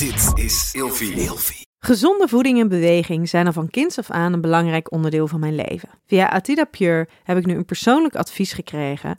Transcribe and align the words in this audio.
Dit 0.00 0.44
is 0.44 0.70
Ilfie. 0.72 1.66
Gezonde 1.78 2.28
voeding 2.28 2.60
en 2.60 2.68
beweging 2.68 3.28
zijn 3.28 3.46
al 3.46 3.52
van 3.52 3.70
kinds 3.70 3.98
af 3.98 4.10
aan 4.10 4.32
een 4.32 4.40
belangrijk 4.40 4.92
onderdeel 4.92 5.28
van 5.28 5.40
mijn 5.40 5.54
leven. 5.54 5.88
Via 6.06 6.28
Atida 6.28 6.64
Pure 6.64 7.08
heb 7.22 7.36
ik 7.36 7.46
nu 7.46 7.54
een 7.54 7.64
persoonlijk 7.64 8.14
advies 8.14 8.52
gekregen 8.52 9.18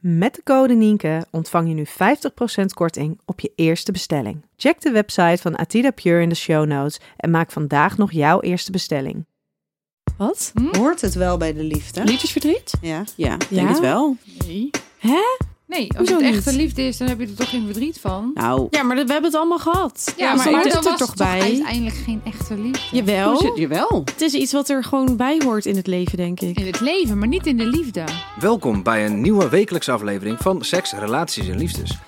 Met 0.00 0.34
de 0.34 0.42
code 0.42 0.74
Nienke 0.74 1.26
ontvang 1.30 1.68
je 1.68 1.74
nu 1.74 1.86
50% 1.86 2.64
korting 2.74 3.20
op 3.24 3.40
je 3.40 3.52
eerste 3.54 3.92
bestelling. 3.92 4.44
Check 4.56 4.80
de 4.80 4.90
website 4.90 5.42
van 5.42 5.56
Atida 5.56 5.90
Pure 5.90 6.22
in 6.22 6.28
de 6.28 6.34
show 6.34 6.66
notes 6.66 7.00
en 7.16 7.30
maak 7.30 7.52
vandaag 7.52 7.96
nog 7.96 8.12
jouw 8.12 8.40
eerste 8.40 8.70
bestelling. 8.70 9.26
Wat? 10.16 10.52
Hoort 10.72 11.00
het 11.00 11.14
wel 11.14 11.36
bij 11.36 11.52
de 11.52 11.62
liefde? 11.62 12.04
Liefdesverdriet? 12.04 12.72
Ja. 12.80 13.04
Ja, 13.16 13.28
denk 13.28 13.48
denk 13.48 13.68
het 13.68 13.80
wel. 13.80 14.16
Nee. 14.46 14.70
Hè? 14.98 15.22
Nee, 15.70 15.88
als 15.98 16.08
het 16.08 16.20
echte 16.20 16.52
liefde 16.56 16.82
is, 16.82 16.96
dan 16.96 17.08
heb 17.08 17.20
je 17.20 17.26
er 17.26 17.34
toch 17.34 17.48
geen 17.50 17.64
verdriet 17.64 17.98
van. 18.00 18.30
Nou, 18.34 18.66
ja, 18.70 18.82
maar 18.82 18.96
dat- 18.96 19.06
we 19.06 19.12
hebben 19.12 19.30
het 19.30 19.40
allemaal 19.40 19.58
gehad. 19.58 20.14
Ja, 20.16 20.34
maar, 20.34 20.44
het 20.46 20.54
hoort 20.54 20.66
er 20.66 20.82
was 20.82 20.98
toch 20.98 21.08
het 21.08 21.18
bij. 21.18 21.40
uiteindelijk 21.40 21.96
geen 21.96 22.20
echte 22.24 22.58
liefde. 22.58 22.96
Jawel. 22.96 23.58
Jawel. 23.58 24.02
Het 24.12 24.20
is 24.20 24.32
iets 24.32 24.52
wat 24.52 24.68
er 24.68 24.84
gewoon 24.84 25.16
bij 25.16 25.40
hoort 25.44 25.66
in 25.66 25.76
het 25.76 25.86
leven, 25.86 26.16
denk 26.16 26.40
ik. 26.40 26.58
In 26.60 26.66
het 26.66 26.80
leven, 26.80 27.18
maar 27.18 27.28
niet 27.28 27.46
in 27.46 27.56
de 27.56 27.66
liefde. 27.66 28.04
Welkom 28.40 28.82
bij 28.82 29.06
een 29.06 29.20
nieuwe 29.20 29.48
wekelijkse 29.48 29.92
aflevering 29.92 30.36
van 30.40 30.62
Seks, 30.64 30.92
Relaties 30.92 31.48
en 31.48 31.58
Liefdes. 31.58 31.98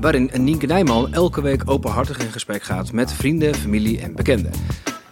Waarin 0.00 0.30
Nienke 0.34 0.66
Nijman 0.66 1.12
elke 1.14 1.40
week 1.42 1.62
openhartig 1.70 2.18
in 2.18 2.32
gesprek 2.32 2.62
gaat 2.62 2.92
met 2.92 3.12
vrienden, 3.12 3.54
familie 3.54 4.00
en 4.00 4.14
bekenden. 4.14 4.50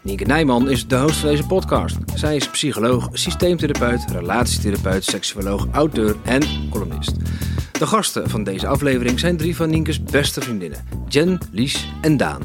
Nienke 0.03 0.25
Nijman 0.25 0.71
is 0.71 0.87
de 0.87 0.97
host 0.99 1.17
van 1.17 1.29
deze 1.29 1.47
podcast. 1.47 1.97
Zij 2.15 2.37
is 2.37 2.49
psycholoog, 2.49 3.09
systeemtherapeut, 3.13 4.05
relatietherapeut, 4.11 5.05
seksuoloog, 5.05 5.67
auteur 5.73 6.17
en 6.25 6.43
columnist. 6.71 7.13
De 7.79 7.87
gasten 7.87 8.31
van 8.31 8.45
deze 8.45 8.67
aflevering 8.67 9.21
zijn 9.21 9.37
drie 9.37 9.57
van 9.57 9.71
Nienkes 9.71 10.03
beste 10.03 10.41
vriendinnen. 10.41 10.85
Jen, 11.09 11.39
Lies 11.51 11.89
en 12.01 12.17
Daan. 12.17 12.43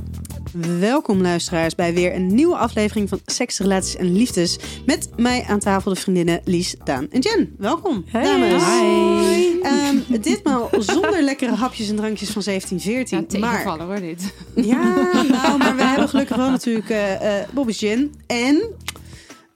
Welkom 0.80 1.22
luisteraars 1.22 1.76
bij 1.76 1.94
weer 1.94 2.16
een 2.16 2.36
nieuwe 2.36 2.56
aflevering 2.56 3.10
van 3.10 3.20
Seks, 3.26 3.60
Relaties 3.60 3.96
en 3.96 4.12
Liefdes. 4.18 4.60
Met 4.86 5.10
mij 5.18 5.46
aan 5.48 5.60
tafel 5.60 5.94
de 5.94 6.00
vriendinnen 6.00 6.42
Lies, 6.44 6.76
Daan 6.84 7.08
en 7.12 7.20
Jen. 7.20 7.56
Welkom, 7.58 8.06
dames. 8.12 8.64
Hi. 8.64 9.60
Ehm, 9.62 10.22
ditmaal 10.22 10.70
zonder 10.80 11.22
lekkere 11.22 11.56
hapjes 11.56 11.90
en 11.90 11.96
drankjes 11.96 12.30
van 12.30 12.42
Ja, 12.46 12.52
1714. 12.52 13.40
maar, 13.40 13.50
tegenvallen 13.50 13.86
hoor, 13.86 14.00
dit. 14.00 14.34
ja, 14.56 14.94
nou, 15.30 15.58
maar 15.58 15.76
we 15.76 15.84
hebben 15.84 16.10
gelukkig 16.10 16.36
wel 16.38 16.50
natuurlijk 16.50 16.90
eh 16.90 17.40
eh 17.42 17.48
Bobby's 17.54 17.78
Gin. 17.78 18.14
En 18.28 18.62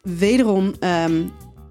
wederom 0.02 0.74
ehm, 0.80 1.22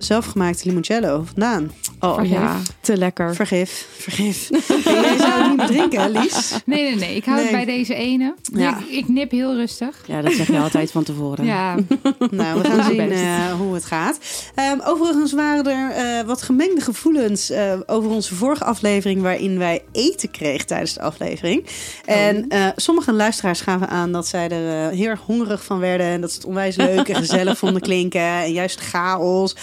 zelfgemaakte 0.05 0.69
limoncello 0.69 1.23
vandaan. 1.27 1.71
Oh 2.01 2.25
ja, 2.25 2.57
te 2.81 2.97
lekker. 2.97 3.35
Vergif, 3.35 3.87
vergif. 3.99 4.51
En 4.85 5.01
jij 5.01 5.17
zou 5.19 5.43
het 5.43 5.57
niet 5.57 5.67
drinken, 5.67 6.11
Lies? 6.11 6.53
Nee, 6.65 6.83
nee, 6.83 6.95
nee. 6.97 7.17
Ik 7.17 7.25
hou 7.25 7.37
het 7.41 7.51
Nee. 7.51 7.65
bij 7.65 7.75
deze 7.75 7.95
ene. 7.95 8.35
Ja. 8.43 8.79
Ik, 8.79 8.87
ik 8.89 9.09
nip 9.09 9.31
heel 9.31 9.55
rustig. 9.55 9.97
Ja, 10.07 10.23
dat 10.23 10.33
zeg 10.33 10.47
je 10.47 10.59
altijd 10.59 10.91
van 10.91 11.03
tevoren. 11.05 11.45
Ja, 11.45 11.75
Nou, 12.31 12.61
we 12.63 12.69
gaan 12.69 12.85
zien 12.85 13.13
eh, 13.13 13.53
hoe 13.53 13.75
het 13.75 13.85
gaat. 13.85 14.19
Ehm, 14.55 14.79
overigens 14.85 15.33
waren 15.33 15.65
er 15.67 15.91
eh, 15.91 16.27
wat 16.27 16.43
gemengde 16.43 16.81
gevoelens 16.81 17.51
eh, 17.51 17.73
over 17.87 18.11
onze 18.11 18.35
vorige 18.35 18.65
aflevering... 18.65 19.23
waarin 19.23 19.59
wij 19.59 19.83
eten 19.93 20.31
kregen 20.31 20.67
tijdens 20.67 20.95
de 20.95 21.01
aflevering. 21.01 21.67
En 22.05 22.49
eh, 22.49 22.67
sommige 22.77 23.13
luisteraars 23.13 23.61
gaven 23.61 23.89
aan 23.89 24.13
dat 24.13 24.27
zij 24.27 24.49
er 24.49 24.89
eh, 24.91 24.97
heel 24.99 25.09
erg 25.09 25.21
hongerig 25.21 25.65
van 25.65 25.79
werden... 25.79 26.07
en 26.07 26.21
dat 26.21 26.31
ze 26.31 26.37
het 26.37 26.47
onwijs 26.47 26.77
leuk 26.77 27.09
en 27.09 27.15
gezellig 27.17 27.59
vonden 27.63 27.83
klinken 27.83 28.21
en 28.21 28.53
juist 28.53 28.81
chaos. 28.81 29.57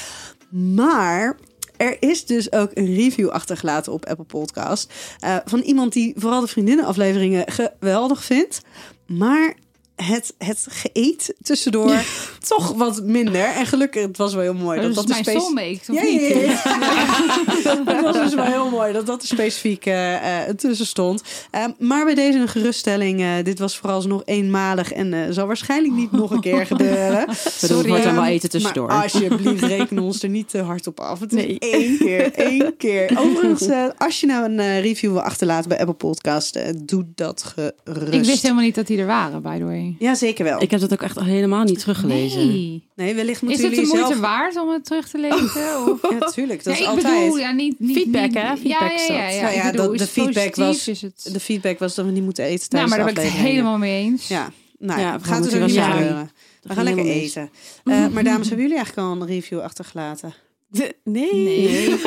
Maar... 0.49 1.37
Er 1.77 1.97
is 1.99 2.25
dus 2.25 2.51
ook 2.51 2.71
een 2.73 2.95
review 2.95 3.29
achtergelaten 3.29 3.93
op 3.93 4.05
Apple 4.05 4.25
Podcast. 4.25 4.93
eh, 5.19 5.35
van 5.45 5.59
iemand 5.59 5.93
die 5.93 6.13
vooral 6.17 6.41
de 6.41 6.47
vriendinnenafleveringen 6.47 7.45
geweldig 7.51 8.23
vindt. 8.23 8.61
Maar 9.07 9.55
het, 9.95 10.33
het 10.37 10.65
geëet 10.69 11.35
tussendoor 11.41 12.03
toch 12.47 12.71
wat 12.73 13.01
minder. 13.03 13.43
En 13.45 13.65
gelukkig, 13.65 14.01
het 14.07 14.17
was 14.17 14.33
wel 14.33 14.43
heel 14.43 14.53
mooi. 14.53 14.81
dat, 14.81 14.95
dat 14.95 15.09
is 15.09 15.15
dat 15.15 15.25
mijn 15.25 15.39
soulmate. 15.41 15.93
Ja, 15.93 16.01
ja, 16.01 16.09
niet? 16.11 16.27
ja, 16.27 16.39
ja. 16.39 17.83
Het 17.95 18.01
was 18.01 18.15
dus 18.15 18.33
wel 18.35 18.45
heel 18.45 18.69
mooi 18.69 18.93
dat 18.93 19.05
dat 19.05 19.21
er 19.21 19.27
specifiek 19.27 19.85
eh, 19.85 20.15
tussen 20.57 20.85
stond. 20.85 21.21
Eh, 21.51 21.65
maar 21.79 22.05
bij 22.05 22.15
deze 22.15 22.37
een 22.39 22.47
geruststelling. 22.47 23.21
eh, 23.21 23.27
dit 23.43 23.59
was 23.59 23.77
vooralsnog 23.77 24.21
eenmalig 24.25 24.91
en 24.93 25.13
eh, 25.13 25.19
zal 25.29 25.47
waarschijnlijk 25.47 25.93
niet 25.93 26.11
nog 26.11 26.31
een 26.31 26.41
keer 26.41 26.65
gebeuren. 26.65 27.25
Bedoel, 27.61 27.77
het 27.77 27.87
wordt 27.87 28.03
dan 28.03 28.13
wel 28.15 28.25
eten 28.25 28.39
Maar 28.41 28.49
tussendoor. 28.49 28.89
alsjeblieft, 28.89 29.63
reken 29.63 29.99
ons 29.99 30.23
er 30.23 30.29
niet 30.29 30.49
te 30.49 30.61
hard 30.61 30.87
op 30.87 30.99
af. 30.99 31.19
Het 31.19 31.33
is 31.33 31.37
Nee. 31.45 31.59
één 31.59 31.97
keer, 31.97 32.33
één 32.33 32.73
keer. 32.77 33.11
Overigens, 33.19 33.67
als 33.97 34.19
je 34.19 34.25
nou 34.27 34.45
een 34.45 34.59
eh, 34.59 34.81
review 34.81 35.11
wil 35.11 35.21
achterlaten 35.21 35.69
bij 35.69 35.79
Apple 35.79 35.93
Podcast, 35.93 36.59
doe 36.87 37.05
dat 37.15 37.53
gerust. 37.83 38.13
Ik 38.13 38.23
wist 38.23 38.41
helemaal 38.41 38.63
niet 38.63 38.75
dat 38.75 38.87
die 38.87 38.97
er 38.97 39.05
waren, 39.05 39.41
by 39.41 39.57
the 39.57 39.63
way. 39.63 39.95
Ja, 39.99 40.15
zeker 40.15 40.43
wel. 40.45 40.61
Ik 40.61 40.71
heb 40.71 40.79
dat 40.79 40.93
ook 40.93 41.01
echt 41.01 41.19
helemaal 41.19 41.63
niet 41.63 41.79
teruggelezen. 41.79 42.17
Nee. 42.27 42.28
Nee, 42.35 43.15
wellicht 43.15 43.41
moeten 43.41 43.59
Is 43.71 43.77
het 43.77 43.79
de 43.85 43.91
moeite 43.91 44.07
zelf... 44.07 44.19
waard 44.19 44.55
om 44.55 44.69
het 44.69 44.85
terug 44.85 45.09
te 45.09 45.17
lezen? 45.17 45.87
Of? 45.87 45.99
Ja, 46.19 46.19
tuurlijk. 46.31 46.63
Dat 46.63 46.73
Ja, 46.73 46.79
is 46.79 46.87
ik 46.87 46.95
altijd... 46.95 47.19
bedoel, 47.19 47.37
ja, 47.37 47.51
niet, 47.51 47.79
niet 47.79 47.97
Feedback, 47.97 48.33
hè? 48.33 48.39
Ja, 48.39 48.55
Feedback 48.57 48.91
ja, 49.07 49.13
ja, 49.15 49.29
ja. 49.29 49.41
Nou 49.41 49.53
ja, 49.55 49.71
bedoel, 49.71 49.87
dat- 49.87 49.97
de 49.97 50.07
feedback 50.07 50.55
was- 50.55 50.87
Is 50.87 51.01
het... 51.01 51.29
De 51.33 51.39
feedback 51.39 51.79
was 51.79 51.95
dat 51.95 52.05
we 52.05 52.11
niet 52.11 52.23
moeten 52.23 52.43
eten 52.43 52.57
Nou, 52.57 52.69
tijdens 52.69 52.89
maar 52.89 53.05
daar 53.05 53.13
ben 53.13 53.23
ik 53.23 53.29
het 53.31 53.47
helemaal 53.47 53.77
mee 53.77 54.03
eens. 54.03 54.27
Ja, 54.27 54.51
nou 54.79 54.99
ja, 54.99 55.19
we 55.19 55.25
gaan 55.25 55.41
het 55.41 55.51
er 55.53 55.59
je 55.59 55.65
niet 55.65 55.79
gebeuren. 55.79 56.31
We 56.61 56.73
gaan 56.73 56.83
lekker 56.83 57.05
eten. 57.05 57.49
Eh, 57.83 58.07
maar 58.07 58.23
dames, 58.23 58.47
hebben 58.47 58.65
jullie 58.65 58.75
eigenlijk 58.81 59.07
al 59.07 59.21
een 59.21 59.27
review 59.27 59.59
achtergelaten? 59.59 60.33
Nee. 60.69 60.91
Nee. 61.03 61.89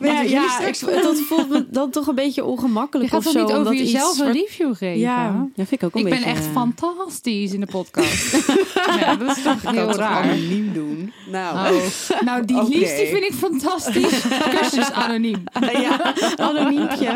Ja, 0.00 0.20
je, 0.20 0.66
ik, 0.66 1.02
dat 1.02 1.16
voelt 1.20 1.48
me 1.48 1.66
dan 1.70 1.90
toch 1.90 2.06
een 2.06 2.14
beetje 2.14 2.40
Je 2.42 2.46
ongemakkelijk 2.46 3.10
gaat 3.10 3.26
of 3.26 3.32
zo. 3.32 3.42
niet 3.44 3.52
over 3.52 3.72
iets 3.72 3.82
jezelf 3.92 4.18
een 4.18 4.32
review 4.32 4.74
geven? 4.74 4.98
Ja. 4.98 5.48
Ja, 5.54 5.64
vind 5.66 5.72
ik 5.72 5.82
ook 5.84 5.94
een 5.94 6.00
Ik 6.00 6.08
ben 6.08 6.14
beetje... 6.18 6.30
echt 6.30 6.44
eh, 6.46 6.52
fantastisch 6.52 7.52
in 7.52 7.60
de 7.60 7.66
podcast. 7.66 8.32
ja, 9.00 9.16
dat 9.16 9.36
is 9.36 9.42
toch 9.42 9.62
Ik 9.62 9.68
heel 9.68 9.92
raar. 9.92 10.22
anoniem 10.22 10.72
doen. 10.72 11.12
Nou, 11.30 11.74
Oh. 11.74 12.20
Nou, 12.20 12.44
die 12.44 12.56
Oké. 12.56 12.68
Lies 12.68 12.96
die 12.96 13.06
vind 13.06 13.24
ik 13.24 13.32
fantastisch. 13.34 14.22
Cursus 14.58 14.90
anoniem. 14.92 15.44
Ja, 15.72 16.14
anoniempje. 16.36 17.06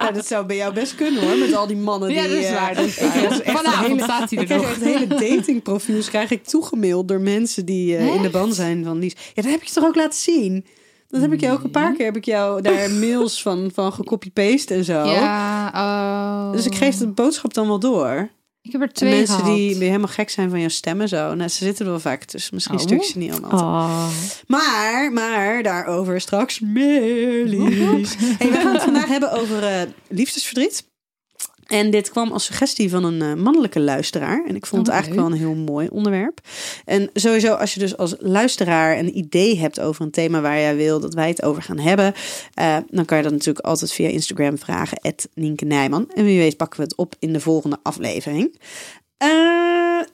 nou, 0.00 0.14
dat 0.14 0.26
zou 0.26 0.46
bij 0.46 0.56
jou 0.56 0.74
best 0.74 0.94
kunnen 0.94 1.22
hoor, 1.28 1.38
met 1.38 1.54
al 1.54 1.66
die 1.66 1.76
mannen 1.76 2.08
die... 2.08 2.16
Ja, 2.18 2.22
dat 2.26 2.32
is 2.36 2.46
eh, 2.46 2.60
waar. 2.60 2.74
Dat 2.74 2.84
is 2.84 2.96
waar. 2.98 3.40
Vanavond 3.56 3.86
hele- 3.86 4.02
staat 4.02 4.30
hij 4.30 4.38
Ik 4.38 4.38
er 4.38 4.44
krijg 4.44 4.60
nog. 4.62 4.70
echt 4.70 4.82
hele 4.82 5.06
datingprofiels 5.06 6.08
krijg 6.08 6.30
ik 6.30 6.44
toegemaild 6.44 7.08
door 7.08 7.20
mensen 7.20 7.64
die 7.64 7.96
eh, 7.96 8.14
in 8.14 8.22
de 8.22 8.29
band 8.30 8.54
zijn 8.54 8.84
van 8.84 8.98
Lies. 8.98 9.12
Ja, 9.34 9.42
dat 9.42 9.50
heb 9.50 9.60
ik 9.60 9.66
je 9.66 9.74
toch 9.74 9.84
ook 9.84 9.94
laten 9.96 10.18
zien? 10.18 10.66
Dat 11.08 11.20
heb 11.20 11.32
ik 11.32 11.40
jou 11.40 11.56
ook 11.58 11.64
een 11.64 11.70
paar 11.70 11.94
keer 11.96 12.06
heb 12.06 12.16
ik 12.16 12.24
jou 12.24 12.62
daar 12.62 12.90
mails 13.00 13.42
van, 13.42 13.70
van 13.74 13.92
gecopy-paste 13.92 14.74
en 14.74 14.84
zo. 14.84 15.04
Ja, 15.04 15.70
oh. 15.74 16.52
Dus 16.52 16.66
ik 16.66 16.74
geef 16.74 16.96
de 16.96 17.06
boodschap 17.06 17.54
dan 17.54 17.66
wel 17.66 17.78
door. 17.78 18.28
Ik 18.62 18.72
heb 18.72 18.80
er 18.80 18.92
twee 18.92 19.14
mensen 19.16 19.34
gehad. 19.38 19.54
die 19.56 19.76
weer 19.76 19.86
helemaal 19.88 20.08
gek 20.08 20.30
zijn 20.30 20.50
van 20.50 20.60
jouw 20.60 20.68
stemmen 20.68 21.08
zo. 21.08 21.34
Nou, 21.34 21.48
ze 21.48 21.64
zitten 21.64 21.84
er 21.84 21.90
wel 21.90 22.00
vaak 22.00 22.24
tussen. 22.24 22.54
Misschien 22.54 22.76
Oh. 22.76 22.82
stuk 22.82 23.02
ze 23.04 23.18
niet 23.18 23.32
allemaal. 23.32 23.50
Oh. 23.60 24.08
Maar, 24.46 25.12
maar 25.12 25.62
daarover 25.62 26.20
straks 26.20 26.60
meer, 26.60 27.44
Lies. 27.54 28.14
Hey, 28.38 28.50
we 28.50 28.58
gaan 28.62 28.72
het 28.74 28.82
vandaag 28.82 29.06
hebben 29.08 29.32
over 29.32 29.62
eh, 29.62 29.82
liefdesverdriet. 30.08 30.88
En 31.70 31.90
dit 31.90 32.10
kwam 32.10 32.32
als 32.32 32.44
suggestie 32.44 32.90
van 32.90 33.04
een 33.04 33.22
eh, 33.22 33.34
mannelijke 33.34 33.80
luisteraar. 33.80 34.44
En 34.46 34.56
ik 34.56 34.66
vond 34.66 34.86
het 34.86 34.88
Oh, 34.88 34.94
eigenlijk 34.94 35.22
wel 35.22 35.32
een 35.32 35.44
heel 35.46 35.54
mooi 35.54 35.88
onderwerp. 35.88 36.40
En 36.84 37.10
sowieso, 37.14 37.54
als 37.54 37.74
je 37.74 37.80
dus 37.80 37.96
als 37.96 38.14
luisteraar 38.18 38.98
een 38.98 39.18
idee 39.18 39.58
hebt 39.58 39.80
over 39.80 40.04
een 40.04 40.10
thema 40.10 40.40
waar 40.40 40.58
jij 40.58 40.76
wil 40.76 41.00
dat 41.00 41.14
wij 41.14 41.28
het 41.28 41.42
over 41.42 41.62
gaan 41.62 41.78
hebben, 41.78 42.14
eh, 42.54 42.76
dan 42.88 43.04
kan 43.04 43.16
je 43.16 43.22
dat 43.22 43.32
natuurlijk 43.32 43.66
altijd 43.66 43.92
via 43.92 44.08
Instagram 44.08 44.58
vragen, 44.58 44.98
Nienke 45.34 45.64
Nijman. 45.64 46.10
En 46.14 46.24
wie 46.24 46.38
weet 46.38 46.56
pakken 46.56 46.78
we 46.78 46.84
het 46.84 46.96
op 46.96 47.14
in 47.18 47.32
de 47.32 47.40
volgende 47.40 47.78
aflevering. 47.82 48.58
Eh, 49.16 49.28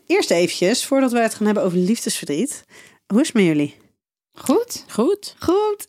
eerst 0.06 0.30
eventjes, 0.30 0.84
voordat 0.84 1.12
wij 1.12 1.22
het 1.22 1.34
gaan 1.34 1.46
hebben 1.46 1.64
over 1.64 1.78
liefdesverdriet. 1.78 2.64
Hoe 3.06 3.20
is 3.20 3.26
het 3.26 3.36
met 3.36 3.44
jullie? 3.44 3.85
Goed? 4.36 4.84
Goed. 4.88 5.34
Goed. 5.38 5.84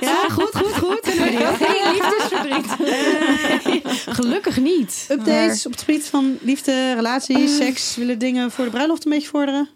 Ja, 0.00 0.28
goed, 0.38 0.56
goed, 0.56 0.74
goed. 0.76 1.00
Geen 1.62 1.92
liefdesverdriet. 1.92 2.76
Gelukkig 4.18 4.60
niet. 4.60 5.06
Updates 5.10 5.66
op 5.66 5.72
het 5.72 5.80
gebied 5.82 6.04
van 6.04 6.38
liefde, 6.40 6.92
relaties, 6.94 7.56
seks. 7.56 7.96
Willen 7.96 8.18
dingen 8.18 8.50
voor 8.50 8.64
de 8.64 8.70
bruiloft 8.70 9.04
een 9.04 9.10
beetje 9.10 9.28
vorderen? 9.28 9.68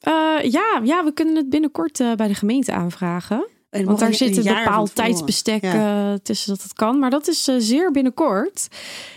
Eh, 0.00 0.12
ja, 0.42 0.80
ja, 0.84 1.04
we 1.04 1.12
kunnen 1.14 1.36
het 1.36 1.50
binnenkort 1.50 2.00
eh, 2.00 2.12
bij 2.12 2.28
de 2.28 2.34
gemeente 2.34 2.72
aanvragen. 2.72 3.48
En 3.70 3.84
Want 3.84 3.98
daar 3.98 4.14
zit 4.14 4.36
een 4.36 4.42
bepaald 4.54 4.94
tijdsbestek 4.94 5.62
Ja. 5.62 6.12
eh, 6.12 6.18
tussen 6.22 6.48
dat 6.48 6.62
het 6.62 6.72
kan. 6.72 6.98
Maar 6.98 7.10
dat 7.10 7.28
is 7.28 7.48
eh, 7.48 7.54
zeer 7.58 7.90
binnenkort. 7.90 8.68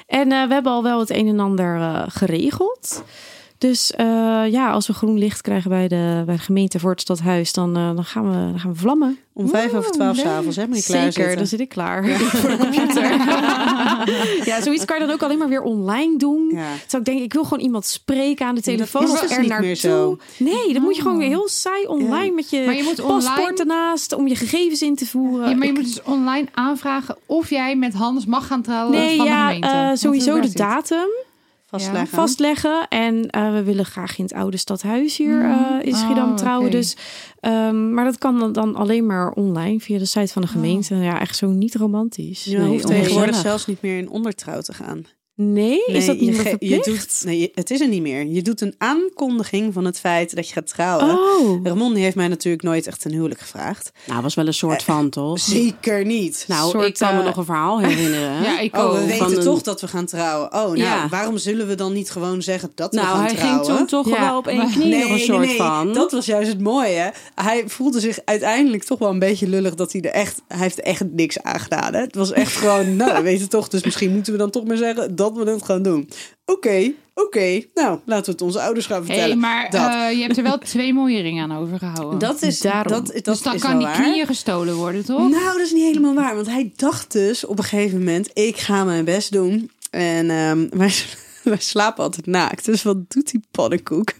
En 0.07 0.31
eh, 0.31 0.47
we 0.47 0.53
hebben 0.53 0.71
al 0.71 0.83
wel 0.83 0.99
het 0.99 1.09
een 1.09 1.27
en 1.27 1.39
ander 1.39 1.75
eh, 1.75 2.03
geregeld. 2.07 3.03
Dus 3.63 3.91
eh, 3.91 4.05
ja, 4.51 4.71
als 4.71 4.87
we 4.87 4.93
groen 4.93 5.17
licht 5.17 5.41
krijgen 5.41 5.69
bij 5.69 5.87
de, 5.87 6.23
bij 6.25 6.35
de 6.35 6.41
gemeente 6.41 6.79
voor 6.79 6.91
het 6.91 7.01
stadhuis, 7.01 7.53
dan, 7.53 7.77
eh, 7.77 7.95
dan, 7.95 8.03
gaan, 8.03 8.29
we, 8.29 8.35
dan 8.51 8.59
gaan 8.59 8.71
we 8.71 8.77
vlammen. 8.77 9.17
Om 9.33 9.49
vijf 9.49 9.73
over 9.73 9.91
twaalf 9.91 10.17
s'avonds, 10.17 10.55
hè? 10.55 10.67
Moet 10.67 10.77
je 10.77 10.83
klaar 10.83 11.11
Zeker, 11.11 11.35
dan 11.35 11.47
zit 11.47 11.59
ik 11.59 11.69
klaar 11.69 12.05
voor 12.19 12.49
de 12.49 12.57
computer. 12.57 13.03
ja, 14.49 14.61
zoiets 14.61 14.85
kan 14.85 14.99
je 14.99 15.05
dan 15.05 15.13
ook 15.13 15.23
alleen 15.23 15.37
maar 15.37 15.49
weer 15.49 15.61
online 15.61 16.17
doen. 16.17 16.49
Ja. 16.51 16.65
Terwijl 16.81 17.03
ik 17.03 17.05
denk, 17.05 17.19
ik 17.19 17.33
wil 17.33 17.43
gewoon 17.43 17.63
iemand 17.63 17.85
spreken 17.85 18.45
aan 18.45 18.55
de 18.55 18.61
telefoon 18.61 19.03
is 19.03 19.19
dus 19.21 19.31
er 19.31 19.39
niet 19.39 19.49
naartoe. 19.49 19.65
meer 19.67 19.75
zo. 19.75 20.17
Nee, 20.37 20.73
dan 20.73 20.81
moet 20.81 20.95
je 20.95 21.01
gewoon 21.01 21.21
heel 21.21 21.47
saai 21.47 21.85
online 21.85 22.31
met 22.31 22.49
je, 22.49 22.63
Maar 22.65 22.75
je 22.75 22.83
moet 22.83 23.07
paspoort 23.07 23.59
ernaast 23.59 24.13
om 24.13 24.27
je 24.27 24.35
gegevens 24.35 24.81
in 24.81 24.95
te 24.95 25.05
voeren. 25.05 25.49
Ja, 25.49 25.55
maar 25.55 25.65
je 25.67 25.71
Ik- 25.73 25.77
moet 25.79 25.87
dus 25.93 26.01
online 26.03 26.47
aanvragen 26.53 27.17
of 27.25 27.49
jij 27.49 27.75
met 27.75 27.93
Hans 27.93 28.25
mag 28.25 28.47
gaan 28.47 28.61
trouwen 28.61 28.97
nee, 28.97 29.17
van 29.17 29.25
ja, 29.25 29.47
de 29.47 29.53
gemeente. 29.53 29.77
Want 29.77 29.99
sowieso 29.99 30.39
de 30.39 30.51
datum 30.51 31.07
Vastleggen. 31.79 32.17
vastleggen. 32.17 32.87
En 32.89 33.29
eh, 33.29 33.51
we 33.51 33.63
willen 33.63 33.85
graag 33.85 34.17
in 34.17 34.23
het 34.23 34.33
oude 34.33 34.57
stadhuis 34.57 35.17
hier 35.17 35.41
eh, 35.43 35.59
in 35.81 35.95
Schiedam 35.95 36.29
Oh, 36.29 36.35
trouwen. 36.35 36.71
Dus, 36.71 36.95
ehm, 37.39 37.93
maar 37.93 38.05
dat 38.05 38.17
kan 38.17 38.53
dan, 38.53 38.75
alleen 38.75 39.05
maar 39.05 39.31
online 39.31 39.79
via 39.79 39.97
de 39.97 40.05
site 40.05 40.33
van 40.33 40.41
de 40.41 40.47
gemeente. 40.47 40.95
Ja, 40.95 41.19
echt 41.19 41.35
zo 41.37 41.49
niet 41.49 41.75
romantisch. 41.75 42.43
Je 42.43 42.57
Nee, 42.57 42.67
hoeft 42.67 42.87
tegenwoordig 42.87 43.35
zelfs 43.35 43.65
niet 43.65 43.81
meer 43.81 43.97
in 43.97 44.09
ondertrouw 44.09 44.61
te 44.61 44.73
gaan. 44.73 45.05
Nee, 45.35 45.83
is 45.85 46.05
dat 46.05 46.19
je 46.19 46.25
niet 46.25 46.31
meer 46.35 46.43
je 46.43 46.49
verplicht? 46.49 46.85
doet, 46.85 47.21
nee, 47.25 47.51
het 47.55 47.71
is 47.71 47.81
er 47.81 47.87
niet 47.87 48.01
meer. 48.01 48.25
Je 48.25 48.41
doet 48.41 48.61
een 48.61 48.75
aankondiging 48.77 49.73
van 49.73 49.85
het 49.85 49.99
feit 49.99 50.35
dat 50.35 50.47
je 50.47 50.53
gaat 50.53 50.67
trouwen. 50.67 51.09
Oh, 51.19 51.65
Ramon 51.65 51.95
heeft 51.95 52.15
mij 52.15 52.27
natuurlijk 52.27 52.63
nooit 52.63 52.87
echt 52.87 53.05
een 53.05 53.11
huwelijk 53.11 53.39
gevraagd. 53.39 53.91
Nou, 54.07 54.21
was 54.21 54.33
wel 54.35 54.47
een 54.47 54.53
soort 54.53 54.83
van, 54.83 55.09
toch? 55.09 55.39
Zeker 55.39 56.05
niet. 56.05 56.45
Nou, 56.47 56.69
soort, 56.69 56.87
ik 56.87 56.93
kan 56.93 57.13
me 57.13 57.19
eh, 57.19 57.25
nog 57.25 57.37
een 57.37 57.45
verhaal 57.45 57.79
herinneren. 57.81 58.41
Ja, 58.43 58.59
ik 58.59 58.75
Oh, 58.75 58.83
ook. 58.83 58.91
we 58.93 58.97
van 58.99 59.07
weten 59.07 59.37
een- 59.37 59.43
toch 59.43 59.61
dat 59.61 59.81
we 59.81 59.87
gaan 59.87 60.05
trouwen. 60.05 60.53
Oh, 60.53 60.59
nou, 60.65 60.77
Ja. 60.77 61.07
waarom 61.09 61.37
zullen 61.37 61.67
we 61.67 61.75
dan 61.75 61.93
niet 61.93 62.11
gewoon 62.11 62.41
zeggen 62.41 62.71
dat 62.75 62.91
we 62.93 62.95
nou, 63.01 63.07
gaan 63.09 63.25
hij 63.25 63.35
trouwen? 63.35 63.65
ging 63.65 63.77
toen 63.77 63.87
toch 63.87 64.09
Ja. 64.09 64.19
wel 64.19 64.37
op 64.37 64.47
één 64.47 64.71
knie 64.71 64.87
nee, 64.87 64.99
nog 64.99 65.09
een 65.09 65.15
nee, 65.15 65.25
soort 65.25 65.45
nee, 65.45 65.55
van. 65.57 65.93
Dat 65.93 66.11
was 66.11 66.25
juist 66.25 66.49
het 66.49 66.61
mooie. 66.61 67.13
Hij 67.35 67.63
voelde 67.67 67.99
zich 67.99 68.19
uiteindelijk 68.25 68.83
toch 68.83 68.99
wel 68.99 69.09
een 69.09 69.19
beetje 69.19 69.47
lullig 69.47 69.75
dat 69.75 69.91
hij 69.91 70.01
er 70.01 70.11
echt... 70.11 70.41
Hij 70.47 70.57
heeft 70.59 70.79
echt 70.81 71.03
niks 71.11 71.41
aan 71.43 71.59
gedaan. 71.59 71.93
Hè? 71.93 71.99
Het 72.01 72.15
was 72.15 72.31
echt 72.31 72.51
gewoon, 72.55 72.95
nou, 72.95 73.13
we 73.13 73.21
weten 73.21 73.49
toch. 73.49 73.67
Dus 73.67 73.83
misschien 73.83 74.13
moeten 74.13 74.31
we 74.33 74.39
dan 74.39 74.49
toch 74.49 74.63
maar 74.65 74.77
zeggen 74.77 75.15
dat 75.31 75.45
we 75.45 75.51
het 75.51 75.63
gaan 75.65 75.81
doen. 75.83 76.09
Oké, 76.45 76.91
oké. 77.13 77.61
Nou, 77.73 77.99
laten 78.05 78.25
we 78.25 78.31
het 78.31 78.41
onze 78.41 78.61
ouders 78.61 78.85
gaan 78.85 79.05
vertellen. 79.05 79.29
hey, 79.29 79.35
maar 79.37 79.69
dat. 79.69 79.89
eh, 79.89 80.11
je 80.17 80.21
hebt 80.21 80.37
er 80.37 80.43
wel 80.43 80.57
twee 80.57 80.93
mooie 80.93 81.21
ringen 81.21 81.51
aan 81.51 81.57
overgehouden. 81.61 82.19
dat 82.19 82.41
is, 82.41 82.59
daarom. 82.59 82.91
dat, 82.93 83.05
dat 83.13 83.23
dus 83.25 83.41
dan 83.41 83.53
is 83.55 83.61
kan 83.61 83.77
die 83.77 83.87
waar. 83.87 84.01
knieën 84.01 84.25
gestolen 84.25 84.75
worden, 84.75 85.05
toch? 85.05 85.29
Nou, 85.29 85.43
dat 85.43 85.59
is 85.59 85.71
niet 85.71 85.83
helemaal 85.83 86.13
waar. 86.13 86.35
Want 86.35 86.47
hij 86.47 86.71
dacht 86.75 87.11
dus 87.11 87.45
op 87.45 87.57
een 87.57 87.63
gegeven 87.63 87.97
moment... 87.97 88.29
ik 88.33 88.57
ga 88.57 88.83
mijn 88.83 89.05
best 89.05 89.31
doen. 89.31 89.71
En 89.91 90.29
ehm, 90.29 90.67
wij, 90.79 90.93
wij 91.43 91.59
slapen 91.59 92.03
altijd 92.03 92.25
naakt. 92.25 92.65
Dus 92.65 92.83
wat 92.83 93.09
doet 93.11 93.31
die 93.31 93.41
pannenkoek? 93.51 94.13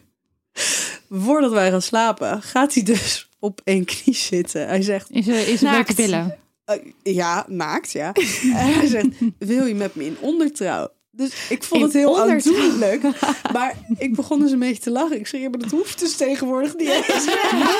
Voordat 1.10 1.52
wij 1.52 1.72
gaan 1.72 1.82
slapen, 1.82 2.42
gaat 2.42 2.74
hij 2.74 2.84
dus 2.84 3.30
op 3.40 3.62
één 3.64 3.86
knie 3.86 4.16
zitten. 4.16 4.68
Hij 4.68 4.82
zegt, 4.82 5.08
Is 5.12 5.28
er, 5.28 5.48
is 5.48 5.62
er 5.64 5.72
Naakt. 5.72 5.96
pillen? 5.96 6.38
Eh, 6.66 6.92
ja, 7.04 7.46
naakt, 7.48 7.92
ja. 7.92 8.14
en 8.14 8.74
hij 8.74 8.88
zegt, 8.88 9.08
wil 9.40 9.66
je 9.66 9.76
met 9.76 9.96
me 9.96 10.06
in 10.06 10.18
ondertrouw? 10.20 10.90
Dus 11.16 11.32
ik 11.50 11.64
vond 11.64 11.80
In 11.82 11.86
het 11.88 11.94
heel 11.96 12.22
aandoenlijk. 12.22 13.02
Maar 13.54 13.76
ik 13.98 14.16
begon 14.16 14.40
dus 14.40 14.52
een 14.52 14.60
beetje 14.60 14.82
te 14.82 14.92
lachen. 14.92 15.20
Ik 15.20 15.28
zeg, 15.28 15.42
ja, 15.42 15.50
maar 15.50 15.60
dat 15.60 15.72
hoeft 15.72 16.00
dus 16.00 16.16
tegenwoordig 16.16 16.76
niet 16.78 16.88
eens. 16.90 17.26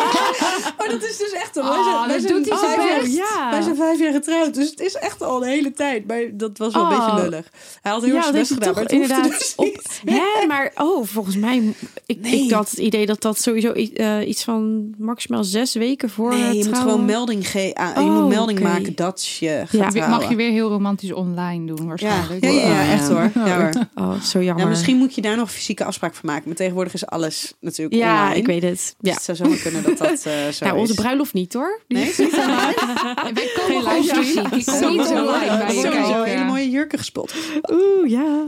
maar 0.78 0.88
dat 0.90 1.04
is 1.04 1.18
dus 1.18 1.32
echt 1.32 1.58
al... 1.58 1.64
wij 1.64 1.78
Oh, 1.80 1.86
zijn, 2.08 2.08
wij 2.08 2.20
zijn 2.20 2.46
vijf 2.78 3.08
ja. 3.08 3.50
wij 3.52 3.62
zijn 3.62 3.76
vijf 3.76 4.00
jaar 4.00 4.12
getrouwd, 4.12 4.54
dus 4.54 4.70
het 4.70 4.80
is 4.80 4.94
echt 4.94 5.22
al 5.22 5.44
een 5.44 5.50
hele 5.50 5.72
tijd. 5.72 6.08
Maar 6.08 6.22
dat 6.34 6.58
was 6.58 6.74
wel 6.74 6.84
een 6.86 6.92
Oh. 6.92 7.06
beetje 7.16 7.22
lullig. 7.30 7.46
Hij 7.82 7.92
had 7.92 8.04
heel 8.04 8.14
ja, 8.14 8.22
erg 8.24 8.32
best 8.32 8.54
gedaan, 8.54 8.74
maar 8.74 8.92
inderdaad 8.92 9.24
dus 9.24 9.54
op. 9.56 9.82
Ja, 10.04 10.46
maar 10.48 10.72
oh, 10.76 11.06
volgens 11.06 11.36
mij, 11.36 11.74
ik, 12.06 12.22
Nee. 12.22 12.44
ik 12.44 12.52
had 12.52 12.70
het 12.70 12.80
idee 12.80 13.06
dat 13.06 13.22
dat 13.22 13.40
sowieso 13.42 13.72
eh, 13.72 14.28
iets 14.28 14.44
van 14.44 14.94
maximaal 14.98 15.44
zes 15.44 15.74
weken 15.74 16.10
voor 16.10 16.30
Nee, 16.30 16.58
je 16.58 16.66
moet 16.66 16.78
gewoon 16.78 17.06
melding, 17.06 17.48
ge- 17.50 17.72
aan- 17.74 18.04
je 18.04 18.10
Oh, 18.10 18.20
moet 18.20 18.30
melding 18.30 18.60
oké. 18.60 18.68
maken 18.68 18.96
dat 18.96 19.26
je 19.40 19.64
gaat 19.68 19.94
Ja. 19.94 20.08
Mag 20.08 20.30
je 20.30 20.36
weer 20.36 20.52
heel 20.52 20.70
romantisch 20.70 21.14
online 21.14 21.66
doen, 21.66 21.78
ja. 21.82 21.86
waarschijnlijk. 21.86 22.44
Ja, 22.44 22.50
ja, 22.50 22.68
ja, 22.68 22.92
echt 22.92 23.08
hoor. 23.10 23.23
Ja, 23.46 23.58
hoor. 23.62 23.72
Oh, 23.96 24.22
zo 24.22 24.42
jammer. 24.44 24.64
Ja, 24.64 24.70
misschien 24.70 24.98
moet 24.98 25.16
je 25.16 25.22
daar 25.22 25.36
nog 25.36 25.48
een 25.48 25.54
fysieke 25.54 25.84
afspraak 25.86 26.16
voor 26.16 26.26
maken. 26.30 26.44
Maar 26.48 26.56
tegenwoordig 26.56 26.94
is 26.94 27.06
alles 27.06 27.54
natuurlijk 27.60 27.96
Ja, 27.96 28.20
online. 28.22 28.36
ik 28.40 28.46
weet 28.46 28.62
het. 28.64 28.72
Dus 28.72 28.94
Ja. 29.00 29.14
het 29.14 29.24
zou 29.24 29.38
zomaar 29.38 29.58
kunnen 29.58 29.84
dat 29.84 29.98
dat 29.98 30.26
eh, 30.26 30.48
zo 30.48 30.66
Nou, 30.66 30.78
onze 30.78 30.94
bruiloft 30.94 31.34
niet 31.34 31.54
hoor. 31.54 31.82
Nee, 31.88 32.10
is 32.10 32.18
niet 32.18 32.34
online? 32.34 32.74
Wij 33.34 33.50
komen 33.56 33.82
gewoon 33.84 34.04
fysiek. 34.04 34.48
Ik 34.48 34.66
kom 34.66 34.90
niet 34.92 35.08
online 35.08 35.66
sowieso 35.70 36.24
hele 36.24 36.44
mooie 36.44 36.70
jurken 36.70 36.98
gespot. 37.00 37.34
Oeh, 37.72 38.10
ja. 38.10 38.46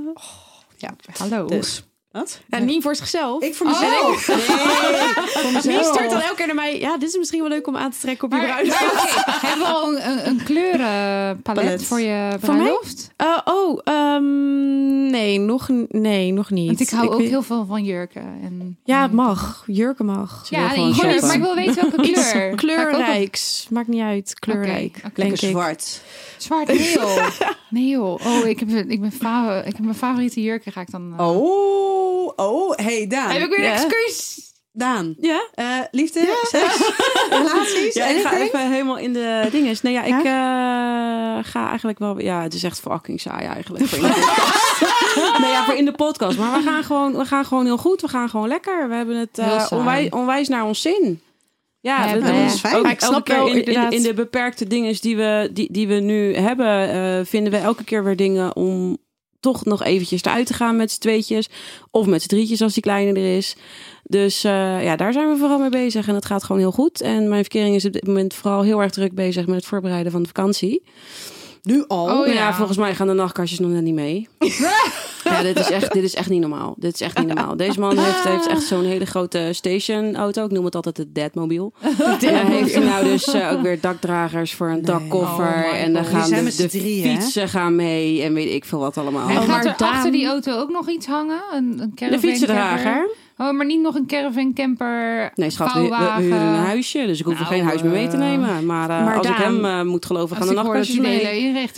Ja, 0.78 0.96
Hallo. 1.18 1.46
dus. 1.48 1.84
Wat? 2.16 2.40
Ja, 2.48 2.58
niet 2.60 2.84
voor 2.84 2.96
zichzelf. 2.96 3.44
Ik 3.44 3.56
voor 3.56 3.68
mezelf. 3.68 4.28
Nee, 4.28 4.38
voor 5.44 5.52
mezelf. 5.54 5.96
stuurt 5.96 6.10
dan 6.10 6.20
elke 6.22 6.36
keer 6.36 6.46
naar 6.46 6.56
mij? 6.56 6.80
Ja, 6.80 6.98
dit 6.98 7.10
is 7.10 7.18
misschien 7.18 7.40
wel 7.40 7.50
leuk 7.50 7.68
om 7.68 7.78
aan 7.78 7.92
te 7.92 7.98
trekken 8.02 8.26
op 8.26 8.32
je 8.34 8.38
Maar, 8.38 8.48
bruiloft. 8.48 8.80
maar 8.82 9.36
oké, 9.36 9.48
hebben 9.48 9.68
we 9.68 9.74
al 9.74 9.88
een, 9.96 10.10
een, 10.10 10.28
een 10.28 10.44
kleurenpalet 10.44 11.42
Palet. 11.66 11.84
voor 11.86 12.00
je 12.00 12.30
Voor 12.40 12.56
bruiloft? 12.56 13.12
Eh, 13.16 13.38
oh, 13.46 13.80
ehm, 13.84 15.06
nee, 15.10 15.40
nog, 15.40 15.70
nee, 15.90 16.32
nog 16.34 16.50
niet. 16.50 16.68
Want 16.68 16.80
ik 16.80 16.90
hou 16.90 17.10
ook 17.10 17.18
weet- 17.20 17.30
heel 17.30 17.42
veel 17.42 17.66
van 17.66 17.84
jurken. 17.84 18.22
En, 18.44 18.78
Ja, 18.84 19.02
het 19.02 19.12
mag. 19.12 19.64
Jurken 19.68 20.06
mag. 20.06 20.46
Ja, 20.50 20.68
gewoon 20.68 20.90
maar 21.22 21.34
ik 21.36 21.42
wil 21.42 21.56
weten 21.56 21.76
welke 21.76 22.02
Iets 22.10 22.32
kleur. 22.32 22.52
Ook 22.52 22.58
kleurrijks. 22.58 23.68
Maakt 23.70 23.88
niet 23.88 24.02
uit. 24.02 24.40
Kleurrijk. 24.40 24.96
Oké. 24.98 25.02
denk 25.04 25.18
Lekker 25.18 25.44
ik. 25.44 25.50
zwart. 25.50 26.02
Zwart, 26.38 26.68
nee 26.68 26.92
joh. 26.94 27.28
Nee 27.70 27.88
joh. 27.88 28.26
Oh, 28.26 28.46
ik 28.48 28.60
heb, 28.60 28.70
ik 28.70 29.02
ben 29.02 29.12
ik 29.66 29.72
heb 29.76 29.80
mijn 29.80 29.96
favoriete 29.96 30.42
jurken 30.42 30.72
ga 30.72 30.82
ik 30.82 30.92
dan... 30.92 31.14
eh, 31.18 31.28
Oh, 31.28 32.05
oh, 32.36 32.76
hey 32.76 33.08
Daan. 33.08 33.30
Heb 33.32 33.42
ik 33.42 33.50
weer 33.50 33.60
een 33.60 33.66
Ja. 33.66 33.72
excuus? 33.84 34.44
Daan. 34.72 35.16
Ja? 35.20 35.48
Eh, 35.54 35.66
liefde, 35.92 36.44
seks, 36.50 36.92
relaties, 37.30 37.94
Ja, 37.94 38.06
ik 38.06 38.22
ga 38.22 38.38
even 38.38 38.72
helemaal 38.72 38.98
in 38.98 39.14
de 39.14 39.48
dinges. 39.52 39.82
Nee, 39.82 39.94
ja, 39.94 40.04
ik 40.04 40.14
eh, 40.14 41.52
ga 41.52 41.68
eigenlijk 41.68 42.00
wel... 42.00 42.20
Ja, 42.22 42.42
het 42.42 42.54
is 42.54 42.64
echt 42.64 42.80
fucking 42.80 43.22
saai 43.22 43.46
eigenlijk. 43.46 43.86
Voor 43.88 43.98
in 43.98 44.04
de 44.04 44.10
podcast. 44.20 45.40
nee, 45.40 45.50
ja, 45.52 45.66
voor 45.66 45.74
in 45.76 45.86
de 45.86 45.92
podcast. 45.92 46.38
Maar 46.38 46.58
we 46.58 46.64
gaan, 46.70 46.84
gewoon, 46.84 47.18
we 47.18 47.26
gaan 47.26 47.46
gewoon 47.46 47.66
heel 47.66 47.78
goed. 47.78 48.02
We 48.02 48.08
gaan 48.08 48.30
gewoon 48.30 48.48
lekker. 48.48 48.90
We 48.90 48.96
hebben 48.96 49.16
het 49.18 49.38
eh 49.38 49.66
onwijs, 49.70 50.10
onwijs 50.10 50.48
naar 50.48 50.66
ons 50.66 50.82
zin. 50.82 51.22
Ja, 51.80 52.06
Ja, 52.08 52.14
dat, 52.14 52.24
is 52.36 52.60
fijn. 52.60 52.76
Ook, 52.76 52.84
Maar 52.84 52.92
ik 52.92 53.02
elke 53.02 53.14
snap 53.14 53.26
keer 53.26 53.36
wel 53.36 53.48
in, 53.48 53.54
in, 53.54 53.60
inderdaad- 53.66 53.94
in 53.94 54.02
de 54.02 54.14
beperkte 54.14 54.68
dingen 54.68 54.96
die 55.02 55.16
we, 55.18 55.50
die, 55.54 55.72
die 55.72 55.88
we 55.88 55.94
nu 55.94 56.36
hebben, 56.36 56.90
eh, 56.92 57.26
vinden 57.26 57.52
we 57.52 57.58
elke 57.58 57.84
keer 57.84 58.04
weer 58.04 58.16
dingen 58.16 58.56
om 58.56 58.98
toch 59.52 59.66
nog 59.66 59.84
eventjes 59.84 60.24
eruit 60.24 60.46
te 60.46 60.54
gaan 60.54 60.76
met 60.76 60.92
z'n 60.92 61.00
tweetjes. 61.00 61.50
Of 61.92 62.06
met 62.06 62.22
z'n 62.22 62.28
drietjes 62.28 62.62
als 62.62 62.74
die 62.74 62.84
kleiner 62.84 63.16
er 63.16 63.38
is. 63.38 63.56
Dus 64.04 64.44
eh, 64.44 64.84
ja, 64.84 64.96
daar 64.96 65.14
zijn 65.14 65.30
we 65.30 65.38
vooral 65.38 65.60
mee 65.60 65.70
bezig. 65.70 66.08
En 66.08 66.16
het 66.16 66.26
gaat 66.26 66.44
gewoon 66.44 66.62
heel 66.62 66.72
goed. 66.72 67.02
En 67.02 67.30
mijn 67.30 67.42
verkering 67.42 67.76
is 67.76 67.86
op 67.86 67.94
dit 67.94 68.08
moment 68.08 68.34
vooral 68.34 68.62
heel 68.62 68.82
erg 68.82 68.92
druk 68.92 69.14
bezig 69.14 69.46
met 69.46 69.56
het 69.56 69.66
voorbereiden 69.66 70.12
van 70.12 70.22
de 70.22 70.28
vakantie. 70.28 70.84
Nu 71.64 71.84
al? 71.88 72.20
Oh, 72.20 72.28
ja. 72.28 72.34
ja, 72.34 72.54
volgens 72.54 72.78
mij 72.78 72.96
gaan 72.96 73.08
de 73.08 73.14
nachtkastjes 73.14 73.60
nog 73.60 73.72
net 73.72 73.82
niet 73.82 73.94
mee. 73.94 74.28
ja, 75.38 75.44
dit 75.44 75.60
is, 75.60 75.70
echt, 75.72 75.94
dit 75.94 76.04
is 76.04 76.16
echt 76.16 76.30
niet 76.30 76.42
normaal. 76.42 76.76
Dit 76.78 76.94
is 76.94 77.02
echt 77.02 77.18
niet 77.18 77.28
normaal. 77.28 77.58
Deze 77.58 77.80
man 77.80 77.98
heeft, 77.98 78.24
heeft 78.24 78.48
echt 78.48 78.64
zo'n 78.64 78.86
hele 78.86 79.06
grote 79.06 79.50
stationauto. 79.52 80.46
Ik 80.46 80.52
noem 80.52 80.66
het 80.66 80.76
altijd 80.76 80.98
het 80.98 81.16
Deadmobiel. 81.16 81.74
En 82.26 82.48
hij 82.48 82.56
heeft 82.56 82.80
nou 82.80 83.04
dus 83.04 83.28
eh, 83.34 83.52
ook 83.52 83.62
weer 83.62 83.80
dakdragers 83.82 84.54
voor 84.54 84.70
een 84.70 84.82
dakkoffer. 84.82 85.66
Oh 85.66 85.82
en 85.82 85.94
dan 85.94 86.06
gaan 86.06 86.30
de, 86.30 86.56
de 86.56 86.64
hè? 86.64 86.70
fietsen 86.70 87.50
gaan 87.50 87.76
mee. 87.76 88.22
En 88.22 88.34
weet 88.34 88.54
ik 88.54 88.66
veel 88.66 88.80
wat 88.80 88.98
allemaal. 88.98 89.30
En 89.30 89.36
Oh, 89.36 89.38
gaat 89.38 89.48
maar 89.48 89.66
er 89.66 89.74
Daan- 89.78 89.94
achter 89.94 90.12
die 90.12 90.26
auto 90.26 90.60
ook 90.60 90.70
nog 90.70 90.90
iets 90.90 91.06
hangen? 91.06 91.42
Een, 91.54 91.64
een 91.64 91.78
de 91.78 91.92
caravan 91.96 92.20
fietsendrager. 92.20 92.84
camper? 92.84 93.24
Oh, 93.38 93.52
maar 93.52 93.66
niet 93.66 93.82
nog 93.82 93.96
een 93.96 94.06
caravan 94.08 94.54
camper 94.54 95.32
Nee, 95.36 95.50
schat, 95.50 95.74
we, 95.74 95.80
we, 95.80 96.22
huren 96.22 96.42
een 96.42 96.56
huisje. 96.56 97.06
Dus 97.06 97.20
ik 97.20 97.26
hoef 97.26 97.34
er 97.34 97.40
Nou, 97.42 97.54
geen 97.54 97.64
huis 97.64 97.82
meer 97.82 97.92
mee 97.92 98.08
te 98.08 98.14
eh, 98.14 98.20
nemen. 98.20 98.66
Maar, 98.66 98.90
eh, 98.90 99.06
maar 99.06 99.18
als 99.18 99.28
ik 99.28 99.36
hem 99.36 99.66
eh, 99.66 99.82
moet 99.82 100.06
geloven, 100.06 100.38
gaan 100.38 100.48
de 100.48 100.54
nachtkastjes 100.54 100.96
je 100.96 101.02
de 101.02 101.08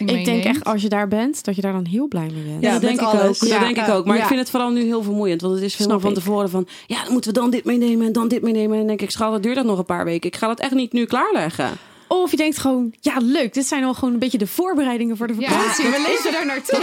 mee. 0.03 0.15
Ik 0.17 0.25
denk 0.25 0.43
echt 0.43 0.63
als 0.63 0.81
je 0.81 0.89
daar 0.89 1.07
bent, 1.07 1.45
dat 1.45 1.55
je 1.55 1.61
daar 1.61 1.73
dan 1.73 1.85
heel 1.85 2.07
blij 2.07 2.29
mee 2.33 2.43
bent. 2.43 2.61
Ja, 2.61 2.67
Ja, 2.67 2.71
dat 2.71 2.81
denk 2.81 3.01
ik 3.01 3.05
alles. 3.07 3.43
ook. 3.43 3.46
Ja, 3.47 3.59
dat 3.59 3.75
denk 3.75 3.87
ik 3.87 3.93
ook. 3.93 4.05
Maar 4.05 4.15
ja. 4.15 4.21
ik 4.21 4.27
vind 4.27 4.39
het 4.39 4.49
vooral 4.49 4.69
nu 4.69 4.83
heel 4.83 5.03
vermoeiend. 5.03 5.41
Want 5.41 5.53
het 5.53 5.63
is 5.63 5.73
Snap 5.73 6.01
van 6.01 6.13
tevoren 6.13 6.49
van... 6.49 6.67
Ja, 6.85 7.03
dan 7.03 7.11
moeten 7.11 7.33
we 7.33 7.39
dan 7.39 7.49
dit 7.49 7.63
meenemen 7.63 8.07
en 8.07 8.13
dan 8.13 8.27
dit 8.27 8.41
meenemen. 8.41 8.71
En 8.71 8.77
dan 8.77 8.87
denk 8.87 9.01
ik, 9.01 9.11
schat, 9.11 9.31
dat 9.31 9.43
duurt 9.43 9.55
dat 9.55 9.65
nog 9.65 9.77
een 9.77 9.85
paar 9.85 10.05
weken. 10.05 10.29
Ik 10.29 10.35
ga 10.35 10.47
dat 10.47 10.59
echt 10.59 10.71
niet 10.71 10.93
nu 10.93 11.05
klaarleggen. 11.05 11.77
Of 12.07 12.31
je 12.31 12.37
denkt 12.37 12.57
gewoon, 12.57 12.93
ja 12.99 13.17
leuk, 13.21 13.53
dit 13.53 13.65
zijn 13.67 13.83
al 13.83 13.93
gewoon 13.93 14.13
een 14.13 14.19
beetje 14.19 14.37
de 14.37 14.47
voorbereidingen 14.47 15.17
voor 15.17 15.27
de 15.27 15.35
Ja, 15.37 15.49
vakantie. 15.49 15.85
we 15.85 15.91
we 15.91 16.01
leven 16.07 16.31
daar 16.31 16.45
naartoe. 16.45 16.79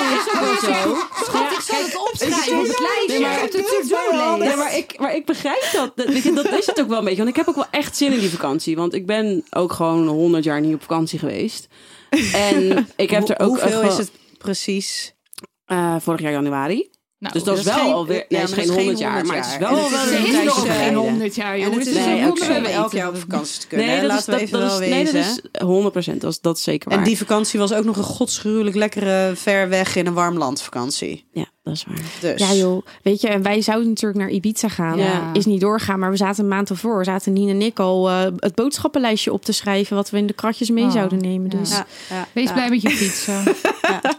Schat, 1.24 1.52
ik 1.52 1.60
zal 1.60 1.82
het 1.82 1.96
opschrijven 2.10 2.58
op 2.58 2.66
het 2.66 2.80
lijstje. 2.80 3.18
Nee, 3.18 3.20
maar-. 3.20 4.38
Nee, 4.38 4.56
maar, 4.56 4.76
ik, 4.76 4.98
maar 4.98 5.16
ik 5.16 5.24
begrijp 5.26 5.68
dat. 5.72 5.92
Dat, 5.96 6.06
dat 6.34 6.58
is 6.58 6.66
het 6.66 6.80
ook 6.80 6.88
wel 6.88 6.98
een 6.98 7.04
beetje. 7.04 7.18
Want 7.18 7.28
ik 7.28 7.36
heb 7.36 7.48
ook 7.48 7.54
wel 7.54 7.66
echt 7.70 7.96
zin 7.96 8.12
in 8.12 8.18
die 8.18 8.30
vakantie. 8.30 8.76
Want 8.76 8.94
ik 8.94 9.06
ben 9.06 9.44
ook 9.50 9.72
gewoon 9.72 10.06
100 10.06 10.44
jaar 10.44 10.60
niet 10.60 10.74
op 10.74 10.80
vakantie 10.80 11.18
geweest. 11.18 11.68
En 12.32 12.88
ik 12.96 13.10
heb 13.10 13.28
er 13.28 13.38
ook... 13.38 13.60
Hoeveel 13.60 13.82
is 13.82 13.96
het 13.96 14.10
precies? 14.38 15.14
Eh, 15.66 15.96
vorig 16.00 16.20
jaar 16.20 16.32
januari. 16.32 16.90
Nou, 17.18 17.32
dus 17.36 17.44
dat, 17.44 17.56
dat 17.56 17.64
is 17.64 17.70
is 17.70 17.76
wel 17.76 17.84
geen- 17.84 17.94
alweer... 17.94 18.16
ja, 18.16 18.24
Nee, 18.28 18.40
het 18.40 18.50
is 18.50 18.56
dat 18.56 18.64
geen 18.64 18.68
is 18.68 18.82
100 18.84 18.98
jaar. 18.98 19.26
Maar 19.26 19.36
het 19.36 19.46
is 19.46 19.56
100 19.66 19.90
wel 19.90 20.00
Ze 20.00 20.14
is 20.14 20.18
een 20.18 20.24
is 20.26 20.30
tijdje 20.30 20.44
nog 20.44 20.76
geen. 20.76 20.94
100 20.94 21.34
jaar, 21.34 21.54
En 21.58 21.72
het 21.72 21.86
is 21.86 21.94
Nee, 21.94 22.04
zo. 22.34 22.34
we 22.62 22.68
elk 22.68 22.92
jaar 22.92 23.06
op 23.08 23.12
dat 23.14 23.22
vakantie 23.22 23.66
kunnen. 23.68 23.86
Nee, 23.86 24.00
dat 24.00 24.04
is, 24.04 24.26
Laten 24.26 24.30
dat, 24.30 24.40
we 24.40 24.46
even 24.46 24.60
dat 24.60 24.68
wel 24.70 24.80
is, 24.82 24.88
nee, 24.88 25.04
wezen. 25.04 25.14
dat 25.42 25.50
is 25.52 25.60
100 25.66 25.92
procent. 25.92 26.20
Dat, 26.20 26.30
is- 26.32 26.40
dat 26.40 26.56
is 26.56 26.62
zeker 26.62 26.88
waar. 26.88 26.98
En 26.98 27.04
die 27.04 27.18
vakantie 27.18 27.58
was 27.60 27.72
ook 27.72 27.84
nog 27.84 27.96
een 27.96 28.02
godsgruwelijk 28.02 28.76
lekkere 28.76 29.32
ver 29.36 29.68
weg 29.68 29.96
in 29.96 30.06
een 30.06 30.14
warm 30.14 30.38
land 30.38 30.62
vakantie. 30.62 31.26
Dat 31.64 31.74
is 31.74 31.84
waar. 31.88 31.96
Dus. 32.20 32.48
Ja 32.48 32.54
joh, 32.54 32.86
weet 33.02 33.20
je, 33.20 33.28
en 33.28 33.42
wij 33.42 33.60
zouden 33.62 33.88
natuurlijk 33.88 34.20
naar 34.20 34.30
Ibiza 34.30 34.68
gaan. 34.68 34.98
Ja. 34.98 35.30
Is 35.32 35.44
niet 35.46 35.60
doorgaan, 35.60 35.98
maar 35.98 36.10
we 36.10 36.16
zaten 36.16 36.42
een 36.42 36.48
maand 36.50 36.70
ervoor. 36.70 37.04
Zaten 37.04 37.32
Nien 37.32 37.48
en 37.48 37.62
ik 37.62 37.78
al 37.78 38.08
eh, 38.10 38.22
het 38.36 38.54
boodschappenlijstje 38.54 39.32
op 39.32 39.44
te 39.44 39.52
schrijven... 39.52 39.96
wat 39.96 40.10
we 40.10 40.16
in 40.18 40.26
de 40.26 40.32
kratjes 40.32 40.70
mee 40.70 40.84
Oh, 40.84 40.90
zouden 40.92 41.18
nemen. 41.18 41.50
Dus 41.50 41.70
Ja, 41.70 41.86
ja, 42.10 42.26
Wees 42.32 42.48
ja. 42.48 42.52
blij 42.52 42.68
met 42.70 42.82
je 42.82 42.90
fietsen. 42.90 43.42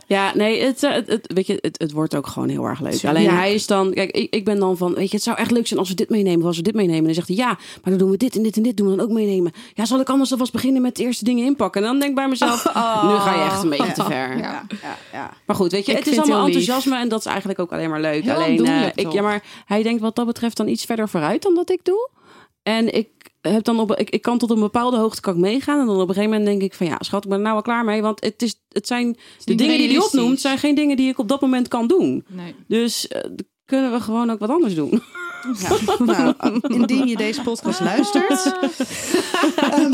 Ja, 0.07 0.31
nee, 0.35 0.63
het, 0.63 0.83
eh, 0.83 0.91
het, 0.91 1.07
het, 1.07 1.31
weet 1.33 1.47
je, 1.47 1.57
het, 1.61 1.79
het 1.79 1.91
wordt 1.91 2.15
ook 2.15 2.27
gewoon 2.27 2.49
heel 2.49 2.63
erg 2.65 2.79
leuk. 2.79 3.05
Alleen 3.05 3.23
Ja. 3.23 3.35
hij 3.35 3.53
is 3.53 3.67
dan, 3.67 3.93
kijk, 3.93 4.11
ik, 4.11 4.33
ik 4.33 4.45
ben 4.45 4.59
dan 4.59 4.77
van, 4.77 4.93
weet 4.93 5.09
je, 5.09 5.15
het 5.15 5.25
zou 5.25 5.37
echt 5.37 5.51
leuk 5.51 5.67
zijn 5.67 5.79
als 5.79 5.89
we 5.89 5.95
dit 5.95 6.09
meenemen, 6.09 6.39
of 6.41 6.45
als 6.47 6.57
we 6.57 6.63
dit 6.63 6.73
meenemen. 6.73 6.99
En 6.99 7.05
dan 7.05 7.13
zegt 7.13 7.27
hij, 7.27 7.37
ja, 7.37 7.45
maar 7.47 7.57
dan 7.83 7.97
doen 7.97 8.09
we 8.09 8.17
dit 8.17 8.35
en 8.35 8.43
dit 8.43 8.55
en 8.57 8.63
dit 8.63 8.77
doen 8.77 8.89
we 8.89 8.95
dan 8.95 9.05
ook 9.05 9.11
meenemen. 9.11 9.51
Ja, 9.73 9.85
zal 9.85 9.99
ik 9.99 10.09
anders 10.09 10.31
alvast 10.31 10.51
beginnen 10.51 10.81
met 10.81 10.95
de 10.95 11.03
eerste 11.03 11.23
dingen 11.23 11.45
inpakken? 11.45 11.81
En 11.81 11.87
dan 11.87 11.97
denk 11.99 12.09
ik 12.09 12.15
bij 12.15 12.27
mezelf, 12.27 12.63
nu 13.03 13.15
ga 13.15 13.33
je 13.35 13.43
echt 13.51 13.63
een 13.63 13.69
beetje 13.69 13.91
te 13.91 14.03
ver. 14.03 14.37
Ja. 14.37 14.65
Ja, 14.81 14.97
ja. 15.13 15.31
Maar 15.45 15.55
goed, 15.55 15.71
weet 15.71 15.85
je, 15.85 15.91
Ik 15.91 15.97
het 15.97 16.07
is 16.07 16.17
allemaal 16.17 16.45
enthousiasme 16.45 16.97
en 16.97 17.09
dat 17.09 17.19
is 17.19 17.25
eigenlijk 17.35 17.59
ook 17.59 17.71
alleen 17.71 17.89
maar 17.89 18.01
leuk. 18.01 18.23
Heel 18.23 18.33
alleen, 18.33 18.49
aandoenlijk, 18.49 18.95
ik, 18.95 19.11
ja, 19.11 19.21
maar 19.21 19.43
hij 19.65 19.83
denkt 19.83 20.01
wat 20.01 20.15
dat 20.15 20.25
betreft 20.25 20.57
dan 20.57 20.67
iets 20.67 20.85
verder 20.85 21.09
vooruit 21.09 21.41
dan 21.41 21.55
dat 21.55 21.69
ik 21.69 21.79
doe. 21.83 22.09
En 22.63 22.93
ik 22.95 23.07
heb 23.41 23.63
dan 23.63 23.79
op, 23.79 23.95
ik, 23.95 24.09
ik 24.09 24.21
kan 24.21 24.37
tot 24.37 24.49
een 24.49 24.59
bepaalde 24.59 24.97
hoogte 24.97 25.21
kan 25.21 25.33
ik 25.33 25.39
meegaan. 25.39 25.79
En 25.79 25.85
dan 25.85 25.95
op 25.95 26.07
een 26.07 26.13
gegeven 26.13 26.29
moment 26.29 26.45
denk 26.45 26.61
ik 26.61 26.73
van 26.73 26.87
ja, 26.87 26.97
schat, 26.99 27.23
ik 27.23 27.29
ben 27.29 27.37
er 27.37 27.43
nou 27.43 27.55
al 27.55 27.61
klaar 27.61 27.85
mee. 27.85 28.01
Want 28.01 28.23
het, 28.23 28.41
is, 28.41 28.61
het 28.69 28.87
zijn 28.87 29.17
de 29.43 29.55
dingen 29.55 29.77
die 29.77 29.87
hij 29.87 30.05
opnoemt, 30.05 30.41
zijn 30.41 30.57
geen 30.57 30.75
dingen 30.75 30.97
die 30.97 31.09
ik 31.09 31.17
op 31.17 31.27
dat 31.27 31.41
moment 31.41 31.67
kan 31.67 31.87
doen. 31.87 32.25
Nee. 32.27 32.55
Dus 32.67 33.07
eh, 33.07 33.21
kunnen 33.65 33.91
we 33.91 33.99
gewoon 33.99 34.29
ook 34.29 34.39
wat 34.39 34.49
anders 34.49 34.75
doen. 34.75 35.01
Ja, 35.59 35.77
nou, 36.05 36.33
indien 36.67 37.07
je 37.07 37.15
deze 37.17 37.41
podcast 37.41 37.79
luistert. 37.79 38.53
Ehm, 39.55 39.93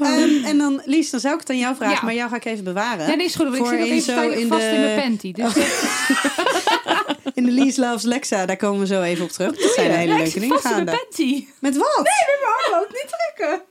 ehm, 0.00 0.44
en 0.44 0.58
dan, 0.58 0.82
Lies, 0.84 1.10
dan 1.10 1.20
zou 1.20 1.34
ik 1.34 1.40
het 1.40 1.50
aan 1.50 1.58
jou 1.58 1.74
vragen, 1.76 1.94
Ja. 1.94 2.02
maar 2.04 2.14
jou 2.14 2.30
ga 2.30 2.36
ik 2.36 2.44
even 2.44 2.64
bewaren. 2.64 3.08
Ja, 3.08 3.14
nee, 3.14 3.26
is 3.26 3.34
goed. 3.34 3.44
want 3.44 3.56
Ik 3.56 3.64
Voor 3.64 3.86
zit 3.86 4.04
zo 4.04 4.28
in 4.28 4.48
vast 4.48 4.60
de- 4.60 4.68
in 4.70 4.80
mijn 4.80 5.00
panty. 5.00 5.32
Dus 5.32 5.52
In 7.34 7.44
de 7.44 7.50
Lies 7.52 7.76
Loves 7.76 8.02
Lexa, 8.02 8.46
daar 8.46 8.56
komen 8.56 8.80
we 8.80 8.86
zo 8.86 9.02
even 9.02 9.24
op 9.24 9.30
terug. 9.30 9.56
Dat 9.56 9.72
zijn 9.74 9.90
hele 9.90 10.14
leuke 10.16 10.40
dingen 10.40 10.60
vast 10.60 10.64
in 10.64 10.84
mijn 10.84 10.88
gaande. 10.88 11.02
panty. 11.16 11.46
Met 11.60 11.76
wat? 11.76 11.96
Arm 11.96 12.80
ook 12.80 12.88
niet 12.88 13.06
trekken. 13.34 13.62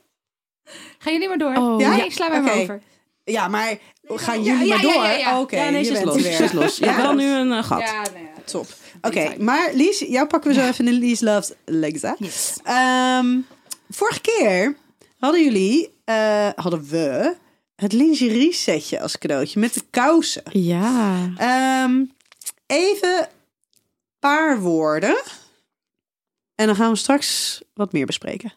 Ga 0.98 1.10
jullie 1.10 1.28
maar 1.28 1.38
door. 1.38 1.54
Oh. 1.56 1.80
Ja? 1.80 1.88
Nee, 1.96 2.04
ik 2.04 2.12
sla 2.12 2.28
mij 2.28 2.40
maar 2.40 2.52
Oké. 2.52 2.60
over. 2.62 2.82
Ja, 3.24 3.48
maar 3.48 3.78
gaan 4.06 4.42
jullie 4.42 4.66
ja, 4.66 4.74
maar 4.76 4.86
ja, 4.86 4.92
door? 4.92 5.02
ja, 5.04 5.10
ja. 5.12 5.40
Oké, 5.40 5.56
ja, 5.64 5.70
nee, 5.70 5.84
ze 5.84 5.90
is 5.92 5.96
bent 5.98 6.04
los. 6.04 6.16
er 6.16 6.22
Ze 6.22 6.28
weer. 6.28 6.40
is 6.40 6.52
los. 6.52 6.76
Je 6.76 6.84
hebt 6.86 6.96
wel 6.96 7.12
nu 7.14 7.30
een 7.30 7.52
eh, 7.52 7.64
gat. 7.64 7.80
Ja, 7.80 8.02
nee, 8.14 8.22
ja. 8.22 8.42
Top. 8.44 8.66
Oké, 9.00 9.34
maar 9.38 9.70
Lies, 9.74 9.98
jou 9.98 10.26
pakken 10.26 10.50
we 10.50 10.60
zo 10.60 10.66
even 10.66 10.86
in 10.86 10.92
de 10.92 10.98
Lies 10.98 11.20
Loves 11.20 11.52
Lexa. 11.64 12.16
Yes. 12.18 12.58
Ehm, 12.64 13.38
vorige 13.90 14.20
keer 14.20 14.76
hadden 15.18 15.44
jullie, 15.44 15.90
eh, 16.04 16.48
hadden 16.54 16.84
we 16.88 17.36
het 17.76 17.92
lingerie 17.92 18.52
setje 18.52 19.00
als 19.00 19.18
cadeautje 19.18 19.60
met 19.60 19.74
de 19.74 19.82
kousen. 19.90 20.42
ja. 20.52 21.30
Ehm, 21.36 22.04
even 22.66 23.18
een 23.18 23.26
paar 24.18 24.60
woorden. 24.60 25.22
En 26.54 26.66
dan 26.66 26.76
gaan 26.76 26.90
we 26.90 26.96
straks 26.96 27.60
wat 27.74 27.92
meer 27.92 28.06
bespreken. 28.06 28.52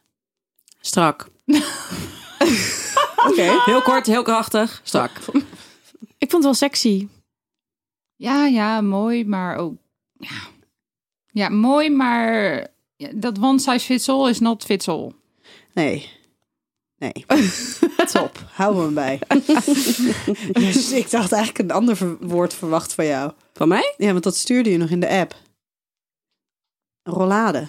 Strak. 0.82 1.28
Oké. 3.30 3.62
Heel 3.66 3.82
kort, 3.82 4.06
heel 4.06 4.24
krachtig. 4.24 4.82
Strak. 4.84 5.12
Ik 6.18 6.30
vond 6.30 6.44
het 6.44 6.44
wel 6.44 6.54
sexy. 6.54 7.08
Ja, 8.16 8.46
ja, 8.46 8.82
mooi, 8.82 9.26
maar 9.26 9.56
ook... 9.56 9.74
Ja, 10.24 10.42
ja 11.32 11.50
mooi, 11.50 11.90
maar 11.90 12.68
ja, 12.96 13.10
dat 13.14 13.40
one 13.40 13.60
size 13.60 13.86
fits 13.86 14.10
all 14.10 14.30
is 14.30 14.40
not 14.40 14.64
fits 14.64 14.88
all. 14.88 15.12
Nee. 15.74 16.10
Nee. 16.98 17.26
Top. 18.12 18.46
Hou 18.52 18.76
me 18.76 18.94
bij. 18.94 19.20
dus 20.64 20.92
ik 20.92 21.10
dacht 21.10 21.32
eigenlijk 21.32 21.70
een 21.70 21.76
ander 21.76 22.18
woord 22.20 22.54
verwacht 22.54 22.94
van 22.94 23.06
jou. 23.06 23.32
Van 23.54 23.68
mij? 23.68 23.94
Ja, 23.98 24.12
want 24.12 24.24
dat 24.24 24.38
stuurde 24.38 24.70
je 24.70 24.78
nog 24.78 24.90
in 24.90 25.00
de 25.00 25.10
app. 25.10 25.36
Rollade. 27.04 27.68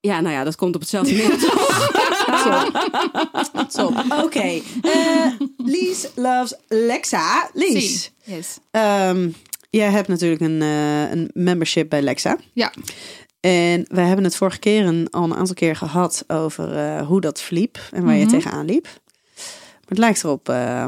Ja, 0.00 0.20
nou 0.20 0.34
ja, 0.34 0.44
dat 0.44 0.56
komt 0.56 0.74
op 0.74 0.80
hetzelfde 0.80 1.12
neer. 1.12 1.38
Top. 1.38 2.88
Top. 3.68 4.04
Oké. 4.24 4.60
Eh, 4.82 5.32
Lies 5.56 6.08
loves 6.14 6.54
Lexa. 6.68 7.50
Lies. 7.52 8.10
Yes. 8.24 8.58
Ehm, 8.70 9.30
jij 9.70 9.90
hebt 9.90 10.08
natuurlijk 10.08 10.40
een, 10.40 10.62
eh, 10.62 11.10
een 11.10 11.30
membership 11.34 11.88
bij 11.88 12.02
Lexa. 12.02 12.36
Ja. 12.52 12.72
En 13.40 13.84
we 13.88 14.00
hebben 14.00 14.24
het 14.24 14.36
vorige 14.36 14.58
keer 14.58 14.86
een, 14.86 15.10
al 15.10 15.24
een 15.24 15.34
aantal 15.34 15.54
keer 15.54 15.76
gehad 15.76 16.24
over 16.26 16.76
eh, 16.76 17.06
hoe 17.06 17.20
dat 17.20 17.40
verliep 17.40 17.78
en 17.92 18.04
waar 18.04 18.14
Mhm. 18.14 18.20
je 18.22 18.26
tegenaan 18.26 18.64
liep. 18.66 18.84
Maar 18.84 19.88
het 19.88 19.98
lijkt 19.98 20.24
erop 20.24 20.48
eh, 20.48 20.84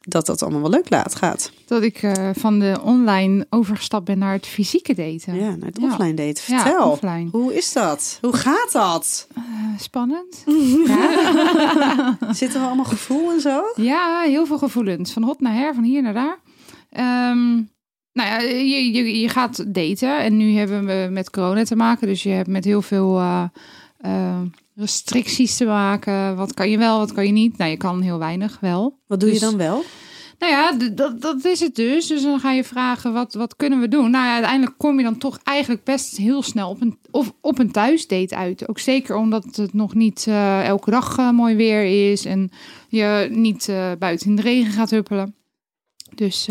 dat 0.00 0.26
dat 0.26 0.42
allemaal 0.42 0.60
wel 0.60 0.70
leuk 0.70 0.90
laat 0.90 1.14
gaat. 1.14 1.52
Dat 1.66 1.82
ik 1.82 2.12
van 2.32 2.58
de 2.58 2.78
online 2.82 3.46
overgestapt 3.50 4.04
ben 4.04 4.18
naar 4.18 4.32
het 4.32 4.46
fysieke 4.46 4.94
daten. 4.94 5.34
Ja, 5.34 5.48
naar 5.56 5.68
het 5.68 5.78
Ja. 5.80 5.86
offline 5.86 6.14
daten. 6.14 6.42
Ja, 6.46 6.62
Vertel. 6.62 6.90
offline. 6.90 7.28
Hoe 7.30 7.54
is 7.54 7.72
dat? 7.72 8.18
Hoe 8.20 8.36
gaat 8.36 8.72
dat? 8.72 9.26
Spannend. 9.78 10.44
Zit 12.40 12.54
er 12.54 12.60
allemaal 12.60 12.84
gevoel 12.84 13.30
en 13.32 13.40
zo? 13.40 13.62
Ja, 13.76 14.20
heel 14.20 14.46
veel 14.46 14.58
gevoelens. 14.58 15.12
Van 15.12 15.22
hot 15.22 15.40
naar 15.40 15.54
her, 15.54 15.74
van 15.74 15.84
hier 15.84 16.02
naar 16.02 16.14
daar. 16.14 16.38
Ehm, 16.90 17.60
nou 18.12 18.28
ja, 18.28 18.38
je, 18.40 18.92
je, 18.92 19.20
je 19.20 19.28
gaat 19.28 19.74
daten. 19.74 20.18
En 20.18 20.36
nu 20.36 20.52
hebben 20.52 20.86
we 20.86 21.08
met 21.10 21.30
corona 21.30 21.64
te 21.64 21.76
maken. 21.76 22.06
Dus 22.06 22.22
je 22.22 22.30
hebt 22.30 22.48
met 22.48 22.64
heel 22.64 22.82
veel 22.82 23.18
eh, 23.18 23.44
eh, 24.00 24.40
restricties 24.74 25.56
te 25.56 25.64
maken. 25.64 26.36
Wat 26.36 26.54
kan 26.54 26.70
je 26.70 26.78
wel, 26.78 26.98
wat 26.98 27.12
kan 27.12 27.26
je 27.26 27.32
niet? 27.32 27.56
Nou, 27.58 27.70
je 27.70 27.76
kan 27.76 28.00
heel 28.00 28.18
weinig 28.18 28.58
wel. 28.60 28.98
Wat 29.06 29.20
doe 29.20 29.30
Dus- 29.30 29.38
je 29.38 29.44
dan 29.44 29.56
wel? 29.56 29.84
Nou 30.38 30.54
ja, 30.54 30.88
dat, 30.94 31.20
dat 31.20 31.44
is 31.44 31.60
het 31.60 31.74
dus. 31.74 32.06
Dus 32.06 32.22
dan 32.22 32.40
ga 32.40 32.52
je 32.52 32.64
vragen, 32.64 33.12
wat, 33.12 33.34
wat 33.34 33.56
kunnen 33.56 33.80
we 33.80 33.88
doen? 33.88 34.10
Nou 34.10 34.24
ja, 34.24 34.32
uiteindelijk 34.32 34.78
kom 34.78 34.98
je 34.98 35.04
dan 35.04 35.18
toch 35.18 35.38
eigenlijk 35.42 35.84
best 35.84 36.16
heel 36.16 36.42
snel 36.42 36.70
op 36.70 36.80
een, 36.80 36.98
of 37.10 37.32
op 37.40 37.58
een 37.58 37.72
thuisdate 37.72 38.36
uit. 38.36 38.68
Ook 38.68 38.78
zeker 38.78 39.16
omdat 39.16 39.56
het 39.56 39.72
nog 39.72 39.94
niet 39.94 40.24
eh, 40.28 40.66
elke 40.66 40.90
dag 40.90 41.32
mooi 41.32 41.56
weer 41.56 42.10
is. 42.12 42.24
En 42.24 42.50
je 42.88 43.28
niet 43.30 43.66
buiten 43.98 44.28
in 44.28 44.36
de 44.36 44.42
regen 44.42 44.72
gaat 44.72 44.90
huppelen. 44.90 45.34
Dus 46.14 46.48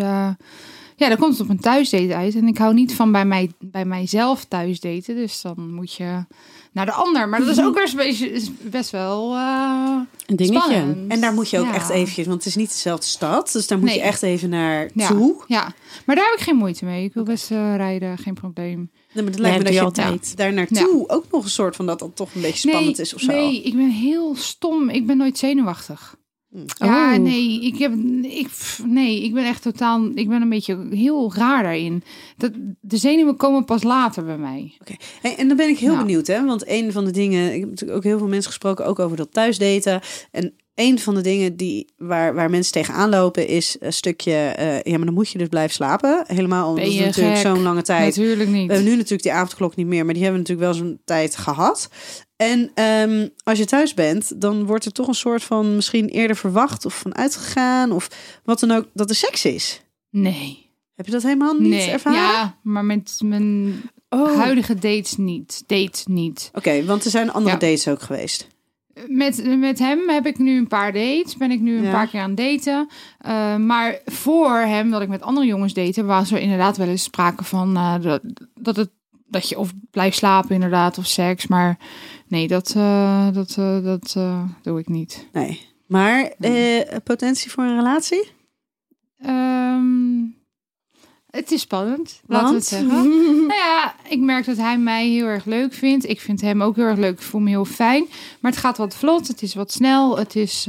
ja, 1.02 1.10
dan 1.10 1.18
komt 1.18 1.32
het 1.38 1.42
op 1.42 1.50
een 1.50 1.60
thuisdate 1.60 2.16
uit. 2.16 2.36
En 2.36 2.48
ik 2.48 2.58
hou 2.58 2.74
niet 2.74 2.96
van 2.96 3.12
bij, 3.12 3.26
mij, 3.26 3.52
bij 3.60 3.86
mijzelf 3.86 4.46
thuisdaten. 4.46 5.16
Dus 5.16 5.42
dan 5.42 5.74
moet 5.74 5.94
je 5.94 6.26
naar 6.72 6.86
de 6.86 6.92
ander. 6.92 7.30
Maar 7.30 7.40
dat 7.40 7.48
is 7.48 7.62
ook 7.64 7.76
weer 7.76 7.92
best, 7.96 8.22
is 8.22 8.50
best 8.62 8.90
wel 8.90 9.36
eh, 9.36 9.98
Een 10.26 10.36
dingetje. 10.36 10.60
spannend. 10.62 11.12
En 11.12 11.22
daar 11.22 11.34
moet 11.34 11.50
je 11.50 11.60
ook 11.60 11.66
Ja. 11.66 11.74
echt 11.74 11.90
eventjes, 11.90 12.26
want 12.26 12.38
het 12.38 12.48
is 12.48 12.56
niet 12.56 12.70
dezelfde 12.70 13.06
stad. 13.06 13.52
Dus 13.52 13.68
daar 13.68 13.78
moet 13.78 13.88
Nee. 13.88 13.98
je 13.98 14.04
echt 14.04 14.22
even 14.24 14.50
naar 14.50 14.90
toe. 15.08 15.44
Ja, 15.48 15.74
maar 16.06 16.16
daar 16.16 16.26
heb 16.30 16.34
ik 16.40 16.44
geen 16.44 16.56
moeite 16.56 16.86
mee. 16.86 17.04
Ik 17.04 17.14
wil 17.14 17.24
best 17.24 17.52
eh, 17.52 17.76
rijden, 17.76 18.18
geen 18.18 18.34
probleem. 18.34 18.78
Nee, 19.14 19.24
maar 19.24 19.34
het 19.34 19.40
lijkt 19.42 19.58
me 19.58 19.64
dat 19.64 19.74
je 19.74 19.80
je 19.80 19.86
altijd. 19.86 20.38
daar 20.38 20.54
naartoe 20.54 21.10
ook 21.10 21.26
nog 21.32 21.44
een 21.44 21.50
soort 21.50 21.76
van 21.76 21.86
dat 21.86 22.00
dat 22.00 22.16
toch 22.16 22.30
een 22.36 22.42
beetje 22.42 22.70
spannend 22.70 23.00
is 23.00 23.14
of 23.14 23.22
zo. 23.22 23.32
Nee, 23.32 23.62
ik 23.64 23.76
ben 23.76 23.90
heel 23.90 24.36
stom. 24.36 24.90
Ik 24.90 25.06
ben 25.06 25.18
nooit 25.18 25.38
zenuwachtig. 25.38 26.16
Ja, 26.78 27.14
Oh. 27.14 27.20
nee, 27.20 27.62
ik 27.62 27.78
heb, 27.78 27.94
ik, 28.22 28.48
nee, 28.86 29.24
ik 29.24 29.34
ben 29.34 29.46
echt 29.46 29.62
totaal, 29.62 30.12
ik 30.16 30.30
ben 30.30 30.42
een 30.42 30.50
beetje 30.50 30.88
heel 30.90 31.34
raar 31.36 31.64
daarin. 31.64 32.04
Dat, 32.38 32.52
de 32.82 32.98
zenuwen 32.98 33.36
komen 33.36 33.66
pas 33.66 33.84
later 33.84 34.26
bij 34.26 34.38
mij. 34.38 34.74
Hey, 35.22 35.36
en 35.36 35.48
dan 35.48 35.58
ben 35.58 35.70
ik 35.70 35.78
heel 35.78 35.94
Nou. 35.94 36.06
benieuwd, 36.06 36.28
hè? 36.28 36.46
Want 36.46 36.68
een 36.68 36.92
van 36.92 37.06
de 37.06 37.12
dingen, 37.12 37.54
ik 37.54 37.60
heb 37.60 37.70
natuurlijk 37.70 37.98
ook 37.98 38.04
heel 38.04 38.18
veel 38.18 38.28
mensen 38.28 38.50
gesproken, 38.50 38.86
ook 38.86 39.00
over 39.00 39.18
dat 39.18 39.34
thuisdaten. 39.34 40.02
En 40.32 40.54
een 40.76 41.00
van 41.00 41.16
de 41.16 41.22
dingen 41.22 41.56
die, 41.56 41.88
waar, 41.98 42.34
waar 42.34 42.50
mensen 42.50 42.74
tegenaan 42.74 43.10
lopen, 43.10 43.48
is 43.48 43.76
een 43.80 43.94
stukje, 43.94 44.34
eh, 44.34 44.82
ja, 44.82 44.98
maar 44.98 45.06
dan 45.06 45.14
moet 45.14 45.30
je 45.30 45.38
dus 45.38 45.48
blijven 45.48 45.74
slapen. 45.74 46.24
Helemaal 46.28 46.70
omdat 46.70 46.86
het 46.94 47.06
natuurlijk 47.06 47.38
zo'n 47.38 47.62
lange 47.62 47.82
tijd. 47.82 48.16
Natuurlijk 48.18 48.50
niet. 48.50 48.68
We 48.68 48.74
hebben 48.74 48.92
nu 48.92 48.96
natuurlijk 48.96 49.24
die 49.24 49.32
avondklok 49.34 49.76
niet 49.76 49.88
meer, 49.88 50.06
maar 50.06 50.14
die 50.14 50.24
hebben 50.24 50.42
we 50.44 50.48
natuurlijk 50.50 50.78
wel 50.78 50.88
zo'n 50.88 51.00
tijd 51.06 51.36
gehad. 51.38 51.90
En 52.42 52.72
ehm, 52.74 53.28
als 53.44 53.58
je 53.58 53.66
thuis 53.66 53.94
bent, 53.94 54.42
dan 54.42 54.66
wordt 54.66 54.86
er 54.86 54.92
toch 54.92 55.08
een 55.08 55.14
soort 55.14 55.44
van 55.44 55.76
misschien 55.76 56.08
eerder 56.08 56.36
verwacht 56.36 56.86
of 56.86 57.00
van 57.00 57.16
uitgegaan 57.16 57.92
of 57.92 58.08
wat 58.44 58.60
dan 58.60 58.72
ook, 58.72 58.86
dat 58.94 59.10
er 59.10 59.16
seks 59.16 59.46
is. 59.46 59.82
Nee. 60.10 60.70
Heb 60.96 61.06
je 61.06 61.12
dat 61.12 61.24
helemaal 61.24 61.54
niet 61.54 61.70
nee. 61.70 61.90
ervaren? 61.90 62.20
Ja, 62.20 62.58
maar 62.64 62.86
met 62.86 63.20
mijn 63.24 63.82
Oh. 64.10 64.38
huidige 64.38 64.76
dates 64.76 65.18
niet. 65.18 65.64
Date 65.68 66.04
niet. 66.12 66.50
Oké, 66.54 66.86
want 66.86 67.06
er 67.06 67.12
zijn 67.12 67.32
andere 67.32 67.54
Ja. 67.54 67.60
dates 67.60 67.88
ook 67.88 68.02
geweest. 68.02 68.48
Met, 69.08 69.58
met 69.60 69.80
hem 69.80 70.10
heb 70.10 70.26
ik 70.26 70.38
nu 70.38 70.58
een 70.58 70.68
paar 70.68 70.94
dates. 70.94 71.38
Ben 71.38 71.52
ik 71.52 71.60
nu 71.60 71.78
een 71.78 71.84
Ja. 71.84 71.92
paar 71.92 72.08
keer 72.08 72.22
aan 72.22 72.30
het 72.36 72.38
daten. 72.38 72.88
Eh, 73.20 73.56
maar 73.56 74.00
voor 74.06 74.56
hem, 74.58 74.92
dat 74.92 75.02
ik 75.02 75.08
met 75.08 75.22
andere 75.22 75.46
jongens 75.46 75.74
date, 75.74 76.04
was 76.04 76.32
er 76.32 76.40
inderdaad 76.40 76.78
wel 76.78 76.88
eens 76.88 77.04
sprake 77.04 77.44
van 77.44 77.76
eh, 77.76 77.96
dat, 78.02 78.22
dat, 78.60 78.76
het, 78.76 78.90
dat 79.28 79.50
je 79.50 79.58
of 79.60 79.72
blijft 79.92 80.18
slapen 80.18 80.56
inderdaad, 80.56 80.98
of 80.98 81.06
seks. 81.06 81.48
Maar 81.48 81.78
nee, 82.32 82.48
dat, 82.48 82.74
eh, 82.76 83.28
dat, 83.34 83.56
eh, 83.58 83.84
dat 83.84 84.14
eh, 84.18 84.44
doe 84.62 84.80
ik 84.80 84.88
niet. 84.88 85.28
Nee. 85.32 85.70
Maar 85.86 86.32
potentie 87.04 87.52
voor 87.52 87.64
een 87.64 87.76
relatie? 87.76 88.32
Ehm, 89.20 90.24
het 91.30 91.52
is 91.52 91.62
spannend, 91.62 92.22
laten 92.26 92.48
we 92.50 92.56
het 92.56 92.66
zeggen. 92.66 93.10
Nou 93.48 93.60
ja, 93.60 93.96
ik 94.10 94.20
merk 94.20 94.46
dat 94.46 94.58
hij 94.58 94.78
mij 94.78 95.08
heel 95.08 95.26
erg 95.26 95.46
leuk 95.46 95.74
vindt. 95.74 96.10
Ik 96.10 96.22
vind 96.22 96.42
hem 96.42 96.64
ook 96.64 96.76
heel 96.76 96.86
erg 96.86 96.98
leuk. 96.98 97.14
Ik 97.14 97.22
voel 97.22 97.42
me 97.42 97.50
heel 97.50 97.66
fijn. 97.66 98.06
Maar 98.40 98.52
het 98.52 98.60
gaat 98.60 98.78
wat 98.78 98.96
vlot. 98.96 99.28
Het 99.28 99.42
is 99.42 99.56
wat 99.56 99.72
snel. 99.72 100.18
Het 100.18 100.36
is. 100.36 100.68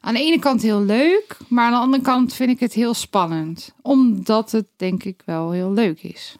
aan 0.00 0.14
de 0.14 0.20
ene 0.20 0.38
kant 0.38 0.62
heel 0.62 0.82
leuk, 0.82 1.36
maar 1.48 1.64
aan 1.64 1.72
de 1.72 1.78
andere 1.78 2.02
kant 2.02 2.34
vind 2.34 2.50
ik 2.50 2.60
het 2.60 2.72
heel 2.72 2.94
spannend. 2.94 3.74
Omdat 3.82 4.50
het 4.50 4.66
denk 4.76 5.04
ik 5.04 5.22
wel 5.24 5.50
heel 5.50 5.72
leuk 5.72 6.02
is. 6.02 6.36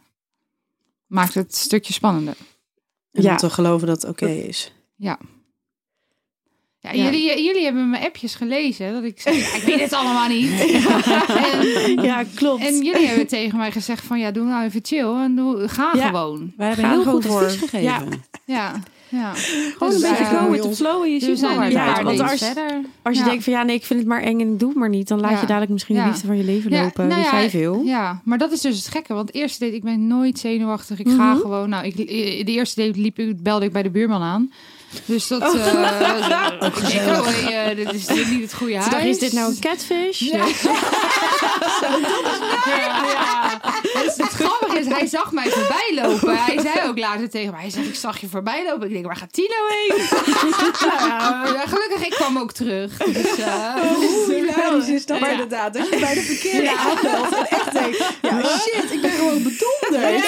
Maakt 1.07 1.35
het 1.35 1.47
een 1.47 1.59
stukje 1.59 1.93
spannender. 1.93 2.37
En 3.13 3.23
Ja. 3.23 3.31
om 3.31 3.37
te 3.37 3.51
geloven 3.51 3.87
dat 3.87 4.03
het 4.03 4.11
oké 4.11 4.27
is. 4.29 4.73
Ja. 4.97 5.19
Ja, 6.79 6.93
Ja. 6.93 7.03
Jullie, 7.05 7.45
jullie 7.45 7.65
hebben 7.65 7.91
mijn 7.91 8.03
appjes 8.05 8.35
gelezen. 8.35 8.93
Dat 8.93 9.05
ik 9.05 9.21
zei, 9.21 9.37
ja, 9.39 9.55
ik 9.55 9.63
weet 9.63 9.81
het 9.81 9.93
allemaal 9.93 10.29
niet. 10.29 10.51
en, 11.87 12.03
Ja, 12.03 12.25
klopt. 12.35 12.63
en 12.65 12.75
jullie 12.85 13.07
hebben 13.07 13.27
tegen 13.27 13.59
mij 13.59 13.73
gezegd 13.73 14.05
van, 14.05 14.19
ja, 14.19 14.31
doe 14.31 14.45
nou 14.45 14.65
even 14.65 14.81
chill. 14.85 15.15
En 15.15 15.37
doe, 15.37 15.69
ga 15.69 15.93
Ja. 15.97 16.07
gewoon. 16.07 16.53
Wij 16.57 16.67
hebben 16.67 16.85
Ga 16.85 16.91
heel 16.91 17.03
gewoon 17.03 17.23
goed 17.23 17.31
door. 17.31 17.43
advies 17.45 17.59
gegeven. 17.69 18.23
Ja. 18.47 18.73
Ja. 19.11 19.33
Gewoon 19.79 19.93
Dus, 19.93 20.03
een 20.03 20.09
beetje 20.11 20.25
eh, 20.25 20.43
go 20.45 20.51
with 20.51 20.63
the 20.63 20.75
flow 20.75 21.03
en 21.03 21.13
je 21.13 21.19
Dus 21.19 21.29
ziet 21.29 21.39
zijn 21.39 21.61
het 21.63 21.73
Ja, 21.73 22.03
want 22.03 22.21
als- 22.21 22.39
verder. 22.45 22.81
Als 23.03 23.17
je 23.17 23.23
Ja. 23.25 23.29
denkt 23.29 23.45
van 23.45 23.53
ja, 23.53 23.63
nee, 23.63 23.77
ik 23.77 23.85
vind 23.85 23.99
het 23.99 24.09
maar 24.09 24.23
eng 24.23 24.41
en 24.41 24.53
ik 24.53 24.59
doe 24.59 24.69
het 24.69 24.79
maar 24.79 24.89
niet, 24.89 25.09
dan 25.09 25.21
laat 25.21 25.31
Ja. 25.31 25.41
je 25.41 25.47
dadelijk 25.47 25.73
misschien 25.73 25.97
de 25.97 26.05
liefde 26.05 26.27
van 26.27 26.37
je 26.37 26.45
leven 26.45 26.71
Ja, 26.71 26.83
lopen. 26.83 27.07
nou 27.09 27.21
ja, 27.21 27.49
veel? 27.49 27.83
Ja, 27.85 28.21
maar 28.25 28.39
dat 28.39 28.53
is 28.53 28.61
dus 28.61 28.77
het 28.77 28.89
gekke. 28.89 29.15
Want 29.15 29.35
eerste 29.35 29.65
date, 29.65 29.77
ik 29.77 29.83
ben 29.83 30.07
nooit 30.07 30.39
zenuwachtig. 30.39 30.99
Ik 30.99 31.09
ga 31.09 31.33
Mhm. 31.33 31.41
gewoon. 31.41 31.69
Nou, 31.69 31.85
ik, 31.87 31.97
de 31.97 32.45
eerste 32.53 32.87
date 32.87 33.01
liep, 33.01 33.19
ik- 33.19 33.43
belde 33.43 33.65
ik 33.65 33.73
bij 33.73 33.83
de 33.83 33.91
buurman 33.91 34.23
aan. 34.23 34.53
Dus 35.05 35.29
dat. 35.29 35.43
Oh. 35.43 35.55
eh, 35.55 36.67
ik 36.67 36.89
denk, 36.93 37.09
oh, 37.09 37.27
hey, 37.27 37.71
eh, 37.71 37.77
dit 37.77 37.95
is 37.95 38.09
niet 38.31 38.43
het 38.43 38.55
goede 38.55 38.77
huis. 38.77 39.05
is 39.05 39.19
dit 39.19 39.33
nou 39.33 39.51
een 39.51 39.59
catfish? 39.61 40.19
Ja. 40.21 40.45
Nee. 42.67 42.81
Ja, 42.81 43.03
ja. 43.07 43.61
Dus 44.85 44.95
hij 44.99 45.07
zag 45.07 45.33
mij 45.33 45.51
voorbij 45.51 45.93
lopen. 46.03 46.37
Hij 46.45 46.59
zei 46.61 46.89
ook 46.89 46.99
later 46.99 47.31
tegen 47.31 47.51
mij, 47.53 47.61
hij 47.61 47.71
zegt, 47.71 47.87
ik 47.87 47.95
zag 47.95 48.21
je 48.21 48.29
voorbij 48.29 48.65
lopen. 48.69 48.87
Ik 48.87 48.93
denk, 48.93 49.07
waar 49.07 49.17
gaat 49.17 49.33
Tino 49.33 49.55
heen? 49.69 49.97
ja, 51.57 51.63
gelukkig, 51.67 52.07
ik 52.07 52.11
kwam 52.11 52.39
ook 52.39 52.53
terug. 52.53 52.97
Dus, 52.97 53.39
eh, 53.39 53.75
Hoe 53.75 54.35
hilarisch 54.35 54.89
is 54.89 55.07
dat 55.07 55.19
Ja. 55.19 55.29
inderdaad? 55.29 55.75
Dat 55.75 55.89
je 55.89 55.99
bij 55.99 56.15
de 56.15 56.21
verkeerde 56.21 56.77
aanbelt 56.79 57.35
en 57.37 57.47
echt 57.59 57.73
denkt... 57.73 57.99
Ja, 58.23 58.43
shit, 58.59 58.93
ik 58.93 59.01
ben 59.01 59.11
gewoon 59.11 59.43
bedonderd. 59.43 60.25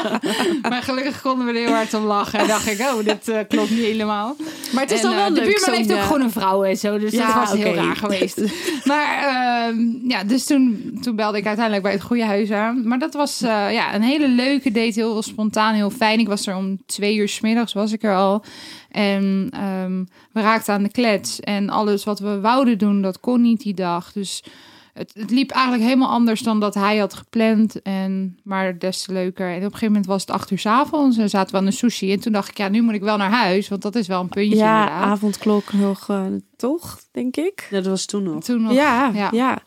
maar 0.70 0.82
gelukkig 0.82 1.20
konden 1.20 1.46
we 1.46 1.52
er 1.52 1.58
heel 1.58 1.74
hard 1.74 1.94
om 1.94 2.04
lachen. 2.04 2.38
En 2.38 2.46
dacht 2.46 2.66
ik, 2.66 2.80
oh, 2.80 3.04
dit 3.04 3.28
eh, 3.28 3.38
klopt 3.48 3.70
niet 3.70 3.84
helemaal. 3.84 4.36
Maar 4.72 4.82
het 4.82 4.90
is 4.92 5.00
En, 5.00 5.04
dan 5.04 5.12
eh, 5.14 5.18
wel 5.18 5.34
de 5.34 5.40
buurman 5.40 5.74
heeft 5.74 5.90
ook 5.92 5.96
eh, 5.98 6.06
gewoon 6.06 6.20
een 6.20 6.30
vrouw 6.30 6.64
en 6.64 6.76
zo. 6.76 6.98
Dus 6.98 7.12
Ja, 7.12 7.26
dat 7.26 7.34
was 7.48 7.58
heel 7.58 7.74
raar 7.74 7.96
geweest. 7.96 8.40
maar 8.84 9.18
ehm, 9.22 9.78
ja, 10.08 10.24
dus 10.24 10.44
toen, 10.44 10.92
toen 11.02 11.16
belde 11.16 11.38
ik 11.38 11.46
uiteindelijk 11.46 11.84
bij 11.84 11.92
het 11.92 12.02
goede 12.02 12.24
huis 12.24 12.50
aan. 12.50 12.86
Maar 12.88 12.98
dat 12.98 13.14
was 13.14 13.42
eh, 13.42 13.71
ja, 13.72 13.94
een 13.94 14.02
hele 14.02 14.28
leuke 14.28 14.70
date. 14.70 15.00
Heel 15.00 15.22
spontaan, 15.22 15.74
heel 15.74 15.90
fijn. 15.90 16.18
Ik 16.18 16.28
was 16.28 16.46
er 16.46 16.56
om 16.56 16.84
twee 16.86 17.16
uur 17.16 17.28
's 17.28 17.40
middags 17.40 17.72
was 17.72 17.92
ik 17.92 18.02
er 18.02 18.14
al. 18.14 18.44
En 18.90 19.48
ehm, 19.50 20.04
we 20.32 20.40
raakten 20.40 20.74
aan 20.74 20.82
de 20.82 20.90
klets. 20.90 21.40
En 21.40 21.68
alles 21.70 22.04
wat 22.04 22.18
we 22.18 22.40
wouden 22.40 22.78
doen, 22.78 23.02
dat 23.02 23.20
kon 23.20 23.40
niet 23.40 23.60
die 23.62 23.74
dag. 23.74 24.12
Dus 24.12 24.44
het, 24.92 25.12
het 25.14 25.30
liep 25.30 25.50
eigenlijk 25.50 25.84
helemaal 25.84 26.08
anders 26.08 26.40
dan 26.40 26.60
dat 26.60 26.74
hij 26.74 26.96
had 26.96 27.14
gepland. 27.14 27.82
En, 27.82 28.38
maar 28.44 28.78
des 28.78 29.02
te 29.02 29.12
leuker. 29.12 29.48
En 29.48 29.56
op 29.56 29.62
een 29.62 29.64
gegeven 29.64 29.86
moment 29.86 30.06
was 30.06 30.20
het 30.20 30.30
acht 30.30 30.50
uur 30.50 30.58
's 30.58 30.66
avonds. 30.66 31.16
En 31.16 31.30
zaten 31.30 31.52
we 31.52 31.58
aan 31.58 31.64
de 31.64 31.70
sushi. 31.70 32.12
En 32.12 32.20
toen 32.20 32.32
dacht 32.32 32.48
ik, 32.48 32.56
ja, 32.58 32.68
nu 32.68 32.82
moet 32.82 32.94
ik 32.94 33.02
wel 33.02 33.16
naar 33.16 33.30
huis. 33.30 33.68
Want 33.68 33.82
dat 33.82 33.94
is 33.94 34.06
wel 34.06 34.20
een 34.20 34.28
puntje 34.28 34.56
Ja, 34.56 34.80
inderdaad. 34.80 35.04
avondklok 35.10 35.72
nog, 35.72 36.08
eh, 36.08 36.24
toch, 36.56 37.00
denk 37.12 37.36
ik. 37.36 37.68
Dat 37.70 37.86
was 37.86 38.04
toen 38.04 38.22
nog. 38.22 38.44
Toen 38.44 38.62
nog. 38.62 38.72
Ja, 38.72 39.10
ja. 39.14 39.28
ja. 39.32 39.58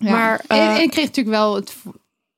Ja. 0.00 0.10
Maar, 0.10 0.44
en, 0.46 0.58
eh, 0.58 0.76
en 0.76 0.82
ik 0.82 0.90
kreeg 0.90 1.06
natuurlijk 1.06 1.36
wel 1.36 1.54
het. 1.54 1.76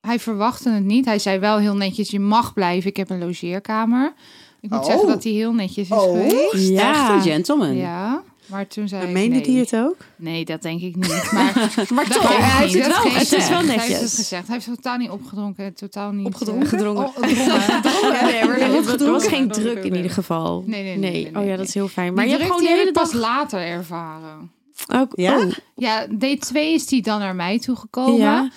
Hij 0.03 0.19
verwachtte 0.19 0.71
het 0.71 0.85
niet. 0.85 1.05
Hij 1.05 1.19
zei 1.19 1.39
wel 1.39 1.59
heel 1.59 1.77
netjes: 1.77 2.11
je 2.11 2.21
mag 2.21 2.53
blijven. 2.53 2.91
Ik 2.91 2.97
heb 2.97 3.11
een 3.11 3.19
logeerkamer. 3.25 4.13
Ik 4.61 4.71
moet 4.71 4.79
Oh. 4.79 4.85
zeggen 4.87 5.07
dat 5.09 5.23
hij 5.25 5.33
heel 5.33 5.53
netjes 5.53 5.89
is 5.91 5.97
Oh. 5.97 6.03
geweest. 6.03 6.53
Echt 6.55 6.69
Ja. 6.69 7.15
een 7.15 7.23
gentleman. 7.23 7.77
Ja, 7.77 8.23
maar 8.47 8.67
toen 8.67 8.89
zei 8.89 9.03
ik 9.07 9.11
meende 9.13 9.35
nee. 9.35 9.45
die 9.45 9.59
het 9.59 9.77
ook? 9.77 9.97
Nee, 10.17 10.45
dat 10.45 10.63
denk 10.63 10.81
ik 10.81 10.97
niet. 10.97 11.29
Maar, 11.33 11.53
Maar 11.95 12.09
dat 12.09 12.13
toch, 12.21 12.37
hij 12.37 12.63
heeft 12.67 12.75
het 12.75 12.87
wel. 12.87 13.13
Het 13.13 13.33
is 13.33 13.49
wel 13.49 13.59
Hij 13.59 13.67
heeft 13.69 13.83
het 13.83 13.91
netjes. 13.91 14.15
gezegd. 14.15 14.47
Hij 14.47 14.55
heeft 14.57 14.67
totaal 14.77 14.97
niet 14.97 15.11
opgedronken. 15.11 15.75
Totaal 15.75 16.11
niet. 16.13 16.27
Opgedronken. 16.27 17.05
eh, 17.05 17.11
oh, 17.11 17.15
gedrongen. 17.83 18.25
Nee, 18.25 18.45
maar 18.45 18.59
er 18.61 18.83
was- 18.83 19.01
er 19.01 19.11
was 19.11 19.27
geen 19.27 19.43
Gedronken. 19.43 19.63
druk 19.73 19.85
in 19.85 19.95
ieder 19.95 20.11
geval. 20.11 20.65
Nee, 20.67 20.83
nee, 20.83 20.97
nee, 20.97 21.11
nee, 21.13 21.27
Oh 21.27 21.33
nee, 21.39 21.47
ja, 21.49 21.57
dat 21.57 21.67
is 21.67 21.75
heel 21.75 21.89
fijn. 21.89 22.07
Maar 22.07 22.15
Maar 22.15 22.25
je 22.25 22.31
hebt 22.31 22.43
gewoon 22.45 22.59
die 22.59 22.69
de 22.69 22.75
hele 22.75 22.87
ik 22.89 22.93
pas 22.95 23.11
dag... 23.13 23.21
later 23.21 23.61
ervaren. 23.61 24.51
Ook, 24.95 25.13
Ja? 25.15 25.39
oh, 25.39 25.53
Ja, 25.77 26.07
date 26.11 26.37
2 26.39 26.75
is 26.75 26.87
die 26.87 27.03
dan 27.03 27.19
naar 27.19 27.35
mij 27.35 27.59
toegekomen. 27.59 28.17
Ja. 28.17 28.51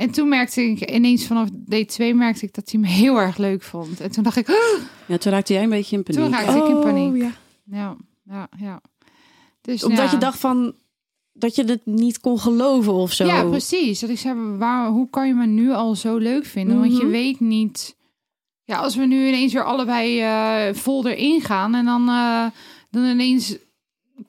En 0.00 0.10
toen 0.10 0.28
merkte 0.28 0.62
ik 0.62 0.90
ineens 0.90 1.26
vanaf 1.26 1.48
date 1.52 1.84
2 1.84 2.14
merkte 2.14 2.44
ik 2.46 2.54
dat 2.54 2.70
hij 2.70 2.80
me 2.80 2.86
heel 2.86 3.20
erg 3.20 3.36
leuk 3.36 3.62
vond. 3.62 4.00
En 4.00 4.10
toen 4.10 4.22
dacht 4.22 4.36
ik, 4.36 4.48
"Oh, 4.48 4.80
Ja, 5.06 5.18
toen 5.18 5.32
raakte 5.32 5.52
jij 5.52 5.62
een 5.62 5.68
beetje 5.68 5.96
in 5.96 6.02
paniek. 6.02 6.20
Toen 6.22 6.30
raakte 6.32 6.56
ik 6.58 6.68
in 6.68 6.76
Oh, 6.76 6.82
paniek. 6.82 7.22
ja. 7.22 7.32
Ja, 7.64 7.96
ja, 8.24 8.48
ja. 8.58 8.80
Dus, 9.60 9.84
Omdat 9.84 10.04
ja. 10.04 10.10
je 10.10 10.18
dacht 10.18 10.38
van... 10.38 10.74
Dat 11.32 11.54
je 11.54 11.64
het 11.64 11.86
niet 11.86 12.20
kon 12.20 12.38
geloven 12.40 12.92
of 12.92 13.12
zo. 13.12 13.24
Ja, 13.26 13.44
precies. 13.44 14.00
Dat 14.00 14.10
ik 14.10 14.18
zei, 14.18 14.56
waar, 14.56 14.88
hoe 14.88 15.10
kan 15.10 15.26
je 15.26 15.34
me 15.34 15.46
nu 15.46 15.70
al 15.72 15.94
zo 15.94 16.16
leuk 16.16 16.44
vinden? 16.44 16.78
Want 16.80 16.96
je 16.96 17.02
Mhm. 17.02 17.10
weet 17.12 17.40
niet... 17.40 17.96
Ja, 18.64 18.76
als 18.76 18.96
we 18.96 19.04
nu 19.06 19.26
ineens 19.28 19.52
weer 19.52 19.64
allebei 19.64 20.20
eh 20.20 20.74
vol 20.74 21.06
erin 21.08 21.40
gaan... 21.40 21.74
en 21.74 21.84
dan, 21.84 22.08
eh, 22.08 22.46
dan 22.90 23.04
ineens 23.04 23.56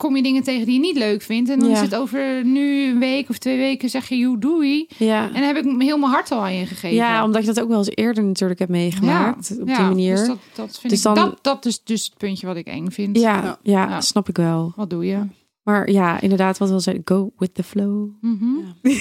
kom 0.01 0.15
je 0.15 0.23
dingen 0.23 0.43
tegen 0.43 0.65
die 0.65 0.73
je 0.73 0.79
niet 0.79 0.97
leuk 0.97 1.21
vindt... 1.21 1.49
en 1.49 1.59
dan 1.59 1.69
Ja. 1.69 1.75
is 1.75 1.81
het 1.81 1.95
over 1.95 2.45
nu 2.45 2.83
een 2.89 2.99
week 2.99 3.29
of 3.29 3.37
twee 3.37 3.57
weken 3.57 3.89
zeg 3.89 4.09
je, 4.09 4.17
joe, 4.17 4.37
doei. 4.37 4.87
Ja. 4.97 5.25
En 5.27 5.33
dan 5.33 5.43
heb 5.43 5.55
ik 5.57 5.63
heel 5.81 5.97
mijn 5.97 6.11
hart 6.11 6.31
al 6.31 6.39
aan 6.41 6.53
je 6.55 6.65
gegeven. 6.65 6.95
ja, 6.97 7.23
omdat 7.23 7.41
je 7.41 7.47
dat 7.53 7.63
ook 7.63 7.69
wel 7.69 7.77
eens 7.77 7.91
eerder 7.95 8.23
natuurlijk 8.23 8.59
hebt 8.59 8.71
meegemaakt. 8.71 9.51
op 9.59 9.65
die 9.67 9.75
manier. 9.79 10.15
Dus 10.15 10.27
dat, 10.27 10.37
dat, 10.55 10.79
vind 10.79 10.89
Dus 10.93 10.99
ik, 11.05 11.05
dan- 11.05 11.15
dat, 11.15 11.39
dat 11.41 11.65
is 11.65 11.83
dus 11.83 12.05
het 12.05 12.17
puntje 12.17 12.47
wat 12.47 12.55
ik 12.55 12.67
eng 12.67 12.89
vind. 12.89 13.17
ja, 13.17 13.35
Ja. 13.43 13.57
ja, 13.63 13.89
Ja. 13.89 14.01
snap 14.01 14.29
ik 14.29 14.37
wel. 14.37 14.73
Wat 14.75 14.89
doe 14.89 15.05
je? 15.05 15.19
Maar 15.63 15.89
ja, 15.91 16.21
inderdaad, 16.21 16.57
wat 16.57 16.67
we 16.67 16.73
al 16.73 16.79
zeiden. 16.79 17.05
Go 17.07 17.31
with 17.37 17.53
the 17.53 17.63
flow. 17.63 18.09
Mhm. 18.21 18.45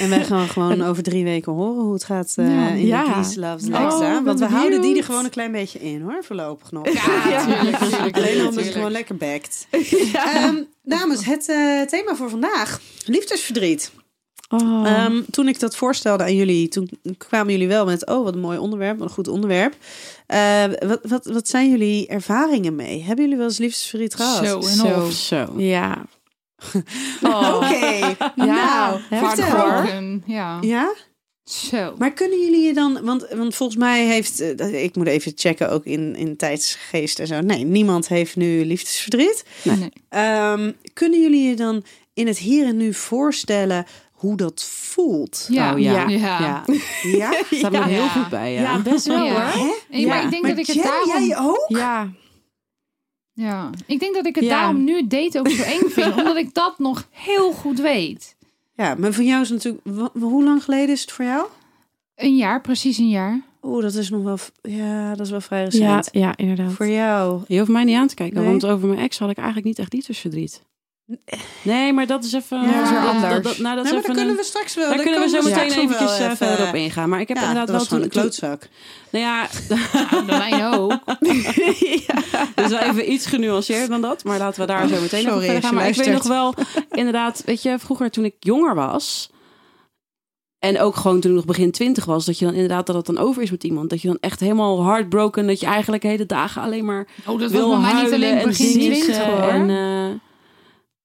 En 0.00 0.08
wij 0.08 0.24
gaan 0.24 0.48
gewoon 0.56 0.82
over 0.82 1.02
drie 1.02 1.24
weken 1.24 1.52
horen 1.52 1.82
hoe 1.84 1.92
het 1.92 2.04
gaat 2.04 2.32
eh, 2.36 2.48
Ja. 2.54 2.68
in 2.68 2.86
Ja. 2.86 3.04
de 3.04 3.10
Peace 3.10 3.40
Loves 3.40 3.64
Oh, 3.64 3.70
Lexa. 3.70 3.98
ben 4.14 4.24
Want 4.24 4.38
we 4.38 4.46
houden 4.46 4.80
die 4.82 4.96
er 4.96 5.04
gewoon 5.04 5.24
een 5.24 5.30
klein 5.30 5.52
beetje 5.52 5.78
in 5.78 6.00
hoor, 6.02 6.24
voorlopig 6.24 6.70
nog. 6.72 6.88
Ja, 6.92 7.44
tuurlijk, 7.44 7.76
tuurlijk, 7.76 8.16
Alleen 8.16 8.46
omdat 8.46 8.64
het 8.64 8.72
gewoon 8.72 8.90
lekker 8.90 9.16
bekt. 9.16 9.66
Ehm, 10.12 10.62
dames, 10.82 11.24
het 11.24 11.48
eh, 11.48 11.80
thema 11.80 12.14
voor 12.16 12.30
vandaag. 12.30 12.80
Liefdesverdriet. 13.04 13.92
Oh. 14.48 14.86
Ehm, 14.86 15.22
toen 15.30 15.48
ik 15.48 15.60
dat 15.60 15.76
voorstelde 15.76 16.22
aan 16.22 16.34
jullie, 16.36 16.68
toen 16.68 16.90
kwamen 17.18 17.52
jullie 17.52 17.68
wel 17.68 17.84
met... 17.86 18.06
oh, 18.06 18.24
wat 18.24 18.34
een 18.34 18.40
mooi 18.40 18.58
onderwerp, 18.58 18.98
wat 18.98 19.08
een 19.08 19.14
goed 19.14 19.28
onderwerp. 19.28 19.74
Eh, 20.26 20.64
wat, 20.86 21.00
wat, 21.02 21.24
wat 21.26 21.48
zijn 21.48 21.70
jullie 21.70 22.06
ervaringen 22.06 22.74
mee? 22.76 23.02
Hebben 23.02 23.24
jullie 23.24 23.38
wel 23.38 23.46
eens 23.48 23.58
liefdesverdriet 23.58 24.14
gehad? 24.14 24.46
Zo, 24.46 24.56
en 24.58 24.62
Zo. 24.62 25.04
of. 25.06 25.12
Zo. 25.12 25.54
ja. 25.56 26.04
Oké, 27.22 28.16
nou, 28.34 29.00
heftig, 29.08 29.44
vertel. 29.44 29.58
hoor. 29.60 29.68
Heartbroken, 29.70 30.22
Ja. 30.26 30.58
Ja? 30.60 30.94
Zo. 31.44 31.94
Maar 31.98 32.12
kunnen 32.12 32.40
jullie 32.40 32.66
je 32.66 32.74
dan, 32.74 32.98
want, 33.02 33.26
want 33.34 33.54
volgens 33.54 33.78
mij 33.78 34.06
heeft, 34.06 34.40
eh, 34.40 34.82
ik 34.82 34.96
moet 34.96 35.06
even 35.06 35.32
checken 35.34 35.70
ook 35.70 35.84
in, 35.84 36.16
in 36.16 36.36
tijdsgeest 36.36 37.18
en 37.18 37.26
zo. 37.26 37.40
Nee, 37.40 37.64
niemand 37.64 38.08
heeft 38.08 38.36
nu 38.36 38.64
liefdesverdriet. 38.64 39.44
Nee. 39.62 39.92
Ehm, 40.08 40.72
kunnen 40.92 41.20
jullie 41.20 41.48
je 41.48 41.56
dan 41.56 41.84
in 42.14 42.26
het 42.26 42.38
hier 42.38 42.66
en 42.66 42.76
nu 42.76 42.94
voorstellen 42.94 43.86
hoe 44.12 44.36
dat 44.36 44.64
voelt? 44.70 45.46
Ja. 45.50 45.72
Oh, 45.72 45.78
ja. 45.78 46.08
Ja. 46.08 46.08
Ja. 46.08 46.64
Ja? 47.02 47.32
Staat 47.50 47.72
me 47.72 47.78
Ja. 47.78 47.84
heel 47.84 48.08
goed 48.08 48.28
bij, 48.28 48.52
ja. 48.52 48.60
Ja, 48.60 48.78
best 48.78 49.06
wel 49.06 49.24
Ja. 49.24 49.30
hoor. 49.32 49.40
Hè? 49.62 49.66
Maar 50.06 50.16
Ja. 50.16 50.20
ik 50.22 50.30
denk 50.30 50.42
Maar 50.42 50.50
dat 50.56 50.68
ik 50.68 50.74
het 50.74 50.82
daarom... 50.84 51.26
jij 51.28 51.38
ook? 51.38 51.64
Ja, 51.68 52.08
Ja. 53.40 53.70
Ik 53.86 54.00
denk 54.00 54.14
dat 54.14 54.26
ik 54.26 54.34
het 54.34 54.44
Ja. 54.44 54.50
daarom 54.50 54.84
nu 54.84 54.96
het 54.96 55.10
daten 55.10 55.40
ook 55.40 55.48
zo 55.48 55.62
eng 55.62 55.88
vind. 55.88 56.16
omdat 56.16 56.36
ik 56.36 56.54
dat 56.54 56.78
nog 56.78 57.06
heel 57.10 57.52
goed 57.52 57.80
weet. 57.80 58.36
Ja, 58.76 58.94
maar 58.94 59.12
voor 59.12 59.24
jou 59.24 59.42
is 59.42 59.48
het 59.48 59.64
natuurlijk, 59.64 60.12
hoe 60.18 60.44
lang 60.44 60.64
geleden 60.64 60.88
is 60.88 61.00
het 61.00 61.12
voor 61.12 61.24
jou? 61.24 61.46
Een 62.14 62.36
jaar, 62.36 62.60
precies 62.60 62.98
een 62.98 63.08
jaar. 63.08 63.40
Oeh, 63.62 63.82
dat 63.82 63.94
is 63.94 64.10
nog 64.10 64.22
wel, 64.22 64.38
ja, 64.62 65.10
dat 65.14 65.26
is 65.26 65.30
wel 65.30 65.40
vrij 65.40 65.58
ja, 65.58 65.64
recent. 65.64 66.08
ja, 66.12 66.36
inderdaad. 66.36 66.72
Voor 66.72 66.88
jou. 66.88 67.42
Je 67.48 67.58
hoeft 67.58 67.70
mij 67.70 67.84
niet 67.84 67.96
aan 67.96 68.06
te 68.08 68.14
kijken, 68.14 68.36
Nee. 68.40 68.46
want 68.48 68.66
over 68.66 68.88
mijn 68.88 69.00
ex 69.00 69.18
had 69.18 69.30
ik 69.30 69.36
eigenlijk 69.36 69.66
niet 69.66 69.78
echt 69.78 69.92
liefdesverdriet. 69.92 70.62
Nee, 71.62 71.92
maar 71.92 72.06
dat 72.06 72.24
is 72.24 72.32
even... 72.32 72.62
Ja, 72.62 72.80
dat 72.82 72.90
is 72.90 72.96
anders. 73.08 73.34
Dat, 73.34 73.42
dat- 73.42 73.58
nou, 73.58 73.74
dat 73.76 73.84
Nee, 73.84 73.92
is 73.92 73.92
maar 73.92 73.92
daar 73.92 74.02
kunnen 74.02 74.28
een- 74.28 74.36
we 74.36 74.42
straks 74.44 74.74
wel. 74.74 74.84
Daar 74.86 74.94
daar 74.96 75.04
kunnen 75.04 75.22
we 75.22 75.28
zo 75.28 75.42
meteen 75.42 75.70
eventjes 75.78 76.18
eh, 76.18 76.24
even- 76.24 76.36
verder 76.36 76.68
op 76.68 76.74
ingaan. 76.74 77.08
Maar 77.08 77.20
ik 77.20 77.28
heb 77.28 77.36
Ja, 77.36 77.42
inderdaad 77.42 77.66
dat 77.68 77.76
was 77.76 77.88
wel 77.88 77.98
gewoon 77.98 78.10
toen... 78.10 78.22
een 78.22 78.28
klootzak. 78.30 78.68
Nou 79.10 79.24
ja, 79.24 79.48
Ja, 80.10 80.24
bij 80.24 80.38
mij 80.38 80.68
ook. 80.78 80.92
Het 82.54 82.64
is 82.64 82.70
wel 82.70 82.78
even 82.78 83.12
iets 83.12 83.26
genuanceerder 83.26 83.88
dan 83.88 84.00
dat. 84.00 84.24
Maar 84.24 84.38
laten 84.38 84.60
we 84.60 84.66
daar 84.66 84.88
zo 84.88 85.00
meteen 85.00 85.08
Sorry, 85.20 85.26
over 85.28 85.40
verder 85.42 85.54
als 85.54 85.64
gaan. 85.64 85.70
je 85.74 85.76
Maar 85.80 85.88
ik 85.88 85.96
weet 85.96 86.12
nog 86.12 86.22
wel, 86.26 86.54
inderdaad, 86.90 87.42
weet 87.46 87.62
je, 87.62 87.78
vroeger 87.78 88.10
toen 88.10 88.24
ik 88.24 88.34
jonger 88.38 88.74
was. 88.74 89.30
En 90.58 90.80
ook 90.80 90.96
gewoon 90.96 91.20
toen 91.20 91.30
ik 91.30 91.36
nog 91.36 91.46
begin 91.46 91.70
twintig 91.70 92.04
was. 92.04 92.24
Dat 92.24 92.38
je 92.38 92.44
dan 92.44 92.54
inderdaad 92.54 92.86
dat 92.86 92.96
het 92.96 93.06
dan 93.06 93.18
over 93.18 93.42
is 93.42 93.50
met 93.50 93.64
iemand. 93.64 93.90
Dat 93.90 94.02
je 94.02 94.08
dan 94.08 94.18
echt 94.20 94.40
helemaal 94.40 94.84
heartbroken. 94.84 95.46
Dat 95.46 95.60
je 95.60 95.66
eigenlijk 95.66 96.02
hele 96.02 96.26
dagen 96.26 96.62
alleen 96.62 96.84
maar 96.84 97.06
Oh, 97.26 97.26
dat 97.26 97.40
was 97.40 97.50
wil 97.50 97.68
bij 97.70 97.78
mij 97.78 97.92
niet 97.92 98.00
huilen 98.00 98.14
alleen 98.28 98.38
en 98.38 98.48
begin 98.48 98.72
20 98.72 99.18
hoor. 99.18 99.48
En, 99.48 99.70
eh, 99.70 100.20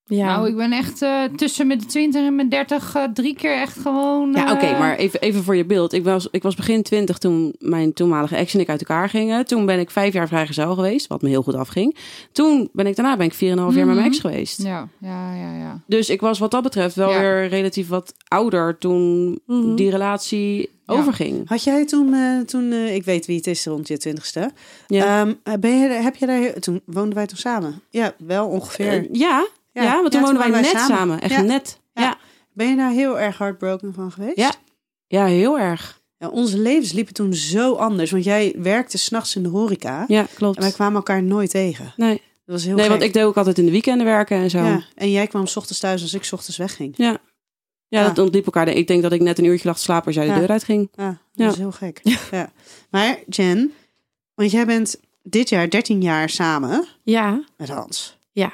Ja. 0.07 0.25
Nou, 0.35 0.47
ik 0.47 0.55
ben 0.55 0.71
echt 0.71 1.01
eh, 1.01 1.23
tussen 1.23 1.67
mijn 1.67 1.87
20 1.87 2.25
en 2.25 2.35
mijn 2.35 2.49
30 2.49 2.95
eh, 2.95 3.03
drie 3.13 3.35
keer 3.35 3.53
echt 3.53 3.77
gewoon. 3.79 4.31
Ja, 4.31 4.51
oké, 4.51 4.65
eh, 4.65 4.79
maar 4.79 4.95
even, 4.95 5.21
even 5.21 5.43
voor 5.43 5.55
je 5.55 5.65
beeld. 5.65 5.93
Ik 5.93 6.03
was, 6.03 6.27
ik 6.31 6.43
was 6.43 6.55
begin 6.55 6.83
twintig 6.83 7.17
toen 7.17 7.55
mijn 7.59 7.93
toenmalige 7.93 8.35
ex 8.35 8.53
en 8.53 8.59
ik 8.59 8.69
uit 8.69 8.79
elkaar 8.79 9.09
gingen. 9.09 9.45
Toen 9.45 9.65
ben 9.65 9.79
ik 9.79 9.89
vijf 9.91 10.13
jaar 10.13 10.27
vrijgezel 10.27 10.73
geweest, 10.75 11.07
wat 11.07 11.21
me 11.21 11.29
heel 11.29 11.41
goed 11.41 11.55
afging. 11.55 11.95
Toen 12.31 12.69
ben 12.73 12.87
ik 12.87 12.95
daarna 12.95 13.17
ben 13.17 13.25
ik 13.25 13.33
4,5 13.33 13.39
jaar 13.39 13.85
met 13.85 13.95
mijn 13.95 14.07
ex 14.07 14.19
geweest. 14.19 14.61
Ja, 14.63 14.87
ja, 14.99 15.35
ja, 15.35 15.57
ja. 15.57 15.81
Dus 15.87 16.09
ik 16.09 16.21
was 16.21 16.39
wat 16.39 16.51
dat 16.51 16.63
betreft 16.63 16.95
wel 16.95 17.09
Ja. 17.09 17.19
weer 17.19 17.47
relatief 17.47 17.87
wat 17.87 18.13
ouder 18.27 18.77
toen 18.77 19.39
Mhm. 19.45 19.75
die 19.75 19.89
relatie 19.89 20.69
overging. 20.85 21.47
Had 21.49 21.63
jij 21.63 21.85
toen, 21.85 22.13
eh, 22.13 22.39
toen 22.39 22.73
ik 22.73 23.03
weet 23.03 23.25
wie 23.25 23.35
het 23.37 23.47
is 23.47 23.65
rond 23.65 23.87
je 23.87 23.97
twintigste, 23.97 24.51
Ja. 24.87 25.21
Ehm, 25.21 25.59
ben 25.59 25.79
je, 25.79 25.87
heb 25.87 26.15
je 26.15 26.25
daar, 26.25 26.53
toen 26.59 26.81
woonden 26.85 27.13
wij 27.15 27.25
toen 27.25 27.37
samen? 27.37 27.81
Ja, 27.89 28.13
wel 28.17 28.47
ongeveer. 28.47 29.07
Ja, 29.11 29.47
ja, 29.83 29.83
Ja. 29.83 29.95
want 29.99 30.11
toen 30.11 30.21
Ja, 30.21 30.25
woonden 30.27 30.51
wij 30.51 30.61
net 30.61 30.69
samen. 30.71 30.87
samen. 30.97 31.21
Echt 31.21 31.31
Ja. 31.33 31.41
net. 31.41 31.79
Ja. 31.93 32.01
Ja. 32.01 32.17
Ben 32.53 32.69
je 32.69 32.75
daar 32.75 32.91
heel 32.91 33.19
erg 33.19 33.37
heartbroken 33.37 33.93
van 33.93 34.11
geweest? 34.11 34.37
Ja. 34.37 34.53
ja, 35.07 35.25
heel 35.25 35.59
erg. 35.59 36.01
Ja, 36.17 36.27
onze 36.27 36.57
levens 36.59 36.91
liepen 36.91 37.13
toen 37.13 37.33
zo 37.33 37.73
anders, 37.73 38.11
want 38.11 38.23
jij 38.23 38.55
werkte 38.57 38.97
s'nachts 38.97 39.35
in 39.35 39.43
de 39.43 39.49
horeca 39.49 40.05
Ja, 40.07 40.25
klopt. 40.33 40.55
en 40.57 40.61
wij 40.63 40.71
kwamen 40.71 40.95
elkaar 40.95 41.23
nooit 41.23 41.49
tegen. 41.49 41.93
Nee, 41.95 42.13
Dat 42.45 42.55
was 42.55 42.63
heel 42.63 42.73
nee 42.75 42.81
gek. 42.81 42.91
want 42.91 43.03
ik 43.03 43.13
deed 43.13 43.23
ook 43.23 43.37
altijd 43.37 43.57
in 43.57 43.65
de 43.65 43.71
weekenden 43.71 44.05
werken 44.05 44.37
en 44.37 44.49
zo. 44.49 44.57
ja, 44.57 44.65
Ja, 44.67 44.83
en 44.95 45.11
jij 45.11 45.27
kwam 45.27 45.47
's 45.47 45.55
ochtends 45.55 45.79
thuis 45.79 46.01
als 46.01 46.13
ik 46.13 46.23
's 46.23 46.31
ochtends 46.31 46.57
wegging. 46.57 46.93
ja. 46.97 47.17
dat 47.89 48.19
ontliep 48.19 48.45
elkaar. 48.45 48.67
Ik 48.67 48.87
denk 48.87 49.01
dat 49.01 49.11
ik 49.11 49.21
net 49.21 49.37
een 49.37 49.45
uurtje 49.45 49.67
lag 49.67 49.77
te 49.77 49.81
slapen 49.83 50.05
als 50.05 50.15
jij 50.15 50.25
de 50.25 50.31
Ja. 50.31 50.39
deur 50.39 50.49
uitging. 50.49 50.89
Ja, 50.95 51.07
dat 51.07 51.17
Ja. 51.31 51.47
is 51.49 51.57
heel 51.57 51.71
gek. 51.71 52.01
Ja. 52.31 52.51
Maar 52.89 53.17
Jen, 53.29 53.73
want 54.33 54.51
jij 54.51 54.65
bent 54.65 54.99
dit 55.23 55.49
jaar 55.49 55.69
13 55.69 56.01
jaar 56.01 56.29
samen 56.29 56.85
ja. 57.03 57.43
met 57.57 57.69
Hans. 57.69 58.17
Ja. 58.31 58.53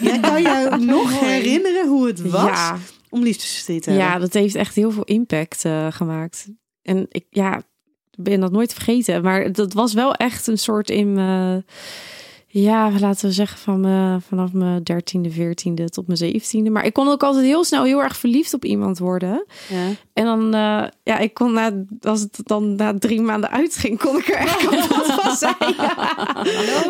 Jij 0.00 0.20
kan 0.20 0.42
je 0.42 0.76
nog 0.80 1.20
herinneren 1.20 1.88
hoe 1.88 2.06
het 2.06 2.30
was 2.30 2.44
Ja. 2.44 2.78
om 3.10 3.22
liefdesverdriet 3.22 3.82
te 3.82 3.90
hebben? 3.90 4.08
Ja, 4.08 4.18
dat 4.18 4.32
heeft 4.32 4.54
echt 4.54 4.74
heel 4.74 4.90
veel 4.90 5.04
impact 5.04 5.64
eh, 5.64 5.86
gemaakt. 5.90 6.48
En 6.82 7.06
ik 7.08 7.26
ja, 7.30 7.62
ben 8.18 8.40
dat 8.40 8.52
nooit 8.52 8.72
vergeten. 8.74 9.22
Maar 9.22 9.52
dat 9.52 9.72
was 9.72 9.92
wel 9.92 10.14
echt 10.14 10.46
een 10.46 10.58
soort 10.58 10.90
in 10.90 11.12
mijn... 11.12 11.64
Ja, 12.54 12.90
laten 13.00 13.28
we 13.28 13.34
zeggen 13.34 13.58
van 13.58 13.80
me, 13.80 14.18
vanaf 14.20 14.52
mijn 14.52 14.82
dertiende, 14.82 15.30
veertiende 15.30 15.88
tot 15.88 16.06
mijn 16.06 16.18
zeventiende. 16.18 16.70
Maar 16.70 16.84
ik 16.84 16.92
kon 16.92 17.08
ook 17.08 17.22
altijd 17.22 17.44
heel 17.44 17.64
snel 17.64 17.84
heel 17.84 18.02
erg 18.02 18.16
verliefd 18.16 18.54
op 18.54 18.64
iemand 18.64 18.98
worden. 18.98 19.44
Ja. 19.68 19.88
En 20.12 20.24
dan, 20.24 20.54
eh, 20.54 20.84
ja, 21.02 21.18
ik 21.18 21.34
kon 21.34 21.52
na, 21.52 21.84
als 22.00 22.20
het 22.20 22.40
dan 22.44 22.74
na 22.74 22.98
drie 22.98 23.20
maanden 23.20 23.50
uitging, 23.50 23.98
kon 23.98 24.18
ik 24.18 24.28
er 24.28 24.36
echt 24.36 24.56
kapot 24.66 25.06
van 25.06 25.36
zijn. 25.36 25.74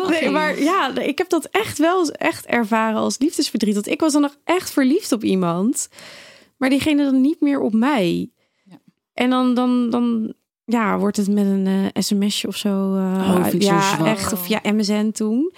Nee, 0.09 0.29
maar 0.29 0.61
ja, 0.61 0.97
ik 0.97 1.17
heb 1.17 1.29
dat 1.29 1.45
echt 1.45 1.77
wel 1.77 2.11
echt 2.11 2.45
ervaren 2.45 2.99
als 2.99 3.17
liefdesverdriet. 3.17 3.75
Dat 3.75 3.87
ik 3.87 3.99
was 3.99 4.13
dan 4.13 4.21
nog 4.21 4.37
echt 4.43 4.71
verliefd 4.71 5.11
op 5.11 5.23
iemand, 5.23 5.87
maar 6.57 6.69
diegene 6.69 7.03
dan 7.03 7.21
niet 7.21 7.41
meer 7.41 7.59
op 7.59 7.73
mij. 7.73 8.29
Ja. 8.63 8.79
En 9.13 9.29
dan, 9.29 9.53
dan, 9.53 9.89
dan 9.89 10.33
ja, 10.65 10.97
wordt 10.99 11.17
het 11.17 11.27
met 11.27 11.45
een 11.45 11.67
eh, 11.67 12.01
sms'je 12.01 12.47
of 12.47 12.55
zo. 12.57 12.95
eh, 12.95 13.35
Oh, 13.37 13.47
zo 13.47 13.57
ja, 13.57 14.05
echt. 14.05 14.33
Of 14.33 14.47
ja, 14.47 14.59
MSN 14.63 15.11
toen. 15.11 15.53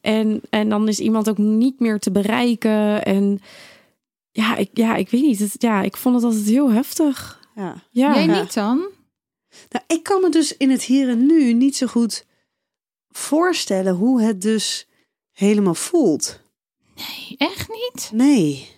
En, 0.00 0.40
en 0.50 0.68
dan 0.68 0.88
is 0.88 0.98
iemand 1.00 1.28
ook 1.28 1.38
niet 1.38 1.80
meer 1.80 1.98
te 1.98 2.10
bereiken. 2.10 3.04
En 3.04 3.40
ja, 4.30 4.56
ik, 4.56 4.70
ja, 4.72 4.96
ik 4.96 5.08
weet 5.10 5.22
niet. 5.22 5.38
Het, 5.38 5.54
ja, 5.58 5.82
ik 5.82 5.96
vond 5.96 6.14
het 6.14 6.24
altijd 6.24 6.44
heel 6.46 6.70
heftig. 6.70 7.40
Ja. 7.54 7.82
Ja, 7.90 8.14
Jij 8.14 8.26
niet 8.26 8.54
dan? 8.54 8.78
Nou, 9.68 9.84
ik 9.86 10.02
kan 10.02 10.20
me 10.20 10.28
dus 10.30 10.56
in 10.56 10.70
het 10.70 10.82
hier 10.82 11.08
en 11.08 11.26
nu 11.26 11.52
niet 11.52 11.76
zo 11.76 11.86
goed 11.86 12.26
voorstellen 13.08 13.94
hoe 13.94 14.22
het 14.22 14.42
dus 14.42 14.88
helemaal 15.32 15.74
voelt. 15.74 16.40
Nee, 16.96 17.34
echt 17.38 17.68
niet. 17.68 18.10
Nee. 18.14 18.68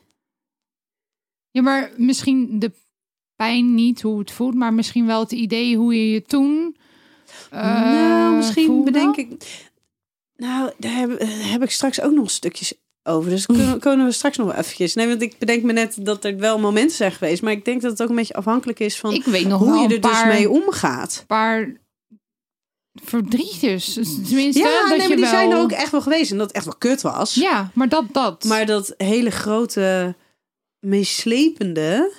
Ja, 1.50 1.62
maar 1.62 1.92
misschien 1.96 2.58
de 2.58 2.72
pijn 3.36 3.74
niet, 3.74 4.02
hoe 4.02 4.18
het 4.18 4.30
voelt, 4.30 4.54
maar 4.54 4.74
misschien 4.74 5.06
wel 5.06 5.20
het 5.20 5.32
idee 5.32 5.76
hoe 5.76 5.94
je 5.94 6.10
je 6.10 6.22
toen. 6.22 6.76
eh, 7.50 7.60
nou, 7.80 8.36
misschien 8.36 8.66
voelde. 8.66 8.90
bedenk 8.90 9.16
ik. 9.16 9.30
Nou, 10.36 10.70
daar 10.78 10.94
heb, 10.94 11.10
eh, 11.10 11.28
heb 11.50 11.62
ik 11.62 11.70
straks 11.70 12.00
ook 12.00 12.12
nog 12.12 12.30
stukjes 12.30 12.74
over. 13.02 13.30
Dus 13.30 13.46
kunnen, 13.46 13.80
kunnen 13.80 14.06
we 14.06 14.12
straks 14.12 14.36
nog 14.36 14.46
wel 14.46 14.56
eventjes. 14.56 14.94
Nee, 14.94 15.08
want 15.08 15.22
ik 15.22 15.38
bedenk 15.38 15.62
me 15.62 15.72
net 15.72 15.96
dat 16.00 16.24
er 16.24 16.38
wel 16.38 16.58
momenten 16.58 16.96
zijn 16.96 17.12
geweest. 17.12 17.42
Maar 17.42 17.52
ik 17.52 17.64
denk 17.64 17.82
dat 17.82 17.90
het 17.90 18.02
ook 18.02 18.08
een 18.08 18.14
beetje 18.16 18.34
afhankelijk 18.34 18.80
is 18.80 18.98
van 18.98 19.12
Ik 19.12 19.24
weet 19.24 19.46
nog 19.46 19.60
hoe 19.60 19.76
je 19.76 19.94
er 19.94 20.00
dus 20.00 20.24
mee 20.24 20.50
omgaat. 20.50 21.24
paar 21.26 21.82
verdrietjes. 23.02 23.94
Dus 23.94 24.14
Tenminste, 24.28 24.62
Ja, 24.62 24.80
dat 24.80 24.88
nee, 24.88 25.00
je 25.00 25.06
maar 25.08 25.16
die 25.16 25.16
wel... 25.16 25.28
zijn 25.34 25.50
er 25.50 25.58
ook 25.58 25.72
echt 25.72 25.90
wel 25.90 26.00
geweest. 26.02 26.30
En 26.30 26.36
dat 26.38 26.46
het 26.46 26.56
echt 26.56 26.64
wel 26.64 26.76
kut 26.78 27.02
was. 27.02 27.34
Ja, 27.34 27.70
maar 27.74 27.88
dat, 27.88 28.04
dat. 28.12 28.44
Maar 28.44 28.66
dat 28.66 28.94
hele 28.96 29.30
grote, 29.30 30.14
meeslepende. 30.80 32.12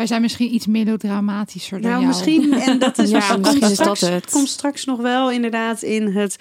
Wij 0.00 0.08
zijn 0.08 0.20
misschien 0.20 0.54
iets 0.54 0.66
melodramatischer 0.66 1.80
dan 1.80 1.90
Nou, 1.90 2.02
jou. 2.02 2.14
misschien. 2.14 2.52
En 2.52 2.78
dat 2.78 2.98
is 2.98 3.10
Ja, 3.10 3.16
misschien 3.18 3.40
misschien 3.40 3.60
komt 3.60 3.70
is 3.70 3.76
dat 4.00 4.10
het. 4.10 4.30
komt 4.30 4.48
straks 4.48 4.84
nog 4.84 5.00
wel 5.00 5.30
inderdaad 5.30 5.82
in 5.82 6.06
het. 6.06 6.36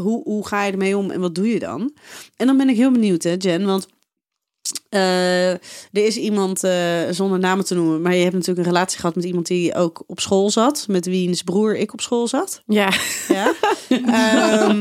Hoe, 0.00 0.22
hoe 0.22 0.46
ga 0.46 0.64
je 0.64 0.72
ermee 0.72 0.96
om 0.96 1.10
en 1.10 1.20
wat 1.20 1.34
doe 1.34 1.48
je 1.48 1.58
dan? 1.58 1.92
En 2.36 2.46
dan 2.46 2.56
ben 2.56 2.68
ik 2.68 2.76
heel 2.76 2.90
benieuwd, 2.90 3.22
hè, 3.22 3.34
Jen. 3.38 3.64
Want 3.66 3.86
eh, 4.94 5.50
er 5.50 5.60
is 5.92 6.16
iemand, 6.16 6.64
eh, 6.64 7.00
zonder 7.10 7.38
namen 7.38 7.64
te 7.64 7.74
noemen, 7.74 8.02
maar 8.02 8.14
je 8.14 8.22
hebt 8.22 8.34
natuurlijk 8.34 8.66
een 8.66 8.72
relatie 8.72 8.98
gehad 8.98 9.14
met 9.14 9.24
iemand 9.24 9.46
die 9.46 9.74
ook 9.74 10.02
op 10.06 10.20
school 10.20 10.50
zat, 10.50 10.84
met 10.88 11.06
wiens 11.06 11.42
broer 11.42 11.76
ik 11.76 11.92
op 11.92 12.00
school 12.00 12.28
zat. 12.28 12.62
ja. 12.66 12.92
Ja. 13.28 13.52
Ehm, 13.88 14.78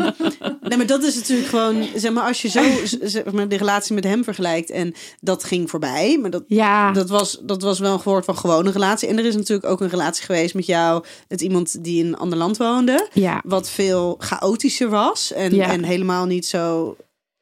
nee, 0.68 0.78
maar 0.78 0.86
dat 0.86 1.04
is 1.04 1.16
natuurlijk 1.16 1.48
gewoon, 1.50 1.88
zeg 1.96 2.12
maar, 2.12 2.28
als 2.28 2.42
je 2.42 2.48
zo 2.50 2.62
zeg 3.02 3.32
maar, 3.32 3.48
de 3.48 3.58
relatie 3.58 3.96
met 3.96 4.04
hem 4.04 4.24
vergelijkt 4.24 4.70
en 4.70 4.94
dat 5.20 5.44
ging 5.44 5.70
voorbij, 5.70 6.18
maar 6.22 6.30
dat, 6.30 6.44
ja. 6.48 6.92
dat, 6.92 7.10
was, 7.10 7.40
dat 7.44 7.62
was 7.62 7.80
wel 7.80 7.94
een 7.94 8.02
woord 8.04 8.26
van 8.26 8.38
gewone 8.38 8.72
relatie. 8.72 9.08
En 9.08 9.18
er 9.18 9.26
is 9.26 9.36
natuurlijk 9.36 9.68
ook 9.72 9.82
een 9.82 9.90
relatie 9.90 10.26
geweest 10.26 10.54
met 10.54 10.66
jou, 10.66 11.04
met 11.28 11.42
iemand 11.42 11.84
die 11.84 12.00
in 12.00 12.08
een 12.08 12.18
ander 12.18 12.38
land 12.38 12.58
woonde, 12.58 13.10
ja. 13.14 13.42
wat 13.46 13.70
veel 13.70 14.16
chaotischer 14.20 14.90
was 14.90 15.32
en, 15.34 15.56
Ja. 15.56 15.68
en 15.70 15.84
helemaal 15.84 16.26
niet 16.26 16.46
zo, 16.46 16.96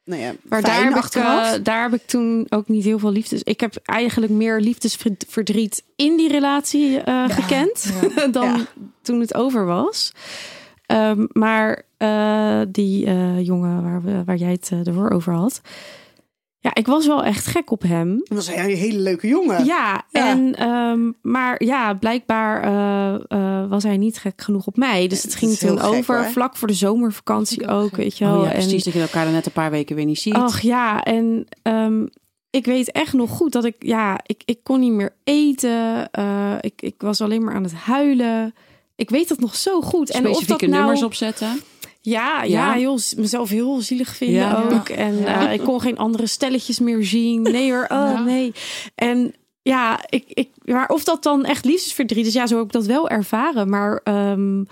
nou 0.04 0.20
ja, 0.22 0.32
Maar 0.42 0.62
daar 0.62 0.82
heb, 0.82 0.90
ik, 0.90 0.96
achteraf. 0.96 1.52
eh, 1.54 1.62
daar 1.62 1.82
heb 1.82 1.94
ik 2.00 2.06
toen 2.06 2.46
ook 2.48 2.68
niet 2.68 2.84
heel 2.84 2.98
veel 2.98 3.10
liefdes. 3.12 3.42
Ik 3.42 3.60
heb 3.60 3.76
eigenlijk 3.84 4.32
meer 4.32 4.60
liefdesverdriet 4.60 5.82
in 5.96 6.16
die 6.16 6.28
relatie 6.28 6.98
eh, 7.00 7.24
gekend 7.28 7.92
dan 8.32 8.44
Ja. 8.58 8.64
toen 9.02 9.20
het 9.20 9.34
over 9.34 9.64
was. 9.64 10.12
Ehm, 10.86 11.26
maar 11.32 11.82
eh, 11.96 12.60
die 12.68 13.06
eh, 13.06 13.40
jongen 13.46 13.82
waar, 13.82 14.02
we, 14.02 14.24
waar 14.24 14.36
jij 14.36 14.50
het 14.50 14.70
ervoor 14.86 15.10
over 15.10 15.32
had. 15.32 15.60
Ja, 16.62 16.74
ik 16.74 16.86
was 16.86 17.06
wel 17.06 17.24
echt 17.24 17.46
gek 17.46 17.70
op 17.70 17.82
hem. 17.82 18.16
Dat 18.24 18.36
was 18.36 18.46
een 18.46 18.54
hele 18.76 18.98
leuke 18.98 19.26
jongen. 19.28 19.64
Ja, 19.64 20.04
Ja. 20.10 20.28
En, 20.28 20.54
ehm, 20.54 21.10
maar 21.22 21.64
ja, 21.64 21.94
blijkbaar 21.94 22.62
eh, 22.62 23.14
eh, 23.28 23.68
was 23.70 23.82
hij 23.82 23.96
niet 23.96 24.18
gek 24.18 24.40
genoeg 24.42 24.66
op 24.66 24.76
mij. 24.76 25.08
Dus 25.08 25.22
Ja, 25.22 25.28
het 25.28 25.38
ging 25.38 25.56
toen 25.58 25.80
over, 25.80 26.16
hoor. 26.16 26.24
vlak 26.30 26.56
voor 26.56 26.68
de 26.68 26.74
zomervakantie 26.74 27.68
ook 27.68 27.96
weet 27.96 28.18
je 28.18 28.24
wel. 28.24 28.36
Oh 28.38 28.42
ja, 28.44 28.48
En- 28.52 28.58
precies. 28.58 28.84
Dat 28.84 28.92
je 28.92 29.00
elkaar 29.00 29.24
dan 29.24 29.32
net 29.32 29.46
een 29.46 29.52
paar 29.52 29.70
weken 29.70 29.96
weer 29.96 30.04
niet 30.04 30.18
ziet. 30.18 30.34
Ach 30.34 30.60
ja, 30.60 31.02
en 31.02 31.46
ehm, 31.62 32.06
ik 32.50 32.66
weet 32.66 32.90
echt 32.92 33.12
nog 33.12 33.30
goed 33.30 33.52
dat 33.52 33.64
ik, 33.64 33.74
ja, 33.78 34.20
ik, 34.26 34.42
ik 34.44 34.58
kon 34.62 34.80
niet 34.80 34.92
meer 34.92 35.14
eten. 35.24 36.10
Eh, 36.10 36.54
ik, 36.60 36.82
ik 36.82 36.94
was 36.98 37.20
alleen 37.20 37.44
maar 37.44 37.54
aan 37.54 37.62
het 37.62 37.74
huilen. 37.74 38.54
Ik 38.96 39.10
weet 39.10 39.28
dat 39.28 39.40
nog 39.40 39.56
zo 39.56 39.80
goed. 39.80 40.10
En 40.10 40.28
of 40.28 40.44
dat 40.44 40.60
nou, 40.60 40.72
nummers 40.72 41.02
opzetten. 41.02 41.60
Ja, 42.04 42.42
ja, 42.42 42.44
Ja. 42.44 42.72
heel, 42.72 42.98
mezelf 43.16 43.48
heel 43.48 43.80
zielig 43.80 44.16
vinden 44.16 44.36
Ja. 44.40 44.68
ook. 44.72 44.88
En 44.88 45.26
eh, 45.26 45.52
ik 45.52 45.60
kon 45.60 45.80
geen 45.80 45.98
andere 45.98 46.26
stelletjes 46.26 46.78
meer 46.78 47.04
zien. 47.04 47.42
Nee 47.42 47.72
hoor, 47.72 47.86
oh 47.88 48.24
nee. 48.24 48.52
En 48.94 49.34
ja, 49.62 50.00
ik, 50.08 50.24
ik, 50.28 50.48
maar 50.64 50.88
of 50.88 51.04
dat 51.04 51.22
dan 51.22 51.44
echt 51.44 51.64
liefdesverdriet 51.64 52.26
is, 52.26 52.32
ja, 52.32 52.46
zo 52.46 52.56
heb 52.56 52.64
ik 52.64 52.72
dat 52.72 52.86
wel 52.86 53.08
ervaren. 53.08 53.68
Maar 53.68 54.00
ehm, 54.04 54.64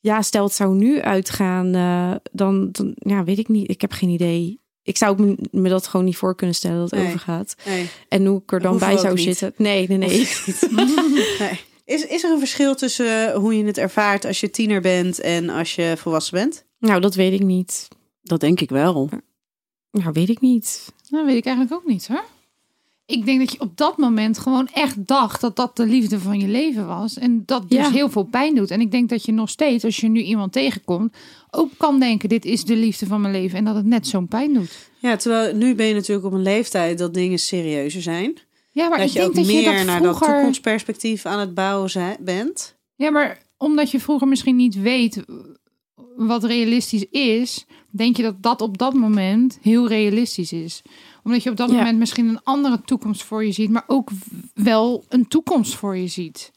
ja, 0.00 0.22
stel 0.22 0.44
het 0.44 0.54
zou 0.54 0.74
nu 0.74 1.00
uitgaan, 1.00 1.74
eh, 1.74 2.14
dan, 2.32 2.68
dan 2.72 2.94
ja, 2.96 3.24
weet 3.24 3.38
ik 3.38 3.48
niet. 3.48 3.70
Ik 3.70 3.80
heb 3.80 3.92
geen 3.92 4.08
idee. 4.08 4.60
Ik 4.82 4.96
zou 4.96 5.22
me, 5.22 5.36
me 5.50 5.68
dat 5.68 5.86
gewoon 5.86 6.06
niet 6.06 6.16
voor 6.16 6.34
kunnen 6.36 6.54
stellen 6.56 6.78
dat 6.78 6.90
het 6.90 6.98
Nee. 7.00 7.08
overgaat. 7.08 7.54
Nee. 7.66 7.88
En 8.08 8.26
hoe 8.26 8.42
ik 8.42 8.52
er 8.52 8.60
dan 8.60 8.78
bij 8.78 8.96
zou 8.96 9.18
zitten. 9.18 9.52
Nee, 9.56 9.88
nee, 9.88 9.98
nee. 9.98 10.28
Nee. 11.38 11.60
Is, 11.84 12.06
is 12.06 12.24
er 12.24 12.30
een 12.30 12.38
verschil 12.38 12.74
tussen 12.74 13.34
hoe 13.34 13.56
je 13.56 13.64
het 13.64 13.78
ervaart 13.78 14.24
als 14.24 14.40
je 14.40 14.50
tiener 14.50 14.80
bent 14.80 15.20
en 15.20 15.48
als 15.50 15.74
je 15.74 15.94
volwassen 15.96 16.34
bent? 16.34 16.64
Nou, 16.78 17.00
dat 17.00 17.14
weet 17.14 17.32
ik 17.32 17.42
niet. 17.42 17.88
Dat 18.22 18.40
denk 18.40 18.60
ik 18.60 18.70
wel. 18.70 19.08
Nou, 19.90 20.10
weet 20.12 20.28
ik 20.28 20.40
niet. 20.40 20.92
Dat 21.08 21.24
weet 21.24 21.36
ik 21.36 21.44
eigenlijk 21.46 21.76
ook 21.76 21.86
niet 21.90 22.06
hoor. 22.06 22.24
Ik 23.06 23.24
denk 23.26 23.38
dat 23.40 23.52
je 23.52 23.60
op 23.60 23.76
dat 23.76 23.96
moment 23.98 24.38
gewoon 24.38 24.68
echt 24.72 25.06
dacht 25.06 25.40
dat 25.40 25.56
dat 25.56 25.76
de 25.76 25.86
liefde 25.86 26.18
van 26.20 26.40
je 26.40 26.48
leven 26.48 26.86
was. 26.86 27.18
En 27.18 27.42
dat 27.46 27.70
dus 27.70 27.78
Ja. 27.78 27.90
heel 27.90 28.10
veel 28.10 28.22
pijn 28.24 28.54
doet. 28.54 28.70
En 28.70 28.80
ik 28.80 28.90
denk 28.90 29.08
dat 29.08 29.24
je 29.24 29.32
nog 29.32 29.48
steeds, 29.50 29.84
als 29.84 29.96
je 29.96 30.08
nu 30.08 30.20
iemand 30.22 30.52
tegenkomt, 30.52 31.16
ook 31.50 31.70
kan 31.76 32.00
denken: 32.00 32.28
dit 32.28 32.44
is 32.44 32.64
de 32.64 32.76
liefde 32.76 33.06
van 33.06 33.20
mijn 33.20 33.32
leven. 33.32 33.58
En 33.58 33.64
dat 33.64 33.74
het 33.74 33.84
net 33.84 34.06
zo'n 34.06 34.28
pijn 34.28 34.54
doet. 34.54 34.90
Ja, 34.98 35.16
terwijl 35.16 35.54
nu 35.56 35.74
ben 35.74 35.86
je 35.86 35.94
natuurlijk 35.94 36.26
op 36.26 36.32
een 36.32 36.42
leeftijd 36.42 36.98
dat 36.98 37.14
dingen 37.14 37.38
serieuzer 37.38 38.02
zijn. 38.02 38.34
Ja, 38.74 38.88
maar 38.88 38.98
dat 38.98 39.06
ik 39.06 39.12
je 39.12 39.18
denk 39.18 39.30
ook 39.30 39.36
dat 39.36 39.46
meer 39.46 39.70
je 39.72 39.76
dat 39.76 39.86
naar 39.86 40.02
dat 40.02 40.16
vroeger... 40.16 40.34
toekomstperspectief 40.36 41.26
aan 41.26 41.38
het 41.38 41.54
bouwen 41.54 41.90
zijn, 41.90 42.16
bent. 42.20 42.76
Ja, 42.94 43.10
maar 43.10 43.38
omdat 43.56 43.90
je 43.90 44.00
vroeger 44.00 44.28
misschien 44.28 44.56
niet 44.56 44.80
weet 44.80 45.24
wat 46.16 46.44
realistisch 46.44 47.04
is, 47.10 47.66
denk 47.90 48.16
je 48.16 48.22
dat 48.22 48.42
dat 48.42 48.60
op 48.60 48.78
dat 48.78 48.94
moment 48.94 49.58
heel 49.62 49.88
realistisch 49.88 50.52
is. 50.52 50.82
Omdat 51.22 51.42
je 51.42 51.50
op 51.50 51.56
dat 51.56 51.70
Ja. 51.70 51.76
moment 51.76 51.98
misschien 51.98 52.28
een 52.28 52.42
andere 52.42 52.80
toekomst 52.84 53.22
voor 53.22 53.44
je 53.44 53.52
ziet, 53.52 53.70
maar 53.70 53.84
ook 53.86 54.10
wel 54.54 55.04
een 55.08 55.28
toekomst 55.28 55.74
voor 55.74 55.96
je 55.96 56.06
ziet. 56.06 56.52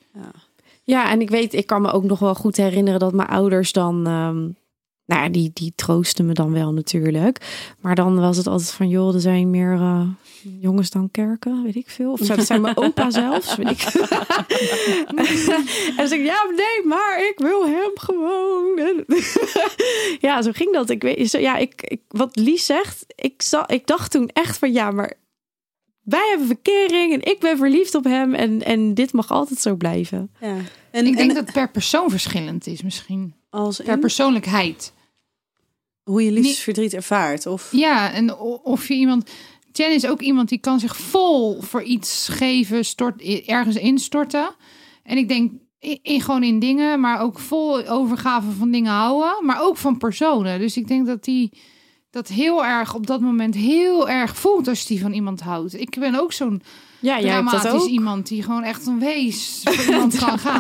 Ja, 0.83 1.09
en 1.11 1.21
ik 1.21 1.29
weet, 1.29 1.53
ik 1.53 1.65
kan 1.67 1.81
me 1.81 1.91
ook 1.91 2.03
nog 2.03 2.19
wel 2.19 2.35
goed 2.35 2.57
herinneren 2.57 2.99
dat 2.99 3.13
mijn 3.13 3.27
ouders 3.29 3.71
dan. 3.71 4.07
ehm, 4.07 4.47
nou 5.07 5.21
ja, 5.23 5.29
die, 5.29 5.51
die 5.53 5.73
troosten 5.75 6.25
me 6.25 6.33
dan 6.33 6.51
wel 6.53 6.73
natuurlijk. 6.73 7.45
Maar 7.81 7.95
dan 7.95 8.19
was 8.19 8.37
het 8.37 8.47
altijd 8.47 8.71
van, 8.71 8.89
joh, 8.89 9.13
er 9.13 9.21
zijn 9.21 9.49
meer 9.49 9.73
eh, 9.73 10.01
jongens 10.59 10.89
dan 10.89 11.11
kerken, 11.11 11.63
weet 11.63 11.75
ik 11.75 11.89
veel. 11.89 12.11
Of 12.11 12.19
dat 12.19 12.45
zijn 12.45 12.61
mijn 12.61 12.77
opa 12.77 13.09
zelfs, 13.21 13.55
weet 13.55 13.69
ik 13.69 13.83
en 15.07 15.95
dan 15.95 16.07
zeg 16.07 16.19
ik, 16.19 16.25
ja, 16.25 16.45
nee, 16.55 16.85
maar 16.85 17.19
ik 17.29 17.35
wil 17.37 17.65
hem 17.67 17.91
gewoon. 17.93 18.79
ja, 20.27 20.41
zo 20.41 20.51
ging 20.53 20.73
dat. 20.73 20.89
Ik 20.89 21.01
weet, 21.01 21.29
zo, 21.29 21.37
ja, 21.37 21.57
ik, 21.57 21.81
ik, 21.81 22.01
wat 22.07 22.35
Lies 22.35 22.65
zegt, 22.65 23.05
ik, 23.15 23.41
za- 23.41 23.67
ik 23.67 23.87
dacht 23.87 24.11
toen 24.11 24.29
echt 24.33 24.57
van, 24.57 24.71
ja, 24.71 24.91
maar 24.91 25.13
wij 26.03 26.27
hebben 26.29 26.47
verkering 26.47 27.13
en 27.13 27.31
ik 27.31 27.39
ben 27.39 27.57
verliefd 27.57 27.95
op 27.95 28.03
hem. 28.03 28.33
En, 28.33 28.63
en 28.63 28.93
dit 28.93 29.13
mag 29.13 29.31
altijd 29.31 29.59
zo 29.59 29.75
blijven. 29.75 30.31
Ja. 30.41 30.55
En, 30.91 31.05
ik 31.05 31.17
denk 31.17 31.29
en 31.29 31.35
dat 31.35 31.45
het 31.45 31.53
per 31.53 31.71
persoon 31.71 32.09
verschillend 32.09 32.67
is 32.67 32.81
misschien. 32.81 33.33
als 33.49 33.81
Per 33.81 33.99
persoonlijkheid. 33.99 34.93
Hoe 36.07 36.23
je 36.23 36.31
liefdesverdriet 36.31 36.93
ervaart. 36.93 37.45
Of 37.45 37.69
Ja, 37.71 38.11
en 38.11 38.37
of 38.63 38.87
je 38.87 38.93
iemand... 38.93 39.29
Jen 39.71 39.93
is 39.93 40.07
ook 40.07 40.21
iemand 40.21 40.49
die 40.49 40.57
kan 40.59 40.79
zich 40.79 40.97
vol 40.97 41.61
voor 41.61 41.83
iets 41.83 42.27
geven, 42.31 42.85
stort, 42.85 43.21
ergens 43.45 43.75
instorten. 43.75 44.55
En 45.03 45.17
ik 45.17 45.27
denk 45.27 45.51
in, 45.79 45.99
in- 46.01 46.21
gewoon 46.21 46.43
in 46.43 46.59
dingen, 46.59 46.99
maar 46.99 47.21
ook 47.21 47.39
vol 47.39 47.87
overgave 47.87 48.51
van 48.51 48.71
dingen 48.71 48.91
houden. 48.91 49.45
Maar 49.45 49.61
ook 49.61 49.77
van 49.77 49.97
personen. 49.97 50.59
Dus 50.59 50.77
ik 50.77 50.87
denk 50.87 51.05
dat 51.05 51.23
die 51.23 51.51
dat 52.09 52.27
heel 52.27 52.65
erg 52.65 52.95
op 52.95 53.07
dat 53.07 53.21
moment 53.21 53.55
heel 53.55 54.09
erg 54.09 54.37
voelt 54.37 54.67
als 54.67 54.85
die 54.85 55.01
van 55.01 55.13
iemand 55.13 55.41
houdt. 55.41 55.79
Ik 55.79 55.95
ben 55.99 56.15
ook 56.19 56.33
zo'n 56.33 56.61
Ja, 56.99 57.19
jij 57.21 57.31
hebt 57.31 57.51
dat 57.51 57.61
dramatisch 57.61 57.81
ook. 57.87 57.89
iemand 57.93 58.27
die 58.27 58.43
gewoon 58.43 58.63
echt 58.63 58.85
een 58.87 58.99
wees 58.99 59.61
voor 59.63 59.85
iemand 59.85 60.17
kan 60.25 60.39
gaan. 60.39 60.59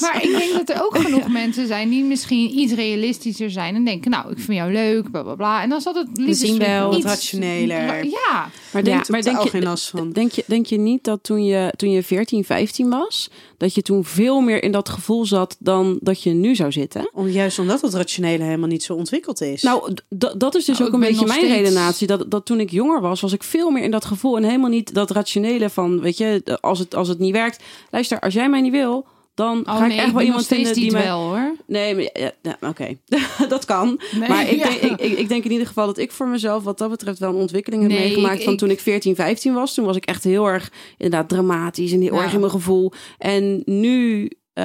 Maar 0.00 0.18
ik 0.22 0.30
denk 0.38 0.52
dat 0.52 0.68
er 0.76 0.84
ook 0.84 0.98
genoeg 1.04 1.28
mensen 1.28 1.66
zijn 1.66 1.88
die 1.90 2.04
misschien 2.04 2.58
iets 2.58 2.72
realistischer 2.72 3.50
zijn 3.50 3.74
en 3.74 3.84
denken, 3.84 4.10
nou, 4.10 4.30
ik 4.30 4.38
vind 4.38 4.58
jou 4.58 4.72
leuk, 4.72 5.10
bla 5.10 5.22
bla 5.22 5.34
bla. 5.34 5.62
En 5.62 5.68
dan 5.68 5.80
zat 5.80 5.94
het 5.94 6.08
liefst 6.12 6.40
zien 6.40 6.58
wel 6.58 6.90
wat 6.92 7.04
rationeler. 7.04 8.04
Ja, 8.04 8.50
Maar 8.72 8.84
denk, 8.84 8.96
Ja, 8.96 9.04
maar 9.08 9.22
denk, 9.22 9.42
je, 9.42 9.48
geen 9.48 9.62
last 9.62 9.88
van. 9.88 10.12
denk, 10.12 10.32
je, 10.32 10.44
denk 10.46 10.66
je 10.66 10.78
niet 10.78 11.04
dat 11.04 11.22
toen 11.22 11.44
je, 11.44 11.72
toen 11.76 11.90
je 11.90 12.02
14, 12.02 12.44
15 12.44 12.88
was, 12.88 13.30
dat 13.56 13.74
je 13.74 13.82
toen 13.82 14.04
veel 14.04 14.40
meer 14.40 14.62
in 14.62 14.72
dat 14.72 14.88
gevoel 14.88 15.26
zat 15.26 15.56
dan 15.58 15.98
dat 16.00 16.22
je 16.22 16.30
nu 16.30 16.54
zou 16.54 16.72
zitten? 16.72 17.10
om, 17.12 17.28
juist 17.28 17.58
omdat 17.58 17.80
het 17.80 17.94
rationele 17.94 18.44
helemaal 18.44 18.68
niet 18.68 18.82
zo 18.82 18.94
ontwikkeld 18.94 19.40
is. 19.40 19.62
Nou, 19.62 19.94
dat 20.36 20.54
is 20.54 20.64
dus 20.64 20.78
Nou, 20.78 20.88
ook 20.90 20.94
een 20.94 21.08
beetje 21.08 21.26
mijn 21.26 21.38
steeds- 21.44 21.54
redenatie. 21.54 22.06
Dat, 22.06 22.30
dat 22.30 22.44
toen 22.44 22.60
ik 22.60 22.70
jonger 22.70 23.00
was, 23.00 23.20
was 23.20 23.32
ik 23.32 23.42
veel 23.42 23.70
meer 23.70 23.82
in 23.82 23.90
dat 23.90 24.04
gevoel. 24.04 24.36
En 24.36 24.42
helemaal 24.44 24.70
niet 24.70 24.94
dat 24.94 25.10
rationele 25.10 25.70
van, 25.78 26.00
weet 26.00 26.18
je, 26.18 26.58
als 26.60 26.78
het, 26.78 26.94
als 26.94 27.08
het 27.08 27.18
niet 27.18 27.32
werkt. 27.32 27.64
Luister, 27.90 28.20
als 28.20 28.34
jij 28.34 28.48
mij 28.50 28.60
niet 28.60 28.72
wil, 28.72 29.06
dan 29.34 29.58
oh 29.58 29.76
ga 29.76 29.86
nee, 29.86 29.96
ik 29.96 30.02
echt 30.02 30.12
wel 30.12 30.22
iemand 30.22 30.46
vinden 30.46 30.74
die 30.74 30.92
mij... 30.92 31.02
wel 31.04 31.20
hoor. 31.20 31.54
Nee, 31.66 31.94
maar 31.94 32.02
ja, 32.02 32.30
ja, 32.42 32.58
oké. 32.68 32.96
dat 33.48 33.64
kan. 33.64 34.00
Nee, 34.18 34.28
maar 34.28 34.48
ik, 34.50 34.56
ja. 34.58 34.70
denk, 34.70 35.00
ik, 35.00 35.18
ik, 35.18 35.28
denk 35.28 35.44
in 35.44 35.50
ieder 35.50 35.66
geval 35.66 35.86
dat 35.86 35.98
ik 35.98 36.12
voor 36.12 36.28
mezelf 36.28 36.64
wat 36.64 36.78
dat 36.78 36.90
betreft 36.90 37.18
wel 37.18 37.30
een 37.30 37.40
ontwikkeling 37.40 37.82
heb 37.82 37.90
Nee, 37.90 38.00
meegemaakt 38.00 38.38
ik- 38.38 38.44
van 38.44 38.56
toen 38.56 38.70
ik 38.70 38.80
14, 38.80 39.14
15 39.14 39.54
was. 39.54 39.74
Toen 39.74 39.84
was 39.84 39.96
ik 39.96 40.04
echt 40.04 40.24
heel 40.24 40.46
erg 40.46 40.72
inderdaad 40.96 41.28
dramatisch 41.28 41.92
en 41.92 42.00
heel 42.00 42.22
erg 42.22 42.32
in 42.32 42.40
mijn 42.40 42.52
gevoel. 42.52 42.92
En 43.18 43.62
nu, 43.64 44.30
eh, 44.52 44.64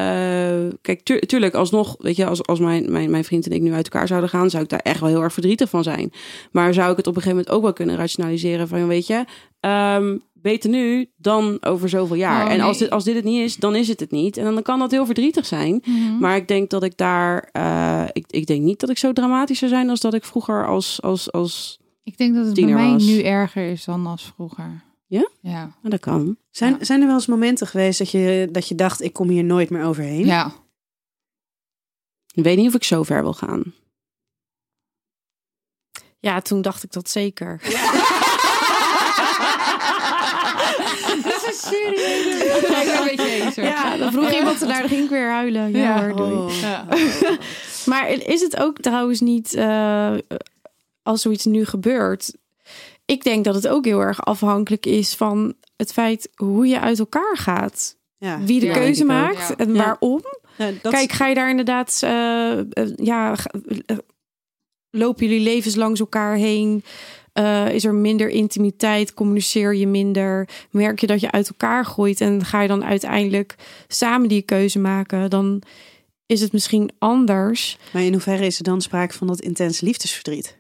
kijk, 0.81 1.01
tu- 1.03 1.19
tuurlijk, 1.19 1.53
alsnog, 1.53 1.95
weet 1.99 2.15
je, 2.15 2.25
als, 2.25 2.45
als 2.45 2.59
mijn, 2.59 2.91
mijn, 2.91 3.09
mijn 3.11 3.23
vriend 3.23 3.45
en 3.45 3.51
ik 3.51 3.61
nu 3.61 3.73
uit 3.73 3.89
elkaar 3.89 4.07
zouden 4.07 4.29
gaan, 4.29 4.49
zou 4.49 4.63
ik 4.63 4.69
daar 4.69 4.79
echt 4.79 4.99
wel 4.99 5.09
heel 5.09 5.21
erg 5.21 5.33
verdrietig 5.33 5.69
van 5.69 5.83
zijn. 5.83 6.11
Maar 6.51 6.73
zou 6.73 6.91
ik 6.91 6.97
het 6.97 7.07
op 7.07 7.15
een 7.15 7.21
gegeven 7.21 7.37
moment 7.37 7.55
ook 7.55 7.63
wel 7.63 7.73
kunnen 7.73 7.95
rationaliseren 7.95 8.67
van, 8.67 8.87
weet 8.87 9.07
je, 9.07 9.25
ehm, 9.59 10.17
beter 10.43 10.69
nu 10.69 11.11
dan 11.15 11.57
over 11.61 11.89
zoveel 11.89 12.15
jaar. 12.15 12.45
Oh, 12.45 12.51
en 12.51 12.59
als 12.61 12.77
dit, 12.77 12.89
als 12.89 13.03
dit 13.03 13.15
het 13.15 13.23
niet 13.23 13.41
is, 13.41 13.55
dan 13.55 13.75
is 13.75 13.87
het 13.87 13.99
het 13.99 14.11
niet. 14.11 14.37
En 14.37 14.43
dan 14.53 14.61
kan 14.61 14.79
dat 14.79 14.91
heel 14.91 15.05
verdrietig 15.05 15.45
zijn. 15.45 15.81
Mhm. 15.85 16.17
Maar 16.17 16.35
ik 16.35 16.47
denk 16.47 16.69
dat 16.69 16.83
ik 16.83 16.97
daar. 16.97 17.49
eh, 17.51 18.05
ik, 18.11 18.25
ik 18.27 18.45
denk 18.47 18.61
niet 18.61 18.79
dat 18.79 18.89
ik 18.89 18.97
zo 18.97 19.13
dramatisch 19.13 19.59
zou 19.59 19.71
zijn 19.71 19.89
als 19.89 19.99
dat 19.99 20.13
ik 20.13 20.23
vroeger 20.23 20.67
als. 20.67 21.01
als, 21.01 21.31
als 21.31 21.79
Ik 22.03 22.17
denk 22.17 22.35
dat 22.35 22.45
het 22.45 22.55
bij 22.55 22.65
mij 22.65 22.91
was. 22.91 23.05
nu 23.05 23.21
erger 23.21 23.71
is 23.71 23.85
dan 23.85 24.07
als 24.07 24.31
vroeger. 24.35 24.83
Ja? 25.07 25.29
Ja. 25.41 25.59
nou, 25.59 25.71
dat 25.81 25.99
kan. 25.99 26.37
zijn, 26.51 26.75
ja. 26.79 26.83
zijn 26.85 27.01
er 27.01 27.07
wel 27.07 27.15
eens 27.15 27.25
momenten 27.25 27.67
geweest 27.67 27.97
dat 27.99 28.11
je, 28.11 28.49
dat 28.51 28.67
je 28.67 28.75
dacht, 28.75 29.01
ik 29.01 29.13
kom 29.13 29.29
hier 29.29 29.43
nooit 29.43 29.69
meer 29.69 29.83
overheen? 29.83 30.25
Ja. 30.25 30.51
Ik 32.33 32.43
weet 32.43 32.57
niet 32.57 32.67
of 32.67 32.73
ik 32.73 32.83
zo 32.83 33.03
ver 33.03 33.21
wil 33.21 33.33
gaan. 33.33 33.73
Ja, 36.19 36.41
toen 36.41 36.61
dacht 36.61 36.83
ik 36.83 36.91
dat 36.91 37.09
zeker. 37.09 37.59
Dat 37.63 38.02
serieus. 41.53 42.55
Ik 42.61 42.67
ben 42.67 42.97
een 42.97 43.03
beetje 43.15 43.31
eens, 43.43 43.55
hoor. 43.55 43.65
Ja, 43.65 43.97
dan 43.97 44.11
vroeg 44.11 44.31
iemand 44.33 44.61
ernaar, 44.61 44.79
dan 44.79 44.89
ging 44.89 45.03
ik 45.03 45.09
weer 45.09 45.29
huilen. 45.31 45.71
Ja, 45.71 45.77
Ja. 45.79 46.03
hoor, 46.09 46.15
doei. 46.15 46.33
Oh. 46.33 46.59
Ja. 46.61 46.85
Maar 47.85 48.09
is 48.11 48.41
het 48.41 48.57
ook 48.57 48.77
trouwens 48.79 49.19
niet, 49.21 49.53
eh, 49.53 50.13
als 51.03 51.21
zoiets 51.21 51.45
nu 51.45 51.65
gebeurt... 51.65 52.33
Ik 53.05 53.23
denk 53.23 53.43
dat 53.45 53.55
het 53.55 53.67
ook 53.67 53.85
heel 53.85 53.99
erg 53.99 54.25
afhankelijk 54.25 54.85
is 54.85 55.13
van 55.15 55.53
het 55.75 55.93
feit 55.93 56.29
hoe 56.35 56.67
je 56.67 56.79
uit 56.79 56.99
elkaar 56.99 57.37
gaat. 57.37 57.95
Ja. 58.17 58.39
Wie 58.43 58.59
de 58.59 58.65
Ja, 58.65 58.73
keuze 58.73 59.01
ook. 59.01 59.07
maakt 59.07 59.47
Ja. 59.47 59.55
en 59.57 59.73
Ja. 59.73 59.83
waarom. 59.83 60.21
Dat- 60.81 60.91
Kijk, 60.93 61.11
ga 61.11 61.27
je 61.27 61.35
daar 61.35 61.49
inderdaad, 61.49 61.99
eh, 62.03 62.59
eh, 62.59 62.65
ja, 62.95 63.35
lopen 64.89 65.25
jullie 65.27 65.43
levens 65.43 65.75
langs 65.75 65.99
elkaar 65.99 66.35
heen? 66.35 66.83
Eh, 67.33 67.73
is 67.73 67.85
er 67.85 67.93
minder 67.93 68.29
intimiteit? 68.29 69.13
Communiceer 69.13 69.75
je 69.75 69.87
minder? 69.87 70.49
Merk 70.71 70.99
je 70.99 71.07
dat 71.07 71.19
je 71.19 71.31
uit 71.31 71.47
elkaar 71.49 71.85
groeit 71.85 72.21
en 72.21 72.45
ga 72.45 72.61
je 72.61 72.67
dan 72.67 72.83
uiteindelijk 72.83 73.55
samen 73.87 74.29
die 74.29 74.41
keuze 74.41 74.79
maken? 74.79 75.29
Dan 75.29 75.61
is 76.25 76.41
het 76.41 76.51
misschien 76.51 76.91
anders. 76.99 77.77
Maar 77.93 78.01
in 78.03 78.11
hoeverre 78.11 78.45
is 78.45 78.57
er 78.57 78.63
dan 78.63 78.81
sprake 78.81 79.13
van 79.13 79.27
dat 79.27 79.41
intense 79.41 79.85
liefdesverdriet? 79.85 80.57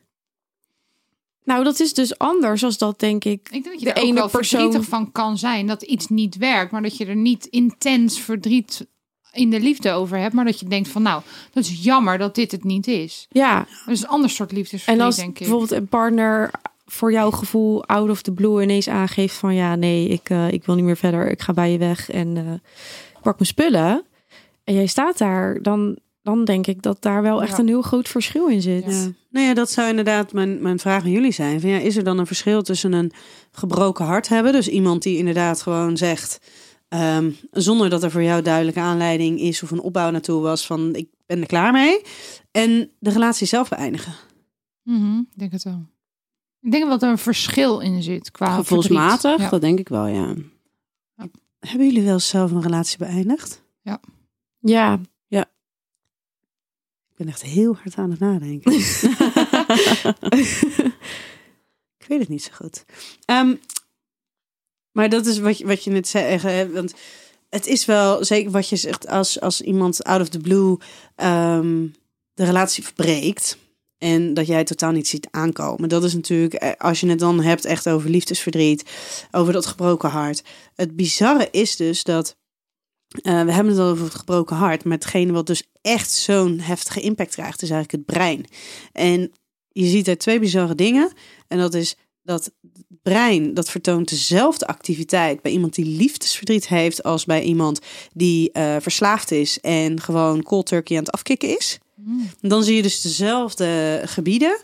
Nou, 1.43 1.63
dat 1.63 1.79
is 1.79 1.93
dus 1.93 2.17
anders 2.17 2.63
als 2.63 2.77
dat, 2.77 2.99
denk 2.99 3.23
ik. 3.25 3.49
Ik 3.51 3.51
denk 3.51 3.65
dat 3.65 3.79
je 3.79 3.85
De 3.85 3.91
er 3.91 3.97
ook 3.97 4.03
ene 4.03 4.13
wel 4.13 4.29
persoon- 4.29 4.59
verdrietig 4.59 4.89
van 4.89 5.11
kan 5.11 5.37
zijn 5.37 5.67
dat 5.67 5.81
iets 5.81 6.07
niet 6.07 6.37
werkt, 6.37 6.71
maar 6.71 6.81
dat 6.81 6.97
je 6.97 7.05
er 7.05 7.15
niet 7.15 7.45
intens 7.45 8.19
verdriet 8.21 8.87
in 9.33 9.49
de 9.49 9.59
liefde 9.59 9.91
over 9.91 10.17
hebt, 10.17 10.33
maar 10.33 10.45
dat 10.45 10.59
je 10.59 10.65
denkt 10.67 10.87
van 10.89 11.01
nou, 11.01 11.21
dat 11.53 11.63
is 11.63 11.83
jammer 11.83 12.17
dat 12.17 12.35
dit 12.35 12.51
het 12.51 12.63
niet 12.63 12.87
is. 12.87 13.27
Ja, 13.29 13.57
Dat 13.85 13.93
is 13.95 14.01
een 14.01 14.07
ander 14.07 14.29
soort 14.29 14.49
en 14.49 14.55
liefdesverdriet, 14.55 15.05
als 15.05 15.15
denk 15.15 15.29
ik. 15.29 15.37
bijvoorbeeld 15.37 15.71
een 15.71 15.87
partner 15.87 16.51
voor 16.85 17.11
jouw 17.11 17.31
gevoel 17.31 17.85
out 17.85 18.09
of 18.09 18.21
the 18.21 18.31
blue 18.31 18.61
ineens 18.63 18.87
aangeeft 18.89 19.35
van 19.35 19.55
ja, 19.55 19.75
nee, 19.75 20.07
ik, 20.07 20.29
eh, 20.29 20.51
ik 20.51 20.65
wil 20.65 20.75
niet 20.75 20.83
meer 20.83 20.97
verder, 20.97 21.31
ik 21.31 21.41
ga 21.41 21.53
bij 21.53 21.71
je 21.71 21.77
weg 21.77 22.09
en 22.11 22.37
eh, 22.37 22.53
ik 23.15 23.21
pak 23.21 23.33
mijn 23.39 23.45
spullen. 23.49 24.03
En 24.63 24.73
jij 24.73 24.85
staat 24.85 25.17
daar, 25.17 25.61
dan, 25.61 25.97
dan 26.21 26.45
denk 26.45 26.67
ik 26.67 26.81
dat 26.81 27.01
daar 27.01 27.21
wel 27.21 27.41
echt 27.41 27.51
Ja. 27.51 27.57
een 27.59 27.67
heel 27.67 27.81
groot 27.81 28.07
verschil 28.07 28.47
in 28.47 28.61
zit. 28.61 28.83
Ja. 28.85 29.07
Nou 29.29 29.45
ja, 29.47 29.53
dat 29.53 29.71
zou 29.71 29.89
inderdaad 29.89 30.33
mijn, 30.33 30.61
mijn 30.61 30.79
vraag 30.79 31.03
aan 31.03 31.11
jullie 31.11 31.31
zijn. 31.31 31.61
Van, 31.61 31.69
ja, 31.69 31.77
is 31.77 31.95
er 31.97 32.03
dan 32.03 32.17
een 32.19 32.27
verschil 32.27 32.61
tussen 32.61 32.93
een 32.93 33.11
gebroken 33.51 34.05
hart 34.05 34.27
hebben? 34.29 34.51
Dus 34.51 34.67
iemand 34.67 35.03
die 35.03 35.17
inderdaad 35.17 35.61
gewoon 35.61 35.97
zegt, 35.97 36.39
ehm, 36.93 37.31
zonder 37.51 37.89
dat 37.89 38.03
er 38.03 38.11
voor 38.11 38.23
jou 38.23 38.41
duidelijke 38.41 38.79
aanleiding 38.79 39.39
is 39.39 39.63
of 39.63 39.71
een 39.71 39.79
opbouw 39.81 40.09
naartoe 40.11 40.41
was 40.41 40.65
van 40.65 40.95
ik 40.95 41.07
ben 41.25 41.41
er 41.41 41.47
klaar 41.47 41.71
mee. 41.71 42.01
En 42.51 42.91
de 42.99 43.09
relatie 43.09 43.47
zelf 43.47 43.69
beëindigen. 43.69 44.13
Mhm, 44.83 45.17
ik 45.19 45.25
denk 45.39 45.51
het 45.51 45.63
wel. 45.63 45.85
Ik 46.61 46.71
denk 46.71 46.89
dat 46.89 47.03
er 47.03 47.09
een 47.09 47.17
verschil 47.17 47.79
in 47.79 48.03
zit 48.03 48.31
qua 48.31 48.55
Gevoelsmatig. 48.55 49.37
Ja. 49.39 49.49
dat 49.49 49.61
denk 49.61 49.79
ik 49.79 49.89
wel, 49.89 50.07
ja. 50.07 50.33
Hebben 51.59 51.87
jullie 51.87 52.03
wel 52.03 52.19
zelf 52.19 52.51
een 52.51 52.61
relatie 52.61 52.97
beëindigd? 52.97 53.63
Ja, 53.81 53.99
Ik 57.09 57.15
ben 57.17 57.27
echt 57.27 57.41
heel 57.41 57.75
hard 57.75 57.95
aan 57.95 58.09
het 58.09 58.19
nadenken. 58.19 58.71
ik 61.97 62.05
weet 62.07 62.19
het 62.19 62.29
niet 62.29 62.43
zo 62.43 62.51
goed. 62.53 62.85
Ehm, 63.25 63.55
maar 64.93 65.09
dat 65.09 65.25
is 65.25 65.39
wat 65.39 65.57
je, 65.57 65.65
wat 65.65 65.83
je 65.83 65.91
net 65.91 66.07
zei. 66.07 66.67
Want 66.71 66.93
het 67.49 67.67
is 67.67 67.85
wel 67.85 68.25
zeker 68.25 68.51
wat 68.51 68.69
je 68.69 68.75
zegt 68.75 69.07
als, 69.07 69.39
als 69.39 69.61
iemand 69.61 70.03
out 70.03 70.21
of 70.21 70.29
the 70.29 70.39
blue 70.39 70.77
ehm, 71.15 71.87
de 72.33 72.45
relatie 72.45 72.83
verbreekt. 72.83 73.57
En 73.97 74.33
dat 74.33 74.47
jij 74.47 74.63
totaal 74.63 74.91
niet 74.91 75.07
ziet 75.07 75.27
aankomen. 75.31 75.89
Dat 75.89 76.03
is 76.03 76.13
natuurlijk, 76.13 76.53
eh, 76.53 76.71
als 76.77 76.99
je 76.99 77.07
het 77.09 77.19
dan 77.19 77.41
hebt 77.41 77.65
echt 77.65 77.89
over 77.89 78.09
liefdesverdriet, 78.09 78.83
over 79.31 79.53
dat 79.53 79.65
gebroken 79.65 80.09
hart. 80.09 80.43
Het 80.75 80.95
bizarre 80.95 81.47
is 81.51 81.75
dus 81.75 82.03
dat, 82.03 82.35
eh, 83.07 83.43
we 83.43 83.51
hebben 83.51 83.73
het 83.73 83.81
al 83.81 83.89
over 83.89 84.03
het 84.03 84.15
gebroken 84.15 84.55
hart, 84.55 84.83
maar 84.83 84.93
hetgene 84.97 85.31
wat 85.31 85.47
dus 85.47 85.63
echt 85.81 86.11
zo'n 86.11 86.59
heftige 86.59 86.99
impact 86.99 87.33
krijgt, 87.33 87.61
is 87.61 87.69
eigenlijk 87.69 88.07
het 88.07 88.17
brein. 88.17 88.45
En 88.91 89.31
je 89.69 89.85
ziet 89.85 90.07
er 90.07 90.17
twee 90.17 90.39
bizarre 90.39 90.75
dingen. 90.75 91.11
En 91.47 91.57
dat 91.57 91.73
is 91.73 91.95
dat 92.23 92.45
het 92.45 92.53
brein, 93.01 93.53
dat 93.53 93.69
vertoont 93.69 94.09
dezelfde 94.09 94.67
activiteit 94.67 95.41
bij 95.41 95.51
iemand 95.51 95.75
die 95.75 95.85
liefdesverdriet 95.85 96.67
heeft, 96.67 97.03
als 97.03 97.25
bij 97.25 97.41
iemand 97.41 97.79
die 98.13 98.51
eh, 98.51 98.75
verslaafd 98.79 99.31
is 99.31 99.59
en 99.59 100.01
gewoon 100.01 100.43
cold 100.43 100.65
turkey 100.65 100.97
aan 100.97 101.03
het 101.03 101.11
afkicken 101.11 101.57
is. 101.57 101.77
Dan 102.41 102.63
zie 102.63 102.75
je 102.75 102.81
dus 102.81 103.01
dezelfde 103.01 104.01
gebieden 104.05 104.59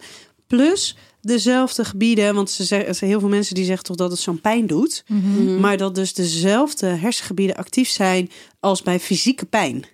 plus 0.48 0.96
dezelfde 1.22 1.86
gebieden. 1.86 2.36
Want 2.36 2.50
ze 2.52 2.64
zeggen, 2.64 2.88
er 2.90 3.08
heel 3.08 3.20
veel 3.20 3.30
mensen 3.30 3.56
die 3.56 3.66
zeggen 3.66 3.84
toch 3.86 3.96
dat 3.96 4.12
het 4.12 4.20
zo'n 4.20 4.42
pijn 4.42 4.68
doet. 4.68 5.04
Mhm. 5.08 5.60
Maar 5.60 5.78
dat 5.78 5.96
dus 5.96 6.14
dezelfde 6.14 6.88
hersengebieden 6.88 7.56
actief 7.56 7.90
zijn 7.90 8.30
als 8.60 8.82
bij 8.82 9.00
fysieke 9.00 9.46
pijn. 9.46 9.86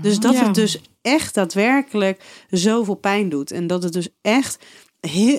Dus 0.00 0.18
dat 0.18 0.34
Ja. 0.34 0.44
het 0.46 0.54
dus 0.54 0.80
echt 1.02 1.34
daadwerkelijk 1.34 2.22
zoveel 2.50 2.94
pijn 2.94 3.28
doet. 3.28 3.50
En 3.50 3.66
dat 3.66 3.82
het 3.82 3.92
dus 3.92 4.08
echt 4.20 4.58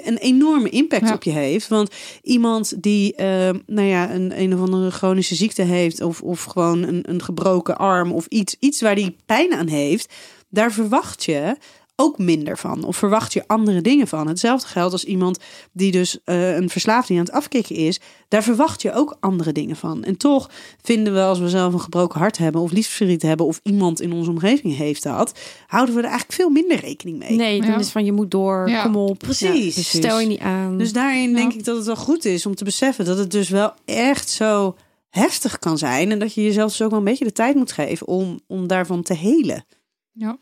een 0.03 0.17
enorme 0.17 0.69
impact 0.69 1.07
Ja. 1.07 1.13
op 1.13 1.23
je 1.23 1.31
heeft. 1.31 1.67
Want 1.67 1.95
iemand 2.21 2.83
die 2.83 3.15
eh, 3.15 3.49
nou 3.65 3.87
ja, 3.87 4.13
een, 4.13 4.39
een 4.41 4.53
of 4.53 4.59
andere 4.59 4.91
chronische 4.91 5.35
ziekte 5.35 5.61
heeft... 5.61 6.01
of, 6.01 6.21
of 6.21 6.43
gewoon 6.43 6.83
een, 6.83 7.03
een 7.09 7.23
gebroken 7.23 7.77
arm 7.77 8.11
of 8.11 8.25
iets, 8.25 8.55
iets 8.59 8.81
waar 8.81 8.95
die 8.95 9.15
pijn 9.25 9.53
aan 9.53 9.67
heeft... 9.67 10.13
daar 10.49 10.71
verwacht 10.71 11.23
je 11.23 11.55
ook 11.95 12.17
minder 12.17 12.57
van. 12.57 12.83
Of 12.83 12.97
verwacht 12.97 13.33
je 13.33 13.47
andere 13.47 13.81
dingen 13.81 14.07
van. 14.07 14.27
Hetzelfde 14.27 14.67
geldt 14.67 14.91
als 14.93 15.03
iemand 15.05 15.39
die 15.71 15.91
dus 15.91 16.19
eh, 16.23 16.55
een 16.55 16.69
verslaafde 16.69 17.07
die 17.07 17.17
aan 17.17 17.25
het 17.25 17.33
afkicken 17.33 17.75
is. 17.75 17.99
Daar 18.27 18.43
verwacht 18.43 18.81
je 18.81 18.93
ook 18.93 19.17
andere 19.19 19.51
dingen 19.51 19.75
van. 19.75 20.03
En 20.03 20.17
toch 20.17 20.49
vinden 20.81 21.13
we 21.13 21.21
als 21.21 21.39
we 21.39 21.49
zelf 21.49 21.73
een 21.73 21.79
gebroken 21.79 22.19
hart 22.19 22.37
hebben... 22.37 22.61
of 22.61 22.71
liefdesverdriet 22.71 23.21
hebben... 23.21 23.45
of 23.45 23.59
iemand 23.63 24.01
in 24.01 24.13
onze 24.13 24.29
omgeving 24.29 24.75
heeft 24.75 25.03
dat... 25.03 25.39
houden 25.67 25.95
we 25.95 26.01
er 26.01 26.07
eigenlijk 26.07 26.35
veel 26.39 26.49
minder 26.49 26.79
rekening 26.79 27.17
mee. 27.19 27.31
Nee, 27.35 27.61
dan 27.61 27.69
Ja. 27.69 27.77
is 27.79 27.89
van 27.89 28.05
je 28.05 28.11
moet 28.11 28.31
door, 28.31 28.69
Ja. 28.69 28.83
kom 28.83 28.95
op. 28.95 29.17
Precies. 29.19 29.75
Ja, 29.91 29.99
Stel 29.99 30.19
je 30.19 30.27
niet 30.27 30.39
aan. 30.39 30.77
Dus 30.77 30.93
daarin 30.93 31.29
Ja. 31.29 31.35
denk 31.35 31.53
ik 31.53 31.63
dat 31.63 31.75
het 31.77 31.85
wel 31.85 31.95
goed 31.95 32.25
is 32.25 32.45
om 32.45 32.55
te 32.55 32.63
beseffen 32.63 33.05
dat 33.05 33.17
het 33.17 33.31
dus 33.31 33.49
wel 33.49 33.73
echt 33.85 34.29
zo 34.29 34.75
heftig 35.09 35.59
kan 35.59 35.77
zijn. 35.77 36.11
En 36.11 36.19
dat 36.19 36.33
je 36.33 36.43
jezelf 36.43 36.69
dus 36.71 36.81
ook 36.81 36.89
wel 36.89 36.99
een 36.99 37.05
beetje 37.05 37.25
de 37.25 37.31
tijd 37.31 37.55
moet 37.55 37.71
geven 37.71 38.07
om, 38.07 38.39
om 38.47 38.67
daarvan 38.67 39.01
te 39.03 39.13
helen. 39.13 39.65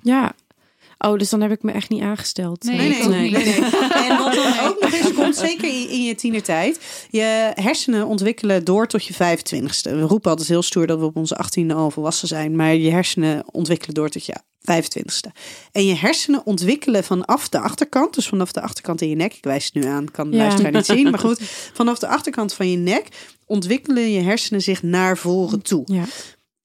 ja. 0.01 0.33
Oh, 1.03 1.17
dus 1.17 1.29
dan 1.29 1.41
heb 1.41 1.51
ik 1.51 1.63
me 1.63 1.71
echt 1.71 1.89
niet 1.89 2.01
aangesteld. 2.01 2.63
Nee, 2.63 2.77
Nee, 2.77 3.31
nee. 3.31 3.35
En 3.93 4.17
wat 4.17 4.33
dan 4.33 4.59
ook 4.59 4.77
nog 4.79 4.93
eens 4.93 5.13
komt, 5.13 5.35
zeker 5.35 5.67
in, 5.67 5.89
in 5.89 6.03
je 6.03 6.15
tienertijd. 6.15 6.79
Je 7.09 7.51
hersenen 7.55 8.05
ontwikkelen 8.07 8.63
door 8.63 8.87
tot 8.87 9.05
je 9.05 9.13
25ste. 9.13 9.81
We 9.91 10.01
roepen 10.01 10.29
altijd 10.29 10.47
heel 10.47 10.61
stoer 10.61 10.87
dat 10.87 10.99
we 10.99 11.05
op 11.05 11.15
onze 11.15 11.39
18e 11.45 11.71
al 11.75 11.91
volwassen 11.91 12.27
zijn. 12.27 12.55
Maar 12.55 12.75
je 12.75 12.91
hersenen 12.91 13.43
ontwikkelen 13.51 13.93
door 13.95 14.09
tot 14.09 14.25
je 14.25 14.35
25ste. 14.71 15.31
En 15.71 15.85
je 15.85 15.95
hersenen 15.95 16.45
ontwikkelen 16.45 17.03
vanaf 17.03 17.49
de 17.49 17.59
achterkant. 17.59 18.13
Dus 18.15 18.27
vanaf 18.27 18.51
de 18.51 18.61
achterkant 18.61 19.01
in 19.01 19.09
je 19.09 19.15
nek. 19.15 19.33
Ik 19.33 19.43
wijs 19.43 19.65
het 19.65 19.73
nu 19.73 19.85
aan, 19.85 20.11
kan 20.11 20.29
de 20.29 20.35
Ja. 20.37 20.41
luisteraar 20.43 20.71
niet 20.71 20.85
zien. 20.85 21.09
Maar 21.09 21.19
goed, 21.19 21.41
vanaf 21.73 21.99
de 21.99 22.07
achterkant 22.07 22.53
van 22.53 22.69
je 22.71 22.77
nek 22.77 23.07
ontwikkelen 23.45 24.11
je 24.11 24.21
hersenen 24.21 24.61
zich 24.61 24.83
naar 24.83 25.17
voren 25.17 25.61
toe. 25.61 25.83
Ja. 25.85 26.03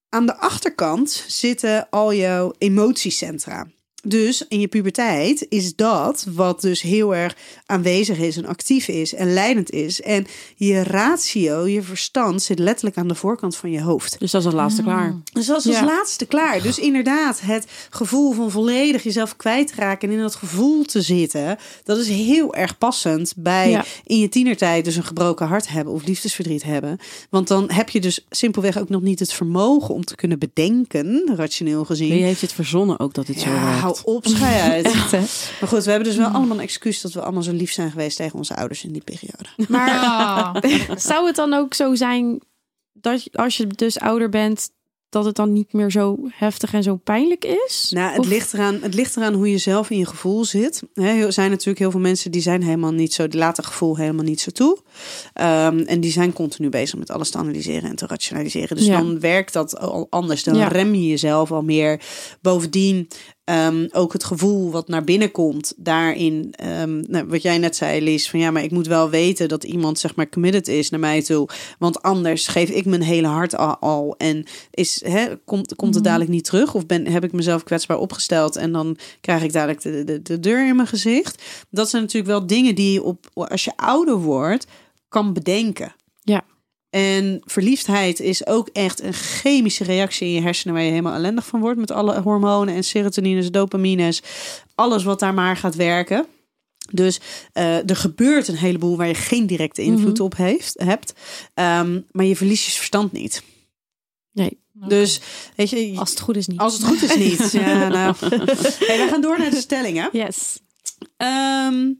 Aan 0.08 0.26
de 0.26 0.36
achterkant 0.36 1.24
zitten 1.26 1.86
al 1.90 2.14
jouw 2.14 2.52
emotiecentra. 2.58 3.66
Dus 4.02 4.44
in 4.48 4.60
je 4.60 4.68
puberteit 4.68 5.46
is 5.48 5.74
dat 5.74 6.26
wat 6.34 6.60
dus 6.60 6.80
heel 6.82 7.14
erg 7.14 7.36
aanwezig 7.66 8.18
is 8.18 8.36
en 8.36 8.46
actief 8.46 8.88
is 8.88 9.14
en 9.14 9.32
leidend 9.32 9.70
is. 9.70 10.00
En 10.02 10.26
je 10.56 10.82
ratio, 10.82 11.66
je 11.66 11.82
verstand, 11.82 12.42
zit 12.42 12.58
letterlijk 12.58 12.96
aan 12.96 13.08
de 13.08 13.14
voorkant 13.14 13.56
van 13.56 13.70
je 13.70 13.82
hoofd. 13.82 14.18
Dus 14.18 14.30
dat 14.30 14.40
is 14.40 14.46
het 14.46 14.56
laatste 14.56 14.82
klaar. 14.82 15.14
Dus 15.32 15.46
dat 15.46 15.58
is 15.58 15.66
als 15.66 15.74
Ja. 15.76 15.84
laatste 15.84 16.26
klaar. 16.26 16.62
Dus 16.62 16.78
inderdaad, 16.78 17.40
het 17.40 17.66
gevoel 17.90 18.32
van 18.32 18.50
volledig 18.50 19.02
jezelf 19.02 19.36
kwijtraken 19.36 20.08
en 20.08 20.14
in 20.14 20.20
dat 20.20 20.34
gevoel 20.34 20.84
te 20.84 21.02
zitten, 21.02 21.58
dat 21.84 21.98
is 21.98 22.08
heel 22.08 22.54
erg 22.54 22.78
passend 22.78 23.32
bij 23.36 23.70
Ja. 23.70 23.84
in 24.04 24.18
je 24.18 24.28
tienertijd 24.28 24.84
dus 24.84 24.96
een 24.96 25.04
gebroken 25.04 25.46
hart 25.46 25.68
hebben 25.68 25.94
of 25.94 26.06
liefdesverdriet 26.06 26.62
hebben. 26.62 26.98
Want 27.30 27.48
dan 27.48 27.70
heb 27.70 27.88
je 27.90 28.00
dus 28.00 28.26
simpelweg 28.30 28.78
ook 28.78 28.88
nog 28.88 29.02
niet 29.02 29.18
het 29.18 29.32
vermogen 29.32 29.94
om 29.94 30.04
te 30.04 30.16
kunnen 30.16 30.38
bedenken, 30.38 31.32
rationeel 31.36 31.84
gezien. 31.84 32.10
Wie 32.10 32.22
heeft 32.22 32.40
het 32.40 32.52
verzonnen 32.52 32.98
ook 33.00 33.14
dat 33.14 33.26
dit 33.26 33.40
zo 33.40 33.50
Ja, 33.50 33.64
werkt? 33.70 33.94
Op, 34.04 34.26
schei 34.26 34.70
uit. 34.70 34.86
Echt, 34.92 35.10
hè? 35.10 35.18
Maar 35.60 35.68
goed, 35.68 35.84
we 35.84 35.90
hebben 35.90 36.08
dus 36.08 36.16
wel 36.18 36.28
allemaal 36.28 36.56
een 36.56 36.62
excuus 36.62 37.00
dat 37.00 37.12
we 37.12 37.22
allemaal 37.22 37.42
zo 37.42 37.52
lief 37.52 37.72
zijn 37.72 37.90
geweest 37.90 38.16
tegen 38.16 38.38
onze 38.38 38.56
ouders 38.56 38.84
in 38.84 38.92
die 38.92 39.02
periode. 39.04 39.48
Maar 39.68 40.64
zou 41.10 41.26
het 41.26 41.36
dan 41.36 41.52
ook 41.54 41.74
zo 41.74 41.94
zijn 41.94 42.40
dat 42.92 43.24
je- 43.24 43.30
als 43.32 43.56
je 43.56 43.66
dus 43.66 43.98
ouder 43.98 44.28
bent, 44.28 44.70
dat 45.08 45.24
het 45.24 45.36
dan 45.36 45.52
niet 45.52 45.72
meer 45.72 45.90
zo 45.90 46.16
heftig 46.32 46.72
en 46.72 46.82
zo 46.82 46.96
pijnlijk 46.96 47.44
is? 47.44 47.90
Nou, 47.94 48.10
het 48.10 48.18
Of- 48.18 48.26
ligt, 48.26 48.52
eraan, 48.54 48.78
het 48.82 48.94
ligt 48.94 49.16
eraan 49.16 49.34
hoe 49.34 49.50
je 49.50 49.58
zelf 49.58 49.90
in 49.90 49.98
je 49.98 50.06
gevoel 50.06 50.44
zit. 50.44 50.82
Hè, 50.94 51.24
Er 51.24 51.32
zijn 51.32 51.50
natuurlijk 51.50 51.78
heel 51.78 51.90
veel 51.90 52.00
mensen 52.00 52.30
die 52.30 52.40
zijn 52.40 52.62
helemaal 52.62 52.92
niet 52.92 53.14
zo, 53.14 53.28
die 53.28 53.38
laten 53.40 53.64
gevoel 53.64 53.96
helemaal 53.96 54.24
niet 54.24 54.40
zo 54.40 54.50
toe. 54.50 54.78
Ehm, 55.32 55.78
en 55.78 56.00
die 56.00 56.10
zijn 56.12 56.32
continu 56.32 56.68
bezig 56.68 56.98
met 56.98 57.10
alles 57.10 57.30
te 57.30 57.38
analyseren 57.38 57.90
en 57.90 57.96
te 57.96 58.06
rationaliseren. 58.06 58.76
Dus 58.76 58.86
Ja. 58.86 58.96
dan 58.98 59.20
werkt 59.20 59.52
dat 59.52 59.78
al 59.78 60.06
anders. 60.10 60.44
Dan 60.44 60.56
Ja. 60.56 60.68
rem 60.68 60.94
je 60.94 61.06
jezelf 61.08 61.52
al 61.52 61.62
meer. 61.62 62.00
Bovendien 62.40 63.08
ehm, 63.46 63.86
ook 63.92 64.12
het 64.12 64.24
gevoel 64.24 64.70
wat 64.70 64.88
naar 64.88 65.04
binnen 65.04 65.30
komt. 65.30 65.74
Daarin, 65.76 66.52
ehm, 66.56 67.02
nou, 67.10 67.26
wat 67.26 67.42
jij 67.42 67.58
net 67.58 67.76
zei, 67.76 68.00
Lies, 68.00 68.30
van 68.30 68.40
ja, 68.40 68.50
maar 68.50 68.62
ik 68.62 68.70
moet 68.70 68.86
wel 68.86 69.10
weten 69.10 69.48
dat 69.48 69.64
iemand 69.64 69.98
zeg 69.98 70.14
maar 70.14 70.28
committed 70.28 70.68
is 70.68 70.90
naar 70.90 71.00
mij 71.00 71.22
toe. 71.22 71.48
Want 71.78 72.02
anders 72.02 72.48
geef 72.48 72.68
ik 72.70 72.84
mijn 72.84 73.02
hele 73.02 73.26
hart 73.26 73.56
al. 73.56 73.78
al 73.78 74.14
en 74.18 74.44
is, 74.70 75.02
hè, 75.04 75.36
komt, 75.44 75.74
komt 75.74 75.94
het 75.94 76.04
dadelijk 76.04 76.30
niet 76.30 76.44
terug? 76.44 76.74
Of 76.74 76.86
ben, 76.86 77.06
heb 77.06 77.24
ik 77.24 77.32
mezelf 77.32 77.64
kwetsbaar 77.64 77.98
opgesteld 77.98 78.56
en 78.56 78.72
dan 78.72 78.96
krijg 79.20 79.42
ik 79.42 79.52
dadelijk 79.52 79.80
de, 79.80 80.04
de, 80.04 80.22
de 80.22 80.40
deur 80.40 80.68
in 80.68 80.76
mijn 80.76 80.88
gezicht? 80.88 81.42
Dat 81.70 81.90
zijn 81.90 82.02
natuurlijk 82.02 82.32
wel 82.32 82.46
dingen 82.46 82.74
die 82.74 82.92
je 82.92 83.02
op, 83.02 83.30
als 83.34 83.64
je 83.64 83.76
ouder 83.76 84.16
wordt, 84.16 84.66
kan 85.08 85.32
bedenken. 85.32 85.94
Ja. 86.22 86.44
En 86.96 87.40
verliefdheid 87.44 88.20
is 88.20 88.46
ook 88.46 88.68
echt 88.72 89.02
een 89.02 89.12
chemische 89.12 89.84
reactie 89.84 90.26
in 90.26 90.32
je 90.34 90.40
hersenen 90.40 90.74
waar 90.74 90.82
je 90.84 90.90
helemaal 90.90 91.14
ellendig 91.14 91.46
van 91.46 91.60
wordt 91.60 91.78
met 91.78 91.90
alle 91.90 92.20
hormonen 92.20 92.74
en 92.74 92.84
serotonines, 92.84 93.50
dopamines, 93.50 94.22
alles 94.74 95.04
wat 95.04 95.20
daar 95.20 95.34
maar 95.34 95.56
gaat 95.56 95.74
werken. 95.74 96.26
Dus 96.92 97.20
eh, 97.52 97.90
er 97.90 97.96
gebeurt 97.96 98.48
een 98.48 98.56
heleboel 98.56 98.96
waar 98.96 99.06
je 99.08 99.14
geen 99.14 99.46
directe 99.46 99.82
invloed 99.82 100.12
Mhm. 100.14 100.22
op 100.22 100.36
heeft, 100.36 100.74
hebt, 100.84 101.12
Ehm, 101.54 102.00
maar 102.10 102.24
je 102.24 102.36
verliest 102.36 102.64
je 102.66 102.72
verstand 102.72 103.12
niet. 103.12 103.42
Nee, 104.32 104.60
Dus 104.72 105.20
weet 105.56 105.70
je, 105.70 105.92
als 105.96 106.10
het 106.10 106.20
goed 106.20 106.36
is 106.36 106.46
niet. 106.46 106.58
als 106.58 106.72
het 106.72 106.84
goed 106.84 107.02
is 107.02 107.16
niet. 107.16 107.52
Ja, 107.52 107.88
nou. 107.98 108.14
Hey, 108.18 108.98
we 108.98 109.06
gaan 109.10 109.20
door 109.20 109.38
naar 109.38 109.50
de 109.50 109.56
stellingen. 109.60 110.08
Yes. 110.12 110.58
Ehm, 111.16 111.92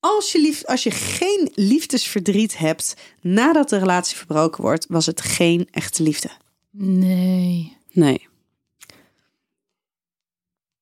als, 0.00 0.32
je 0.32 0.40
lief, 0.40 0.64
als 0.64 0.82
je 0.82 0.90
geen 0.90 1.50
liefdesverdriet 1.54 2.58
hebt 2.58 2.96
nadat 3.20 3.68
de 3.68 3.78
relatie 3.78 4.16
verbroken 4.16 4.62
wordt, 4.62 4.86
was 4.88 5.06
het 5.06 5.20
geen 5.20 5.68
echte 5.70 6.02
liefde. 6.02 6.30
Nee. 6.70 7.76
Nee. 7.90 8.26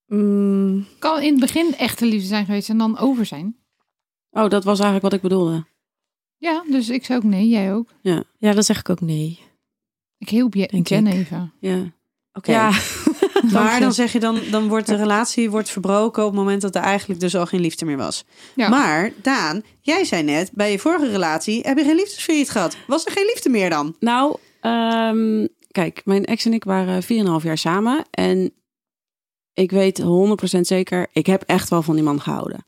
Mm, 0.06 0.86
Kan 0.98 1.22
in 1.22 1.30
het 1.30 1.40
begin 1.40 1.74
echte 1.76 2.06
liefde 2.06 2.26
zijn 2.26 2.44
geweest 2.44 2.68
en 2.68 2.78
dan 2.78 2.98
over 2.98 3.26
zijn. 3.26 3.56
Oh, 4.30 4.48
dat 4.48 4.64
was 4.64 4.78
eigenlijk 4.80 5.02
wat 5.02 5.12
ik 5.12 5.20
bedoelde. 5.20 5.64
Ja, 6.38 6.64
dus 6.70 6.88
ik 6.88 7.04
zei 7.04 7.18
ook 7.18 7.24
nee, 7.24 7.48
jij 7.48 7.74
ook. 7.74 7.88
ja, 8.00 8.52
dan 8.52 8.62
zeg 8.62 8.78
ik 8.78 8.88
ook 8.88 9.00
nee. 9.00 9.40
Ik 10.18 10.28
hielp 10.28 10.54
je, 10.54 10.66
even. 10.66 11.52
Ja. 11.60 11.92
Oké. 12.32 12.50
Ja, 12.50 12.70
maar 13.52 13.80
dan 13.80 13.92
zeg 13.92 14.12
je 14.12 14.20
dan, 14.20 14.40
dan 14.50 14.68
wordt 14.68 14.86
de 14.86 14.96
relatie 14.96 15.50
wordt 15.50 15.70
verbroken 15.70 16.22
op 16.24 16.30
het 16.30 16.38
moment 16.38 16.62
dat 16.62 16.74
er 16.74 16.82
eigenlijk 16.82 17.20
dus 17.20 17.36
al 17.36 17.46
geen 17.46 17.60
liefde 17.60 17.84
meer 17.84 17.96
was. 17.96 18.24
Ja. 18.54 18.68
Maar 18.68 19.12
Daan, 19.22 19.62
jij 19.80 20.04
zei 20.04 20.22
net, 20.22 20.50
bij 20.52 20.70
je 20.70 20.78
vorige 20.78 21.10
relatie 21.10 21.60
heb 21.62 21.78
je 21.78 21.84
geen 21.84 21.96
liefdesverdriet 21.96 22.50
gehad. 22.50 22.76
Was 22.86 23.04
er 23.04 23.12
geen 23.12 23.26
liefde 23.26 23.48
meer 23.48 23.70
dan? 23.70 23.96
Nou, 24.00 24.36
ehm, 24.60 25.46
kijk, 25.70 26.02
mijn 26.04 26.24
ex 26.24 26.44
en 26.44 26.52
ik 26.52 26.64
waren 26.64 27.02
4,5 27.02 27.08
jaar 27.42 27.58
samen. 27.58 28.04
En 28.10 28.52
ik 29.52 29.70
weet 29.70 29.98
100% 29.98 30.66
zeker, 30.66 31.06
ik 31.12 31.26
heb 31.26 31.42
echt 31.42 31.68
wel 31.68 31.82
van 31.82 31.94
die 31.94 32.04
man 32.04 32.20
gehouden. 32.20 32.64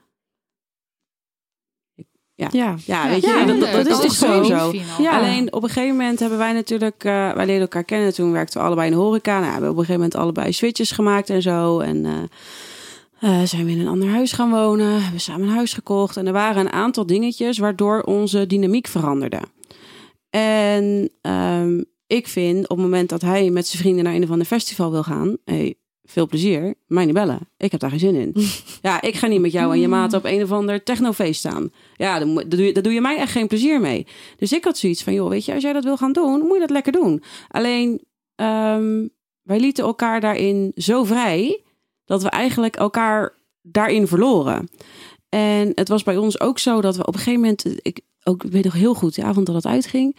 Ja. 2.38 2.76
Ja, 2.84 3.08
weet 3.08 3.22
je, 3.22 3.28
Ja, 3.28 3.44
dat, 3.44 3.60
dat, 3.60 3.72
dat 3.72 4.04
is 4.04 4.10
is 4.10 4.18
gewoon 4.18 4.44
zo. 4.44 4.72
zo. 4.72 5.02
Ja. 5.02 5.18
Alleen 5.18 5.52
op 5.52 5.62
een 5.62 5.68
gegeven 5.68 5.96
moment 5.96 6.20
hebben 6.20 6.38
wij 6.38 6.52
natuurlijk, 6.52 7.04
eh, 7.04 7.32
wij 7.32 7.46
leren 7.46 7.60
elkaar 7.60 7.84
kennen. 7.84 8.14
Toen 8.14 8.32
werkten 8.32 8.60
we 8.60 8.66
allebei 8.66 8.88
in 8.90 8.94
de 8.96 9.00
horeca. 9.00 9.32
Nou, 9.32 9.44
we 9.44 9.50
hebben 9.50 9.70
op 9.70 9.76
een 9.76 9.84
gegeven 9.84 10.00
moment 10.00 10.20
allebei 10.20 10.52
switches 10.52 10.90
gemaakt 10.90 11.30
en 11.30 11.42
zo. 11.42 11.78
En 11.78 12.06
eh, 12.06 13.40
eh, 13.40 13.46
zijn 13.46 13.64
we 13.64 13.70
in 13.70 13.80
een 13.80 13.88
ander 13.88 14.08
huis 14.08 14.32
gaan 14.32 14.50
wonen. 14.50 15.02
Hebben 15.02 15.20
samen 15.20 15.48
een 15.48 15.54
huis 15.54 15.72
gekocht. 15.72 16.16
En 16.16 16.26
er 16.26 16.32
waren 16.32 16.66
een 16.66 16.72
aantal 16.72 17.06
dingetjes 17.06 17.58
waardoor 17.58 18.02
onze 18.02 18.46
dynamiek 18.46 18.86
veranderde. 18.86 19.40
En 20.30 21.10
ehm, 21.20 21.82
ik 22.06 22.28
vind 22.28 22.62
op 22.68 22.76
het 22.76 22.86
moment 22.86 23.08
dat 23.08 23.22
hij 23.22 23.50
met 23.50 23.66
zijn 23.66 23.82
vrienden 23.82 24.04
naar 24.04 24.14
een 24.14 24.22
of 24.22 24.30
ander 24.30 24.46
festival 24.46 24.90
wil 24.90 25.02
gaan. 25.02 25.36
Hey, 25.44 25.74
veel 26.10 26.26
plezier, 26.26 26.74
mij 26.86 27.04
niet 27.04 27.14
bellen. 27.14 27.48
Ik 27.56 27.70
heb 27.70 27.80
daar 27.80 27.90
geen 27.90 27.98
zin 27.98 28.14
in. 28.14 28.34
Ja, 28.82 29.00
ik 29.00 29.14
ga 29.14 29.26
niet 29.26 29.40
met 29.40 29.52
jou 29.52 29.72
en 29.72 29.80
je 29.80 29.88
maat 29.88 30.12
op 30.12 30.24
een 30.24 30.42
of 30.42 30.52
ander 30.52 30.82
technofeest 30.82 31.38
staan. 31.38 31.72
Ja, 31.96 32.18
dan, 32.18 32.34
daar 32.34 32.48
doe, 32.48 32.64
je, 32.64 32.80
doe 32.80 32.92
je 32.92 33.00
mij 33.00 33.16
echt 33.16 33.32
geen 33.32 33.46
plezier 33.46 33.80
mee. 33.80 34.06
Dus 34.36 34.52
ik 34.52 34.64
had 34.64 34.78
zoiets 34.78 35.02
van, 35.02 35.12
joh, 35.12 35.28
weet 35.28 35.44
je, 35.44 35.54
als 35.54 35.62
jij 35.62 35.72
dat 35.72 35.84
wil 35.84 35.96
gaan 35.96 36.12
doen, 36.12 36.40
moet 36.40 36.54
je 36.54 36.60
dat 36.60 36.70
lekker 36.70 36.92
doen. 36.92 37.22
Alleen, 37.48 38.04
ehm, 38.34 39.06
wij 39.42 39.60
lieten 39.60 39.84
elkaar 39.84 40.20
daarin 40.20 40.72
zo 40.74 41.04
vrij, 41.04 41.62
dat 42.04 42.22
we 42.22 42.28
eigenlijk 42.28 42.76
elkaar 42.76 43.34
daarin 43.62 44.06
verloren. 44.06 44.68
En 45.28 45.72
het 45.74 45.88
was 45.88 46.02
bij 46.02 46.16
ons 46.16 46.40
ook 46.40 46.58
zo 46.58 46.80
dat 46.80 46.96
we 46.96 47.06
op 47.06 47.14
een 47.14 47.20
gegeven 47.20 47.40
moment, 47.40 47.86
ik, 47.86 48.00
ook, 48.24 48.44
ik 48.44 48.52
weet 48.52 48.64
nog 48.64 48.72
heel 48.72 48.94
goed, 48.94 49.14
de 49.14 49.22
avond 49.22 49.46
dat 49.46 49.54
het 49.54 49.66
uitging. 49.66 50.16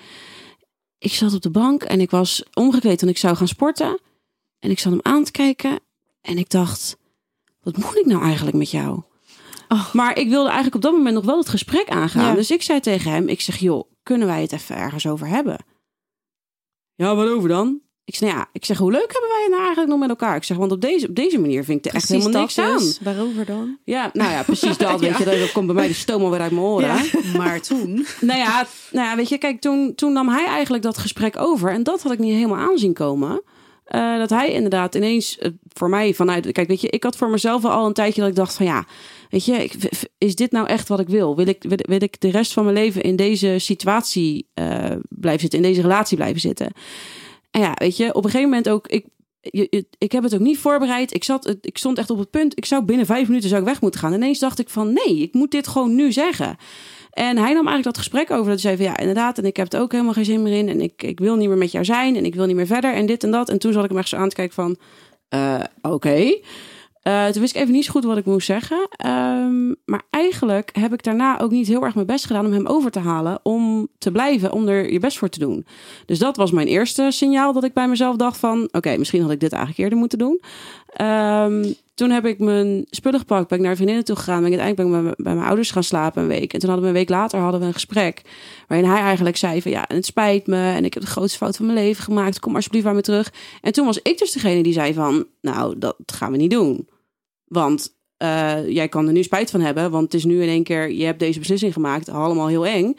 Ik 0.97 1.13
zat 1.13 1.33
op 1.33 1.41
de 1.41 1.49
bank 1.49 1.83
en 1.83 2.01
ik 2.01 2.09
was 2.11 2.43
omgekleed 2.53 2.99
toen 2.99 3.09
ik 3.09 3.17
zou 3.17 3.35
gaan 3.35 3.47
sporten. 3.47 3.99
En 4.59 4.69
ik 4.69 4.79
zat 4.79 4.91
hem 4.91 5.01
aan 5.03 5.23
te 5.23 5.31
kijken 5.31 5.79
en 6.21 6.37
ik 6.37 6.49
dacht, 6.49 6.97
wat 7.61 7.77
moet 7.77 7.97
ik 7.97 8.05
nou 8.05 8.23
eigenlijk 8.23 8.57
met 8.57 8.71
jou? 8.71 9.01
Oh. 9.67 9.93
Maar 9.93 10.17
ik 10.17 10.29
wilde 10.29 10.47
eigenlijk 10.47 10.75
op 10.75 10.81
dat 10.81 10.91
moment 10.91 11.15
nog 11.15 11.25
wel 11.25 11.37
het 11.37 11.49
gesprek 11.49 11.89
aangaan. 11.89 12.25
Ja. 12.25 12.33
Dus 12.33 12.51
ik 12.51 12.61
zei 12.61 12.79
tegen 12.79 13.11
hem, 13.11 13.27
ik 13.27 13.41
zeg, 13.41 13.57
joh, 13.57 13.91
kunnen 14.03 14.27
wij 14.27 14.41
het 14.41 14.51
even 14.51 14.75
ergens 14.75 15.07
over 15.07 15.27
hebben? 15.27 15.57
Ja, 16.95 17.15
waarover 17.15 17.49
dan? 17.49 17.81
Ik 18.09 18.15
zeg, 18.15 18.29
nou 18.29 18.41
ja, 18.41 18.49
ik 18.51 18.65
zeg, 18.65 18.77
hoe 18.77 18.91
leuk 18.91 19.11
hebben 19.11 19.29
wij 19.29 19.41
het 19.41 19.49
nou 19.49 19.61
eigenlijk 19.61 19.89
nog 19.91 19.99
met 19.99 20.09
elkaar? 20.09 20.35
Ik 20.35 20.43
zeg, 20.43 20.57
want 20.57 20.71
op 20.71 20.81
deze, 20.81 21.07
op 21.07 21.15
deze 21.15 21.39
manier 21.39 21.63
vind 21.63 21.85
ik 21.85 21.91
er 21.91 21.97
echt 21.97 22.09
helemaal 22.09 22.41
niks 22.41 22.57
aan. 22.57 22.77
dus. 22.77 22.99
Waarover 23.01 23.45
dan? 23.45 23.77
Ja, 23.83 24.09
nou 24.13 24.31
ja, 24.31 24.43
precies 24.43 24.77
dat. 24.87 24.99
Weet 24.99 25.17
je, 25.17 25.25
dat 25.25 25.51
komt 25.51 25.65
bij 25.65 25.75
mij 25.75 25.87
de 25.87 25.93
stoom 25.93 26.23
alweer 26.23 26.39
uit 26.39 26.51
mijn 26.51 26.65
oren. 26.65 26.87
Ja. 26.87 27.37
Maar 27.37 27.61
toen... 27.61 28.05
Nou 28.21 28.39
ja, 28.39 28.67
nou 28.91 29.07
ja, 29.07 29.15
weet 29.15 29.29
je, 29.29 29.37
kijk, 29.37 29.61
toen, 29.61 29.95
toen 29.95 30.13
nam 30.13 30.29
hij 30.29 30.45
eigenlijk 30.45 30.83
dat 30.83 30.97
gesprek 30.97 31.37
over. 31.37 31.71
En 31.71 31.83
dat 31.83 32.01
had 32.01 32.11
ik 32.11 32.19
niet 32.19 32.33
helemaal 32.33 32.69
aanzien 32.69 32.93
komen. 32.93 33.41
Eh, 33.89 34.17
dat 34.17 34.29
hij 34.29 34.51
inderdaad 34.51 34.95
ineens 34.95 35.37
eh, 35.37 35.51
voor 35.67 35.89
mij 35.89 36.13
vanuit... 36.13 36.51
Kijk, 36.51 36.67
weet 36.67 36.81
je, 36.81 36.89
ik 36.89 37.03
had 37.03 37.15
voor 37.15 37.29
mezelf 37.29 37.65
al 37.65 37.85
een 37.85 37.93
tijdje 37.93 38.21
dat 38.21 38.29
ik 38.29 38.35
dacht 38.35 38.53
van 38.53 38.65
ja... 38.65 38.85
Weet 39.29 39.45
je, 39.45 39.53
ik, 39.53 39.73
is 40.17 40.35
dit 40.35 40.51
nou 40.51 40.67
echt 40.67 40.87
wat 40.87 40.99
ik 40.99 41.07
wil? 41.07 41.35
Wil 41.35 41.47
ik, 41.47 41.63
wil, 41.63 41.77
wil 41.81 42.01
ik 42.01 42.21
de 42.21 42.29
rest 42.29 42.53
van 42.53 42.63
mijn 42.63 42.75
leven 42.75 43.01
in 43.01 43.15
deze 43.15 43.55
situatie 43.57 44.47
eh, 44.53 44.95
blijven 45.09 45.41
zitten? 45.41 45.59
In 45.59 45.65
deze 45.65 45.81
relatie 45.81 46.17
blijven 46.17 46.41
zitten? 46.41 46.71
En 47.51 47.61
ja, 47.61 47.73
weet 47.75 47.97
je, 47.97 48.13
op 48.13 48.23
een 48.23 48.29
gegeven 48.29 48.49
moment 48.49 48.69
ook... 48.69 48.87
Ik, 48.87 49.05
ik 49.97 50.11
heb 50.11 50.23
het 50.23 50.33
ook 50.33 50.39
niet 50.39 50.57
voorbereid. 50.57 51.13
Ik, 51.13 51.23
zat, 51.23 51.57
ik 51.61 51.77
stond 51.77 51.97
echt 51.97 52.09
op 52.09 52.17
het 52.17 52.29
punt. 52.29 52.57
Ik 52.57 52.65
zou 52.65 52.83
binnen 52.83 53.05
vijf 53.05 53.27
minuten 53.27 53.49
zou 53.49 53.61
ik 53.61 53.67
weg 53.67 53.81
moeten 53.81 53.99
gaan. 53.99 54.13
Ineens 54.13 54.39
dacht 54.39 54.59
ik 54.59 54.69
van 54.69 54.93
nee, 54.93 55.17
ik 55.17 55.33
moet 55.33 55.51
dit 55.51 55.67
gewoon 55.67 55.95
nu 55.95 56.11
zeggen. 56.11 56.57
En 57.11 57.37
hij 57.37 57.53
nam 57.53 57.67
eigenlijk 57.67 57.83
dat 57.83 57.97
gesprek 57.97 58.31
over. 58.31 58.51
Dat 58.51 58.61
hij 58.61 58.75
zei 58.75 58.75
van 58.75 58.85
ja, 58.85 58.97
inderdaad. 58.97 59.37
En 59.37 59.45
ik 59.45 59.57
heb 59.57 59.71
het 59.71 59.81
ook 59.81 59.91
helemaal 59.91 60.13
geen 60.13 60.25
zin 60.25 60.43
meer 60.43 60.57
in. 60.57 60.69
En 60.69 60.81
ik, 60.81 61.03
ik 61.03 61.19
wil 61.19 61.35
niet 61.35 61.47
meer 61.47 61.57
met 61.57 61.71
jou 61.71 61.85
zijn. 61.85 62.15
En 62.15 62.25
ik 62.25 62.35
wil 62.35 62.45
niet 62.45 62.55
meer 62.55 62.65
verder. 62.67 62.93
En 62.93 63.05
dit 63.05 63.23
en 63.23 63.31
dat. 63.31 63.49
En 63.49 63.59
toen 63.59 63.73
zat 63.73 63.83
ik 63.83 63.89
hem 63.89 63.99
echt 63.99 64.09
zo 64.09 64.15
aan 64.17 64.29
te 64.29 64.35
kijken 64.35 64.55
van... 64.55 64.77
eh, 65.29 65.59
Oké. 65.81 66.39
Eh, 66.99 67.25
toen 67.27 67.41
wist 67.41 67.55
ik 67.55 67.61
even 67.61 67.73
niet 67.73 67.85
zo 67.85 67.91
goed 67.91 68.03
wat 68.03 68.17
ik 68.17 68.25
moest 68.25 68.45
zeggen. 68.45 68.87
Ehm, 68.91 69.67
maar 69.85 70.01
eigenlijk 70.09 70.69
heb 70.73 70.93
ik 70.93 71.03
daarna 71.03 71.39
ook 71.39 71.51
niet 71.51 71.67
heel 71.67 71.83
erg 71.83 71.95
mijn 71.95 72.07
best 72.07 72.25
gedaan 72.25 72.45
om 72.45 72.51
hem 72.51 72.65
over 72.67 72.91
te 72.91 72.99
halen. 72.99 73.39
Om 73.43 73.87
te 73.97 74.11
blijven, 74.11 74.51
om 74.51 74.67
er 74.67 74.91
je 74.91 74.99
best 74.99 75.17
voor 75.17 75.29
te 75.29 75.39
doen. 75.39 75.65
Dus 76.05 76.19
dat 76.19 76.35
was 76.37 76.51
mijn 76.51 76.67
eerste 76.67 77.07
signaal 77.11 77.53
dat 77.53 77.63
ik 77.63 77.73
bij 77.73 77.87
mezelf 77.87 78.15
dacht 78.15 78.37
van... 78.37 78.69
Oké, 78.71 78.97
misschien 78.97 79.21
had 79.21 79.31
ik 79.31 79.39
dit 79.39 79.51
eigenlijk 79.51 79.81
eerder 79.83 79.99
moeten 79.99 80.17
doen. 80.17 80.41
Ehm, 80.87 81.73
toen 81.99 82.09
heb 82.09 82.25
ik 82.25 82.39
mijn 82.39 82.85
spullen 82.89 83.19
gepakt, 83.19 83.47
ben 83.47 83.57
ik 83.57 83.63
naar 83.63 83.75
vriendinnen 83.75 84.05
toe 84.05 84.15
gegaan. 84.15 84.41
Ben 84.41 84.51
ik 84.51 84.59
uiteindelijk 84.59 85.03
ben 85.03 85.11
ik 85.11 85.23
bij, 85.23 85.33
mijn 85.33 85.47
ouders 85.47 85.71
gaan 85.71 85.83
slapen 85.83 86.21
een 86.21 86.27
week. 86.27 86.53
En 86.53 86.59
toen 86.59 86.69
hadden 86.69 86.81
we 86.81 86.91
een 86.91 86.99
week 86.99 87.09
later 87.09 87.39
hadden 87.39 87.59
we 87.59 87.65
een 87.65 87.73
gesprek. 87.73 88.21
Waarin 88.67 88.89
hij 88.89 88.99
eigenlijk 88.99 89.37
zei 89.37 89.61
van 89.61 89.71
ja, 89.71 89.85
het 89.87 90.05
spijt 90.05 90.47
me. 90.47 90.71
En 90.71 90.85
ik 90.85 90.93
heb 90.93 91.03
de 91.03 91.09
grootste 91.09 91.37
fout 91.37 91.55
van 91.55 91.65
mijn 91.65 91.77
leven 91.77 92.03
gemaakt. 92.03 92.39
Kom 92.39 92.55
alsjeblieft 92.55 92.85
bij 92.85 92.93
me 92.93 93.01
terug. 93.01 93.33
En 93.61 93.73
toen 93.73 93.85
was 93.85 94.01
ik 94.01 94.17
dus 94.17 94.31
degene 94.31 94.63
die 94.63 94.73
zei 94.73 94.93
van 94.93 95.25
nou, 95.41 95.77
dat 95.77 95.95
gaan 96.05 96.31
we 96.31 96.37
niet 96.37 96.51
doen. 96.51 96.87
Want 97.45 97.97
eh, 98.17 98.67
jij 98.67 98.87
kan 98.87 99.07
er 99.07 99.13
nu 99.13 99.23
spijt 99.23 99.51
van 99.51 99.61
hebben. 99.61 99.91
Want 99.91 100.03
het 100.03 100.13
is 100.13 100.25
nu 100.25 100.41
in 100.41 100.49
één 100.49 100.63
keer, 100.63 100.91
je 100.91 101.05
hebt 101.05 101.19
deze 101.19 101.39
beslissing 101.39 101.73
gemaakt. 101.73 102.09
Allemaal 102.09 102.47
heel 102.47 102.65
eng. 102.65 102.95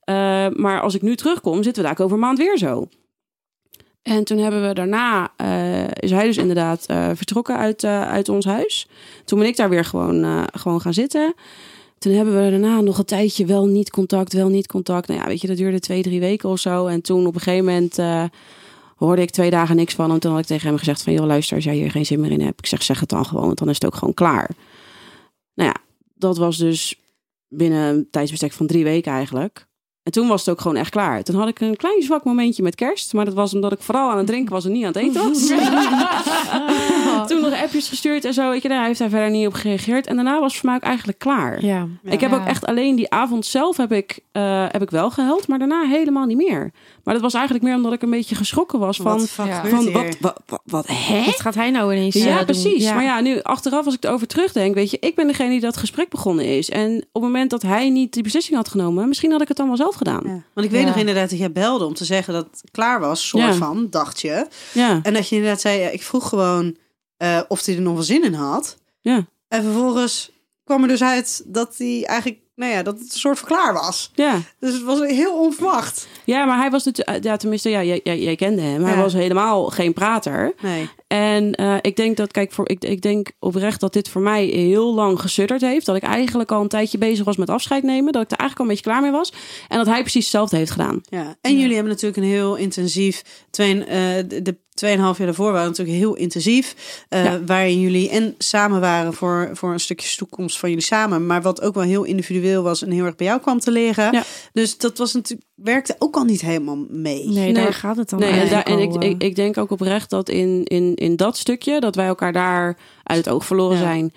Eh, 0.00 0.46
maar 0.48 0.80
als 0.80 0.94
ik 0.94 1.02
nu 1.02 1.16
terugkom, 1.16 1.62
zitten 1.62 1.82
we 1.82 1.88
daar 1.88 2.04
over 2.04 2.16
een 2.16 2.22
maand 2.22 2.38
weer 2.38 2.58
zo. 2.58 2.88
En 4.04 4.24
toen 4.24 4.38
hebben 4.38 4.68
we 4.68 4.74
daarna, 4.74 5.32
eh, 5.36 5.84
is 5.84 6.10
hij 6.10 6.26
dus 6.26 6.36
inderdaad 6.36 6.86
eh, 6.86 7.10
vertrokken 7.14 7.56
uit, 7.56 7.84
eh, 7.84 8.08
uit 8.08 8.28
ons 8.28 8.44
huis. 8.44 8.88
Toen 9.24 9.38
ben 9.38 9.48
ik 9.48 9.56
daar 9.56 9.68
weer 9.68 9.84
gewoon, 9.84 10.46
gewoon 10.52 10.80
gaan 10.80 10.94
zitten. 10.94 11.34
Toen 11.98 12.12
hebben 12.12 12.44
we 12.44 12.50
daarna 12.50 12.80
nog 12.80 12.98
een 12.98 13.04
tijdje 13.04 13.46
wel 13.46 13.66
niet 13.66 13.90
contact, 13.90 14.32
wel 14.32 14.48
niet 14.48 14.66
contact. 14.66 15.08
Nou 15.08 15.20
ja, 15.20 15.26
weet 15.26 15.40
je, 15.40 15.46
dat 15.46 15.56
duurde 15.56 15.80
twee, 15.80 16.02
drie 16.02 16.20
weken 16.20 16.48
of 16.48 16.58
zo. 16.58 16.86
En 16.86 17.02
toen 17.02 17.26
op 17.26 17.34
een 17.34 17.40
gegeven 17.40 17.64
moment 17.64 17.96
hoorde 18.96 19.22
ik 19.22 19.30
twee 19.30 19.50
dagen 19.50 19.76
niks 19.76 19.94
van 19.94 20.10
hem. 20.10 20.18
Toen 20.18 20.30
had 20.30 20.40
ik 20.40 20.46
tegen 20.46 20.68
hem 20.68 20.78
gezegd 20.78 21.02
van, 21.02 21.12
joh, 21.12 21.26
luister, 21.26 21.56
als 21.56 21.64
jij 21.64 21.74
hier 21.74 21.90
geen 21.90 22.06
zin 22.06 22.20
meer 22.20 22.30
in 22.30 22.40
hebt. 22.40 22.58
Ik 22.58 22.66
zeg, 22.66 22.82
zeg 22.82 23.00
het 23.00 23.08
dan 23.08 23.26
gewoon, 23.26 23.46
want 23.46 23.58
dan 23.58 23.68
is 23.68 23.74
het 23.74 23.86
ook 23.86 23.94
gewoon 23.94 24.14
klaar. 24.14 24.50
Nou 25.54 25.68
ja, 25.68 25.76
dat 26.14 26.36
was 26.36 26.56
dus 26.56 27.00
binnen 27.48 27.94
een 27.94 28.08
tijdsbestek 28.10 28.52
van 28.52 28.66
drie 28.66 28.84
weken 28.84 29.12
eigenlijk. 29.12 29.66
En 30.04 30.12
toen 30.12 30.28
was 30.28 30.40
het 30.40 30.48
ook 30.54 30.60
gewoon 30.60 30.76
echt 30.76 30.90
klaar. 30.90 31.22
Toen 31.22 31.34
had 31.36 31.48
ik 31.48 31.60
een 31.60 31.76
klein 31.76 32.02
zwak 32.02 32.24
momentje 32.24 32.62
met 32.62 32.74
kerst. 32.74 33.12
Maar 33.12 33.24
dat 33.24 33.34
was 33.34 33.54
omdat 33.54 33.72
ik 33.72 33.80
vooral 33.80 34.10
aan 34.10 34.16
het 34.18 34.26
drinken 34.26 34.52
was 34.52 34.64
en 34.64 34.72
niet 34.72 34.82
aan 34.84 34.92
het 34.92 34.96
eten 34.96 35.28
was. 35.28 35.46
toen 37.28 37.40
nog 37.40 37.62
appjes 37.62 37.88
gestuurd 37.88 38.24
en 38.24 38.34
zo. 38.34 38.50
Weet 38.50 38.62
je, 38.62 38.68
daar 38.68 38.86
heeft 38.86 38.98
hij 38.98 39.08
verder 39.08 39.30
niet 39.30 39.46
op 39.46 39.52
gereageerd. 39.52 40.06
En 40.06 40.14
daarna 40.14 40.40
was 40.40 40.50
het 40.52 40.60
voor 40.60 40.68
mij 40.68 40.78
ook 40.78 40.82
eigenlijk 40.84 41.18
klaar. 41.18 41.64
Ja. 41.64 41.86
Ik 42.02 42.20
heb 42.20 42.30
Ja. 42.30 42.36
ook 42.36 42.46
echt 42.46 42.66
alleen 42.66 42.96
die 42.96 43.10
avond 43.10 43.46
zelf 43.46 43.76
heb 43.76 43.92
ik, 43.92 44.18
eh, 44.32 44.64
heb 44.68 44.82
ik 44.82 44.90
wel 44.90 45.10
gehuild. 45.10 45.48
Maar 45.48 45.58
daarna 45.58 45.82
helemaal 45.84 46.26
niet 46.26 46.36
meer. 46.36 46.72
Maar 47.04 47.14
dat 47.14 47.22
was 47.22 47.34
eigenlijk 47.34 47.64
meer 47.64 47.74
omdat 47.74 47.92
ik 47.92 48.02
een 48.02 48.10
beetje 48.10 48.34
geschrokken 48.34 48.78
was. 48.78 48.96
Van, 48.96 49.18
wat 49.18 49.46
ja. 49.46 49.64
van 49.66 49.92
wat, 49.92 50.16
wat, 50.20 50.40
wat, 50.46 50.60
wat, 50.64 50.86
hè? 50.86 51.24
Wat 51.24 51.40
gaat 51.40 51.54
hij 51.54 51.70
nou 51.70 51.94
ineens 51.94 52.14
Ja, 52.14 52.38
eh, 52.38 52.44
precies. 52.44 52.84
Maar 52.92 53.02
ja, 53.02 53.20
nu 53.20 53.40
achteraf 53.42 53.84
als 53.84 53.94
ik 53.94 54.04
erover 54.04 54.26
terugdenk, 54.26 54.74
weet 54.74 54.90
je, 54.90 54.96
ik 55.00 55.14
ben 55.14 55.26
degene 55.26 55.48
die 55.48 55.60
dat 55.60 55.76
gesprek 55.76 56.08
begonnen 56.08 56.44
is. 56.44 56.70
En 56.70 56.96
op 56.96 57.22
het 57.22 57.22
moment 57.22 57.50
dat 57.50 57.62
hij 57.62 57.90
niet 57.90 58.12
die 58.12 58.22
beslissing 58.22 58.56
had 58.56 58.68
genomen, 58.68 59.08
misschien 59.08 59.32
had 59.32 59.42
ik 59.42 59.48
het 59.48 59.56
dan 59.56 59.66
wel 59.66 59.76
zelf 59.94 60.14
gedaan. 60.20 60.34
Ja. 60.36 60.42
Want 60.54 60.66
ik 60.66 60.72
weet 60.72 60.80
Ja. 60.82 60.86
nog 60.88 60.96
inderdaad 60.96 61.30
dat 61.30 61.38
jij 61.38 61.52
belde 61.52 61.84
om 61.84 61.94
te 61.94 62.04
zeggen 62.04 62.34
dat 62.34 62.44
het 62.50 62.70
klaar 62.70 63.00
was, 63.00 63.28
soort 63.28 63.42
Ja. 63.44 63.52
van, 63.54 63.86
dacht 63.90 64.20
je. 64.20 64.46
Ja, 64.72 65.00
En 65.02 65.14
dat 65.14 65.28
je 65.28 65.34
inderdaad 65.36 65.60
zei, 65.60 65.82
ik 65.84 66.02
vroeg 66.02 66.28
gewoon 66.28 66.76
eh, 67.16 67.40
of 67.48 67.64
hij 67.64 67.74
er 67.74 67.80
nog 67.80 67.94
wel 67.94 68.02
zin 68.02 68.24
in 68.24 68.34
had. 68.34 68.76
ja, 69.00 69.26
En 69.48 69.62
vervolgens 69.62 70.30
kwam 70.64 70.82
er 70.82 70.88
dus 70.88 71.02
uit 71.02 71.42
dat 71.46 71.74
hij 71.78 72.04
eigenlijk, 72.04 72.40
nou 72.54 72.72
ja, 72.72 72.82
dat 72.82 72.94
het 72.98 73.12
een 73.12 73.18
soort 73.18 73.38
van 73.38 73.48
klaar 73.48 73.72
was. 73.72 74.10
ja. 74.14 74.40
Dus 74.58 74.72
het 74.72 74.82
was 74.82 75.00
heel 75.00 75.38
onverwacht. 75.38 76.06
Ja, 76.24 76.44
maar 76.44 76.58
hij 76.58 76.70
was 76.70 76.84
natuurlijk, 76.84 77.24
ja, 77.24 77.36
tenminste, 77.36 77.68
ja, 77.70 77.82
jij, 77.82 78.00
jij, 78.04 78.18
jij 78.20 78.36
kende 78.36 78.62
hem. 78.62 78.84
Hij 78.84 78.94
Ja. 78.94 79.00
was 79.02 79.12
helemaal 79.12 79.66
geen 79.66 79.92
prater. 79.92 80.54
Nee. 80.62 80.88
En 81.06 81.52
eh, 81.54 81.76
ik 81.80 81.96
denk 81.96 82.16
dat, 82.16 82.30
kijk, 82.30 82.52
voor, 82.52 82.68
ik, 82.68 82.84
ik 82.84 83.00
denk 83.02 83.30
oprecht 83.38 83.80
dat 83.80 83.92
dit 83.92 84.08
voor 84.08 84.20
mij 84.22 84.44
heel 84.44 84.94
lang 84.94 85.20
gesudderd 85.20 85.60
heeft. 85.60 85.86
Dat 85.86 85.96
ik 85.96 86.02
eigenlijk 86.02 86.52
al 86.52 86.60
een 86.60 86.68
tijdje 86.68 86.98
bezig 86.98 87.24
was 87.24 87.36
met 87.36 87.50
afscheid 87.50 87.82
nemen. 87.82 88.12
Dat 88.12 88.22
ik 88.22 88.30
er 88.30 88.36
eigenlijk 88.38 88.58
al 88.60 88.64
een 88.64 88.70
beetje 88.70 88.90
klaar 88.90 89.02
mee 89.02 89.10
was. 89.20 89.32
En 89.68 89.76
dat 89.78 89.86
hij 89.86 90.00
precies 90.00 90.22
hetzelfde 90.22 90.56
heeft 90.56 90.70
gedaan. 90.70 91.00
Ja. 91.08 91.36
En 91.40 91.58
jullie 91.58 91.74
hebben 91.74 91.92
natuurlijk 91.92 92.16
een 92.22 92.28
heel 92.30 92.54
intensief, 92.56 93.22
twee, 93.50 93.84
eh, 93.84 93.96
de, 94.42 94.56
tweeënhalf 94.74 95.16
jaar 95.18 95.26
daarvoor 95.26 95.52
waren 95.52 95.68
natuurlijk 95.68 95.96
heel 95.98 96.14
intensief. 96.14 96.74
eh, 97.08 97.24
Ja. 97.24 97.40
Waarin 97.44 97.80
jullie 97.80 98.08
en 98.10 98.34
samen 98.38 98.80
waren 98.80 99.14
voor, 99.14 99.50
voor 99.52 99.72
een 99.72 99.80
stukje 99.80 100.16
toekomst 100.16 100.58
van 100.58 100.68
jullie 100.68 100.84
samen. 100.84 101.26
Maar 101.26 101.42
wat 101.42 101.60
ook 101.62 101.74
wel 101.74 101.82
heel 101.82 102.04
individueel 102.04 102.42
was 102.52 102.82
en 102.82 102.90
heel 102.90 103.04
erg 103.04 103.14
bij 103.16 103.26
jou 103.26 103.40
kwam 103.40 103.58
te 103.58 103.70
liggen. 103.70 104.12
Ja. 104.12 104.22
Dus 104.52 104.78
dat 104.78 104.98
was 104.98 105.12
natuurlijk, 105.12 105.48
werkte 105.54 105.96
ook 105.98 106.16
al 106.16 106.24
niet 106.24 106.40
helemaal 106.40 106.76
mee. 106.88 107.24
Nee, 107.28 107.34
Nee. 107.34 107.52
daar 107.52 107.72
gaat 107.74 107.96
het 107.96 108.08
dan 108.10 108.18
Nee, 108.18 108.28
en, 108.30 108.36
daar, 108.48 108.62
eigenlijk 108.64 108.80
en 108.82 108.88
ik, 108.88 108.94
al, 108.94 109.00
eh. 109.02 109.10
ik, 109.10 109.22
ik 109.22 109.36
denk 109.36 109.58
ook 109.58 109.70
oprecht 109.70 110.10
dat 110.10 110.28
in, 110.28 110.64
in, 110.64 110.94
in 110.94 111.16
dat 111.16 111.36
stukje, 111.36 111.80
dat 111.80 111.94
wij 111.94 112.06
elkaar 112.06 112.32
daar 112.32 112.76
uit 113.02 113.24
het 113.24 113.34
oog 113.34 113.44
verloren 113.46 113.76
Ja. 113.76 113.82
zijn. 113.82 114.12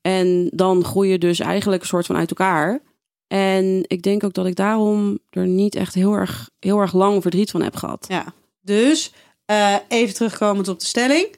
En 0.00 0.50
dan 0.54 0.84
groei 0.84 1.10
je 1.10 1.18
dus 1.18 1.38
eigenlijk 1.40 1.82
een 1.82 1.88
soort 1.88 2.06
van 2.06 2.16
uit 2.16 2.30
elkaar. 2.30 2.80
En 3.26 3.84
ik 3.86 4.02
denk 4.02 4.24
ook 4.24 4.32
dat 4.34 4.46
ik 4.46 4.56
daarom 4.56 5.18
er 5.30 5.46
niet 5.46 5.74
echt 5.74 5.94
heel 5.94 6.12
erg, 6.14 6.50
heel 6.58 6.78
erg 6.80 6.92
lang 6.92 7.22
verdriet 7.22 7.50
van 7.50 7.62
heb 7.62 7.76
gehad. 7.76 8.04
Ja, 8.08 8.34
dus 8.60 9.12
eh, 9.44 9.74
even 9.88 10.14
terugkomend 10.14 10.68
op 10.68 10.80
de 10.80 10.86
stelling. 10.86 11.34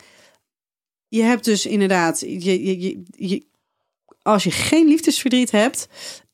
Je 1.08 1.22
hebt 1.22 1.44
dus 1.44 1.66
inderdaad, 1.66 2.20
je, 2.20 2.64
je, 2.64 2.80
je, 2.80 3.02
je- 3.10 3.46
als 4.22 4.44
je 4.44 4.50
geen 4.50 4.88
liefdesverdriet 4.88 5.50
hebt, 5.50 5.88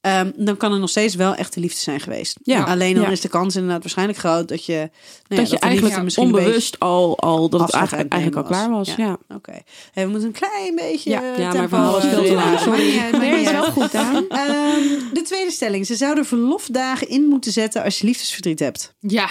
ehm, 0.05 0.31
dan 0.37 0.57
kan 0.57 0.73
er 0.73 0.79
nog 0.79 0.91
steeds 0.91 1.15
wel 1.15 1.35
echte 1.35 1.61
liefde 1.61 1.81
zijn 1.81 2.01
geweest. 2.01 2.37
Ja. 2.43 2.65
Alleen 2.65 2.95
dan 2.95 3.03
Ja. 3.03 3.09
is 3.11 3.21
de 3.21 3.29
kans 3.29 3.55
inderdaad 3.57 3.81
waarschijnlijk 3.83 4.19
groot 4.19 4.49
dat 4.49 4.65
je, 4.67 4.73
nou 4.75 4.89
ja, 5.29 5.37
dat 5.37 5.51
je 5.51 5.59
eigenlijk 5.59 5.83
liefde 5.83 6.03
misschien 6.05 6.27
onbewust 6.27 6.79
al, 6.79 7.19
al 7.19 7.49
dat 7.49 7.61
het 7.61 7.71
eigenlijk, 7.73 8.13
eigenlijk 8.13 8.43
al 8.43 8.49
klaar 8.57 8.71
was. 8.71 8.95
Ja. 8.95 9.19
Oké, 9.29 9.61
Hey, 9.93 10.05
we 10.05 10.11
moeten 10.11 10.29
een 10.29 10.35
klein 10.35 10.75
beetje. 10.75 11.11
Ja. 11.11 11.51
tempo, 11.51 11.69
verhaal 11.69 11.93
was 11.93 12.05
eh, 12.05 12.11
veel 12.11 12.25
te 12.25 12.35
houden. 12.35 12.61
Sorry. 12.61 12.97
Maar 12.97 13.21
Nee, 13.21 13.41
is 13.41 13.51
wel 13.51 13.65
goed 13.73 13.95
aan. 13.95 14.15
Ehm, 14.29 14.83
de 15.13 15.23
tweede 15.25 15.51
stelling. 15.51 15.87
Ze 15.87 15.95
zouden 15.97 16.25
verlofdagen 16.27 17.09
in 17.09 17.25
moeten 17.25 17.53
zetten 17.53 17.83
als 17.83 17.99
je 17.99 18.07
liefdesverdriet 18.07 18.59
hebt. 18.59 18.95
Ja, 19.01 19.29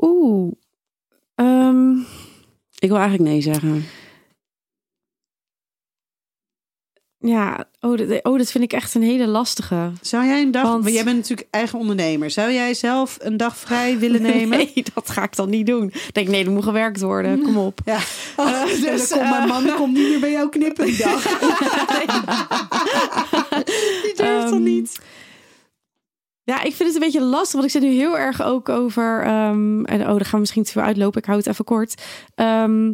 Oeh. 0.00 0.52
Ehm, 1.34 1.92
Ik 2.78 2.88
wil 2.88 2.98
eigenlijk 2.98 3.30
nee 3.30 3.40
zeggen. 3.40 3.84
Ja, 7.26 7.64
oh 7.80 7.96
dit, 7.96 8.22
oh, 8.24 8.36
dit 8.38 8.50
vind 8.50 8.64
ik 8.64 8.72
echt 8.72 8.94
een 8.94 9.02
hele 9.02 9.26
lastige. 9.26 9.90
Zou 10.00 10.24
jij 10.26 10.42
een 10.42 10.50
dag, 10.50 10.62
Want- 10.62 10.90
jij 10.90 11.04
bent 11.04 11.16
natuurlijk 11.16 11.48
eigen 11.50 11.78
ondernemer. 11.78 12.30
Zou 12.30 12.52
jij 12.52 12.74
zelf 12.74 13.16
een 13.20 13.36
dag 13.36 13.56
vrij 13.56 13.98
willen 14.04 14.22
nemen? 14.22 14.58
Nee, 14.58 14.72
dat 14.94 15.10
ga 15.10 15.22
ik 15.22 15.36
dan 15.36 15.50
niet 15.50 15.66
doen. 15.66 15.86
Ik 15.86 16.14
denk, 16.14 16.28
nee, 16.28 16.44
er 16.44 16.50
moet 16.50 16.64
gewerkt 16.64 17.00
worden. 17.00 17.42
Kom 17.42 17.56
op. 17.56 17.78
Ja. 17.84 17.98
Eh, 18.36 18.64
dus, 18.64 18.80
dus, 18.80 19.08
komt 19.08 19.30
mijn 19.30 19.48
man 19.48 19.74
komt 19.74 19.92
niet 19.94 20.08
meer 20.08 20.20
bij 20.20 20.30
jou 20.30 20.48
knippen 20.48 20.86
die 20.86 20.96
dag. 20.96 21.22
die 24.02 24.12
durft 24.14 24.42
dan 24.42 24.52
Ehm, 24.52 24.62
niet. 24.62 24.98
Ja, 26.42 26.62
ik 26.62 26.74
vind 26.74 26.88
het 26.88 26.94
een 26.94 27.00
beetje 27.10 27.20
lastig, 27.20 27.52
want 27.52 27.64
ik 27.64 27.70
zit 27.70 27.82
nu 27.82 27.88
heel 27.96 28.18
erg 28.18 28.42
ook 28.42 28.68
over. 28.68 29.22
ehm, 29.22 29.84
en 29.84 30.00
oh, 30.00 30.06
daar 30.06 30.20
gaan 30.20 30.30
we 30.32 30.38
misschien 30.38 30.62
te 30.62 30.72
veel 30.72 30.82
uitlopen. 30.82 31.20
Ik 31.20 31.26
hou 31.26 31.38
het 31.38 31.46
even 31.46 31.64
kort. 31.64 32.02
Ehm, 32.34 32.92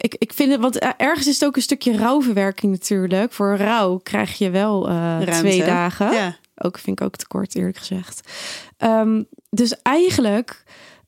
ik, 0.00 0.14
ik 0.18 0.32
vind 0.32 0.50
het, 0.50 0.60
want 0.60 0.78
eh, 0.78 0.90
ergens 0.96 1.26
is 1.26 1.34
het 1.34 1.44
ook 1.48 1.56
een 1.56 1.62
stukje 1.62 1.96
rouwverwerking 1.96 2.72
natuurlijk. 2.72 3.32
Voor 3.32 3.56
rouw 3.56 3.96
krijg 3.96 4.38
je 4.38 4.50
wel 4.50 4.88
eh, 4.88 5.20
twee 5.20 5.64
dagen. 5.64 6.12
Ja. 6.12 6.36
Ook 6.54 6.78
vind 6.78 7.00
ik 7.00 7.06
ook 7.06 7.16
te 7.16 7.26
kort, 7.26 7.54
eerlijk 7.54 7.76
gezegd. 7.76 8.30
Ehm, 8.76 9.22
dus 9.50 9.82
eigenlijk, 9.82 10.64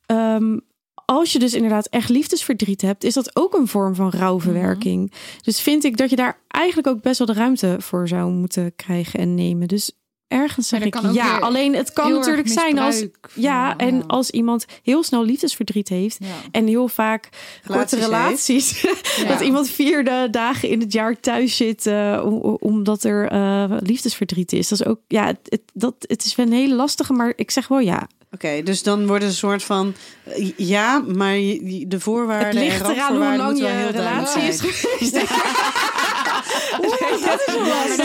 ehm, 0.06 0.58
als 1.04 1.32
je 1.32 1.38
dus 1.38 1.54
inderdaad 1.54 1.86
echt 1.86 2.08
liefdesverdriet 2.08 2.82
hebt, 2.82 3.04
is 3.04 3.14
dat 3.14 3.36
ook 3.36 3.54
een 3.54 3.68
vorm 3.68 3.94
van 3.94 4.10
rouwverwerking. 4.10 5.12
Dus 5.42 5.60
vind 5.60 5.84
ik 5.84 5.96
dat 5.96 6.10
je 6.10 6.16
daar 6.16 6.38
eigenlijk 6.48 6.88
ook 6.88 7.02
best 7.02 7.18
wel 7.18 7.26
de 7.26 7.32
ruimte 7.32 7.76
voor 7.78 8.08
zou 8.08 8.32
moeten 8.32 8.76
krijgen 8.76 9.20
en 9.20 9.34
nemen. 9.34 9.68
Dus 9.68 9.92
ergens 10.32 10.68
zeg 10.68 10.80
ik 10.82 10.96
ja. 11.12 11.38
Alleen 11.38 11.74
het 11.74 11.92
kan 11.92 12.12
natuurlijk 12.12 12.48
zijn 12.48 12.78
als 12.78 13.04
ja, 13.34 13.68
van, 13.68 13.78
en 13.78 13.96
ja. 13.96 14.02
als 14.06 14.30
iemand 14.30 14.64
heel 14.82 15.02
snel 15.02 15.24
liefdesverdriet 15.24 15.88
heeft 15.88 16.16
Ja. 16.20 16.26
en 16.50 16.66
heel 16.66 16.88
vaak 16.88 17.28
korte 17.66 17.96
Relaties 17.96 18.06
relaties, 18.06 18.80
Ja. 19.22 19.28
dat 19.28 19.40
iemand 19.40 19.68
vier 19.70 20.04
de 20.04 20.28
dagen 20.30 20.68
in 20.68 20.80
het 20.80 20.92
jaar 20.92 21.20
thuis 21.20 21.56
zit 21.56 21.86
eh, 21.86 22.20
om- 22.24 22.56
omdat 22.60 23.04
er 23.04 23.28
eh, 23.28 23.64
liefdesverdriet 23.80 24.52
is. 24.52 24.68
Dat 24.68 24.80
is 24.80 24.86
ook 24.86 24.98
ja, 25.08 25.26
het, 25.26 25.38
het- 25.44 25.62
dat 25.74 25.94
het 25.98 26.24
is 26.24 26.34
wel 26.36 26.46
een 26.46 26.52
hele 26.52 26.74
lastige, 26.74 27.12
maar 27.12 27.32
ik 27.36 27.50
zeg 27.50 27.68
wel 27.68 27.78
ja. 27.80 28.08
Oké, 28.34 28.62
dus 28.62 28.82
dan 28.82 29.06
wordt 29.06 29.22
het 29.22 29.32
een 29.32 29.38
soort 29.38 29.62
van... 29.62 29.94
eh, 30.24 30.50
Ja, 30.56 30.98
maar 31.14 31.34
de 31.34 31.96
voorwaarden 31.98 32.46
Het 32.62 32.70
ligt 32.70 32.88
eraan 32.88 33.16
hoe 33.16 33.36
lang 33.36 33.58
je 33.58 33.66
heel 33.66 33.92
duidelijk 33.92 34.32
is. 36.80 37.96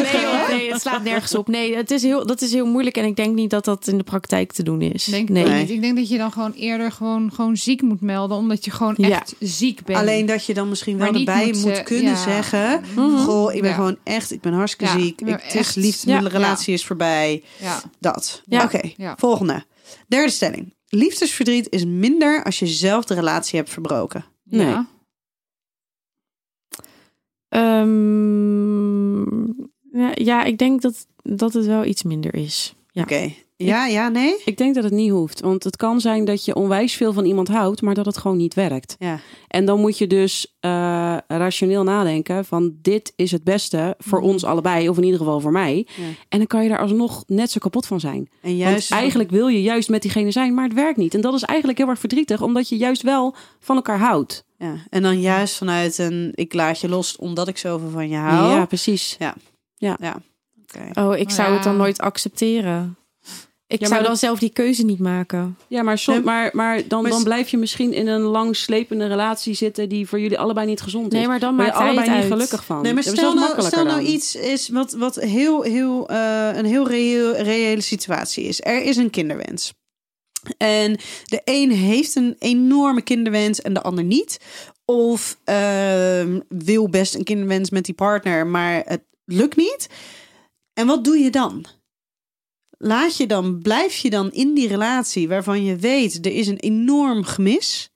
Nee, 0.50 0.72
het 0.72 0.82
slaat 0.82 1.04
nergens 1.04 1.36
op. 1.36 1.48
Nee, 1.48 1.76
het 1.76 1.92
is 1.92 2.02
heel, 2.04 2.26
dat 2.26 2.42
is 2.42 2.54
heel 2.54 2.66
moeilijk 2.66 2.98
en 2.98 3.06
ik 3.06 3.16
denk 3.16 3.36
niet 3.36 3.50
dat 3.50 3.66
dat 3.66 3.88
in 3.88 3.98
de 3.98 4.04
praktijk 4.04 4.52
te 4.52 4.64
doen 4.64 4.82
is. 4.82 5.04
Denk 5.06 5.30
nee. 5.30 5.46
ik 5.46 5.54
niet. 5.54 5.70
Ik 5.70 5.82
denk 5.82 5.96
dat 5.98 6.10
je 6.10 6.18
dan 6.18 6.32
gewoon 6.32 6.52
eerder 6.54 6.92
gewoon, 6.92 7.32
gewoon 7.34 7.58
ziek 7.58 7.82
moet 7.82 8.02
melden, 8.02 8.38
omdat 8.38 8.66
je 8.66 8.72
gewoon 8.72 8.94
Ja. 8.98 9.10
echt 9.10 9.36
ziek 9.40 9.84
bent. 9.86 10.00
Alleen 10.00 10.26
dat 10.26 10.46
je 10.46 10.54
dan 10.54 10.70
misschien 10.70 10.98
wel 10.98 11.14
erbij 11.14 11.46
moet 11.46 11.64
moet, 11.66 11.76
ze- 11.76 11.84
kunnen 11.84 12.12
ja. 12.12 12.24
zeggen... 12.24 12.84
Mhm. 12.96 13.18
Goh, 13.18 13.54
ik 13.54 13.62
ben 13.62 13.70
Ja. 13.70 13.76
gewoon 13.76 13.98
echt... 14.04 14.32
Ik 14.32 14.42
ben 14.42 14.54
hartstikke 14.54 14.94
Ja, 14.94 15.00
ziek. 15.04 15.22
ik 15.22 15.28
het 15.42 15.56
is 15.56 15.76
liefde, 15.76 16.12
Ja. 16.12 16.20
de 16.20 16.30
relatie 16.30 16.74
is 16.74 16.86
voorbij. 16.86 17.44
ja. 17.62 17.82
Dat. 18.00 18.42
Ja. 18.46 18.64
Oké, 18.64 18.80
Ja. 18.98 19.16
volgende. 19.20 19.64
Derde 20.08 20.32
stelling. 20.32 20.76
Liefdesverdriet 20.90 21.68
is 21.70 21.86
minder 21.86 22.44
als 22.44 22.60
je 22.60 22.68
zelf 22.68 23.06
de 23.06 23.14
relatie 23.14 23.60
hebt 23.60 23.72
verbroken. 23.72 24.26
Nee. 24.44 24.68
Ja. 24.68 24.88
Ehm, 27.50 29.22
ja, 30.14 30.44
ik 30.44 30.58
denk 30.58 30.82
dat, 30.82 31.08
dat 31.24 31.54
het 31.54 31.66
wel 31.66 31.86
iets 31.86 32.04
minder 32.04 32.36
is. 32.36 32.76
Ja. 32.92 33.02
Oké. 33.02 33.34
Ja, 33.58 33.86
ja, 33.88 34.10
nee? 34.10 34.36
Ik 34.46 34.58
denk 34.58 34.76
dat 34.76 34.84
het 34.84 34.94
niet 34.94 35.12
hoeft. 35.12 35.42
Want 35.42 35.64
het 35.64 35.76
kan 35.76 36.02
zijn 36.02 36.26
dat 36.26 36.46
je 36.46 36.56
onwijs 36.56 36.94
veel 36.94 37.14
van 37.14 37.26
iemand 37.26 37.48
houdt, 37.48 37.82
maar 37.82 37.94
dat 37.94 38.06
het 38.06 38.18
gewoon 38.18 38.38
niet 38.38 38.54
werkt. 38.54 38.96
Ja. 39.00 39.20
En 39.48 39.66
dan 39.66 39.80
moet 39.80 39.98
je 39.98 40.08
dus 40.08 40.56
eh, 40.60 41.18
rationeel 41.28 41.84
nadenken 41.84 42.46
van 42.46 42.76
dit 42.82 43.14
is 43.16 43.32
het 43.32 43.44
beste 43.44 43.96
voor 43.98 44.20
ons 44.20 44.44
allebei, 44.44 44.90
of 44.90 44.98
in 44.98 45.04
ieder 45.04 45.20
geval 45.20 45.40
voor 45.40 45.52
mij. 45.52 45.88
Ja. 45.96 46.04
En 46.30 46.38
dan 46.38 46.48
kan 46.48 46.64
je 46.64 46.70
daar 46.70 46.80
alsnog 46.80 47.24
net 47.28 47.52
zo 47.52 47.60
kapot 47.60 47.86
van 47.86 48.00
zijn. 48.00 48.30
En 48.42 48.56
juist... 48.56 48.90
Want 48.90 49.02
eigenlijk 49.02 49.30
wil 49.30 49.48
je 49.48 49.62
juist 49.62 49.90
met 49.90 50.02
diegene 50.02 50.32
zijn, 50.32 50.54
maar 50.54 50.64
het 50.64 50.74
werkt 50.74 50.98
niet. 50.98 51.14
En 51.14 51.22
dat 51.22 51.34
is 51.34 51.44
eigenlijk 51.44 51.80
heel 51.80 51.90
erg 51.90 52.00
verdrietig, 52.00 52.42
omdat 52.42 52.70
je 52.70 52.78
juist 52.78 53.02
wel 53.02 53.36
van 53.60 53.76
elkaar 53.76 54.00
houdt. 54.00 54.46
Ja. 54.58 54.76
En 54.90 55.02
dan 55.02 55.20
juist 55.22 55.56
vanuit 55.58 55.98
een... 55.98 56.32
Ik 56.36 56.54
laat 56.54 56.80
je 56.80 56.90
los 56.90 57.16
omdat 57.16 57.48
ik 57.48 57.58
zoveel 57.58 57.90
van 57.90 58.10
je 58.10 58.16
hou. 58.18 58.50
Ja, 58.52 58.66
precies. 58.66 59.18
Oké. 60.64 61.02
Oh, 61.02 61.16
ik 61.18 61.30
zou 61.30 61.54
het 61.54 61.64
dan 61.64 61.72
Ja. 61.74 61.78
nooit 61.78 62.00
accepteren. 62.00 62.98
Ik 63.70 63.80
Ja, 63.80 63.88
zou 63.88 64.02
dan 64.02 64.10
dat- 64.10 64.20
zelf 64.20 64.40
die 64.40 64.50
keuze 64.50 64.84
niet 64.86 65.00
maken. 65.00 65.58
Ja, 65.68 65.84
maar, 65.84 65.98
som, 65.98 66.14
Nee, 66.14 66.24
maar, 66.24 66.50
maar, 66.54 66.88
dan, 66.88 67.02
maar 67.02 67.12
dan 67.12 67.24
blijf 67.24 67.50
je 67.50 67.58
misschien 67.58 67.94
in 67.94 68.08
een 68.08 68.22
lang 68.22 68.56
slepende 68.56 69.08
relatie 69.08 69.54
zitten 69.54 69.90
die 69.90 70.08
voor 70.08 70.20
jullie 70.20 70.40
allebei 70.40 70.68
niet 70.68 70.82
gezond 70.82 71.14
is. 71.14 71.20
Nee, 71.20 71.28
maar 71.28 71.40
dan 71.40 71.56
Waar 71.56 71.66
je 71.66 71.74
allebei 71.74 71.98
het 72.00 72.08
niet 72.08 72.16
uit. 72.18 72.32
gelukkig 72.32 72.66
van. 72.66 72.82
Nee, 72.82 72.94
maar 72.94 73.04
stel 73.04 73.34
nou, 73.34 73.62
stel 73.62 73.84
nou 73.84 74.04
dan. 74.04 74.14
iets 74.14 74.36
is 74.36 74.70
wat, 74.70 74.92
wat 74.94 75.16
heel, 75.16 75.62
heel, 75.62 76.10
eh, 76.10 76.50
een 76.54 76.66
heel 76.66 76.88
reëel, 76.88 77.36
reële 77.36 77.82
situatie 77.82 78.44
is. 78.44 78.62
Er 78.62 78.84
is 78.84 78.98
een 78.98 79.10
kinderwens. 79.10 79.74
En 80.58 80.98
de 81.26 81.42
een 81.44 81.72
heeft 81.72 82.16
een 82.16 82.36
enorme 82.40 83.02
kinderwens 83.02 83.62
en 83.62 83.74
de 83.74 83.82
ander 83.82 84.04
niet. 84.04 84.40
Of 84.86 85.38
ehm, 85.44 86.40
wil 86.50 86.90
best 86.90 87.16
een 87.16 87.24
kinderwens 87.24 87.70
met 87.70 87.86
die 87.86 87.96
partner, 87.96 88.48
maar 88.48 88.82
het 88.86 89.02
lukt 89.26 89.56
niet. 89.56 89.88
En 90.74 90.88
wat 90.88 91.04
doe 91.04 91.18
je 91.18 91.30
dan? 91.30 91.66
Laat 92.78 93.18
je 93.18 93.28
dan, 93.28 93.60
blijf 93.62 93.96
je 93.96 94.10
dan 94.10 94.32
in 94.32 94.54
die 94.54 94.68
relatie 94.68 95.28
waarvan 95.28 95.64
je 95.64 95.76
weet 95.76 96.26
er 96.26 96.32
is 96.32 96.48
een 96.48 96.60
enorm 96.60 97.24
gemis? 97.24 97.92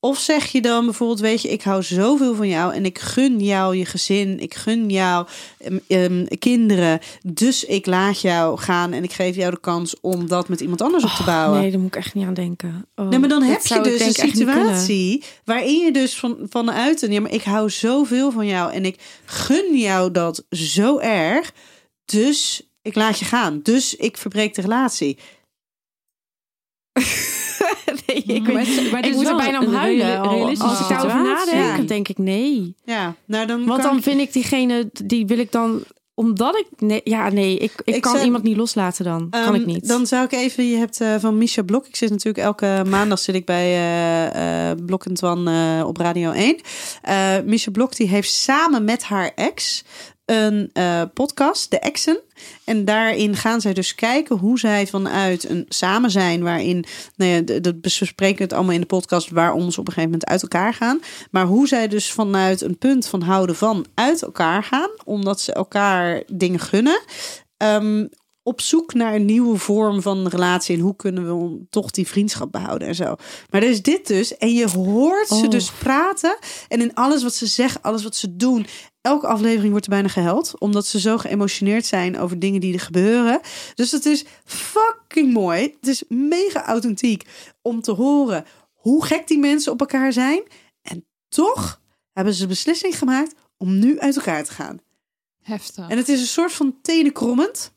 Of 0.00 0.18
zeg 0.18 0.46
je 0.46 0.60
dan 0.60 0.84
bijvoorbeeld, 0.84 1.20
weet 1.20 1.42
je, 1.42 1.48
ik 1.48 1.62
hou 1.62 1.82
zoveel 1.82 2.34
van 2.34 2.48
jou 2.48 2.74
en 2.74 2.84
ik 2.84 2.98
gun 2.98 3.40
jou 3.40 3.76
je 3.76 3.84
gezin, 3.84 4.40
ik 4.40 4.54
gun 4.54 4.90
jou 4.90 5.26
ehm, 5.58 5.78
ehm, 5.86 6.26
kinderen, 6.38 7.00
dus 7.22 7.64
ik 7.64 7.86
laat 7.86 8.20
jou 8.20 8.58
gaan 8.58 8.92
en 8.92 9.02
ik 9.02 9.12
geef 9.12 9.36
jou 9.36 9.50
de 9.50 9.60
kans 9.60 10.00
om 10.00 10.28
dat 10.28 10.48
met 10.48 10.60
iemand 10.60 10.82
anders 10.82 11.04
op 11.04 11.10
te 11.10 11.24
bouwen. 11.24 11.56
Oh, 11.56 11.60
Nee, 11.62 11.70
daar 11.70 11.80
moet 11.80 11.94
ik 11.94 11.96
echt 11.96 12.14
niet 12.14 12.26
aan 12.26 12.34
denken. 12.34 12.86
Oh, 12.96 13.08
Nee, 13.08 13.18
maar 13.18 13.28
dan 13.28 13.42
heb 13.42 13.66
je 13.66 13.80
dus 13.80 14.00
een 14.00 14.28
situatie 14.28 15.24
waarin 15.44 15.78
je 15.84 15.92
dus 15.92 16.18
van, 16.18 16.36
vanuit 16.48 17.02
een, 17.02 17.12
ja, 17.12 17.20
maar 17.20 17.32
ik 17.32 17.42
hou 17.42 17.70
zoveel 17.70 18.30
van 18.30 18.46
jou 18.46 18.72
en 18.72 18.84
ik 18.84 19.00
gun 19.24 19.78
jou 19.78 20.10
dat 20.10 20.44
zo 20.50 20.98
erg, 20.98 21.52
dus 22.04 22.67
ik 22.88 22.94
laat 22.94 23.18
je 23.18 23.24
gaan, 23.24 23.60
dus 23.62 23.94
ik 23.96 24.16
verbreek 24.16 24.54
de 24.54 24.60
relatie. 24.62 25.18
nee, 28.06 28.22
ik, 28.22 28.42
Maar 28.42 28.52
weet- 28.54 28.68
ik 28.68 29.04
is 29.06 29.14
moet 29.14 29.26
er 29.26 29.30
wel 29.30 29.36
bijna 29.36 29.60
om 29.60 29.74
huilen. 29.74 30.22
realistische 30.22 30.64
Als 30.68 30.80
ik 30.80 30.88
daarover 30.88 31.22
nadenk, 31.22 31.76
Ja. 31.76 31.82
denk 31.82 32.08
ik 32.08 32.18
nee. 32.18 32.74
Ja, 32.84 33.14
nou 33.24 33.46
dan 33.46 33.66
Want 33.66 33.82
dan 33.82 33.96
ik- 33.96 34.02
vind 34.02 34.20
ik 34.20 34.32
diegene, 34.32 34.90
die 35.04 35.26
wil 35.26 35.38
ik 35.38 35.52
dan, 35.52 35.82
omdat 36.14 36.56
ik, 36.56 36.66
nee, 36.80 37.00
ja 37.04 37.28
nee, 37.30 37.58
ik, 37.58 37.72
ik, 37.84 37.94
Ik 37.94 38.00
kan 38.02 38.12
zou- 38.12 38.24
iemand 38.24 38.42
niet 38.42 38.56
loslaten 38.56 39.04
dan. 39.04 39.30
kan 39.30 39.54
ik 39.54 39.60
Ehm, 39.60 39.70
niet. 39.70 39.88
Dan 39.88 40.06
zou 40.06 40.24
ik 40.24 40.32
even, 40.32 40.64
je 40.68 40.76
hebt 40.76 41.00
eh, 41.00 41.14
van 41.18 41.38
Misha 41.38 41.62
Blok. 41.62 41.86
Ik 41.86 41.96
zit 41.96 42.10
natuurlijk 42.10 42.44
elke 42.44 42.82
maandag 42.88 43.18
zit 43.18 43.34
ik 43.34 43.44
bij 43.44 43.64
eh 43.66 44.70
eh 44.70 44.78
Blok 44.86 45.04
en 45.04 45.14
Twan 45.14 45.48
eh, 45.48 45.82
op 45.86 45.96
Radio 45.96 46.30
1. 46.30 46.60
Eh 47.02 47.36
Misha 47.44 47.70
Blok 47.70 47.96
die 47.96 48.08
heeft 48.08 48.32
samen 48.32 48.84
met 48.84 49.02
haar 49.02 49.32
ex 49.34 49.84
een 50.30 50.70
eh, 50.72 51.02
podcast, 51.14 51.70
De 51.70 51.78
Exen. 51.78 52.20
En 52.64 52.84
daarin 52.84 53.36
gaan 53.36 53.60
zij 53.60 53.72
dus 53.72 53.94
kijken 53.94 54.36
hoe 54.36 54.58
zij 54.58 54.86
vanuit 54.86 55.48
een 55.48 55.66
samen 55.68 56.10
zijn, 56.10 56.42
waarin, 56.42 56.84
nou 57.16 57.30
ja, 57.30 57.60
dat 57.60 57.80
bespreken 57.80 58.44
het 58.44 58.52
allemaal 58.52 58.74
in 58.74 58.80
de 58.80 58.86
podcast, 58.86 59.30
waarom 59.30 59.70
ze 59.70 59.80
op 59.80 59.86
een 59.86 59.92
gegeven 59.92 60.10
moment 60.10 60.26
uit 60.26 60.42
elkaar 60.42 60.74
gaan. 60.74 61.00
Maar 61.30 61.46
hoe 61.46 61.68
zij 61.68 61.88
dus 61.88 62.12
vanuit 62.12 62.60
een 62.60 62.78
punt 62.78 63.06
van 63.06 63.22
houden 63.22 63.56
van 63.56 63.86
uit 63.94 64.22
elkaar 64.22 64.64
gaan, 64.64 64.90
omdat 65.04 65.40
ze 65.40 65.52
elkaar 65.52 66.22
dingen 66.26 66.60
gunnen. 66.60 67.00
Ehm, 67.56 68.06
op 68.48 68.60
zoek 68.60 68.94
naar 68.94 69.14
een 69.14 69.24
nieuwe 69.24 69.58
vorm 69.58 70.02
van 70.02 70.26
relatie. 70.28 70.76
En 70.76 70.82
hoe 70.82 70.96
kunnen 70.96 71.24
we 71.50 71.66
toch 71.70 71.90
die 71.90 72.06
vriendschap 72.06 72.52
behouden 72.52 72.88
en 72.88 72.94
zo. 72.94 73.14
Maar 73.50 73.62
er 73.62 73.68
is 73.68 73.82
dit 73.82 74.06
dus. 74.06 74.36
En 74.36 74.54
je 74.54 74.68
hoort 74.70 75.28
ze 75.28 75.34
Oh. 75.34 75.50
dus 75.50 75.70
praten. 75.70 76.38
En 76.68 76.80
in 76.80 76.94
alles 76.94 77.22
wat 77.22 77.34
ze 77.34 77.46
zeggen, 77.46 77.82
alles 77.82 78.02
wat 78.02 78.16
ze 78.16 78.36
doen. 78.36 78.66
Elke 79.00 79.26
aflevering 79.26 79.70
wordt 79.70 79.84
er 79.86 79.92
bijna 79.92 80.08
gehuild. 80.08 80.54
Omdat 80.58 80.86
ze 80.86 81.00
zo 81.00 81.18
geëmotioneerd 81.18 81.86
zijn 81.86 82.18
over 82.18 82.38
dingen 82.38 82.60
die 82.60 82.72
er 82.72 82.80
gebeuren. 82.80 83.40
Dus 83.74 83.90
het 83.90 84.06
is 84.06 84.24
fucking 84.44 85.32
mooi. 85.32 85.62
Het 85.80 85.88
is 85.88 86.02
mega 86.08 86.66
authentiek 86.66 87.24
om 87.62 87.80
te 87.80 87.92
horen 87.92 88.44
hoe 88.72 89.04
gek 89.04 89.26
die 89.28 89.38
mensen 89.38 89.72
op 89.72 89.80
elkaar 89.80 90.12
zijn. 90.12 90.42
En 90.82 91.06
toch 91.28 91.80
hebben 92.12 92.34
ze 92.34 92.40
de 92.42 92.48
beslissing 92.48 92.98
gemaakt 92.98 93.34
om 93.56 93.78
nu 93.78 93.98
uit 94.00 94.16
elkaar 94.16 94.44
te 94.44 94.52
gaan. 94.52 94.78
Heftig. 95.42 95.88
En 95.88 95.96
het 95.96 96.08
is 96.08 96.20
een 96.20 96.26
soort 96.26 96.52
van 96.52 96.78
tenenkrommend. 96.82 97.72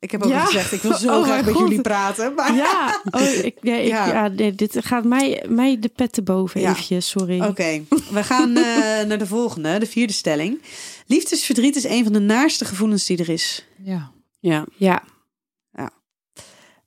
Ik 0.00 0.10
heb 0.10 0.22
ook 0.22 0.30
Ja. 0.30 0.44
gezegd, 0.44 0.72
ik 0.72 0.80
wil 0.82 0.94
zo 0.94 1.08
Oh 1.18 1.24
graag 1.24 1.44
met 1.44 1.54
God. 1.54 1.62
jullie 1.68 1.80
praten. 1.82 2.34
Maar... 2.34 2.54
Ja, 2.54 3.00
oh, 3.10 3.20
ik, 3.22 3.62
nee, 3.62 3.82
ik, 3.82 3.88
Ja. 3.88 4.06
ja. 4.06 4.28
nee, 4.28 4.54
dit 4.54 4.76
gaat 4.80 5.04
mij, 5.04 5.44
mij 5.48 5.78
de 5.78 5.88
pet 5.88 6.12
te 6.12 6.22
boven 6.22 6.60
Ja. 6.60 6.70
eventjes, 6.70 7.08
sorry. 7.08 7.40
Oké, 7.44 7.82
we 8.10 8.24
gaan 8.24 8.56
eh, 8.56 8.64
naar 9.08 9.18
de 9.18 9.26
volgende, 9.26 9.78
de 9.78 9.86
vierde 9.86 10.12
stelling. 10.12 10.62
Liefdesverdriet 11.06 11.76
is 11.76 11.84
een 11.84 12.04
van 12.04 12.12
de 12.12 12.18
naarste 12.18 12.64
gevoelens 12.64 13.06
die 13.06 13.18
er 13.18 13.28
is. 13.28 13.64
Ja. 13.82 14.10
Ja. 14.40 14.64
Ja, 14.76 15.02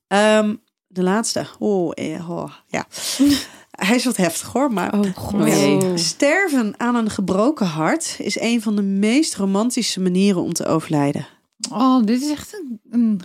Ehm, 0.08 0.56
de 0.88 1.04
laatste. 1.04 1.46
Oh, 1.60 1.92
eh, 1.96 2.30
oh, 2.30 2.52
ja. 2.68 2.86
Hij 3.72 3.96
is 3.96 4.06
wat 4.06 4.18
heftig 4.18 4.48
hoor, 4.48 4.72
maar... 4.74 4.94
oh 4.94 5.16
god. 5.16 6.00
Sterven 6.00 6.74
aan 6.78 6.96
een 6.96 7.10
gebroken 7.10 7.66
hart 7.66 8.16
is 8.18 8.40
een 8.40 8.62
van 8.62 8.76
de 8.76 8.82
meest 8.82 9.36
romantische 9.36 10.00
manieren 10.00 10.42
om 10.42 10.54
te 10.54 10.66
overlijden. 10.66 11.28
Oh, 11.72 12.04
dit 12.04 12.22
is 12.22 12.30
echt 12.32 12.54
een... 12.54 12.80
een 12.92 13.22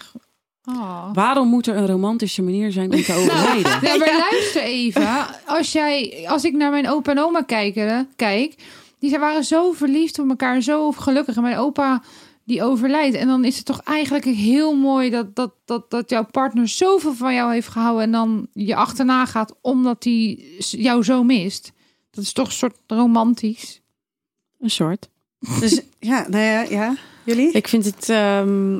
oh. 0.64 1.09
Waarom 1.12 1.49
moet 1.49 1.66
er 1.66 1.76
een 1.76 1.87
romantische 1.87 2.43
manier 2.43 2.72
zijn 2.72 2.93
om 2.93 3.03
te 3.03 3.12
overlijden? 3.20 3.70
Ja, 3.70 3.97
maar 3.97 4.28
luister 4.30 4.62
even. 4.62 5.26
Als, 5.47 5.72
jij, 5.72 6.24
als 6.28 6.45
ik 6.45 6.53
naar 6.55 6.70
mijn 6.70 6.89
opa 6.89 7.11
en 7.11 7.18
oma 7.18 7.43
kijken, 7.43 8.09
kijk, 8.16 8.55
die 8.99 9.09
zijn- 9.09 9.20
waren 9.20 9.45
zo 9.45 9.72
verliefd 9.72 10.18
op 10.18 10.28
elkaar, 10.28 10.61
zo 10.61 10.93
gelukkig. 10.93 11.37
En 11.37 11.43
mijn 11.43 11.57
opa 11.57 12.03
die 12.45 12.62
overlijdt. 12.62 13.16
En 13.16 13.26
dan 13.26 13.45
is 13.45 13.57
het 13.57 13.66
toch 13.66 13.80
eigenlijk 13.80 14.24
heel 14.24 14.74
mooi 14.76 15.11
dat, 15.11 15.37
dat, 15.37 15.53
dat, 15.64 15.91
dat 15.91 16.11
jouw 16.11 16.24
partner 16.30 16.68
zoveel 16.68 17.14
van 17.14 17.34
jou 17.34 17.53
heeft 17.53 17.68
gehouden. 17.68 18.03
En 18.03 18.12
dan 18.12 18.47
je 18.53 18.76
achterna 18.76 19.26
gaat 19.26 19.55
omdat 19.61 20.05
hij 20.05 20.45
jou 20.59 21.03
zo 21.05 21.22
mist. 21.22 21.72
Dat 22.11 22.24
is 22.24 22.32
toch 22.32 22.47
een 22.47 22.53
soort 22.53 22.76
romantisch. 22.87 23.80
Een 24.61 24.70
soort. 24.70 25.09
Dus 25.61 25.80
ja, 25.99 26.26
nou 26.28 26.45
ja, 26.45 26.61
ja. 26.62 26.95
Jullie? 27.27 27.53
Ik 27.53 27.68
vind 27.68 27.85
het, 27.85 28.09
ehm, 28.09 28.77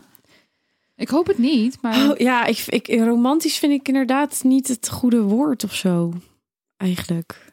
Ik 0.97 1.09
hoop 1.09 1.27
het 1.27 1.39
niet, 1.39 1.79
maar... 1.83 2.11
oh, 2.11 2.17
ja, 2.19 2.45
ik, 2.45 2.59
ik, 2.67 2.87
romantisch 2.89 3.59
vind 3.59 3.73
ik 3.73 3.89
inderdaad 3.89 4.41
niet 4.45 4.69
het 4.69 4.89
goede 4.89 5.23
woord 5.23 5.65
of 5.65 5.75
zo. 5.75 6.13
eigenlijk. 6.77 7.53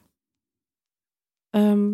Ehm, 1.49 1.89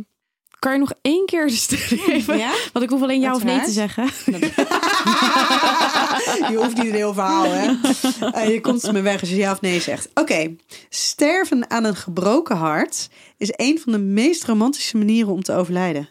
kan 0.59 0.73
je 0.73 0.79
nog 0.79 0.93
één 1.01 1.25
keer 1.25 1.47
de 1.47 1.53
ster 1.53 1.77
geven? 1.99 2.37
Ja? 2.37 2.51
Want 2.73 2.85
ik 2.85 2.91
hoef 2.91 3.01
alleen 3.01 3.19
ja 3.19 3.35
of 3.35 3.43
nee 3.43 3.61
te 3.61 3.71
zeggen. 3.71 4.03
je 6.51 6.55
hoeft 6.55 6.77
niet 6.77 6.85
een 6.85 6.93
heel 6.93 7.13
verhaal, 7.13 7.43
hè? 7.43 7.71
Eh, 8.31 8.49
je 8.49 8.61
komt 8.61 8.91
me 8.91 9.01
weg 9.01 9.19
als 9.19 9.29
je 9.29 9.35
ja 9.35 9.51
of 9.51 9.61
nee 9.61 9.79
zegt. 9.81 10.09
Oké, 10.13 10.55
sterven 10.89 11.69
aan 11.69 11.83
een 11.83 11.95
gebroken 11.95 12.57
hart 12.57 13.09
is 13.37 13.53
een 13.55 13.79
van 13.79 13.91
de 13.91 13.97
meest 13.99 14.45
romantische 14.45 14.97
manieren 14.97 15.31
om 15.31 15.43
te 15.43 15.53
overlijden. 15.53 16.09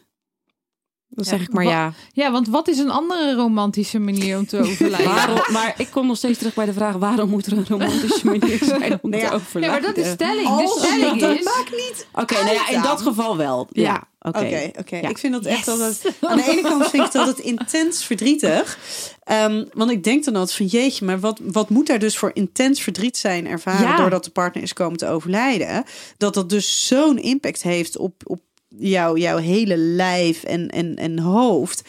Dan 1.10 1.24
Ja, 1.24 1.30
zeg 1.30 1.40
ik 1.46 1.52
maar 1.52 1.64
wa- 1.64 1.70
ja. 1.70 1.92
Ja, 2.12 2.30
want 2.32 2.48
wat 2.48 2.68
is 2.68 2.78
een 2.78 2.90
andere 2.90 3.34
romantische 3.34 3.98
manier 3.98 4.38
om 4.38 4.46
te 4.46 4.58
overlijden? 4.68 5.14
Waarom, 5.14 5.40
maar 5.52 5.74
ik 5.78 5.88
kom 5.90 6.06
nog 6.06 6.16
steeds 6.16 6.38
terug 6.38 6.54
bij 6.54 6.64
de 6.66 6.72
vraag: 6.72 6.94
waarom 6.96 7.30
moet 7.30 7.46
er 7.46 7.52
een 7.52 7.66
romantische 7.68 8.26
manier 8.36 8.58
zijn 8.64 8.98
om 9.02 9.14
ja, 9.14 9.28
te 9.28 9.34
overlijden? 9.34 9.80
maar 9.82 9.94
dat 9.94 10.04
is 10.04 10.12
stelling. 10.12 10.48
De 10.56 10.78
stelling 10.84 11.20
dat 11.20 11.38
is... 11.38 11.44
maakt 11.44 11.70
niet 11.70 12.06
Oké, 12.12 12.34
nou 12.34 12.52
ja, 12.52 12.68
in 12.68 12.82
dat 12.82 13.00
geval 13.00 13.36
wel. 13.36 13.66
Ja, 13.70 13.82
Ja. 13.82 14.08
oké. 14.20 14.70
Oké. 14.78 14.96
Ja. 14.96 15.08
Ik 15.08 15.18
vind 15.18 15.32
dat 15.32 15.44
echt 15.44 15.68
altijd... 15.68 16.12
Aan 16.20 16.36
de 16.36 16.50
ene 16.50 16.62
kant 16.62 16.86
vind 16.88 17.04
ik 17.06 17.12
dat 17.12 17.26
het 17.26 17.38
intens 17.38 18.04
verdrietig. 18.04 18.78
Ehm, 19.24 19.64
want 19.72 19.90
ik 19.90 20.04
denk 20.04 20.24
dan 20.24 20.36
altijd 20.36 20.56
van 20.56 20.66
jeetje, 20.66 21.04
maar 21.04 21.20
wat, 21.20 21.40
wat 21.42 21.70
moet 21.70 21.86
daar 21.86 21.98
dus 21.98 22.18
voor 22.18 22.30
intens 22.34 22.80
verdriet 22.80 23.16
zijn 23.16 23.46
ervaren... 23.46 23.86
Ja. 23.88 23.96
doordat 23.96 24.24
de 24.24 24.30
partner 24.30 24.62
is 24.62 24.72
komen 24.72 24.98
te 24.98 25.08
overlijden? 25.08 25.84
Dat 26.16 26.34
dat 26.34 26.50
dus 26.50 26.86
zo'n 26.86 27.18
impact 27.18 27.62
heeft 27.62 27.96
op, 27.96 28.22
op 28.24 28.40
jou, 28.68 29.18
jouw 29.18 29.36
hele 29.36 29.76
lijf 29.76 30.44
en, 30.44 30.68
en, 30.68 30.96
en 30.96 31.18
hoofd. 31.18 31.88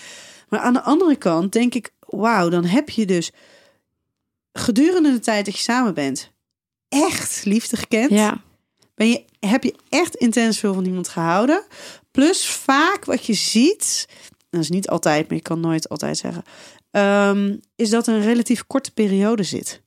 Maar 0.49 0.59
aan 0.59 0.73
de 0.73 0.81
andere 0.81 1.15
kant 1.15 1.51
denk 1.51 1.73
ik, 1.73 1.91
wauw, 1.99 2.49
dan 2.49 2.65
heb 2.65 2.89
je 2.89 3.05
dus 3.05 3.31
gedurende 4.53 5.11
de 5.11 5.19
tijd 5.19 5.45
dat 5.45 5.55
je 5.55 5.61
samen 5.61 5.93
bent... 5.93 6.31
echt 6.89 7.45
liefde 7.45 7.77
gekend. 7.77 8.11
Ja. 8.11 8.41
Ben 8.95 9.09
je, 9.09 9.23
heb 9.39 9.63
je 9.63 9.75
echt 9.89 10.15
intens 10.15 10.59
veel 10.59 10.73
van 10.73 10.85
iemand 10.85 11.07
gehouden? 11.07 11.63
Plus 12.11 12.45
vaak 12.45 13.05
wat 13.05 13.25
je 13.25 13.33
ziet, 13.33 14.07
dat 14.49 14.61
is 14.61 14.69
niet 14.69 14.89
altijd, 14.89 15.27
maar 15.27 15.37
je 15.37 15.43
kan 15.43 15.59
nooit 15.59 15.89
altijd 15.89 16.17
zeggen, 16.17 16.43
ehm, 16.91 17.57
is 17.75 17.89
dat 17.89 18.07
een 18.07 18.21
relatief 18.21 18.67
korte 18.67 18.91
periode 18.91 19.43
zit. 19.43 19.81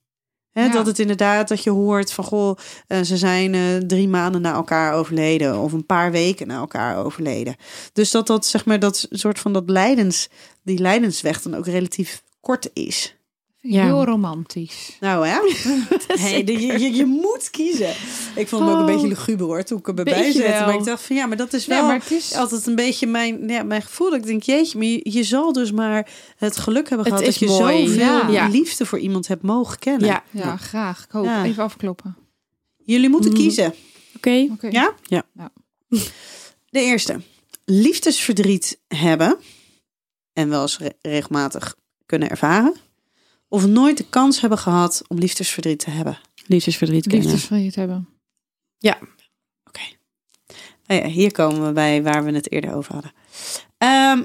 Ja. 0.53 0.69
Dat 0.69 0.87
het 0.87 0.99
inderdaad 0.99 1.49
dat 1.49 1.63
je 1.63 1.71
hoort 1.71 2.13
van 2.13 2.25
goh, 2.25 2.57
eh, 2.87 3.01
ze 3.01 3.17
zijn 3.17 3.55
eh, 3.55 3.77
drie 3.77 4.09
maanden 4.09 4.41
na 4.41 4.53
elkaar 4.53 4.95
overleden 4.95 5.59
of 5.59 5.73
een 5.73 5.87
paar 5.87 6.11
weken 6.11 6.47
na 6.47 6.57
elkaar 6.57 7.05
overleden. 7.05 7.57
Dus 7.93 8.11
dat 8.11 8.27
dat 8.27 8.47
zeg 8.47 8.65
maar 8.65 8.79
dat 8.79 9.07
soort 9.11 9.39
van 9.39 9.53
dat 9.53 9.71
lijdens, 9.71 10.29
die 10.63 10.79
lijdensweg 10.79 11.43
dan 11.43 11.55
ook 11.55 11.67
relatief 11.67 12.23
kort 12.41 12.71
is. 12.73 13.17
Ja. 13.65 13.85
Heel 13.85 14.05
romantisch. 14.05 14.97
Nou 15.01 15.27
hè? 15.27 15.39
Hey, 16.21 16.43
je, 16.45 16.61
je, 16.79 16.95
je 16.95 17.05
moet 17.05 17.51
kiezen. 17.51 17.91
Ik 18.35 18.49
vond 18.49 18.63
hem 18.63 18.71
ook 18.71 18.77
een 18.77 18.85
Oh. 18.85 18.87
beetje 18.93 19.09
luguber 19.09 19.47
hoor, 19.47 19.63
toen 19.63 19.79
ik 19.79 19.87
erbij 19.89 20.05
Beetje 20.05 20.33
zette. 20.33 20.65
Maar 20.65 20.75
ik 20.75 20.85
dacht 20.85 21.03
van 21.03 21.17
ja, 21.17 21.27
maar 21.27 21.37
dat 21.37 21.53
is 21.53 21.65
Ja, 21.65 21.75
wel 21.75 21.87
maar 21.87 21.99
het 21.99 22.11
is... 22.11 22.35
altijd 22.35 22.67
een 22.67 22.75
beetje 22.75 23.07
mijn, 23.07 23.49
ja, 23.49 23.63
mijn 23.63 23.83
gevoel. 23.83 24.11
Dat 24.11 24.19
ik 24.19 24.27
denk, 24.27 24.43
jeetje, 24.43 24.79
maar 24.79 24.87
je, 24.87 25.01
je 25.03 25.23
zal 25.25 25.53
dus 25.53 25.73
maar 25.73 26.09
het 26.37 26.57
geluk 26.57 26.89
hebben 26.89 27.07
Het 27.07 27.17
gehad 27.17 27.25
dat 27.33 27.39
je 27.41 27.47
mooi. 27.47 27.89
zoveel 27.89 28.31
Ja. 28.31 28.49
Liefde 28.49 28.87
voor 28.87 28.99
iemand 28.99 29.29
hebt 29.29 29.43
mogen 29.43 29.79
kennen. 29.79 30.07
Ja. 30.07 30.23
Ja, 30.31 30.57
graag. 30.57 31.05
Ik 31.05 31.11
hoop. 31.11 31.25
Ja. 31.25 31.45
Even 31.45 31.63
afkloppen. 31.63 32.17
Jullie 32.85 33.09
moeten 33.09 33.31
Mhm. 33.33 33.41
kiezen. 33.41 33.75
Oké. 34.17 34.31
Ja? 34.71 34.93
Ja. 35.03 35.23
Ja. 35.35 35.53
De 36.71 36.81
eerste. 36.81 37.21
Liefdesverdriet 37.65 38.79
hebben. 38.89 39.37
En 40.33 40.49
wel 40.49 40.63
eens 40.63 40.79
re- 40.79 40.93
regelmatig 41.03 41.77
kunnen 42.07 42.31
ervaren. 42.31 42.75
Of 43.53 43.67
nooit 43.67 43.97
de 43.97 44.05
kans 44.11 44.41
hebben 44.41 44.59
gehad 44.59 45.03
om 45.09 45.19
liefdesverdriet 45.19 45.79
te 45.79 45.91
hebben. 45.91 46.19
Liefdesverdriet 46.47 47.07
kennen. 47.07 47.29
Liefdesverdriet 47.29 47.75
hebben. 47.75 48.09
Nou 50.87 51.01
ja, 51.01 51.07
hier 51.07 51.33
komen 51.33 51.67
we 51.67 51.73
bij 51.73 52.03
waar 52.03 52.25
we 52.25 52.33
het 52.33 52.53
eerder 52.53 52.75
over 52.75 52.93
hadden. 52.93 53.13
Ehm, 53.79 54.23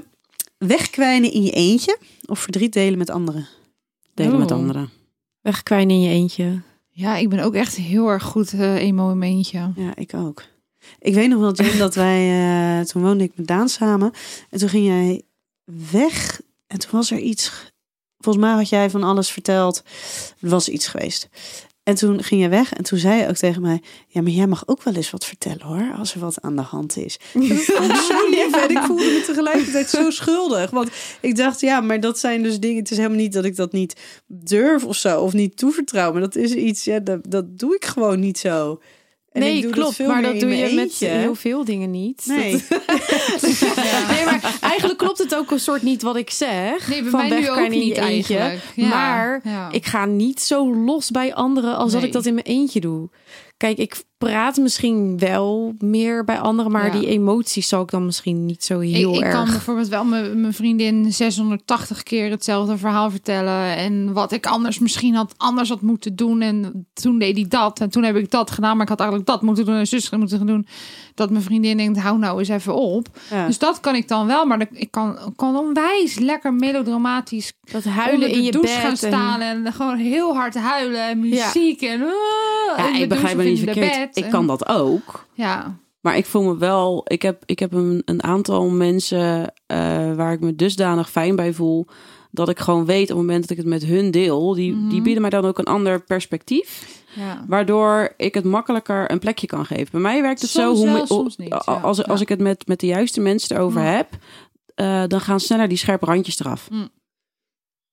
wegkwijnen 0.58 1.32
in 1.32 1.42
je 1.42 1.50
eentje 1.50 1.98
of 2.26 2.38
verdriet 2.38 2.72
delen 2.72 2.98
met 2.98 3.10
anderen? 3.10 3.48
Delen 4.14 4.38
met 4.38 4.50
anderen. 4.50 4.90
Wegkwijnen 5.40 5.96
in 5.96 6.02
je 6.02 6.10
eentje. 6.10 6.60
Ja, 6.88 7.16
ik 7.16 7.28
ben 7.28 7.40
ook 7.40 7.54
echt 7.54 7.76
heel 7.76 8.08
erg 8.08 8.22
goed 8.22 8.52
eh 8.52 8.74
emo 8.74 9.10
in 9.10 9.18
mijn 9.18 9.32
eentje. 9.32 9.72
Ja, 9.76 9.96
ik 9.96 10.14
ook. 10.14 10.42
Ik 10.98 11.14
weet 11.14 11.28
nog 11.28 11.40
wel, 11.40 11.54
Jen, 11.54 11.78
dat 11.78 11.94
wij, 11.94 12.30
eh, 12.80 12.86
toen 12.86 13.02
woonde 13.02 13.24
ik 13.24 13.32
met 13.34 13.46
Daan 13.46 13.68
samen. 13.68 14.12
En 14.50 14.58
toen 14.58 14.68
ging 14.68 14.86
jij 14.86 15.22
weg. 15.90 16.40
En 16.66 16.78
toen 16.78 16.90
was 16.90 17.10
er 17.10 17.18
iets, 17.18 17.72
volgens 18.18 18.44
mij 18.44 18.54
had 18.54 18.68
jij 18.68 18.90
van 18.90 19.02
alles 19.02 19.30
verteld. 19.30 19.82
Er 20.40 20.48
was 20.48 20.68
iets 20.68 20.86
geweest. 20.86 21.28
En 21.88 21.94
toen 21.94 22.22
ging 22.22 22.42
je 22.42 22.48
weg 22.48 22.72
en 22.72 22.84
toen 22.84 22.98
zei 22.98 23.20
je 23.20 23.28
ook 23.28 23.36
tegen 23.36 23.62
mij... 23.62 23.82
Ja, 24.08 24.22
maar 24.22 24.30
jij 24.30 24.46
mag 24.46 24.62
ook 24.66 24.82
wel 24.82 24.94
eens 24.94 25.10
wat 25.10 25.24
vertellen 25.24 25.62
hoor, 25.62 25.94
als 25.98 26.14
er 26.14 26.20
wat 26.20 26.40
aan 26.40 26.56
de 26.56 26.62
hand 26.62 26.96
is. 26.96 27.18
Dat 27.32 28.04
zo 28.08 28.28
lief 28.30 28.54
en 28.54 28.70
ik 28.70 28.78
voelde 28.78 29.04
me 29.04 29.22
tegelijkertijd 29.26 29.88
zo 29.88 30.10
schuldig. 30.10 30.70
Want 30.70 30.90
ik 31.20 31.36
dacht, 31.36 31.60
ja, 31.60 31.80
maar 31.80 32.00
dat 32.00 32.18
zijn 32.18 32.42
dus 32.42 32.60
dingen... 32.60 32.78
Het 32.78 32.90
is 32.90 32.96
helemaal 32.96 33.18
niet 33.18 33.32
dat 33.32 33.44
ik 33.44 33.56
dat 33.56 33.72
niet 33.72 34.00
durf 34.26 34.84
of 34.84 34.96
zo, 34.96 35.20
of 35.20 35.32
niet 35.32 35.56
toevertrouw. 35.56 36.12
Maar 36.12 36.20
dat 36.20 36.36
is 36.36 36.52
iets, 36.52 36.84
ja, 36.84 36.98
dat, 36.98 37.20
dat 37.30 37.58
doe 37.58 37.74
ik 37.74 37.84
gewoon 37.84 38.20
niet 38.20 38.38
zo. 38.38 38.80
En 39.32 39.42
ik 39.42 39.62
nee, 39.62 39.70
klopt. 39.70 39.98
maar 39.98 40.22
dat 40.22 40.40
doe 40.40 40.56
je 40.56 40.74
met 40.74 40.92
heel 40.92 41.34
veel 41.34 41.64
dingen 41.64 41.90
niet. 41.90 42.22
Nee. 42.26 42.52
Dat- 43.40 43.42
nee, 44.08 44.24
maar 44.24 44.57
eigenlijk 44.68 44.98
klopt 44.98 45.18
het 45.18 45.34
ook 45.34 45.50
een 45.50 45.60
soort 45.60 45.82
niet 45.82 46.02
wat 46.02 46.16
ik 46.16 46.30
zeg. 46.30 46.88
Nee, 46.88 47.02
bij 47.02 47.10
van 47.10 47.28
mij 47.28 47.40
nu 47.40 47.50
ook 47.50 47.56
in 47.56 47.64
je 47.64 47.78
niet 47.78 47.96
eentje. 47.96 48.58
Ja, 48.74 48.88
Maar 48.88 49.40
ja. 49.44 49.68
ik 49.70 49.86
ga 49.86 50.04
niet 50.04 50.40
zo 50.40 50.74
los 50.74 51.10
bij 51.10 51.34
anderen 51.34 51.76
als 51.76 51.92
dat 51.92 52.02
ik 52.02 52.12
dat 52.12 52.26
in 52.26 52.34
mijn 52.34 52.46
eentje 52.46 52.80
doe. 52.80 53.08
Kijk, 53.56 53.78
ik 53.78 54.02
praat 54.18 54.56
misschien 54.56 55.18
wel 55.18 55.74
meer 55.78 56.24
bij 56.24 56.38
anderen, 56.38 56.72
maar 56.72 56.84
Ja. 56.94 57.00
die 57.00 57.08
emoties 57.08 57.68
zal 57.68 57.82
ik 57.82 57.90
dan 57.90 58.04
misschien 58.04 58.46
niet 58.46 58.64
zo 58.64 58.78
heel 58.78 59.10
ik, 59.10 59.16
ik 59.16 59.22
erg. 59.22 59.34
kan 59.34 59.44
bijvoorbeeld 59.44 59.88
wel 59.88 60.04
mijn 60.04 60.52
vriendin 60.52 61.12
680 61.12 62.02
keer 62.02 62.30
hetzelfde 62.30 62.78
verhaal 62.78 63.10
vertellen. 63.10 63.76
En 63.76 64.12
wat 64.12 64.32
ik 64.32 64.46
anders 64.46 64.78
misschien 64.78 65.14
had 65.14 65.34
anders 65.36 65.68
had 65.68 65.80
moeten 65.80 66.16
doen. 66.16 66.40
En 66.40 66.86
toen 66.92 67.18
deed 67.18 67.36
hij 67.36 67.46
dat. 67.48 67.80
En 67.80 67.90
toen 67.90 68.02
heb 68.02 68.16
ik 68.16 68.30
dat 68.30 68.50
gedaan. 68.50 68.72
Maar 68.72 68.82
ik 68.82 68.88
had 68.88 69.00
eigenlijk 69.00 69.28
dat 69.30 69.42
moeten 69.42 69.64
doen 69.64 69.74
en 69.74 69.86
zus 69.86 70.10
moeten 70.10 70.38
gaan 70.38 70.46
doen. 70.46 70.66
Dat 71.14 71.30
mijn 71.30 71.42
vriendin 71.42 71.76
denkt, 71.76 71.98
hou 71.98 72.18
nou 72.18 72.38
eens 72.38 72.48
even 72.48 72.74
op. 72.74 73.08
Ja. 73.30 73.46
Dus 73.46 73.58
dat 73.58 73.80
kan 73.80 73.94
ik 73.94 74.08
dan 74.08 74.26
wel. 74.26 74.44
Maar 74.46 74.66
ik 74.72 74.90
kan, 74.90 75.18
kan 75.36 75.56
onwijs 75.56 76.18
lekker 76.18 76.54
melodramatisch 76.54 77.52
dat 77.60 77.84
onder 77.86 78.00
huilen 78.02 78.28
de 78.28 78.34
in 78.36 78.42
je 78.42 78.50
douche 78.50 78.72
bed. 78.74 78.80
gaan 78.82 78.90
en- 78.90 78.96
staan. 78.96 79.40
En, 79.40 79.72
gewoon 79.72 79.96
heel 79.96 80.34
hard 80.34 80.54
huilen. 80.54 81.08
En 81.08 81.20
muziek. 81.20 81.82
En, 81.82 82.00
uh, 82.00 82.06
Ja, 82.76 82.96
ik 82.96 83.08
begrijp 83.08 83.36
me 83.36 83.44
niet 83.44 83.58
verkeerd. 83.58 83.96
bed. 83.98 84.07
Ik 84.16 84.30
kan 84.30 84.46
dat 84.46 84.68
ook. 84.68 85.26
Ja, 85.32 85.76
Maar 86.00 86.16
ik 86.16 86.26
voel 86.26 86.42
me 86.42 86.56
wel, 86.56 87.02
ik 87.06 87.22
heb, 87.22 87.42
ik 87.46 87.58
heb 87.58 87.72
een, 87.72 88.02
een 88.04 88.22
aantal 88.22 88.68
mensen 88.68 89.52
eh, 89.66 89.76
waar 90.14 90.32
ik 90.32 90.40
me 90.40 90.54
dusdanig 90.56 91.10
fijn 91.10 91.36
bij 91.36 91.52
voel. 91.52 91.86
Dat 92.30 92.48
ik 92.48 92.58
gewoon 92.58 92.84
weet 92.84 93.02
op 93.02 93.08
het 93.08 93.16
moment 93.16 93.40
dat 93.40 93.50
ik 93.50 93.56
het 93.56 93.66
met 93.66 93.84
hun 93.84 94.10
deel, 94.10 94.54
die, 94.54 94.72
Mhm. 94.74 94.88
die 94.88 95.02
bieden 95.02 95.20
mij 95.20 95.30
dan 95.30 95.44
ook 95.44 95.58
een 95.58 95.64
ander 95.64 96.00
perspectief. 96.00 96.96
ja. 97.14 97.44
Waardoor 97.48 98.14
ik 98.16 98.34
het 98.34 98.44
makkelijker 98.44 99.10
een 99.10 99.18
plekje 99.18 99.46
kan 99.46 99.66
geven. 99.66 99.88
Bij 99.90 100.00
mij 100.00 100.22
werkt 100.22 100.40
het 100.40 100.50
Soms 100.50 100.78
zo, 100.78 100.84
wel, 100.84 100.96
hoe, 100.96 101.06
soms 101.06 101.36
niet, 101.36 101.48
ja. 101.48 101.56
als, 101.56 102.04
als 102.04 102.16
Ja. 102.16 102.22
ik 102.22 102.28
het 102.28 102.40
met, 102.40 102.66
met 102.66 102.80
de 102.80 102.86
juiste 102.86 103.20
mensen 103.20 103.56
erover 103.56 103.82
Ja. 103.82 103.86
heb, 103.88 104.08
eh, 104.74 105.02
dan 105.06 105.20
gaan 105.20 105.40
sneller 105.40 105.68
die 105.68 105.78
scherpe 105.78 106.04
randjes 106.06 106.40
eraf. 106.40 106.68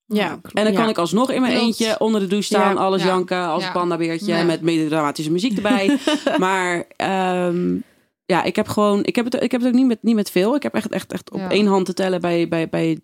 Ja, 0.08 0.32
En 0.54 0.64
dan 0.64 0.74
kan 0.74 0.84
ja. 0.84 0.90
ik 0.90 0.98
alsnog 0.98 1.32
in 1.32 1.42
mijn 1.42 1.54
Klopt. 1.54 1.68
eentje 1.68 2.00
onder 2.00 2.22
de 2.22 2.28
douche 2.28 2.48
staan, 2.48 2.74
Ja. 2.74 2.80
alles 2.82 3.02
Ja. 3.02 3.08
janken 3.08 3.48
als 3.48 3.62
Ja. 3.62 3.68
een 3.68 3.74
pandabeertje 3.74 4.26
Ja. 4.36 4.44
met 4.44 4.62
melodramatische 4.62 5.32
muziek 5.32 5.56
erbij. 5.56 5.98
maar 6.38 6.86
ehm, 6.96 7.76
ja, 8.26 8.44
ik 8.44 8.56
heb 8.56 8.68
gewoon, 8.68 9.04
ik 9.04 9.16
heb 9.16 9.26
het, 9.26 9.34
ik 9.44 9.52
heb 9.52 9.62
het 9.62 9.70
ook 9.70 9.76
niet 9.76 9.86
met, 9.86 10.04
niet 10.04 10.16
met 10.16 10.32
veel. 10.32 10.56
Ik 10.56 10.64
heb 10.64 10.74
echt, 10.74 10.90
echt, 10.90 11.12
echt 11.12 11.32
op 11.32 11.40
Ja. 11.40 11.50
één 11.52 11.66
hand 11.68 11.86
te 11.86 11.94
tellen 11.94 12.22
bij, 12.22 12.48
bij, 12.48 12.70
bij 12.70 13.00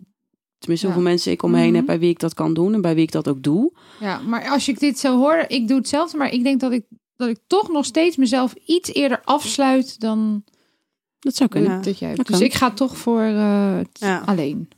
tenminste 0.58 0.86
Ja. 0.86 0.92
hoeveel 0.92 1.10
mensen 1.10 1.32
ik 1.32 1.42
om 1.42 1.50
me 1.50 1.56
heen 1.58 1.66
Mhm. 1.66 1.76
heb 1.76 1.86
bij 1.86 1.98
wie 1.98 2.10
ik 2.10 2.18
dat 2.18 2.34
kan 2.34 2.54
doen 2.54 2.74
en 2.74 2.80
bij 2.80 2.94
wie 2.94 3.04
ik 3.04 3.12
dat 3.12 3.28
ook 3.28 3.42
doe. 3.42 3.72
Ja, 4.00 4.18
maar 4.18 4.48
als 4.48 4.68
ik 4.68 4.78
dit 4.80 4.98
zo 4.98 5.18
hoor, 5.18 5.44
ik 5.48 5.68
doe 5.68 5.76
hetzelfde, 5.76 6.16
maar 6.16 6.30
ik 6.32 6.42
denk 6.42 6.60
dat 6.60 6.72
ik, 6.72 6.84
dat 7.16 7.28
ik 7.28 7.38
toch 7.46 7.68
nog 7.68 7.84
steeds 7.84 8.16
mezelf 8.16 8.54
iets 8.66 8.92
eerder 8.92 9.20
afsluit 9.24 10.00
dan 10.00 10.44
Dat 11.18 11.36
zou 11.36 11.48
kunnen. 11.50 11.82
Dat 11.82 11.98
jij 11.98 12.14
dat 12.14 12.26
Dus 12.26 12.36
kan. 12.36 12.46
ik 12.46 12.54
ga 12.54 12.70
toch 12.70 12.96
voor 12.96 13.20
eh, 13.22 13.78
alleen. 14.24 14.68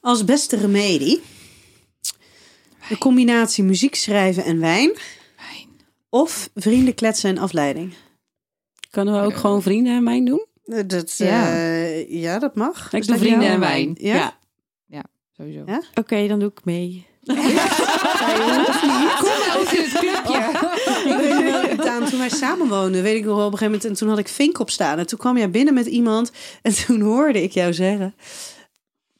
Als 0.00 0.24
beste 0.24 0.56
remedie. 0.56 1.20
De 2.88 2.98
combinatie 2.98 3.64
muziek 3.64 3.94
schrijven 3.94 4.44
en 4.44 4.60
wijn. 4.60 4.92
Wijn. 5.36 5.68
Of 6.08 6.50
vrienden 6.54 6.94
kletsen 6.94 7.30
en 7.30 7.38
afleiding. 7.38 7.94
Kunnen 8.90 9.14
we 9.14 9.20
ook 9.26 9.36
gewoon 9.36 9.62
vrienden 9.62 9.96
en 9.96 10.04
wijn 10.04 10.24
doen? 10.24 10.46
Eh, 10.64 10.80
Dat, 10.86 11.14
Ja. 11.16 11.52
eh, 11.52 12.10
ja, 12.22 12.38
dat 12.38 12.54
mag. 12.54 12.84
Ik 12.84 12.90
Dus 12.98 13.06
doe 13.06 13.18
vrienden 13.18 13.48
en 13.48 13.60
wijn. 13.60 13.96
Ja? 14.00 14.38
Ja. 14.86 15.04
Sowieso. 15.36 15.62
Ja? 15.66 15.82
Oké, 15.94 16.26
dan 16.28 16.38
doe 16.38 16.50
ik 16.50 16.64
mee. 16.64 17.06
Kom 17.28 17.36
nou 17.36 17.48
het 19.66 19.98
clubje. 19.98 20.50
Ik 21.04 21.16
weet 21.18 21.34
nog 21.34 21.42
wel, 21.76 21.76
Daan, 21.76 22.04
toen 22.04 22.18
wij 22.18 22.28
samen 22.28 22.68
woonden, 22.68 23.02
weet 23.02 23.16
ik 23.16 23.24
nog 23.24 23.36
wel 23.36 23.46
op 23.46 23.52
een 23.52 23.58
gegeven 23.58 23.64
moment. 23.66 23.84
En 23.84 23.94
toen 23.94 24.08
had 24.08 24.18
ik 24.18 24.28
Vink 24.28 24.58
op 24.58 24.70
staan. 24.70 24.98
En 24.98 25.06
toen 25.06 25.18
kwam 25.18 25.36
jij 25.36 25.50
binnen 25.50 25.74
met 25.74 25.86
iemand. 25.86 26.32
En 26.62 26.74
toen 26.86 27.00
hoorde 27.00 27.42
ik 27.42 27.52
jou 27.52 27.72
zeggen. 27.72 28.14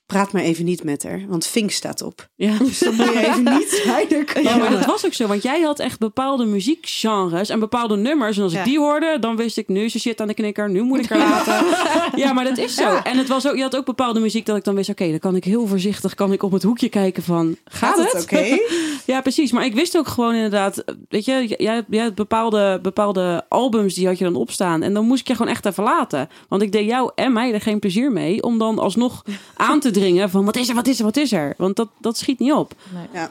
Praat 0.09 0.33
maar 0.33 0.43
even 0.43 0.65
niet 0.65 0.85
met 0.85 1.03
haar, 1.03 1.25
want 1.29 1.47
Vink 1.47 1.71
staat 1.71 2.03
op. 2.03 2.29
Ja. 2.35 2.57
Dus 2.69 2.79
dan 2.79 2.95
moet 2.95 3.13
je 3.13 3.27
even 3.27 3.45
niet 3.45 3.81
verder 3.87 4.25
komen. 4.25 4.43
Ja, 4.51 4.57
maar 4.57 4.71
dat 4.71 4.85
was 4.85 5.07
ook 5.07 5.13
zo. 5.13 5.27
Want 5.27 5.43
jij 5.43 5.61
had 5.61 5.79
echt 5.79 5.99
bepaalde 5.99 6.45
muziekgenres 6.45 7.49
en 7.49 7.59
bepaalde 7.59 7.97
nummers. 7.97 8.37
En 8.37 8.43
als 8.43 8.53
ik 8.53 8.65
die 8.65 8.79
hoorde, 8.79 9.17
dan 9.21 9.37
wist 9.37 9.57
ik 9.57 9.69
nu 9.69 9.89
ze 9.89 9.99
shit 9.99 10.21
aan 10.21 10.27
de 10.27 10.35
knikker. 10.35 10.71
Nu 10.71 10.83
moet 10.83 10.99
ik 10.99 11.11
er 11.11 11.19
laten. 11.19 11.67
ja, 12.23 12.33
maar 12.33 12.45
dat 12.45 12.59
is 12.59 12.75
zo. 12.75 12.97
En 13.05 13.19
het 13.19 13.29
was 13.29 13.49
ook, 13.49 13.57
je 13.57 13.63
had 13.63 13.77
ook 13.77 13.85
bepaalde 13.85 14.21
muziek 14.21 14.47
dat 14.47 14.57
ik 14.57 14.65
dan 14.65 14.75
wist. 14.75 14.89
Oké, 14.89 15.11
dan 15.11 15.19
kan 15.19 15.37
ik 15.37 15.45
heel 15.45 15.67
voorzichtig 15.67 16.15
kan 16.15 16.33
ik 16.33 16.43
op 16.43 16.53
het 16.53 16.63
hoekje 16.63 16.89
kijken 16.89 17.23
van... 17.23 17.57
Gaat, 17.65 17.99
Gaat 17.99 18.13
het 18.13 18.23
oké? 18.23 18.59
Ja, 19.05 19.21
precies. 19.21 19.53
Maar 19.53 19.65
ik 19.65 19.75
wist 19.75 19.97
ook 19.97 20.09
gewoon 20.09 20.35
inderdaad... 20.35 20.85
Weet 21.09 21.25
je, 21.25 21.55
jij, 21.59 21.85
jij 21.89 22.03
had 22.03 22.15
bepaalde, 22.15 22.79
bepaalde 22.83 23.45
albums 23.49 23.95
die 23.95 24.07
had 24.07 24.19
je 24.19 24.25
dan 24.25 24.37
opstaan. 24.37 24.83
En 24.83 24.95
dan 24.95 25.07
moest 25.07 25.21
ik 25.21 25.29
je 25.29 25.35
gewoon 25.35 25.53
echt 25.53 25.67
even 25.67 25.85
laten. 25.85 26.29
Want 26.49 26.63
ik 26.63 26.73
deed 26.73 26.87
jou 26.87 27.11
en 27.15 27.33
mij 27.33 27.53
er 27.53 27.61
geen 27.61 27.79
plezier 27.79 28.13
mee. 28.13 28.43
Om 28.43 28.59
dan 28.59 28.79
alsnog 28.79 29.25
aan 29.57 29.81
te 29.81 29.91
dringen 29.99 30.31
van... 30.31 30.45
Wat 30.45 30.57
is 30.57 30.69
er, 30.69 30.75
wat 30.75 30.87
is 30.87 30.99
er, 30.99 31.05
wat 31.05 31.17
is 31.17 31.33
er? 31.33 31.55
Want 31.57 31.77
dat, 31.77 31.89
dat 32.01 32.17
schiet 32.19 32.39
niet 32.39 32.53
op. 32.53 32.75
Ja. 33.13 33.31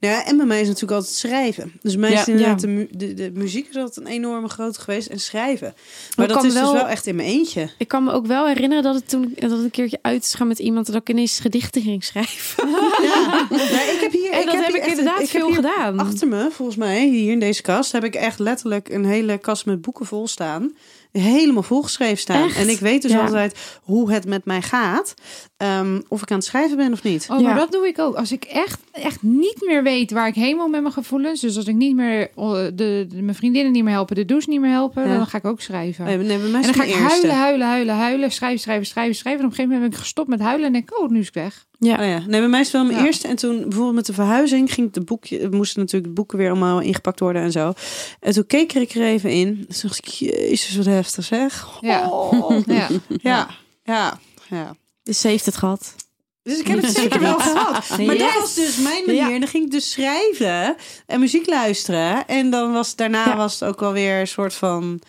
Nou 0.00 0.14
ja, 0.14 0.24
en 0.26 0.36
bij 0.36 0.46
mij 0.46 0.60
is 0.60 0.66
natuurlijk 0.66 0.92
altijd 0.92 1.14
schrijven. 1.16 1.72
Dus 1.82 1.96
mij 1.96 2.10
Ja. 2.10 2.20
is 2.20 2.28
inderdaad 2.28 2.60
Ja. 2.60 2.66
de, 2.66 2.72
mu- 2.72 2.88
de, 2.90 3.14
de 3.14 3.30
muziek 3.34 3.68
is 3.68 3.76
altijd 3.76 3.96
een 4.06 4.12
enorme 4.12 4.48
groot 4.48 4.78
geweest 4.78 5.08
en 5.08 5.20
schrijven. 5.20 5.66
Maar 5.76 5.84
Maar 6.16 6.26
ik 6.26 6.32
dat 6.32 6.36
kan 6.42 6.46
is 6.46 6.52
dus 6.52 6.62
wel- 6.62 6.72
wel 6.72 6.88
echt 6.88 7.06
in 7.06 7.16
mijn 7.16 7.28
eentje. 7.28 7.70
Ik 7.78 7.88
kan 7.88 8.04
me 8.04 8.12
ook 8.12 8.26
wel 8.26 8.46
herinneren 8.46 8.82
dat 8.82 8.94
het 8.94 9.08
toen 9.08 9.32
dat 9.38 9.50
het 9.50 9.60
een 9.60 9.70
keertje 9.70 9.98
uit 10.02 10.22
is 10.22 10.34
gaan 10.34 10.48
met 10.48 10.58
iemand 10.58 10.86
dat 10.86 10.94
ik 10.94 11.08
ineens 11.08 11.40
gedichten 11.40 11.82
ging 11.82 12.04
schrijven. 12.04 12.68
Ja, 13.02 13.46
maar 13.50 13.88
ik 13.92 13.98
heb 14.00 14.12
hier, 14.12 14.30
En 14.30 14.46
dat 14.46 14.54
heb 14.54 14.66
hier 14.66 14.76
ik 14.76 14.80
echt- 14.82 14.88
inderdaad 14.98 15.20
ik 15.20 15.30
heb 15.30 15.40
veel 15.42 15.52
gedaan. 15.52 15.98
Achter 15.98 16.28
me, 16.28 16.48
volgens 16.52 16.76
mij, 16.76 17.06
hier 17.08 17.32
in 17.32 17.40
deze 17.40 17.62
kast, 17.62 17.92
heb 17.92 18.04
ik 18.04 18.14
echt 18.14 18.38
letterlijk 18.38 18.88
een 18.88 19.04
hele 19.04 19.38
kast 19.38 19.66
met 19.66 19.80
boeken 19.80 20.06
vol 20.06 20.28
staan. 20.28 20.72
Helemaal 21.20 21.62
volgeschreven 21.62 22.18
staan. 22.18 22.44
Echt? 22.44 22.56
En 22.56 22.68
ik 22.68 22.78
weet 22.78 23.02
dus 23.02 23.10
Ja. 23.10 23.20
altijd 23.24 23.78
hoe 23.82 24.12
het 24.12 24.26
met 24.26 24.44
mij 24.44 24.62
gaat. 24.62 25.14
Ehm, 25.56 26.00
of 26.08 26.22
ik 26.22 26.30
aan 26.30 26.36
het 26.36 26.46
schrijven 26.46 26.76
ben 26.76 26.92
of 26.92 27.02
niet. 27.02 27.26
Oh, 27.30 27.40
maar 27.40 27.52
Ja. 27.52 27.58
dat 27.58 27.72
doe 27.72 27.86
ik 27.86 27.98
ook. 27.98 28.14
Als 28.14 28.32
ik 28.32 28.44
echt, 28.44 28.80
echt 28.92 29.22
niet 29.22 29.62
meer 29.66 29.82
weet 29.82 30.10
waar 30.10 30.26
ik 30.28 30.34
heen 30.34 30.56
moet 30.56 30.70
met 30.70 30.80
mijn 30.80 30.92
gevoelens. 30.92 31.40
Dus 31.40 31.56
als 31.56 31.66
ik 31.66 31.74
niet 31.74 31.94
meer 31.96 32.30
oh, 32.34 32.52
de, 32.52 32.70
de, 33.08 33.22
mijn 33.22 33.34
vriendinnen 33.34 33.72
niet 33.72 33.84
meer 33.84 33.92
helpen, 33.92 34.16
de 34.16 34.24
douche 34.24 34.48
niet 34.50 34.60
meer 34.60 34.70
helpen, 34.70 35.08
Ja. 35.08 35.16
dan 35.16 35.26
ga 35.26 35.38
ik 35.38 35.44
ook 35.44 35.60
schrijven. 35.60 36.04
Nee, 36.04 36.16
nee, 36.16 36.26
bij 36.38 36.48
mij 36.48 36.60
en 36.60 36.66
dan 36.66 36.74
ga 36.74 36.82
ik 36.84 36.92
huilen, 36.94 37.34
huilen, 37.34 37.66
huilen, 37.66 37.94
huilen, 37.94 38.32
schrijven, 38.32 38.60
schrijven, 38.60 38.86
schrijven, 38.86 39.14
schrijven. 39.14 39.40
En 39.40 39.46
op 39.46 39.50
een 39.50 39.56
gegeven 39.56 39.70
moment 39.74 39.90
ben 39.90 39.98
ik 40.00 40.04
gestopt 40.06 40.28
met 40.28 40.40
huilen 40.40 40.66
en 40.66 40.72
denk 40.72 40.90
ik, 40.90 40.98
oh, 41.00 41.08
nu 41.10 41.18
is 41.18 41.26
het 41.26 41.34
weg. 41.34 41.66
Ja. 41.78 41.94
Oh 42.00 42.06
ja. 42.06 42.18
Nee, 42.26 42.40
bij 42.40 42.48
mij 42.48 42.60
is 42.60 42.66
het 42.66 42.74
wel 42.76 42.84
mijn 42.84 42.98
Ja. 42.98 43.04
eerste. 43.04 43.28
En 43.28 43.36
toen 43.36 43.60
bijvoorbeeld 43.62 43.94
met 43.94 44.06
de 44.06 44.12
verhuizing 44.12 44.72
ging 44.72 44.92
de 44.92 45.00
boekje, 45.00 45.48
moesten 45.50 45.80
natuurlijk 45.80 46.06
de 46.08 46.14
boeken 46.14 46.38
weer 46.38 46.50
allemaal 46.50 46.80
ingepakt 46.80 47.20
worden 47.20 47.42
en 47.42 47.52
zo. 47.52 47.72
En 48.20 48.32
toen 48.32 48.46
keek 48.46 48.72
ik 48.72 48.94
er 48.94 49.02
even 49.02 49.30
in. 49.30 49.54
Toen 49.68 49.80
dacht 49.82 49.98
ik, 49.98 50.04
jezus, 50.06 50.76
wat 50.76 50.84
heftig 50.86 51.24
zeg. 51.24 51.78
Ja. 51.80 52.08
Oh. 52.10 52.66
Ja. 52.66 52.88
ja, 53.22 53.48
ja, 53.82 54.18
ja. 54.50 54.76
Dus 55.02 55.20
ze 55.20 55.28
heeft 55.28 55.46
het 55.46 55.56
gehad. 55.56 55.94
Dus 56.42 56.58
ik 56.58 56.66
heb 56.66 56.82
het 56.82 56.94
zeker 56.96 57.20
wel 57.20 57.38
gehad. 57.48 57.98
Maar 58.06 58.16
dat 58.18 58.34
was 58.34 58.54
dus 58.54 58.76
mijn 58.76 59.04
manier. 59.06 59.32
En 59.32 59.40
dan 59.40 59.48
ging 59.48 59.64
ik 59.64 59.70
dus 59.70 59.90
schrijven 59.90 60.76
en 61.06 61.20
muziek 61.20 61.46
luisteren. 61.46 62.26
En 62.26 62.50
dan 62.50 62.72
was 62.72 62.96
daarna 62.96 63.24
Ja. 63.28 63.36
was 63.36 63.60
het 63.60 63.68
ook 63.68 63.80
wel 63.80 63.92
weer 63.92 64.20
een 64.20 64.28
soort 64.28 64.54
van 64.54 65.00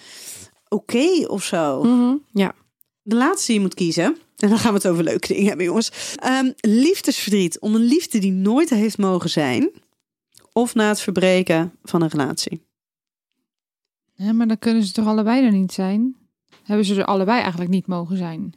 oké 0.68 1.26
of 1.28 1.44
zo. 1.44 1.84
Mhm. 1.84 2.16
Ja. 2.34 2.52
De 3.02 3.16
laatste 3.16 3.46
die 3.46 3.56
je 3.56 3.62
moet 3.62 3.74
kiezen. 3.74 4.18
En 4.40 4.50
dan 4.50 4.58
gaan 4.58 4.72
we 4.72 4.78
het 4.78 4.88
over 4.88 5.04
leuke 5.04 5.28
dingen 5.28 5.48
hebben, 5.48 5.66
jongens. 5.66 5.92
Ehm, 6.16 6.52
liefdesverdriet. 6.60 7.60
Om 7.60 7.76
een 7.76 7.82
liefde 7.86 8.20
die 8.20 8.32
nooit 8.32 8.70
heeft 8.70 8.98
mogen 8.98 9.30
zijn. 9.30 9.72
Of 10.54 10.76
na 10.76 10.88
het 10.88 11.02
verbreken 11.02 11.72
van 11.84 12.02
een 12.02 12.10
relatie. 12.10 12.68
Ja, 14.16 14.34
maar 14.34 14.48
dan 14.48 14.60
kunnen 14.60 14.84
ze 14.84 14.92
toch 14.94 15.08
allebei 15.08 15.46
er 15.46 15.52
niet 15.52 15.72
zijn? 15.74 16.16
Hebben 16.64 16.86
ze 16.86 16.96
er 16.96 17.06
allebei 17.06 17.40
eigenlijk 17.42 17.72
niet 17.72 17.88
mogen 17.88 18.18
zijn? 18.18 18.54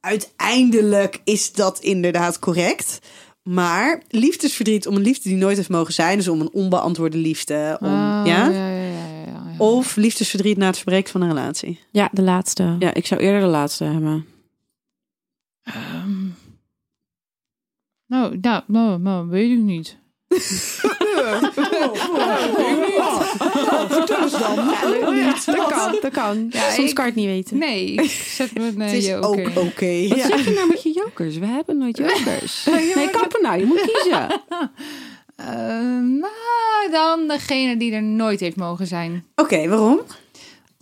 Uiteindelijk 0.00 1.20
is 1.24 1.52
dat 1.52 1.78
inderdaad 1.80 2.38
correct. 2.38 2.98
Maar 3.42 4.02
liefdesverdriet 4.08 4.86
om 4.86 4.96
een 4.96 5.02
liefde 5.02 5.28
die 5.28 5.38
nooit 5.38 5.56
heeft 5.56 5.68
mogen 5.68 5.92
zijn. 5.94 6.16
Dus 6.16 6.28
om 6.28 6.40
een 6.40 6.52
onbeantwoorde 6.52 7.16
liefde. 7.16 7.76
Om, 7.80 7.86
Oh, 7.88 7.92
ja? 7.92 8.22
ja, 8.24 8.48
ja, 8.50 8.68
ja, 8.68 8.82
ja, 8.84 9.06
ja, 9.26 9.42
ja. 9.50 9.54
Of 9.58 9.96
liefdesverdriet 9.96 10.56
na 10.56 10.66
het 10.66 10.76
verbreken 10.76 11.10
van 11.12 11.20
een 11.20 11.28
relatie. 11.28 11.80
ja, 11.90 12.08
de 12.12 12.22
laatste. 12.22 12.76
Ja, 12.78 12.94
ik 12.94 13.06
zou 13.06 13.20
eerder 13.20 13.40
de 13.40 13.46
laatste 13.46 13.84
hebben. 13.84 14.26
Ehm. 15.62 16.24
nou, 18.06 18.38
nou, 18.40 18.62
nou, 18.66 18.98
nou, 19.00 19.28
weet 19.28 19.50
ik 19.50 19.58
niet. 19.58 20.00
vertel 23.88 24.22
eens 24.22 24.38
dan. 24.38 24.56
dat 25.46 25.66
kan, 25.68 25.98
dat 26.00 26.12
kan. 26.12 26.46
Ja, 26.50 26.70
Soms 26.70 26.88
ik- 26.88 26.94
kan 26.94 27.04
je 27.04 27.10
het 27.10 27.20
niet 27.20 27.26
weten. 27.28 27.58
Nee, 27.58 27.92
ik 27.92 28.10
zet 28.10 28.54
me 28.54 28.66
een 28.66 28.80
Het 28.82 28.92
is 28.92 29.12
ook 29.14 29.24
oké. 29.56 30.08
Wat 30.08 30.18
Ja. 30.18 30.26
zeg 30.26 30.44
je 30.44 30.50
nou 30.50 30.68
met 30.68 30.82
je 30.82 30.92
jokers? 30.92 31.36
We 31.38 31.46
hebben 31.46 31.78
nooit 31.78 31.96
jokers. 31.96 32.64
nee, 32.94 33.10
kappen 33.10 33.42
nou. 33.42 33.58
Je 33.58 33.64
moet 33.64 33.80
kiezen. 33.80 34.42
Ehm, 35.36 36.16
nou, 36.18 36.90
dan 36.90 37.28
degene 37.28 37.76
die 37.76 37.92
er 37.92 38.02
nooit 38.02 38.40
heeft 38.40 38.56
mogen 38.56 38.86
zijn. 38.86 39.24
Oké, 39.34 39.68
waarom? 39.68 40.00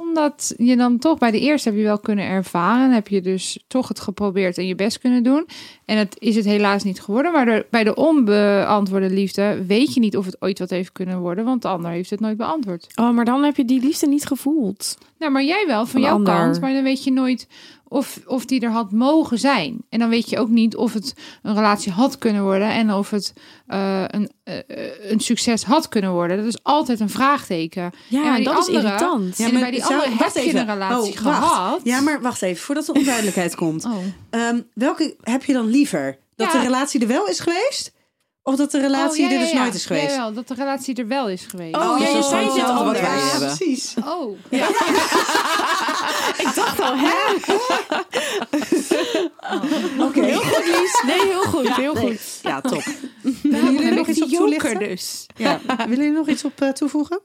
Omdat 0.01 0.55
je 0.57 0.76
dan 0.76 0.98
toch 0.98 1.18
bij 1.18 1.30
de 1.30 1.40
eerste 1.40 1.68
heb 1.68 1.78
je 1.78 1.84
wel 1.84 1.98
kunnen 1.98 2.24
ervaren. 2.24 2.92
Heb 2.92 3.09
je 3.09 3.20
dus 3.20 3.64
toch 3.66 3.88
het 3.88 4.01
geprobeerd 4.01 4.59
en 4.59 4.66
je 4.66 4.74
best 4.74 4.98
kunnen 4.98 5.22
doen. 5.22 5.46
En 5.84 5.96
het 5.98 6.16
is 6.18 6.36
het 6.36 6.44
helaas 6.44 6.82
niet 6.82 7.01
geworden. 7.03 7.32
Maar 7.32 7.44
de- 7.44 7.66
bij 7.70 7.84
de 7.84 7.94
onbeantwoorde 7.94 9.11
liefde 9.11 9.64
weet 9.66 9.94
je 9.94 10.01
niet 10.01 10.16
of 10.16 10.24
het 10.26 10.36
ooit 10.42 10.59
wat 10.59 10.70
heeft 10.70 10.92
kunnen 10.92 11.18
worden. 11.18 11.44
Want 11.44 11.62
de 11.62 11.68
ander 11.68 11.90
heeft 11.90 12.11
het 12.11 12.20
nooit 12.20 12.36
beantwoord. 12.36 12.86
Oh, 12.94 13.11
maar 13.14 13.24
dan 13.24 13.42
heb 13.42 13.57
je 13.57 13.64
die 13.64 13.80
liefde 13.80 14.07
niet 14.07 14.26
gevoeld. 14.26 14.98
Nou, 15.18 15.32
maar 15.32 15.44
jij 15.44 15.64
wel, 15.66 15.78
van 15.80 15.88
Van 15.88 16.01
jouw 16.01 16.14
ander. 16.14 16.34
kant. 16.34 16.61
Maar 16.61 16.72
dan 16.72 16.82
weet 16.82 17.05
je 17.05 17.12
nooit 17.12 17.46
of, 17.93 18.20
of 18.26 18.45
die 18.45 18.61
er 18.61 18.70
had 18.70 18.93
mogen 18.93 19.38
zijn. 19.38 19.76
En 19.88 19.99
dan 19.99 20.09
weet 20.09 20.30
je 20.30 20.38
ook 20.38 20.49
niet 20.49 20.76
of 20.76 20.93
het 20.93 21.14
een 21.43 21.55
relatie 21.55 21.93
had 21.93 22.18
kunnen 22.18 22.43
worden. 22.43 22.68
En 22.70 22.93
of 22.93 23.11
het 23.11 23.32
eh, 23.66 24.05
een, 24.07 24.30
eh, 24.45 24.57
eh, 24.59 25.11
een 25.11 25.20
succes 25.20 25.64
had 25.64 25.88
kunnen 25.88 26.12
worden. 26.12 26.36
Dat 26.36 26.47
is 26.47 26.59
altijd 26.62 27.01
een 27.01 27.11
vraagteken. 27.11 27.91
Ja, 28.09 28.22
bij 28.22 28.34
die 28.36 28.45
dat 28.45 28.59
is 28.59 28.66
andere- 28.66 28.86
irritant. 28.86 29.38
Ja, 29.38 29.47
en 29.47 29.61
bij 29.61 29.70
die 29.70 29.80
zou- 29.80 29.93
andere 29.95 30.24
heb 30.24 30.34
je 30.45 30.59
een 30.59 30.66
relatie 30.66 31.12
Oh, 31.12 31.18
gehad. 31.18 31.80
Ja, 31.84 32.01
maar 32.01 32.20
wacht 32.20 32.43
even, 32.43 32.62
voordat 32.62 32.88
er 32.88 32.95
onduidelijkheid 32.95 33.55
komt. 33.55 33.84
Oh. 33.84 33.97
Ehm, 34.30 34.61
welke 34.74 35.16
heb 35.20 35.45
je 35.45 35.53
dan 35.53 35.66
liever? 35.66 36.18
Dat 36.36 36.53
Ja. 36.53 36.59
de 36.59 36.64
relatie 36.64 37.01
er 37.01 37.07
wel 37.07 37.26
is 37.26 37.41
geweest? 37.41 37.93
Of 38.43 38.57
dat 38.57 38.70
de 38.70 38.80
relatie 38.80 39.24
Oh, 39.24 39.30
ja, 39.30 39.36
er 39.36 39.41
dus 39.41 39.51
ja, 39.51 39.57
ja. 39.57 39.62
nooit 39.62 39.74
is 39.74 39.86
geweest? 39.86 40.11
Jawel, 40.11 40.32
dat 40.32 40.49
de 40.49 40.55
relatie 40.55 40.95
er 40.95 41.07
wel 41.07 41.28
is 41.28 41.45
geweest. 41.49 41.76
Oh, 41.76 41.99
ja, 41.99 42.09
je 42.09 42.22
zei 42.22 42.45
dit 42.47 43.01
wij 43.01 43.18
hebben. 43.18 43.57
precies. 43.57 43.95
Oh. 44.05 44.38
Ik 46.45 46.55
dacht 46.55 46.80
al, 46.80 46.97
hè? 46.97 47.32
Oké. 50.05 50.24
Heel 50.24 50.41
goed, 50.41 50.64
Lies. 50.66 51.03
Nee, 51.07 51.20
heel 51.26 51.43
goed, 51.43 51.74
heel 51.76 51.95
goed. 51.95 52.20
Ja, 52.43 52.61
top. 52.61 52.82
Willen 53.43 53.72
jullie 53.72 53.91
nog 53.95 54.07
iets 54.07 54.22
op 54.22 54.28
toelichten? 54.28 54.78
dus. 54.78 55.26
Ja. 55.36 55.61
Willen 55.76 55.97
jullie 55.97 56.11
nog 56.12 56.28
iets 56.28 56.45
op 56.45 56.61
eh, 56.61 56.68
toevoegen? 56.68 57.20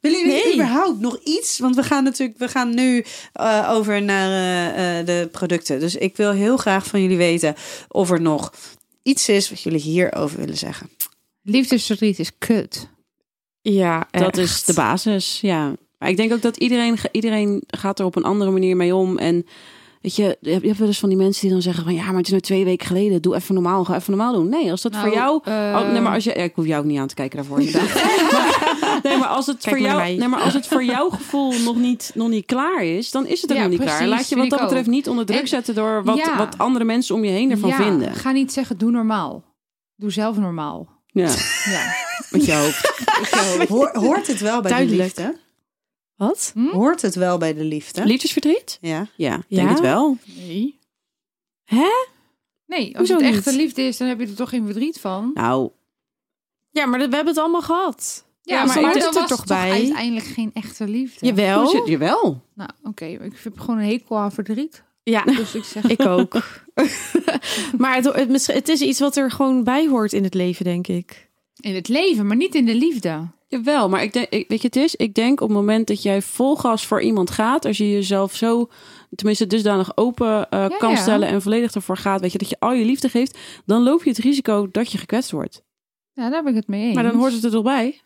Willen 0.00 0.18
jullie 0.18 0.44
Nee. 0.44 0.54
überhaupt 0.54 1.00
nog 1.00 1.16
iets? 1.24 1.58
Want 1.58 1.76
we 1.76 1.82
gaan 1.82 2.04
natuurlijk, 2.04 2.38
we 2.38 2.48
gaan 2.48 2.74
nu 2.74 3.04
eh, 3.32 3.68
over 3.72 4.02
naar 4.02 4.28
eh, 4.30 4.98
eh, 4.98 5.06
de 5.06 5.28
producten. 5.32 5.80
Dus 5.80 5.96
ik 5.96 6.16
wil 6.16 6.30
heel 6.30 6.56
graag 6.56 6.86
van 6.86 7.02
jullie 7.02 7.16
weten 7.16 7.54
of 7.88 8.10
er 8.10 8.20
nog 8.20 8.52
iets 9.02 9.28
is 9.28 9.50
wat 9.50 9.62
jullie 9.62 9.80
hierover 9.80 10.38
willen 10.38 10.56
zeggen. 10.56 10.90
Liefdesverdriet 11.42 12.18
is 12.18 12.38
kut. 12.38 12.88
Ja, 13.60 14.08
Dat 14.10 14.36
is 14.36 14.64
de 14.64 14.74
basis, 14.74 15.40
ja. 15.40 15.74
Maar 15.98 16.08
ik 16.10 16.16
denk 16.16 16.32
ook 16.32 16.42
dat 16.42 16.56
iedereen, 16.56 16.98
iedereen 17.10 17.62
gaat 17.66 17.98
er 17.98 18.04
op 18.04 18.16
een 18.16 18.24
andere 18.24 18.50
manier 18.50 18.76
mee 18.76 18.94
om. 18.94 19.18
En 19.18 19.46
weet 20.02 20.16
je, 20.16 20.36
je 20.40 20.50
hebt 20.50 20.78
wel 20.78 20.86
eens 20.88 20.98
van 20.98 21.08
die 21.08 21.18
mensen 21.18 21.40
die 21.42 21.50
dan 21.50 21.62
zeggen 21.62 21.84
van... 21.84 21.94
ja, 21.94 22.04
maar 22.04 22.14
het 22.16 22.24
is 22.24 22.30
nou 22.30 22.42
twee 22.42 22.64
weken 22.64 22.86
geleden, 22.86 23.22
doe 23.22 23.34
even 23.34 23.54
normaal, 23.54 23.84
ga 23.84 23.94
even 23.96 24.16
normaal 24.16 24.32
doen. 24.32 24.48
Nee, 24.48 24.70
als 24.70 24.82
dat 24.82 24.92
Nou, 24.92 25.04
voor 25.06 25.14
jou... 25.16 25.40
eh, 25.44 25.52
oh, 25.54 25.90
nee, 25.92 26.00
maar 26.00 26.14
als 26.14 26.24
je, 26.24 26.30
ja, 26.30 26.42
ik 26.42 26.52
hoef 26.54 26.66
jou 26.66 26.80
ook 26.80 26.86
niet 26.88 26.98
aan 26.98 27.06
te 27.06 27.14
kijken 27.14 27.36
daarvoor. 27.36 27.56
Maar- 28.32 29.00
nee, 29.02 29.16
maar 29.18 29.28
als 29.28 29.46
het, 29.46 29.56
Kijk 29.62 29.76
voor 29.76 29.84
jou, 29.84 29.96
mij. 29.98 30.14
nee, 30.16 30.28
maar 30.28 30.40
als 30.40 30.52
het 30.54 30.66
voor 30.66 30.84
jouw 30.84 31.08
gevoel 31.10 31.52
nog 31.64 31.76
niet, 31.76 32.10
nog 32.14 32.28
niet 32.28 32.46
klaar 32.46 32.84
is... 32.84 33.10
dan 33.10 33.26
is 33.26 33.42
het 33.42 33.50
ook 33.50 33.56
Ja, 33.56 33.62
nog 33.62 33.72
niet 33.72 33.80
klaar. 33.80 34.06
Laat 34.06 34.28
je 34.28 34.36
wat 34.36 34.50
dat 34.50 34.60
betreft 34.60 34.86
ook. 34.86 34.92
niet 34.92 35.08
onder 35.08 35.26
druk 35.26 35.40
En- 35.40 35.48
zetten... 35.48 35.74
door 35.74 36.04
wat, 36.04 36.16
Ja. 36.16 36.36
wat 36.36 36.58
andere 36.58 36.84
mensen 36.84 37.14
om 37.14 37.24
je 37.24 37.30
heen 37.30 37.50
ervan 37.50 37.68
ja, 37.68 37.76
vinden. 37.76 38.14
Ga 38.14 38.30
niet 38.30 38.52
zeggen, 38.52 38.78
doe 38.78 38.90
normaal. 38.90 39.44
Doe 39.96 40.10
zelf 40.10 40.36
normaal. 40.38 40.88
Ja, 41.06 41.28
Ja. 41.64 41.94
met 42.30 42.44
je 42.44 42.54
hoofd. 42.54 43.68
Hoor- 43.68 43.90
hoort 43.92 44.26
het 44.26 44.40
wel 44.40 44.60
bij 44.60 44.70
Duidelijk. 44.70 45.14
de 45.14 45.22
liefde? 45.22 45.38
Wat? 46.26 46.50
Hm? 46.54 46.66
Hoort 46.68 47.02
het 47.02 47.14
wel 47.14 47.38
bij 47.38 47.54
de 47.54 47.64
liefde? 47.64 48.04
Liefdesverdriet? 48.04 48.78
Ja. 48.80 49.06
Ja, 49.16 49.34
ik 49.34 49.44
Ja? 49.48 49.56
denk 49.56 49.68
het 49.68 49.80
wel. 49.80 50.16
Nee. 50.36 50.78
Hè? 51.64 51.88
Nee, 52.66 52.86
als 52.88 52.96
Hoezo 53.08 53.14
het 53.14 53.24
niet? 53.24 53.34
echte 53.34 53.56
liefde 53.56 53.82
is, 53.82 53.96
dan 53.96 54.08
heb 54.08 54.20
je 54.20 54.26
er 54.26 54.34
toch 54.34 54.48
geen 54.48 54.64
verdriet 54.64 55.00
van. 55.00 55.30
Nou, 55.34 55.70
Ja, 56.70 56.86
maar 56.86 56.98
dat- 56.98 57.08
we 57.08 57.14
hebben 57.14 57.32
het 57.34 57.42
allemaal 57.42 57.62
gehad. 57.62 58.24
Ja, 58.42 58.56
maar 58.56 58.66
maar, 58.66 58.76
ik 58.76 58.82
maar 58.82 58.92
zit 58.92 59.02
dan 59.02 59.14
er 59.14 59.20
was 59.28 59.28
toch 59.38 59.46
bij? 59.46 59.70
uiteindelijk 59.70 60.26
geen 60.26 60.50
echte 60.54 60.88
liefde. 60.88 61.26
Jawel. 61.26 61.66
zit 61.66 61.86
je 61.86 61.98
wel? 61.98 62.40
Nou, 62.54 62.70
oké. 62.82 63.04
ik 63.04 63.32
heb 63.42 63.58
gewoon 63.58 63.78
een 63.78 63.88
hekel 63.88 64.18
aan 64.18 64.32
verdriet. 64.32 64.82
Ja, 65.02 65.22
Dus 65.40 65.54
ik 65.54 65.64
zeg... 65.64 65.84
ik 65.84 66.00
ook. 66.06 66.34
maar 67.78 67.94
het, 68.02 68.46
het 68.46 68.68
is 68.68 68.80
iets 68.80 69.00
wat 69.00 69.16
er 69.16 69.30
gewoon 69.30 69.64
bij 69.64 69.88
hoort 69.88 70.12
in 70.12 70.24
het 70.24 70.34
leven, 70.34 70.64
denk 70.64 70.86
ik. 70.86 71.30
In 71.62 71.74
het 71.74 71.88
leven, 71.88 72.26
maar 72.26 72.36
niet 72.36 72.54
in 72.54 72.64
de 72.64 72.74
liefde. 72.74 73.28
Jawel, 73.48 73.88
maar 73.88 74.02
ik 74.02 74.12
denk, 74.12 74.28
ik, 74.28 74.48
weet 74.48 74.60
je, 74.60 74.66
het 74.66 74.76
is, 74.76 74.96
ik 74.96 75.14
denk 75.14 75.40
op 75.40 75.48
het 75.48 75.56
moment 75.56 75.86
dat 75.86 76.02
jij 76.02 76.22
vol 76.22 76.56
gas 76.56 76.86
voor 76.86 77.02
iemand 77.02 77.30
gaat, 77.30 77.64
als 77.64 77.76
je 77.76 77.90
jezelf 77.90 78.34
zo, 78.34 78.68
tenminste 79.14 79.46
dusdanig 79.46 79.96
open 79.96 80.50
eh, 80.50 80.78
kan 80.78 80.90
ja. 80.90 80.96
stellen 80.96 81.28
en 81.28 81.42
volledig 81.42 81.74
ervoor 81.74 81.96
gaat, 81.96 82.20
weet 82.20 82.32
je, 82.32 82.38
dat 82.38 82.48
je 82.48 82.56
al 82.58 82.72
je 82.72 82.84
liefde 82.84 83.08
geeft, 83.08 83.38
dan 83.66 83.82
loop 83.82 84.02
je 84.02 84.10
het 84.10 84.18
risico 84.18 84.68
dat 84.70 84.92
je 84.92 84.98
gekwetst 84.98 85.30
wordt. 85.30 85.62
Ja, 86.12 86.30
daar 86.30 86.42
ben 86.42 86.50
ik 86.50 86.58
het 86.58 86.68
mee 86.68 86.84
eens. 86.84 86.94
Maar 86.94 87.04
dan 87.04 87.16
hoort 87.16 87.32
het 87.32 87.44
er 87.44 87.50
toch 87.50 87.62
bij? 87.62 88.00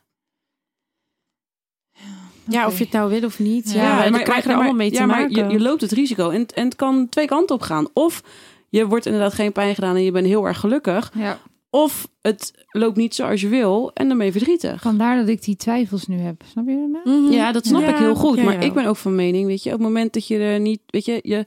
Ja, 2.49 2.67
of 2.67 2.79
je 2.79 2.85
het 2.85 2.93
nou 2.93 3.11
wil 3.11 3.25
of 3.25 3.39
niet. 3.39 3.73
Ja, 3.73 3.83
Ja, 3.83 4.05
en 4.05 4.13
dan 4.13 4.23
krijg 4.23 4.45
je 4.45 4.49
er 4.49 4.55
allemaal 4.55 4.75
mee 4.75 4.91
te 4.91 4.99
ja, 4.99 5.07
maar 5.07 5.21
maken. 5.21 5.47
je, 5.47 5.53
je 5.53 5.61
loopt 5.61 5.81
het 5.81 5.93
risico 5.93 6.31
en, 6.31 6.47
en 6.55 6.65
het 6.65 6.77
kan 6.77 7.09
twee 7.09 7.27
kanten 7.27 7.55
op 7.55 7.63
gaan. 7.63 7.89
Of 7.93 8.23
je 8.69 8.87
wordt 8.87 9.07
inderdaad 9.07 9.35
geen 9.35 9.53
pijn 9.53 9.75
gedaan 9.75 9.97
en 9.97 10.03
je 10.03 10.11
bent 10.11 10.27
heel 10.27 10.47
erg 10.47 10.61
gelukkig. 10.61 11.13
Ja, 11.15 11.39
Of 11.77 12.09
het 12.23 12.53
loopt 12.71 12.97
niet 12.97 13.15
zoals 13.15 13.41
je 13.41 13.49
wil 13.49 13.91
en 13.95 14.09
dan 14.09 14.17
ben 14.17 14.27
je 14.27 14.33
verdrietig. 14.33 14.83
vandaar 14.83 15.17
dat 15.17 15.29
ik 15.29 15.43
die 15.43 15.57
twijfels 15.57 16.07
nu 16.07 16.19
heb. 16.19 16.43
Snap 16.51 16.67
je 16.67 16.73
me? 17.05 17.11
Mhm. 17.21 17.33
Ja, 17.33 17.53
dat 17.53 17.67
snap 17.67 17.81
Ja, 17.81 17.89
ik 17.89 17.97
heel 17.97 18.15
goed. 18.15 18.43
maar 18.43 18.65
ik 18.65 18.73
ben 18.73 18.87
ook 18.87 18.97
van 18.97 19.15
mening, 19.15 19.47
weet 19.47 19.63
je, 19.63 19.73
op 19.73 19.79
het 19.79 19.87
moment 19.89 20.13
dat 20.13 20.27
je 20.27 20.39
er 20.39 20.61
niet, 20.61 20.81
weet 20.87 21.05
je, 21.05 21.19
je 21.23 21.45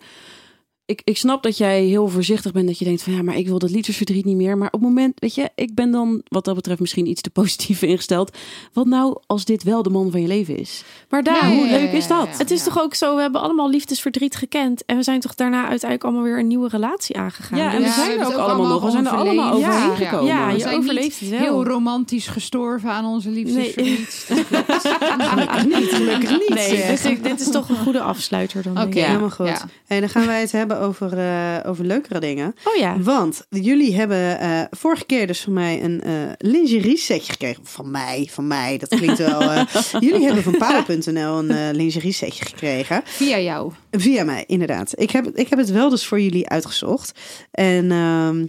ik, 0.90 1.02
ik 1.04 1.18
snap 1.18 1.44
dat 1.44 1.58
jij 1.58 1.84
heel 1.84 2.08
voorzichtig 2.08 2.52
bent, 2.52 2.68
dat 2.68 2.80
je 2.80 2.86
denkt 2.86 3.02
van 3.02 3.14
ja, 3.14 3.22
maar 3.22 3.36
ik 3.38 3.48
wil 3.48 3.60
dat 3.60 3.70
liefdesverdriet 3.72 4.26
niet 4.26 4.36
meer. 4.36 4.58
Maar 4.58 4.68
op 4.68 4.74
het 4.80 4.82
moment, 4.82 5.20
weet 5.20 5.36
je, 5.36 5.50
ik 5.56 5.76
ben 5.76 5.92
dan 5.92 6.22
wat 6.28 6.46
dat 6.46 6.56
betreft 6.56 6.80
misschien 6.80 7.06
iets 7.08 7.22
te 7.22 7.30
positief 7.30 7.82
ingesteld. 7.92 8.38
Wat 8.74 8.86
nou 8.86 9.18
als 9.28 9.46
dit 9.46 9.64
wel 9.64 9.84
de 9.84 9.90
man 9.90 10.12
van 10.12 10.22
je 10.22 10.28
leven 10.28 10.58
is? 10.58 10.84
Maar 11.10 11.24
daar, 11.24 11.50
Ja, 11.50 11.56
hoe 11.56 11.66
ja, 11.66 11.72
ja, 11.76 11.78
leuk 11.78 11.92
is 11.92 12.08
dat? 12.08 12.28
ja. 12.32 12.38
het 12.38 12.52
is 12.52 12.64
toch 12.64 12.80
ook 12.82 12.94
zo, 12.94 13.16
we 13.16 13.22
hebben 13.22 13.42
allemaal 13.42 13.70
liefdesverdriet 13.70 14.36
gekend. 14.36 14.86
En 14.86 14.96
we 14.96 15.04
zijn 15.04 15.20
toch 15.20 15.36
daarna 15.36 15.60
uiteindelijk 15.60 16.04
allemaal 16.04 16.24
weer 16.24 16.40
een 16.40 16.48
nieuwe 16.48 16.68
relatie 16.68 17.18
aangegaan. 17.18 17.58
Ja, 17.60 17.74
en 17.74 17.78
Dus- 17.78 17.88
we 17.88 17.94
zijn 17.94 18.10
hebben 18.10 18.28
er 18.28 18.34
ook 18.34 18.40
allemaal 18.40 18.68
nog. 18.68 18.84
We 18.84 18.92
zijn 18.92 19.06
er 19.06 19.12
allemaal 19.12 19.54
overheen 19.54 19.90
Ja, 19.90 19.96
gekomen. 19.96 20.26
ja, 20.26 20.48
We 20.48 20.54
je 20.54 20.60
zijn 20.60 20.78
overleeft 20.78 21.22
niet 21.22 21.30
het 21.32 21.40
wel. 21.40 21.50
Heel 21.50 21.66
romantisch 21.66 22.28
gestorven 22.28 22.90
aan 22.90 23.06
onze 23.06 23.30
liefdesverdriet. 23.30 24.26
Gelukkig 24.70 25.66
niet, 25.66 25.90
gelukkig 25.94 26.30
niet. 26.40 26.50
Nee, 26.50 26.88
dus 26.88 27.06
ik- 27.06 27.24
dit 27.24 27.40
is 27.40 27.50
toch 27.52 27.70
een 27.70 27.76
goede 27.78 28.02
afsluiter 28.02 28.64
dan. 28.64 28.82
Oké. 28.82 29.00
Helemaal 29.00 29.30
goed. 29.30 29.48
Ja. 29.48 29.62
En 29.88 30.00
dan 30.00 30.10
gaan 30.10 30.26
wij 30.26 30.40
het 30.42 30.52
hebben 30.52 30.79
over, 30.80 31.18
eh, 31.18 31.70
over 31.70 31.86
leukere 31.86 32.20
dingen. 32.20 32.56
Oh 32.64 32.76
ja. 32.76 33.00
Want 33.00 33.46
jullie 33.50 33.96
hebben 33.96 34.40
eh, 34.40 34.62
vorige 34.72 35.06
keer 35.06 35.28
dus 35.28 35.42
van 35.42 35.54
mij 35.54 35.84
een 35.84 36.02
eh, 36.02 36.14
lingerie 36.38 36.98
setje 36.98 37.32
gekregen. 37.32 37.66
Van 37.66 37.92
mij, 37.92 38.28
van 38.32 38.48
mij, 38.48 38.78
dat 38.78 38.90
klinkt 38.90 39.18
wel. 39.18 39.42
jullie 40.10 40.26
hebben 40.26 40.44
van 40.44 40.58
Pauw.nl 40.58 41.40
een 41.40 41.76
lingerie 41.76 42.14
setje 42.14 42.46
gekregen. 42.46 43.02
Via 43.06 43.40
jou. 43.40 43.72
Via 43.92 44.24
mij, 44.24 44.44
inderdaad. 44.48 44.94
Ik 44.96 45.12
heb, 45.12 45.28
ik 45.34 45.50
heb 45.50 45.60
het 45.60 45.72
wel 45.72 45.90
dus 45.90 46.06
voor 46.06 46.22
jullie 46.22 46.50
uitgezocht. 46.50 47.20
En 47.52 47.92
ehm, 47.92 48.46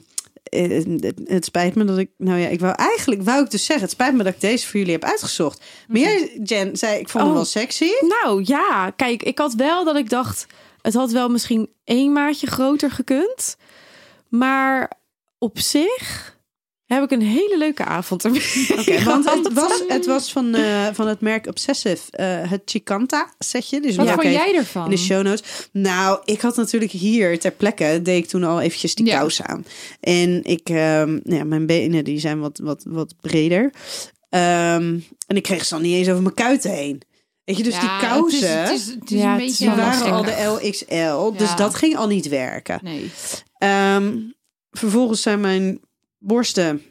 eh, 0.51 0.85
het, 1.24 1.45
spijt 1.45 1.74
me 1.74 1.85
dat 1.85 1.99
ik... 1.99 2.11
Nou 2.16 2.39
ja, 2.39 2.49
ik 2.49 2.61
wou 2.61 2.74
eigenlijk 2.76 3.22
wou 3.22 3.45
ik 3.45 3.51
dus 3.51 3.64
zeggen... 3.64 3.85
Het 3.85 3.95
spijt 3.95 4.14
me 4.14 4.22
dat 4.22 4.35
ik 4.35 4.41
deze 4.41 4.66
voor 4.66 4.78
jullie 4.78 4.95
heb 4.95 5.05
uitgezocht. 5.05 5.64
Maar 5.89 6.01
jij, 6.01 6.41
Jen, 6.45 6.76
zei 6.76 6.99
ik 6.99 7.09
vond 7.09 7.22
hem 7.22 7.33
Oh. 7.33 7.39
wel 7.39 7.45
sexy. 7.45 7.91
Nou 8.01 8.43
ja, 8.45 8.93
kijk, 8.97 9.22
ik 9.22 9.39
had 9.39 9.55
wel 9.55 9.85
dat 9.85 9.97
ik 9.97 10.11
dacht, 10.11 10.47
het 10.83 10.95
had 10.95 11.11
wel 11.11 11.28
misschien 11.28 11.68
één 11.85 12.12
maatje 12.12 12.47
groter 12.47 12.91
gekund. 12.91 13.57
Maar 14.28 14.93
op 15.39 15.59
zich 15.59 16.39
heb 16.87 17.03
ik 17.03 17.11
een 17.11 17.22
hele 17.22 17.59
leuke 17.59 17.85
avond 17.85 18.24
ermee. 18.24 18.43
Want 19.05 19.31
het 19.31 19.53
was, 19.53 19.83
het 19.89 20.07
was 20.07 20.33
van, 20.33 20.55
eh, 20.55 20.87
van 20.93 21.07
het 21.07 21.20
merk 21.20 21.47
Obsessive, 21.47 22.11
eh, 22.11 22.51
het 22.51 22.62
Chicanta 22.64 23.33
setje. 23.39 23.81
Dus 23.81 23.97
Wat 23.97 24.09
vond 24.11 24.22
jij 24.22 24.55
ervan? 24.55 24.85
In 24.85 24.91
de 24.91 24.97
show 24.97 25.22
notes. 25.22 25.68
Nou, 25.72 26.20
ik 26.24 26.41
had 26.41 26.57
natuurlijk 26.57 26.91
hier 26.91 27.39
ter 27.39 27.51
plekke, 27.51 28.01
deed 28.03 28.24
ik 28.24 28.28
toen 28.28 28.45
al 28.45 28.61
eventjes 28.61 28.95
die 28.95 29.07
Ja. 29.07 29.18
kous 29.20 29.43
aan. 29.43 29.64
En 30.01 30.45
ik, 30.45 30.68
ehm, 30.68 31.11
nou 31.12 31.37
ja, 31.37 31.45
mijn 31.45 31.66
benen 31.66 32.05
die 32.05 32.18
zijn 32.18 32.41
wat, 32.41 32.59
wat, 32.62 32.85
wat 32.87 33.14
breder. 33.20 33.72
Ehm, 34.28 34.99
en 35.26 35.37
ik 35.37 35.43
kreeg 35.43 35.64
ze 35.64 35.74
al 35.74 35.81
niet 35.81 35.95
eens 35.95 36.09
over 36.09 36.22
mijn 36.22 36.35
kuiten 36.35 36.70
heen. 36.70 37.03
Weet 37.45 37.57
je, 37.57 37.62
dus 37.62 37.74
Ja, 37.74 37.80
die 37.99 38.09
kousen, 38.09 38.61
Het 38.61 38.70
is, 38.70 38.86
het 38.86 38.88
is, 38.88 38.95
het 39.01 39.11
is 39.11 39.18
Ja, 39.20 39.32
een 39.32 39.38
beetje... 39.38 39.66
die 39.66 39.74
waren 39.76 40.12
al 40.12 40.22
de 40.24 40.43
LXL. 40.61 41.32
Dus 41.38 41.49
Ja. 41.49 41.57
dat 41.57 41.74
ging 41.74 41.97
al 41.97 42.07
niet 42.07 42.28
werken. 42.28 42.78
Nee. 42.82 43.11
Ehm, 43.59 44.16
vervolgens 44.70 45.22
zijn 45.22 45.41
mijn 45.41 45.80
borsten 46.18 46.82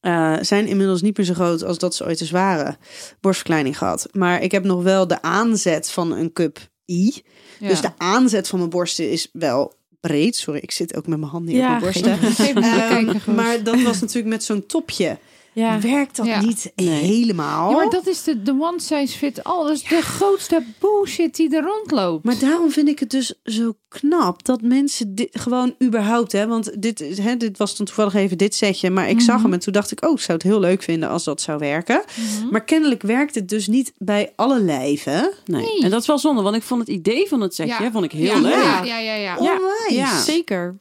eh, 0.00 0.36
zijn 0.40 0.66
inmiddels 0.66 1.02
niet 1.02 1.16
meer 1.16 1.26
zo 1.26 1.34
groot 1.34 1.64
als 1.64 1.78
dat 1.78 1.94
ze 1.94 2.04
ooit 2.04 2.20
eens 2.20 2.30
waren. 2.30 2.76
Borstverkleining 3.20 3.78
gehad. 3.78 4.08
Maar 4.12 4.42
ik 4.42 4.52
heb 4.52 4.64
nog 4.64 4.82
wel 4.82 5.06
de 5.06 5.22
aanzet 5.22 5.90
van 5.90 6.12
een 6.12 6.32
cup 6.32 6.58
I. 6.90 7.22
Ja. 7.58 7.68
Dus 7.68 7.80
de 7.80 7.90
aanzet 7.96 8.48
van 8.48 8.58
mijn 8.58 8.70
borsten 8.70 9.10
is 9.10 9.28
wel 9.32 9.74
breed. 10.00 10.36
Sorry, 10.36 10.60
ik 10.60 10.70
zit 10.70 10.96
ook 10.96 11.06
met 11.06 11.18
mijn 11.18 11.30
handen 11.30 11.52
hier 11.54 11.62
Ja, 11.62 11.74
op 11.74 11.80
mijn 11.80 11.92
borsten. 11.92 12.18
geen- 12.18 12.62
Ehm, 12.62 13.34
maar 13.34 13.62
dat 13.62 13.82
was 13.82 14.00
natuurlijk 14.00 14.28
met 14.28 14.44
zo'n 14.44 14.66
topje. 14.66 15.18
Ja. 15.54 15.80
Werkt 15.80 16.16
dat 16.16 16.26
Ja. 16.26 16.40
niet 16.40 16.72
helemaal? 16.76 17.70
Ja, 17.70 17.76
maar 17.76 17.90
dat 17.90 18.06
is 18.06 18.22
de, 18.22 18.42
de 18.42 18.50
one 18.60 18.80
size 18.80 19.18
fit 19.18 19.44
all. 19.44 19.62
Dat 19.66 19.76
is 19.76 19.82
de 19.82 20.00
grootste 20.02 20.64
bullshit 20.78 21.36
die 21.36 21.56
er 21.56 21.62
rondloopt. 21.62 22.24
Maar 22.24 22.38
daarom 22.38 22.70
vind 22.70 22.88
ik 22.88 22.98
het 22.98 23.10
dus 23.10 23.34
zo 23.44 23.74
knap 23.88 24.44
dat 24.44 24.62
mensen 24.62 25.14
dit 25.14 25.28
gewoon 25.40 25.74
überhaupt, 25.82 26.32
hè, 26.32 26.46
want 26.46 26.82
dit, 26.82 27.00
is- 27.00 27.18
hè, 27.18 27.36
dit 27.36 27.58
was 27.58 27.76
dan 27.76 27.86
toevallig 27.86 28.14
even 28.14 28.38
dit 28.38 28.54
setje, 28.54 28.90
maar 28.90 29.08
ik 29.08 29.20
zag 29.20 29.42
hem 29.42 29.52
en 29.52 29.58
toen 29.58 29.72
dacht 29.72 29.90
ik, 29.92 30.04
oh, 30.04 30.12
ik 30.12 30.20
zou 30.20 30.32
het 30.38 30.46
heel 30.46 30.60
leuk 30.60 30.82
vinden 30.82 31.08
als 31.08 31.24
dat 31.24 31.40
zou 31.40 31.58
werken. 31.58 32.02
Maar 32.50 32.64
kennelijk 32.64 33.02
werkt 33.02 33.34
het 33.34 33.48
dus 33.48 33.66
niet 33.66 33.92
bij 33.98 34.32
alle 34.36 34.60
lijven. 34.60 35.32
Nee. 35.44 35.62
Nee. 35.62 35.82
En 35.82 35.90
dat 35.90 36.00
is 36.00 36.06
wel 36.06 36.18
zonde, 36.18 36.42
want 36.42 36.56
ik 36.56 36.62
vond 36.62 36.80
het 36.80 36.88
idee 36.90 37.28
van 37.28 37.40
het 37.40 37.54
setje 37.54 37.90
vond 37.92 38.04
ik 38.04 38.12
heel 38.12 38.24
ja, 38.34 38.40
leuk. 38.40 38.52
Ja, 38.54 38.84
ja, 38.84 38.98
ja. 38.98 39.14
ja. 39.14 39.36
Onwijs. 39.38 39.86
Ja. 39.88 40.20
Zeker. 40.20 40.78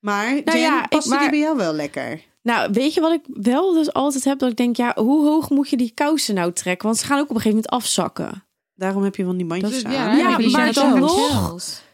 Maar 0.00 0.34
Jen, 0.34 0.42
Nou 0.44 0.58
ja, 0.58 0.84
ik- 0.88 1.02
die 1.02 1.30
bij 1.30 1.38
jou 1.38 1.56
wel 1.56 1.72
lekker? 1.72 2.20
Nou, 2.48 2.72
weet 2.72 2.94
je 2.94 3.00
wat 3.00 3.12
ik 3.12 3.20
wel 3.26 3.72
dus 3.72 3.92
altijd 3.92 4.24
heb? 4.24 4.38
Dat 4.38 4.50
ik 4.50 4.56
denk, 4.56 4.76
ja, 4.76 4.92
hoe 4.96 5.26
hoog 5.26 5.50
moet 5.50 5.68
je 5.70 5.76
die 5.76 5.92
kousen 5.94 6.34
nou 6.34 6.52
trekken? 6.52 6.86
Want 6.86 6.98
ze 7.00 7.06
gaan 7.06 7.16
ook 7.18 7.30
op 7.30 7.36
een 7.36 7.40
gegeven 7.40 7.56
moment 7.56 7.72
afzakken. 7.84 8.44
Daarom 8.74 9.02
heb 9.02 9.16
je 9.16 9.24
van 9.24 9.36
die 9.36 9.46
bandjes 9.46 9.84
aan. 9.84 9.92
ja, 9.92 10.38
maar 10.50 10.72
dan 10.72 10.98
nog-. 10.98 11.86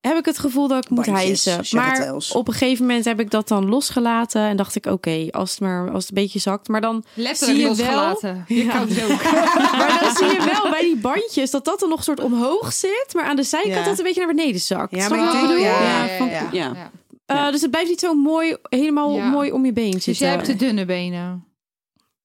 Heb 0.00 0.16
ik 0.16 0.24
het 0.24 0.38
gevoel 0.38 0.68
dat 0.68 0.84
ik 0.84 0.90
moet 0.90 1.06
Bandjes, 1.06 1.44
hijsen. 1.44 1.76
Maar 1.78 2.14
op 2.32 2.48
een 2.48 2.54
gegeven 2.54 2.86
moment 2.86 3.04
heb 3.04 3.20
ik 3.20 3.30
dat 3.30 3.48
dan 3.48 3.68
losgelaten. 3.68 4.40
En 4.42 4.56
dacht 4.56 4.74
ik, 4.74 4.86
oké, 4.86 5.26
als, 5.30 5.50
het 5.50 5.60
maar 5.60 5.90
als 5.90 6.06
het 6.06 6.16
een 6.16 6.22
beetje 6.22 6.38
zakt. 6.38 6.68
Maar 6.68 6.80
dan, 6.80 7.04
Letterlijk 7.14 7.58
Zie 7.58 7.68
je 7.68 7.82
wel? 7.82 7.94
losgelaten. 7.94 8.44
Je 8.48 8.64
Ja. 8.64 8.72
koudt 8.72 9.02
ook. 9.02 9.22
maar 9.78 9.98
dan 10.00 10.16
zie 10.16 10.26
je 10.40 10.48
wel 10.60 10.70
bij 10.70 10.80
die 10.80 10.96
bandjes 10.96 11.50
dat 11.50 11.64
dat 11.64 11.82
er 11.82 11.88
nog 11.88 12.02
soort 12.04 12.20
omhoog 12.20 12.72
zit. 12.72 13.06
Maar 13.12 13.24
aan 13.24 13.36
de 13.36 13.42
zijkant 13.42 13.74
Ja. 13.74 13.80
dat 13.80 13.88
het 13.90 13.98
een 13.98 14.04
beetje 14.04 14.24
naar 14.26 14.34
beneden 14.34 14.60
zakt. 14.60 14.96
Ja, 14.96 15.08
maar 15.08 15.18
je 15.18 15.24
ik 15.24 15.30
wat 15.30 15.40
denk- 15.40 15.46
bedoel? 15.48 15.64
ja, 15.64 15.80
ja, 15.80 16.50
ja, 16.52 16.90
ja. 17.26 17.46
Eh, 17.46 17.52
dus 17.52 17.60
het 17.60 17.70
blijft 17.70 17.88
niet 17.88 18.00
zo 18.00 18.14
mooi, 18.14 18.56
helemaal 18.68 19.14
Ja. 19.14 19.28
mooi 19.30 19.52
om 19.52 19.64
je 19.64 19.72
been 19.72 20.00
Dus 20.04 20.18
jij 20.18 20.30
hebt 20.30 20.46
de 20.46 20.56
dunne 20.56 20.84
benen. 20.84 21.44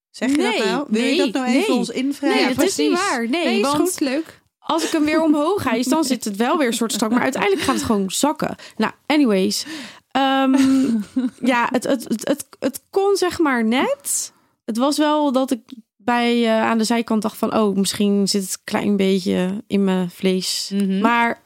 Zeg 0.10 0.30
je 0.30 0.38
Nee, 0.38 0.58
dat 0.58 0.66
nou? 0.66 0.86
Wil 0.90 1.04
je 1.04 1.18
dat 1.18 1.32
nou 1.34 1.46
even 1.46 1.60
nee. 1.70 1.78
ons 1.78 1.90
invragen? 1.90 2.56
Nee, 2.58 2.66
is 2.68 2.76
niet 2.78 2.92
waar. 2.92 3.30
Nee, 3.30 3.46
Nee, 3.46 3.60
is 3.60 3.68
goed, 3.68 4.00
leuk. 4.00 4.42
als 4.60 4.86
ik 4.86 4.92
hem 4.92 5.06
weer 5.06 5.24
omhoog 5.24 5.64
hijs, 5.64 5.86
dan 5.88 6.04
zit 6.04 6.24
het 6.24 6.36
wel 6.36 6.58
weer 6.58 6.68
een 6.68 6.74
soort 6.74 6.94
strak. 6.94 7.12
Maar 7.12 7.22
uiteindelijk 7.22 7.62
gaat 7.62 7.76
het 7.76 7.84
gewoon 7.84 8.12
zakken. 8.12 8.56
Nou, 8.78 8.94
anyways. 9.06 9.66
Ehm, 10.12 10.54
ja, 11.54 11.68
het, 11.72 11.84
het, 11.84 12.04
het, 12.08 12.28
het, 12.28 12.46
het 12.60 12.82
kon 12.90 13.16
zeg 13.16 13.40
maar 13.40 13.66
net. 13.66 14.34
Het 14.66 14.78
was 14.78 14.98
wel 14.98 15.32
dat 15.32 15.52
ik 15.52 15.60
bij 15.98 16.44
eh, 16.46 16.62
aan 16.62 16.78
de 16.78 16.84
zijkant 16.84 17.22
dacht 17.22 17.38
van... 17.38 17.56
oh, 17.58 17.76
misschien 17.76 18.28
zit 18.28 18.42
het 18.42 18.52
een 18.54 18.60
klein 18.64 18.98
beetje 18.98 19.64
in 19.68 19.84
mijn 19.84 20.10
vlees. 20.10 20.72
Mhm. 20.74 21.00
Maar 21.00 21.42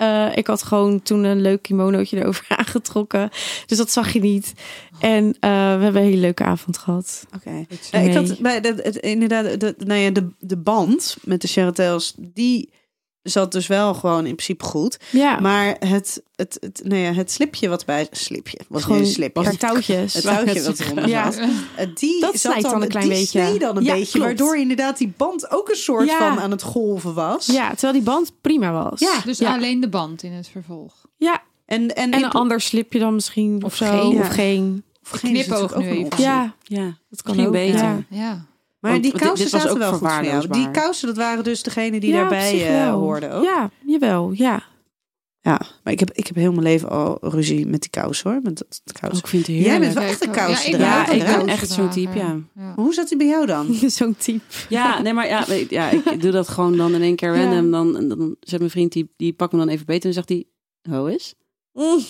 eh, 0.00 0.26
ik 0.34 0.46
had 0.46 0.62
gewoon 0.62 1.02
toen 1.02 1.24
een 1.24 1.40
leuk 1.40 1.62
kimonootje 1.62 2.16
erover 2.16 2.44
aangetrokken. 2.58 3.30
Dus 3.66 3.78
dat 3.78 3.90
zag 3.90 4.12
je 4.12 4.20
niet. 4.20 4.52
En 5.00 5.36
eh, 5.40 5.50
we 5.50 5.82
hebben 5.82 5.96
een 5.96 6.08
hele 6.08 6.20
leuke 6.20 6.44
avond 6.44 6.78
gehad. 6.78 7.26
Oké. 7.36 7.50
Ja, 7.50 7.58
ik 7.60 7.90
Nee. 7.90 8.14
had 8.14 8.38
bij 8.38 8.60
dat, 8.60 8.82
het, 8.82 8.96
inderdaad, 8.96 9.60
de, 9.60 9.74
nou 9.78 10.00
ja, 10.00 10.10
de, 10.10 10.26
de 10.38 10.56
band 10.56 11.16
met 11.24 11.40
de 11.40 11.48
charretels, 11.48 12.14
die 12.18 12.70
zat 13.22 13.52
dus 13.52 13.66
wel 13.66 13.94
gewoon 13.94 14.18
in 14.26 14.34
principe 14.34 14.64
goed. 14.64 14.96
Ja, 15.10 15.40
Maar 15.40 15.76
het, 15.78 16.22
het, 16.36 16.56
het, 16.60 16.80
nou 16.84 17.00
ja, 17.00 17.12
het 17.12 17.30
slipje 17.30 17.68
wat 17.68 17.84
bij 17.86 18.06
slipje 18.10 18.58
was 18.68 18.82
gewoon 18.82 18.98
een 18.98 19.06
slipje. 19.06 19.42
paar 19.42 19.56
touwtjes. 19.56 20.14
Het 20.14 20.22
touwtje 20.22 20.62
wat 20.66 20.80
eronder 20.80 21.08
Ja. 21.08 21.30
zat. 21.30 21.48
Die 21.98 22.20
Dat 22.20 22.36
zat 22.38 22.60
dan 22.60 22.82
een 22.82 22.88
klein 22.88 23.08
die 23.08 23.18
beetje. 23.18 23.58
dan 23.58 23.76
een 23.76 23.82
Ja, 23.84 23.92
beetje, 23.94 24.10
klopt. 24.18 24.26
waardoor 24.26 24.56
inderdaad 24.56 24.98
die 24.98 25.12
band 25.16 25.50
ook 25.50 25.68
een 25.68 25.76
soort 25.76 26.06
Ja. 26.08 26.18
van 26.18 26.40
aan 26.40 26.50
het 26.50 26.62
golven 26.62 27.14
was. 27.14 27.46
Ja, 27.46 27.68
terwijl 27.70 27.92
die 27.92 28.02
band 28.02 28.32
prima 28.40 28.72
was. 28.72 29.00
Ja, 29.00 29.20
Dus 29.24 29.38
ja. 29.38 29.54
alleen 29.54 29.80
de 29.80 29.88
band 29.88 30.22
in 30.22 30.32
het 30.32 30.48
vervolg. 30.48 30.94
Ja, 31.16 31.42
En, 31.66 31.94
en, 31.94 32.10
en 32.12 32.22
een 32.24 32.30
ander 32.30 32.60
slipje 32.60 32.98
dan 32.98 33.14
misschien. 33.14 33.56
Of, 33.56 33.64
Of 33.64 33.74
zo. 33.76 33.86
geen. 34.10 34.18
Of 34.20 34.28
geen. 34.28 34.84
of 35.02 35.10
geen 35.20 35.32
knipoog 35.32 35.76
nu 35.76 35.88
even. 35.88 36.22
Ja, 36.22 36.54
Ja, 36.62 36.96
dat 37.10 37.22
kan 37.22 37.46
ook. 37.46 37.52
beter. 37.52 38.06
Ja. 38.08 38.44
Maar 38.80 38.90
Want 38.90 39.02
die 39.02 39.12
kousen 39.12 39.36
dit 39.36 39.48
zaten 39.48 39.70
ook 39.70 39.78
wel 39.78 39.92
goed 39.92 40.12
voor 40.12 40.24
jou. 40.24 40.48
Die 40.48 40.70
kousen, 40.70 41.06
dat 41.06 41.16
waren 41.16 41.44
dus 41.44 41.62
degene 41.62 42.00
die 42.00 42.10
Ja, 42.10 42.16
daarbij 42.20 42.78
eh, 42.82 42.92
hoorden 42.92 43.32
ook. 43.32 43.44
Ja, 43.44 43.70
jawel. 43.86 44.30
Ja. 44.32 44.62
Ja, 45.42 45.60
maar 45.84 45.92
ik 45.92 45.98
heb, 46.00 46.10
ik 46.12 46.26
heb 46.26 46.36
heel 46.36 46.50
mijn 46.50 46.62
leven 46.62 46.88
al 46.90 47.18
ruzie 47.20 47.66
met 47.66 47.80
die 47.80 47.90
kousen 47.90 48.30
hoor. 48.30 48.40
Met 48.42 48.58
dat, 48.58 48.82
kousen. 49.00 49.18
ik 49.18 49.26
vind 49.26 49.46
het 49.46 49.56
Jij 49.56 49.78
bent 49.80 49.94
wel 49.94 50.02
Ja, 50.02 50.08
echt 50.08 50.24
een 50.26 50.30
kousen 50.30 50.70
Ja, 50.70 50.76
ik 50.76 50.80
Ja, 50.84 51.04
ben 51.04 51.14
ik 51.32 51.36
ben 51.38 51.48
echt 51.48 51.70
zo'n 51.70 51.88
type, 51.88 52.18
ja. 52.18 52.38
Hoe 52.74 52.94
zat 52.94 53.08
die 53.08 53.16
bij 53.18 53.26
jou 53.26 53.46
dan? 53.46 53.74
Zo'n 53.90 54.16
type. 54.18 54.40
Ja, 54.68 55.00
nee, 55.02 55.12
maar 55.12 55.28
ja, 55.28 55.44
weet- 55.46 55.70
ja, 55.70 55.90
ik 55.90 56.20
doe 56.22 56.30
dat 56.30 56.48
gewoon 56.48 56.76
dan 56.76 56.94
in 56.94 57.02
één 57.02 57.16
keer 57.16 57.36
Ja. 57.36 57.44
random. 57.44 57.70
Dan, 57.70 57.96
en 57.96 58.08
dan 58.08 58.36
zegt 58.40 58.58
mijn 58.58 58.70
vriend, 58.70 58.92
die, 58.92 59.12
die 59.16 59.32
pakt 59.32 59.52
me 59.52 59.58
dan 59.58 59.68
even 59.68 59.86
beter 59.86 60.08
en 60.08 60.14
zegt 60.14 60.28
hij, 60.28 60.44
ho 60.90 61.04
is? 61.06 61.34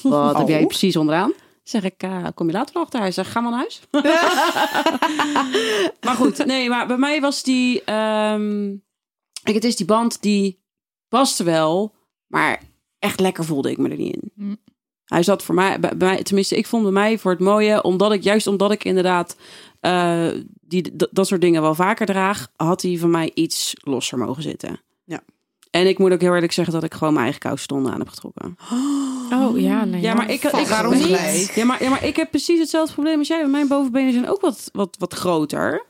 Wat 0.03 0.39
heb 0.39 0.49
jij 0.49 0.61
Oh. 0.61 0.67
precies 0.67 0.97
onderaan? 0.97 1.33
Zeg 1.71 1.83
ik, 1.83 2.03
eh, 2.03 2.27
kom 2.35 2.47
je 2.47 2.53
later 2.53 2.75
nog 2.75 2.85
achter? 2.85 3.01
Hij 3.01 3.13
zegt, 3.13 3.31
ga 3.31 3.41
maar 3.41 3.51
naar 3.51 3.61
huis. 3.61 3.81
maar 6.05 6.15
goed, 6.15 6.47
nee, 6.47 6.69
maar 6.69 6.87
bij 6.87 6.97
mij 6.97 7.21
was 7.21 7.43
die... 7.43 7.83
kijk, 7.85 8.81
het 9.43 9.65
is 9.65 9.77
die 9.77 9.87
band 9.87 10.23
die 10.23 10.63
paste 11.09 11.45
wel, 11.45 11.95
maar 12.27 12.63
echt 12.99 13.21
lekker 13.21 13.45
voelde 13.45 13.71
ik 13.71 13.79
me 13.79 13.89
er 13.89 13.97
niet 13.97 14.15
in. 14.15 14.33
Mm. 14.35 14.57
Hij 15.05 15.23
zat 15.23 15.43
voor 15.43 15.55
mij, 15.55 15.81
bij, 15.81 15.95
mij, 15.99 16.23
tenminste, 16.23 16.57
ik 16.57 16.67
vond 16.67 16.83
bij 16.83 16.93
mij 16.93 17.19
voor 17.19 17.31
het 17.31 17.41
mooie, 17.41 17.83
omdat 17.83 18.13
ik, 18.13 18.23
juist 18.23 18.47
omdat 18.47 18.73
ik 18.73 18.85
inderdaad 18.85 19.37
eh, 19.81 20.29
die, 20.61 20.97
dat 21.11 21.27
soort 21.27 21.41
dingen 21.41 21.63
wel 21.63 21.75
vaker 21.75 22.07
draag, 22.07 22.53
had 22.57 22.83
hij 22.83 22.99
van 22.99 23.11
mij 23.11 23.31
iets 23.35 23.75
losser 23.81 24.19
mogen 24.19 24.43
zitten. 24.43 24.81
Ja. 25.05 25.21
En 25.71 25.87
ik 25.87 25.99
moet 25.99 26.13
ook 26.13 26.21
heel 26.21 26.35
eerlijk 26.35 26.53
zeggen 26.53 26.75
dat 26.75 26.85
ik 26.85 26.93
gewoon 26.93 27.13
mijn 27.13 27.25
eigen 27.25 27.41
kousenstonden 27.41 27.93
aan 27.93 27.99
heb 27.99 28.09
getrokken. 28.09 28.57
Oh 29.33 29.61
ja, 29.61 29.85
nee. 29.85 30.01
Ja, 30.01 30.15
maar 30.15 30.31
ik, 30.31 30.43
ik, 30.43 30.67
waarom 30.67 30.93
niet? 30.95 31.53
Ja 31.55 31.65
maar, 31.65 31.83
ja, 31.83 31.91
maar 31.91 32.05
ik 32.05 32.17
heb 32.17 32.31
precies 32.31 32.59
hetzelfde 32.59 32.93
probleem 32.93 33.19
als 33.19 33.29
jij. 33.29 33.47
Mijn 33.47 33.69
bovenbenen 33.69 34.13
zijn 34.13 34.29
ook 34.29 34.41
wat, 34.41 34.69
wat, 34.73 34.97
wat 34.99 35.15
groter. 35.15 35.85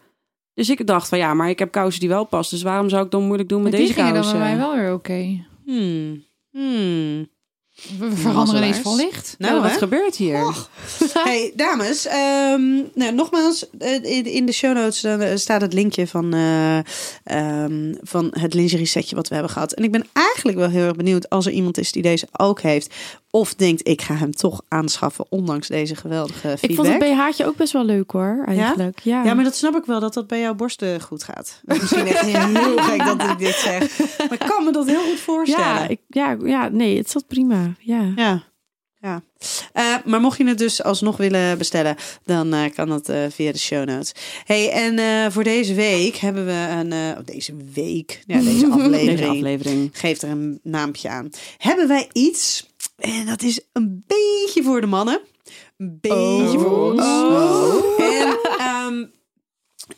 Dus 0.55 0.71
ik 0.71 0.87
dacht 0.87 1.09
van 1.09 1.19
ja, 1.19 1.35
maar 1.35 1.49
ik 1.49 1.59
heb 1.59 1.71
kousen 1.71 2.01
die 2.01 2.09
wel 2.09 2.25
passen. 2.25 2.57
Dus 2.57 2.65
waarom 2.67 2.89
zou 2.89 3.05
ik 3.05 3.11
dan 3.11 3.23
moeilijk 3.23 3.49
doen 3.49 3.63
met 3.63 3.71
Maar 3.71 3.81
die 3.81 3.89
deze 3.89 4.01
gingen 4.01 4.15
dan 4.15 4.23
kousen? 4.23 4.43
bij 4.43 4.57
mij 4.57 4.67
wel 4.67 4.77
weer 4.77 4.93
oké. 4.93 5.45
Hmm. 5.65 6.25
Hmm. 6.51 7.29
We 7.99 8.17
veranderen 8.17 8.63
ineens 8.63 8.79
van 8.79 8.97
licht. 8.97 9.35
Nou, 9.39 9.57
Oh, 9.57 9.63
wat 9.63 9.71
hè? 9.71 9.77
gebeurt 9.79 10.17
hier? 10.17 10.55
Hey, 11.15 11.53
dames. 11.57 12.07
ehm, 12.07 12.75
nou, 12.95 13.13
nogmaals, 13.15 13.67
eh, 13.79 13.95
in, 14.05 14.25
in 14.25 14.47
de 14.47 14.53
show 14.53 14.75
notes 14.75 15.05
eh, 15.05 15.37
staat 15.37 15.61
het 15.61 15.73
linkje 15.73 16.07
van, 16.07 16.35
eh, 16.35 16.79
ehm, 17.25 17.95
van 18.03 18.29
het 18.31 18.55
lingerie 18.55 18.87
setje 18.87 19.17
wat 19.17 19.29
we 19.29 19.35
hebben 19.35 19.53
gehad. 19.53 19.73
En 19.73 19.85
ik 19.85 19.93
ben 19.93 20.07
eigenlijk 20.13 20.59
wel 20.59 20.69
heel 20.71 20.87
erg 20.87 20.97
benieuwd 20.97 21.29
als 21.29 21.47
er 21.47 21.53
iemand 21.53 21.79
is 21.79 21.93
die 21.93 22.03
deze 22.03 22.29
ook 22.37 22.61
heeft. 22.61 22.95
Of 23.33 23.55
denkt, 23.55 23.89
ik 23.89 24.03
ga 24.03 24.15
hem 24.15 24.33
toch 24.33 24.63
aanschaffen, 24.69 25.25
ondanks 25.29 25.69
deze 25.69 25.97
geweldige 25.97 26.39
feedback. 26.39 26.71
Ik 26.71 26.77
vond 26.77 26.89
het 26.89 26.99
BH'tje 26.99 27.47
ook 27.47 27.57
best 27.57 27.73
wel 27.73 27.85
leuk 27.85 28.11
hoor, 28.11 28.45
eigenlijk. 28.47 29.01
Ja, 29.03 29.25
Ja, 29.25 29.35
maar 29.35 29.45
dat 29.45 29.57
snap 29.57 29.77
ik 29.77 29.85
wel, 29.85 30.01
dat 30.01 30.15
dat 30.15 30.27
bij 30.27 30.41
jouw 30.41 30.55
borsten 30.55 31.01
goed 31.01 31.23
gaat. 31.23 31.61
Misschien 31.65 32.07
echt 32.07 32.21
heel 32.21 32.77
gek 32.91 33.05
dat 33.05 33.23
ik 33.23 33.39
dit 33.39 33.55
zeg. 33.55 33.99
Maar 34.19 34.33
ik 34.33 34.49
kan 34.49 34.65
me 34.65 34.73
dat 34.73 34.87
heel 34.87 35.03
goed 35.03 35.21
voorstellen. 35.21 35.67
ja, 35.67 35.89
ik, 35.89 36.01
ja, 36.09 36.37
ja, 36.45 36.69
nee, 36.69 36.97
het 36.97 37.11
zat 37.11 37.27
prima. 37.27 37.75
Ja. 37.79 38.13
Ja. 38.17 38.43
ja. 39.01 39.23
Eh, 39.73 39.95
maar 40.05 40.21
mocht 40.21 40.39
je 40.39 40.47
het 40.47 40.59
dus 40.59 40.83
alsnog 40.83 41.17
willen 41.17 41.59
bestellen, 41.59 41.97
dan 42.25 42.53
eh, 42.55 42.75
kan 42.75 42.89
dat 42.89 43.09
eh, 43.09 43.19
via 43.29 43.53
de 43.53 43.59
show 43.59 43.89
notes. 43.89 44.13
Hey, 44.45 44.71
en 44.71 45.33
voor 45.33 45.45
deze 45.45 45.75
week 45.75 46.17
hebben 46.17 46.47
we 46.47 46.67
een... 46.71 46.93
oh, 46.93 47.25
deze 47.25 47.53
week? 47.75 48.23
Ja, 48.27 48.41
deze 48.41 48.67
aflevering. 48.73 49.19
Deze 49.19 49.29
aflevering. 49.29 49.91
Geeft 49.93 50.23
er 50.23 50.31
een 50.31 50.61
naampje 50.63 51.09
aan. 51.09 51.31
Hebben 51.59 51.89
wij 51.89 52.09
iets, 52.13 52.70
en 53.01 53.27
dat 53.27 53.43
is 53.43 53.61
een 53.73 54.05
beetje 54.07 54.63
voor 54.63 54.81
de 54.81 54.87
mannen. 54.87 55.21
Een 55.77 55.99
beetje 56.01 56.59
voor 56.59 56.93
ons. 56.93 57.05
En 57.99 58.39
ehm, 58.59 59.05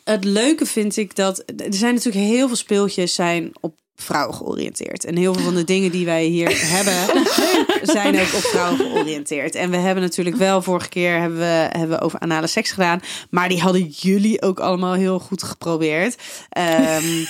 het 0.03 0.23
leuke 0.23 0.65
vind 0.65 0.97
ik 0.97 1.15
dat... 1.15 1.43
Er 1.57 1.73
zijn 1.73 1.93
natuurlijk 1.93 2.25
heel 2.25 2.47
veel 2.47 2.55
speeltjes 2.55 3.15
zijn 3.15 3.51
op 3.59 3.75
vrouwen 3.95 4.35
georiënteerd. 4.35 5.05
En 5.05 5.17
heel 5.17 5.33
veel 5.33 5.43
van 5.43 5.55
de 5.55 5.63
dingen 5.63 5.91
die 5.91 6.05
wij 6.05 6.25
hier 6.25 6.49
hebben... 6.75 7.23
zijn 7.83 8.15
ook 8.15 8.33
op 8.33 8.41
vrouwen 8.41 8.77
georiënteerd. 8.77 9.55
En 9.55 9.69
we 9.69 9.77
hebben 9.77 10.03
natuurlijk 10.03 10.35
wel 10.35 10.61
vorige 10.61 10.89
keer 10.89 11.19
hebben 11.19 11.39
we, 11.39 11.67
hebben 11.69 11.89
we 11.89 12.01
over 12.01 12.19
anale 12.19 12.47
seks 12.47 12.71
gedaan. 12.71 13.01
Maar 13.29 13.49
die 13.49 13.61
hadden 13.61 13.87
jullie 13.87 14.41
ook 14.41 14.59
allemaal 14.59 14.93
heel 14.93 15.19
goed 15.19 15.43
geprobeerd. 15.43 16.15
Ehm, 16.49 17.23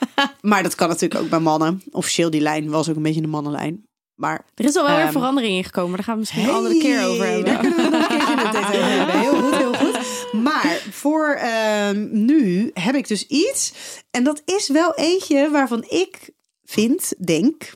maar 0.50 0.62
dat 0.62 0.74
kan 0.74 0.88
natuurlijk 0.88 1.20
ook 1.20 1.30
bij 1.30 1.38
mannen. 1.38 1.82
Officieel 1.90 2.30
die 2.30 2.40
lijn 2.40 2.70
was 2.70 2.88
ook 2.88 2.96
een 2.96 3.02
beetje 3.02 3.22
een 3.22 3.28
mannenlijn. 3.28 3.88
Maar 4.20 4.44
Er 4.54 4.64
is 4.64 4.76
al 4.76 4.86
wel 4.86 4.94
weer 4.96 5.04
Ehm, 5.04 5.12
verandering 5.12 5.56
in 5.56 5.64
gekomen. 5.64 5.96
Daar 5.96 6.04
gaan 6.04 6.14
we 6.14 6.20
misschien 6.20 6.42
een 6.42 6.50
andere 6.50 6.78
keer 6.78 7.04
over 7.06 7.26
hebben. 7.26 7.44
Daar 7.44 7.58
kunnen 7.60 7.76
we 7.76 7.88
nog 7.90 8.00
een 8.02 8.08
keertje 8.18 8.36
het 8.36 8.66
hebben. 8.66 9.20
Heel 9.20 9.42
goed, 9.42 9.56
heel 9.56 9.74
goed. 9.74 9.98
Maar 10.32 10.82
voor 10.90 11.28
ehm, 11.28 12.08
nu 12.10 12.70
heb 12.74 12.94
ik 12.94 13.08
dus 13.08 13.26
iets. 13.26 13.72
En 14.10 14.24
dat 14.24 14.42
is 14.44 14.68
wel 14.68 14.94
eentje 14.94 15.50
waarvan 15.50 15.84
ik 15.88 16.30
vind, 16.64 17.12
denk... 17.18 17.70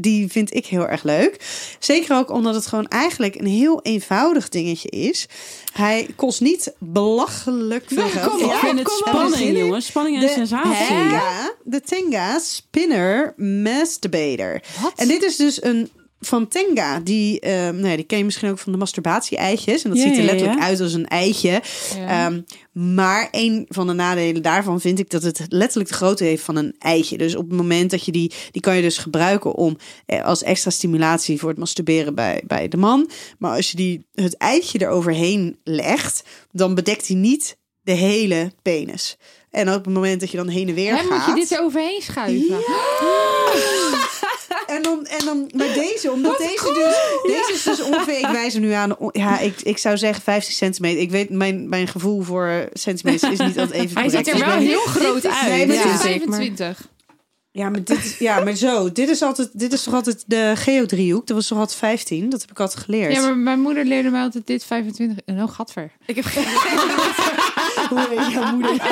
Die 0.00 0.28
vind 0.30 0.54
ik 0.54 0.66
heel 0.66 0.88
erg 0.88 1.02
leuk. 1.02 1.36
Zeker 1.78 2.16
ook 2.16 2.30
omdat 2.30 2.54
het 2.54 2.66
gewoon 2.66 2.86
eigenlijk 2.88 3.34
een 3.34 3.46
heel 3.46 3.82
eenvoudig 3.82 4.48
dingetje 4.48 4.88
is. 4.88 5.26
Hij 5.72 6.08
kost 6.16 6.40
niet 6.40 6.72
belachelijk 6.78 7.84
veel 7.86 8.08
geld. 8.08 8.30
Kom 8.30 8.44
op, 8.44 8.52
ik 8.52 8.58
vind 8.58 8.78
het 8.78 8.90
spanning, 8.90 9.58
jongens. 9.58 9.86
Spanning 9.86 10.16
en 10.16 10.22
De 10.22 10.32
sensatie. 10.32 10.86
Tenga, 10.86 11.52
de 11.64 11.80
Tenga 11.80 12.38
Spinner 12.38 13.34
Masturbator. 13.36 14.60
En 14.96 15.08
dit 15.08 15.22
is 15.22 15.36
dus 15.36 15.62
een 15.62 15.90
van 16.20 16.48
Tenga. 16.48 17.00
Die, 17.00 17.40
eh, 17.40 17.52
nou 17.52 17.86
ja, 17.88 17.96
die 17.96 18.04
ken 18.04 18.18
je 18.18 18.24
misschien 18.24 18.50
ook 18.50 18.58
van 18.58 18.72
de 18.72 18.78
masturbatie-eitjes. 18.78 19.82
En 19.82 19.90
dat 19.90 19.98
Ja, 19.98 20.04
ziet 20.08 20.18
er 20.18 20.24
letterlijk 20.24 20.58
ja. 20.58 20.64
uit 20.64 20.80
als 20.80 20.92
een 20.92 21.06
eitje. 21.08 21.62
Ehm, 21.96 22.40
maar 22.72 23.28
een 23.30 23.66
van 23.68 23.86
de 23.86 23.92
nadelen 23.92 24.42
daarvan 24.42 24.80
vind 24.80 24.98
ik 24.98 25.10
dat 25.10 25.22
het 25.22 25.40
letterlijk 25.48 25.88
de 25.90 25.96
grootte 25.96 26.24
heeft 26.24 26.42
van 26.42 26.56
een 26.56 26.74
eitje. 26.78 27.18
Dus 27.18 27.36
op 27.36 27.48
het 27.48 27.56
moment 27.58 27.90
dat 27.90 28.04
je 28.04 28.12
die, 28.12 28.32
die 28.50 28.62
kan 28.62 28.76
je 28.76 28.82
dus 28.82 28.98
gebruiken 28.98 29.54
om 29.54 29.76
eh, 30.06 30.24
als 30.24 30.42
extra 30.42 30.70
stimulatie 30.70 31.38
voor 31.38 31.48
het 31.48 31.58
masturberen 31.58 32.14
bij, 32.14 32.42
bij 32.46 32.68
de 32.68 32.76
man. 32.76 33.10
Maar 33.38 33.56
als 33.56 33.70
je 33.70 33.76
die, 33.76 34.06
het 34.14 34.36
eitje 34.36 34.80
eroverheen 34.80 35.58
legt, 35.64 36.22
dan 36.52 36.74
bedekt 36.74 37.06
hij 37.06 37.16
niet 37.16 37.56
de 37.82 37.92
hele 37.92 38.52
penis. 38.62 39.16
En 39.50 39.68
op 39.68 39.84
het 39.84 39.94
moment 39.94 40.20
dat 40.20 40.30
je 40.30 40.36
dan 40.36 40.48
heen 40.48 40.68
en 40.68 40.74
weer 40.74 40.96
Hè, 40.96 41.02
gaat. 41.02 41.10
moet 41.10 41.26
je 41.26 41.34
dit 41.34 41.50
er 41.58 41.64
overheen 41.64 42.00
schuiven? 42.02 42.56
En 44.76 44.82
dan, 44.82 45.06
en 45.06 45.24
dan 45.24 45.50
deze, 45.74 46.10
omdat 46.10 46.38
deze 46.38 46.72
dus, 46.74 47.32
deze 47.36 47.52
is 47.52 47.62
dus 47.62 47.80
ongeveer, 47.82 48.18
ik 48.18 48.26
wijs 48.26 48.54
er 48.54 48.60
nu 48.60 48.70
aan, 48.72 48.96
ja, 49.12 49.38
ik, 49.38 49.60
ik 49.62 49.78
zou 49.78 49.96
zeggen 49.98 50.22
50 50.22 50.54
centimeter. 50.54 51.00
Ik 51.00 51.10
weet, 51.10 51.30
mijn, 51.30 51.68
mijn 51.68 51.88
gevoel 51.88 52.22
voor 52.22 52.68
centimeters 52.72 53.30
is 53.32 53.38
niet 53.38 53.58
altijd 53.58 53.70
even 53.82 53.98
Hij 54.00 54.08
ziet 54.08 54.22
correct. 54.22 54.28
er 54.28 54.34
Dus 54.34 54.54
wel 54.54 54.56
heel 54.58 54.80
groot 54.80 55.26
uit. 55.26 55.48
Nee, 55.48 55.66
maar 55.66 55.76
Dit 55.76 55.84
Ja. 55.84 55.94
is 55.94 56.00
vind 56.00 56.22
ik, 56.22 56.28
maar- 56.28 56.36
25. 56.38 56.88
Ja, 57.50 57.68
maar 57.70 57.84
dit 57.84 58.04
is, 58.04 58.18
ja, 58.18 58.40
maar 58.40 58.54
zo, 58.54 58.92
dit 58.92 59.08
is 59.08 59.22
altijd, 59.22 59.48
dit 59.52 59.72
is 59.72 59.82
toch 59.82 59.94
altijd 59.94 60.24
de 60.26 60.52
geodriehoek. 60.56 61.26
Dat 61.26 61.36
was 61.36 61.46
toch 61.46 61.58
altijd 61.58 61.78
15? 61.78 62.28
Dat 62.30 62.40
heb 62.40 62.50
ik 62.50 62.60
altijd 62.60 62.84
geleerd. 62.84 63.12
Ja, 63.12 63.20
maar 63.20 63.36
mijn 63.36 63.60
moeder 63.60 63.84
leerde 63.84 64.10
mij 64.10 64.22
altijd 64.22 64.46
dit 64.46 64.64
25. 64.64 65.16
En 65.24 65.42
oh, 65.42 65.50
gadver. 65.50 65.90
Ik 66.06 66.16
heb 66.16 66.24
Hoe 67.88 68.06
heet 68.10 68.32
jouw 68.32 68.52
moeder? 68.52 68.72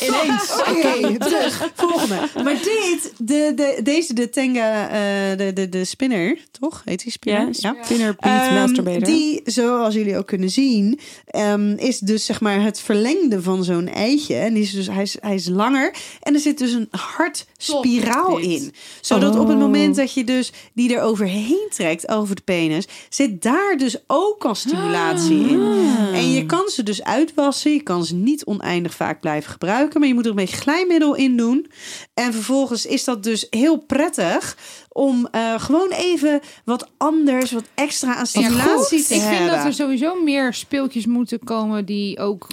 ineens. 0.00 0.52
Oké, 0.68 1.18
terug. 1.18 1.70
Volgende. 1.74 2.18
Maar 2.44 2.54
dit, 2.54 3.12
de, 3.18 3.52
de, 3.56 3.80
deze, 3.82 4.14
de 4.14 4.28
Tenga, 4.28 4.88
eh, 4.88 5.38
de, 5.38 5.52
de, 5.52 5.68
de 5.68 5.84
spinner, 5.84 6.38
toch? 6.60 6.82
Heet 6.84 7.02
die 7.02 7.12
spinner? 7.12 7.48
Ja, 7.50 7.76
spinner 7.82 8.14
beat 8.20 8.42
Ehm, 8.42 8.54
masturbator. 8.54 9.04
Die, 9.04 9.40
zoals 9.44 9.94
jullie 9.94 10.16
ook 10.16 10.26
kunnen 10.26 10.50
zien, 10.50 10.98
ehm, 11.26 11.72
is 11.76 11.98
dus 11.98 12.24
zeg 12.24 12.40
maar 12.40 12.62
het 12.62 12.80
verlengde 12.80 13.42
van 13.42 13.64
zo'n 13.64 13.88
eitje. 13.88 14.34
En 14.34 14.54
die 14.54 14.62
is 14.62 14.70
dus, 14.72 14.86
hij, 14.86 15.02
is, 15.02 15.16
hij 15.20 15.34
is 15.34 15.48
langer. 15.48 15.94
En 16.20 16.34
er 16.34 16.40
zit 16.40 16.58
dus 16.58 16.72
een 16.72 16.88
hartspiraal 16.90 18.30
Top, 18.30 18.40
dit. 18.42 18.62
in. 18.62 18.74
Zodat 19.00 19.34
op 19.38 19.46
het 19.46 19.56
Oh. 19.56 19.62
moment 19.62 19.96
dat 19.96 20.12
je 20.12 20.24
dus 20.24 20.52
die 20.74 20.94
er 20.94 21.02
overheen 21.02 21.66
trekt, 21.74 22.08
over 22.08 22.34
de 22.34 22.42
penis, 22.44 22.86
zit 23.08 23.42
daar 23.42 23.74
dus 23.76 23.96
ook 24.06 24.44
al 24.44 24.54
stimulatie 24.54 25.48
in. 25.48 25.84
En 26.12 26.30
je 26.32 26.46
kan 26.46 26.68
ze 26.68 26.82
dus 26.82 27.02
uitwassen. 27.16 27.72
Je 27.72 27.82
kan 27.82 28.04
ze 28.04 28.14
niet 28.14 28.44
oneindig 28.44 28.94
vaak 28.94 29.20
blijven 29.20 29.50
gebruiken. 29.50 30.00
Maar 30.00 30.08
je 30.08 30.14
moet 30.14 30.24
er 30.24 30.30
een 30.30 30.36
beetje 30.36 30.56
glijmiddel 30.56 31.14
in 31.14 31.36
doen. 31.36 31.66
En 32.14 32.32
vervolgens 32.32 32.86
is 32.86 33.04
dat 33.04 33.22
dus 33.22 33.46
heel 33.50 33.76
prettig 33.76 34.56
om 34.88 35.28
eh, 35.30 35.60
gewoon 35.60 35.90
even 35.90 36.40
wat 36.64 36.88
anders, 36.96 37.52
wat 37.52 37.64
extra 37.74 38.14
aan 38.14 38.26
stimulatie 38.26 39.04
te 39.04 39.14
Ik 39.14 39.20
hebben. 39.20 39.38
vind 39.38 39.50
dat 39.50 39.64
er 39.64 39.72
sowieso 39.72 40.22
meer 40.22 40.54
speeltjes 40.54 41.06
moeten 41.06 41.38
komen 41.44 41.84
die 41.84 42.18
ook 42.18 42.46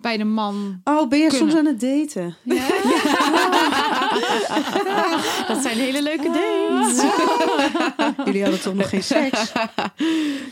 bij 0.00 0.16
de 0.16 0.24
man... 0.24 0.80
Oh, 0.84 1.08
ben 1.08 1.18
je 1.18 1.28
kunnen. 1.28 1.50
soms 1.50 1.54
aan 1.60 1.66
het 1.66 1.80
daten? 1.80 2.36
Dat 5.48 5.62
zijn 5.62 5.78
hele 5.78 6.02
leuke 6.02 6.30
dates. 6.30 7.02
Jullie 8.26 8.42
hadden 8.42 8.60
toch 8.60 8.74
nog 8.74 8.88
geen 8.88 9.02
seks? 9.02 9.52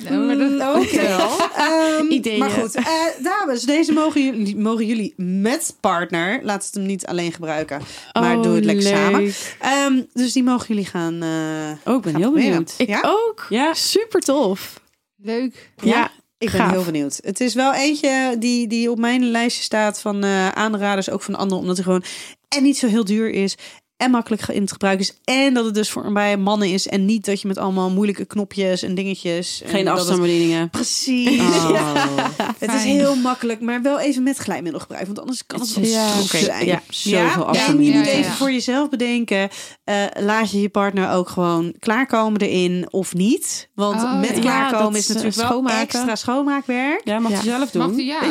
Nou, 0.09 0.27
maar 0.27 0.39
dat 0.39 0.77
Oké. 0.77 1.17
Ehm, 1.57 2.07
Ideeën. 2.09 2.39
Maar 2.39 2.51
goed, 2.51 2.75
eh, 2.75 2.85
dames, 3.23 3.63
deze 3.63 3.93
mogen 3.93 4.25
jullie, 4.25 4.57
mogen 4.57 4.87
jullie 4.87 5.15
met 5.17 5.77
partner. 5.81 6.41
Laat 6.43 6.65
het 6.65 6.75
hem 6.75 6.87
niet 6.87 7.07
alleen 7.07 7.33
gebruiken, 7.33 7.81
maar 8.13 8.37
Oh, 8.37 8.43
doe 8.43 8.55
het 8.55 8.65
lekker 8.65 8.85
leuk. 8.85 8.95
samen. 8.95 9.33
Ehm, 9.61 10.03
dus 10.13 10.33
die 10.33 10.43
mogen 10.43 10.67
jullie 10.69 10.85
gaan. 10.87 11.23
eh 11.23 11.91
Oh, 11.93 11.97
ik 11.97 12.03
ben 12.03 12.13
gaan 12.13 12.21
heel 12.21 12.31
proberen. 12.31 12.51
benieuwd. 12.51 12.75
Ik 12.77 12.89
ja? 12.89 13.01
ook. 13.05 13.47
Ja. 13.49 13.75
Super 13.75 14.21
tof. 14.21 14.81
Leuk. 15.17 15.71
Ja, 15.83 16.11
Ik 16.39 16.51
ben 16.51 16.61
Gaaf. 16.61 16.71
heel 16.71 16.85
benieuwd. 16.85 17.19
Het 17.23 17.41
is 17.41 17.55
wel 17.55 17.75
eentje 17.75 18.37
die, 18.39 18.67
die 18.67 18.91
op 18.91 18.99
mijn 18.99 19.25
lijstje 19.25 19.63
staat 19.63 20.01
van 20.01 20.25
eh, 20.25 20.49
aanraders, 20.49 21.11
ook 21.11 21.23
van 21.23 21.35
anderen, 21.35 21.59
omdat 21.59 21.77
hij 21.77 21.85
gewoon 21.85 22.05
en 22.49 22.63
niet 22.63 22.79
zo 22.79 22.87
heel 22.87 23.05
duur 23.05 23.31
is 23.31 23.57
en 23.97 24.11
makkelijk 24.11 24.49
in 24.49 24.61
het 24.61 24.73
gebruik 24.73 25.01
is. 25.01 25.15
En 25.25 25.55
dat 25.55 25.65
het 25.65 25.75
dus 25.75 25.91
voor 25.91 26.13
bij 26.13 26.37
mannen 26.37 26.69
is. 26.73 26.87
En 26.89 27.05
niet 27.05 27.25
dat 27.25 27.41
je 27.41 27.49
met 27.49 27.59
allemaal 27.59 27.91
moeilijke 27.91 28.25
knopjes 28.25 28.83
en 28.83 28.95
dingetjes. 28.95 29.63
en 29.65 29.69
Geen 29.71 29.87
het- 29.87 29.95
afstandsbedieningen. 29.95 30.71
Precies. 30.71 31.41
Oh. 31.41 31.71
Ja. 31.77 32.55
Het 32.59 32.73
is 32.73 32.83
heel 32.85 33.15
makkelijk, 33.17 33.61
maar 33.61 33.83
wel 33.83 33.99
even 34.01 34.23
met 34.23 34.37
glijmiddel 34.37 34.81
gebruiken. 34.81 35.15
Want 35.15 35.27
anders 35.27 35.47
kan 35.47 35.61
het 35.61 35.75
wel 35.75 35.85
Ja, 35.85 36.21
zijn. 36.23 36.67
Ja, 36.67 36.81
zoveel 36.91 37.49
En 37.55 37.63
je 37.67 37.75
moet 37.75 37.85
Ja, 37.87 37.93
ja, 38.01 38.05
even 38.07 38.23
ja. 38.23 38.33
voor 38.33 38.53
jezelf 38.53 38.89
bedenken. 38.89 39.49
eh, 39.85 39.95
laat 40.21 40.51
je 40.51 40.61
je 40.61 40.69
partner 40.69 41.11
ook 41.13 41.29
gewoon 41.29 41.75
klaarkomen 41.79 42.41
erin 42.41 42.87
of 42.91 43.15
niet? 43.15 43.69
Want 43.75 44.03
Oh, 44.03 44.21
met 44.21 44.35
ja. 44.35 44.41
klaarkomen 44.41 44.93
Ja, 44.93 44.99
is 44.99 45.07
natuurlijk 45.09 45.37
eh, 45.37 45.49
wel 45.49 45.69
extra 45.69 46.17
schoonmaakwerk. 46.17 47.01
Ja, 47.05 47.19
mag 47.19 47.31
Ja. 47.31 47.37
je 47.37 47.43
zelf 47.43 47.71
doen. 47.71 47.87
Mag 47.87 47.97
die, 47.97 48.05
ja. 48.05 48.21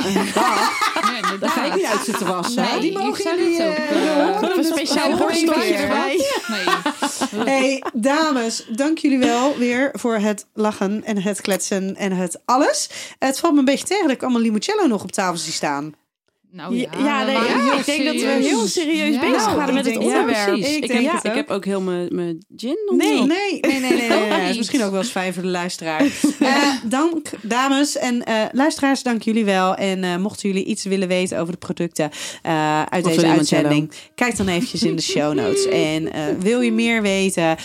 Nee, 1.11 1.39
Daar 1.39 1.49
ga 1.49 1.66
ik 1.66 1.76
niet 1.76 1.86
uit 1.86 2.01
zitten 2.05 2.28
wassen. 2.28 2.63
Nee, 2.63 2.80
die 2.80 2.91
ik 2.91 2.97
mogen 2.97 3.24
jullie, 3.38 3.57
dit 3.57 3.68
ook... 3.68 3.78
horen. 3.78 4.57
Een 4.57 4.63
speciaal 4.63 5.18
borstel 5.18 5.53
Nee. 7.45 7.45
Hey, 7.45 7.84
dames, 7.93 8.66
dank 8.70 8.97
jullie 8.97 9.20
wel 9.20 9.58
weer 9.58 9.89
voor 9.93 10.16
het 10.16 10.45
lachen 10.53 11.03
en 11.03 11.22
het 11.22 11.41
kletsen 11.41 11.95
en 11.95 12.12
het 12.12 12.39
alles. 12.45 12.89
Het 13.20 13.39
valt 13.39 13.53
me 13.53 13.60
een 13.60 13.66
beetje 13.66 13.86
tegen 13.86 14.03
dat 14.03 14.16
ik 14.16 14.24
allemaal 14.24 14.41
limoncello 14.41 14.88
nog 14.88 15.03
op 15.03 15.12
tafel 15.12 15.38
zie 15.38 15.53
staan. 15.53 15.93
Nou 16.56 16.76
Ja, 16.78 17.24
nee, 17.24 17.34
ja, 17.36 17.78
ik 17.78 17.86
denk 17.86 18.06
dat 18.06 18.16
we 18.16 18.38
heel 18.41 18.68
serieus 18.68 19.20
bezig 19.20 19.53
waren 19.53 19.74
met 19.74 19.86
het 19.86 19.97
onderwerp. 19.97 20.56
Ik 20.56 20.66
Ik, 20.66 20.88
denk 20.88 21.12
heb, 21.12 21.24
ik 21.24 21.30
ook. 21.30 21.36
heb 21.36 21.49
ook 21.49 21.66
heel 21.66 21.82
mijn, 21.82 22.08
mijn 22.16 22.45
gin 22.56 22.78
nog 22.86 22.97
Nee. 22.97 23.24
Nee, 23.24 23.60
nee, 23.62 23.80
nee, 23.80 24.10
nee. 24.10 24.49
is 24.49 24.58
misschien 24.58 24.84
ook 24.84 24.91
wel 24.91 24.99
eens 24.99 25.10
fijn 25.10 25.34
voor 25.34 25.43
de 25.43 25.49
luisteraar. 25.49 26.03
Eh, 26.39 26.72
dank, 26.84 27.30
dames 27.41 27.97
en 27.97 28.24
eh, 28.24 28.36
luisteraars, 28.51 29.03
dank 29.03 29.22
jullie 29.22 29.45
wel. 29.45 29.76
En 29.76 30.03
eh, 30.03 30.18
mochten 30.18 30.49
jullie 30.49 30.66
iets 30.66 30.84
willen 30.84 31.08
weten 31.08 31.39
over 31.39 31.53
de 31.53 31.60
producten 31.60 32.12
uit 32.89 33.06
Of 33.06 33.12
deze 33.12 33.28
uitzending, 33.28 33.91
kijk 34.16 34.38
dan 34.38 34.47
eventjes 34.47 34.84
in 34.84 34.95
de 34.95 35.01
show 35.01 35.34
notes. 35.34 35.68
En 35.86 36.10
wil 36.39 36.62
je 36.62 36.72
meer 36.72 37.01
weten, 37.01 37.58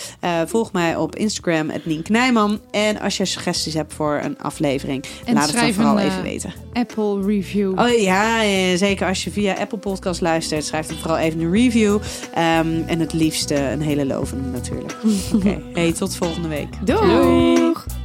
volg 0.47 0.73
mij 0.73 0.97
op 0.97 1.17
Instagram, 1.17 1.71
het 1.71 1.87
Nien 1.87 2.03
Knijman. 2.03 2.61
En 2.71 3.01
als 3.01 3.17
je 3.17 3.25
suggesties 3.25 3.75
hebt 3.75 3.95
voor 3.95 4.21
een 4.23 4.39
aflevering, 4.39 5.05
En 5.25 5.35
laat 5.35 5.51
het 5.51 5.61
dan 5.61 5.73
vooral 5.73 5.99
even 5.99 6.23
weten. 6.23 6.53
Apple 6.73 7.23
review. 7.27 7.79
Oh 7.79 8.01
ja, 8.01 8.43
zeker 8.81 9.07
als 9.07 9.25
je 9.25 9.31
via 9.31 9.55
Apple 9.55 9.79
Podcast 9.79 10.21
luistert, 10.21 10.65
schrijf 10.65 10.87
dan 10.87 10.97
vooral 10.97 11.19
even 11.19 11.41
een 11.41 11.53
review. 11.53 11.99
Ehm, 12.35 12.83
en 12.87 13.01
het 13.01 13.13
liefste 13.13 13.55
een 13.55 13.83
hele 13.83 14.07
lovende 14.07 14.49
natuurlijk. 14.49 14.95
Oké, 15.35 15.59
hey, 15.73 15.93
tot 15.93 16.17
volgende 16.17 16.49
week. 16.49 16.69
Doeg! 16.85 18.00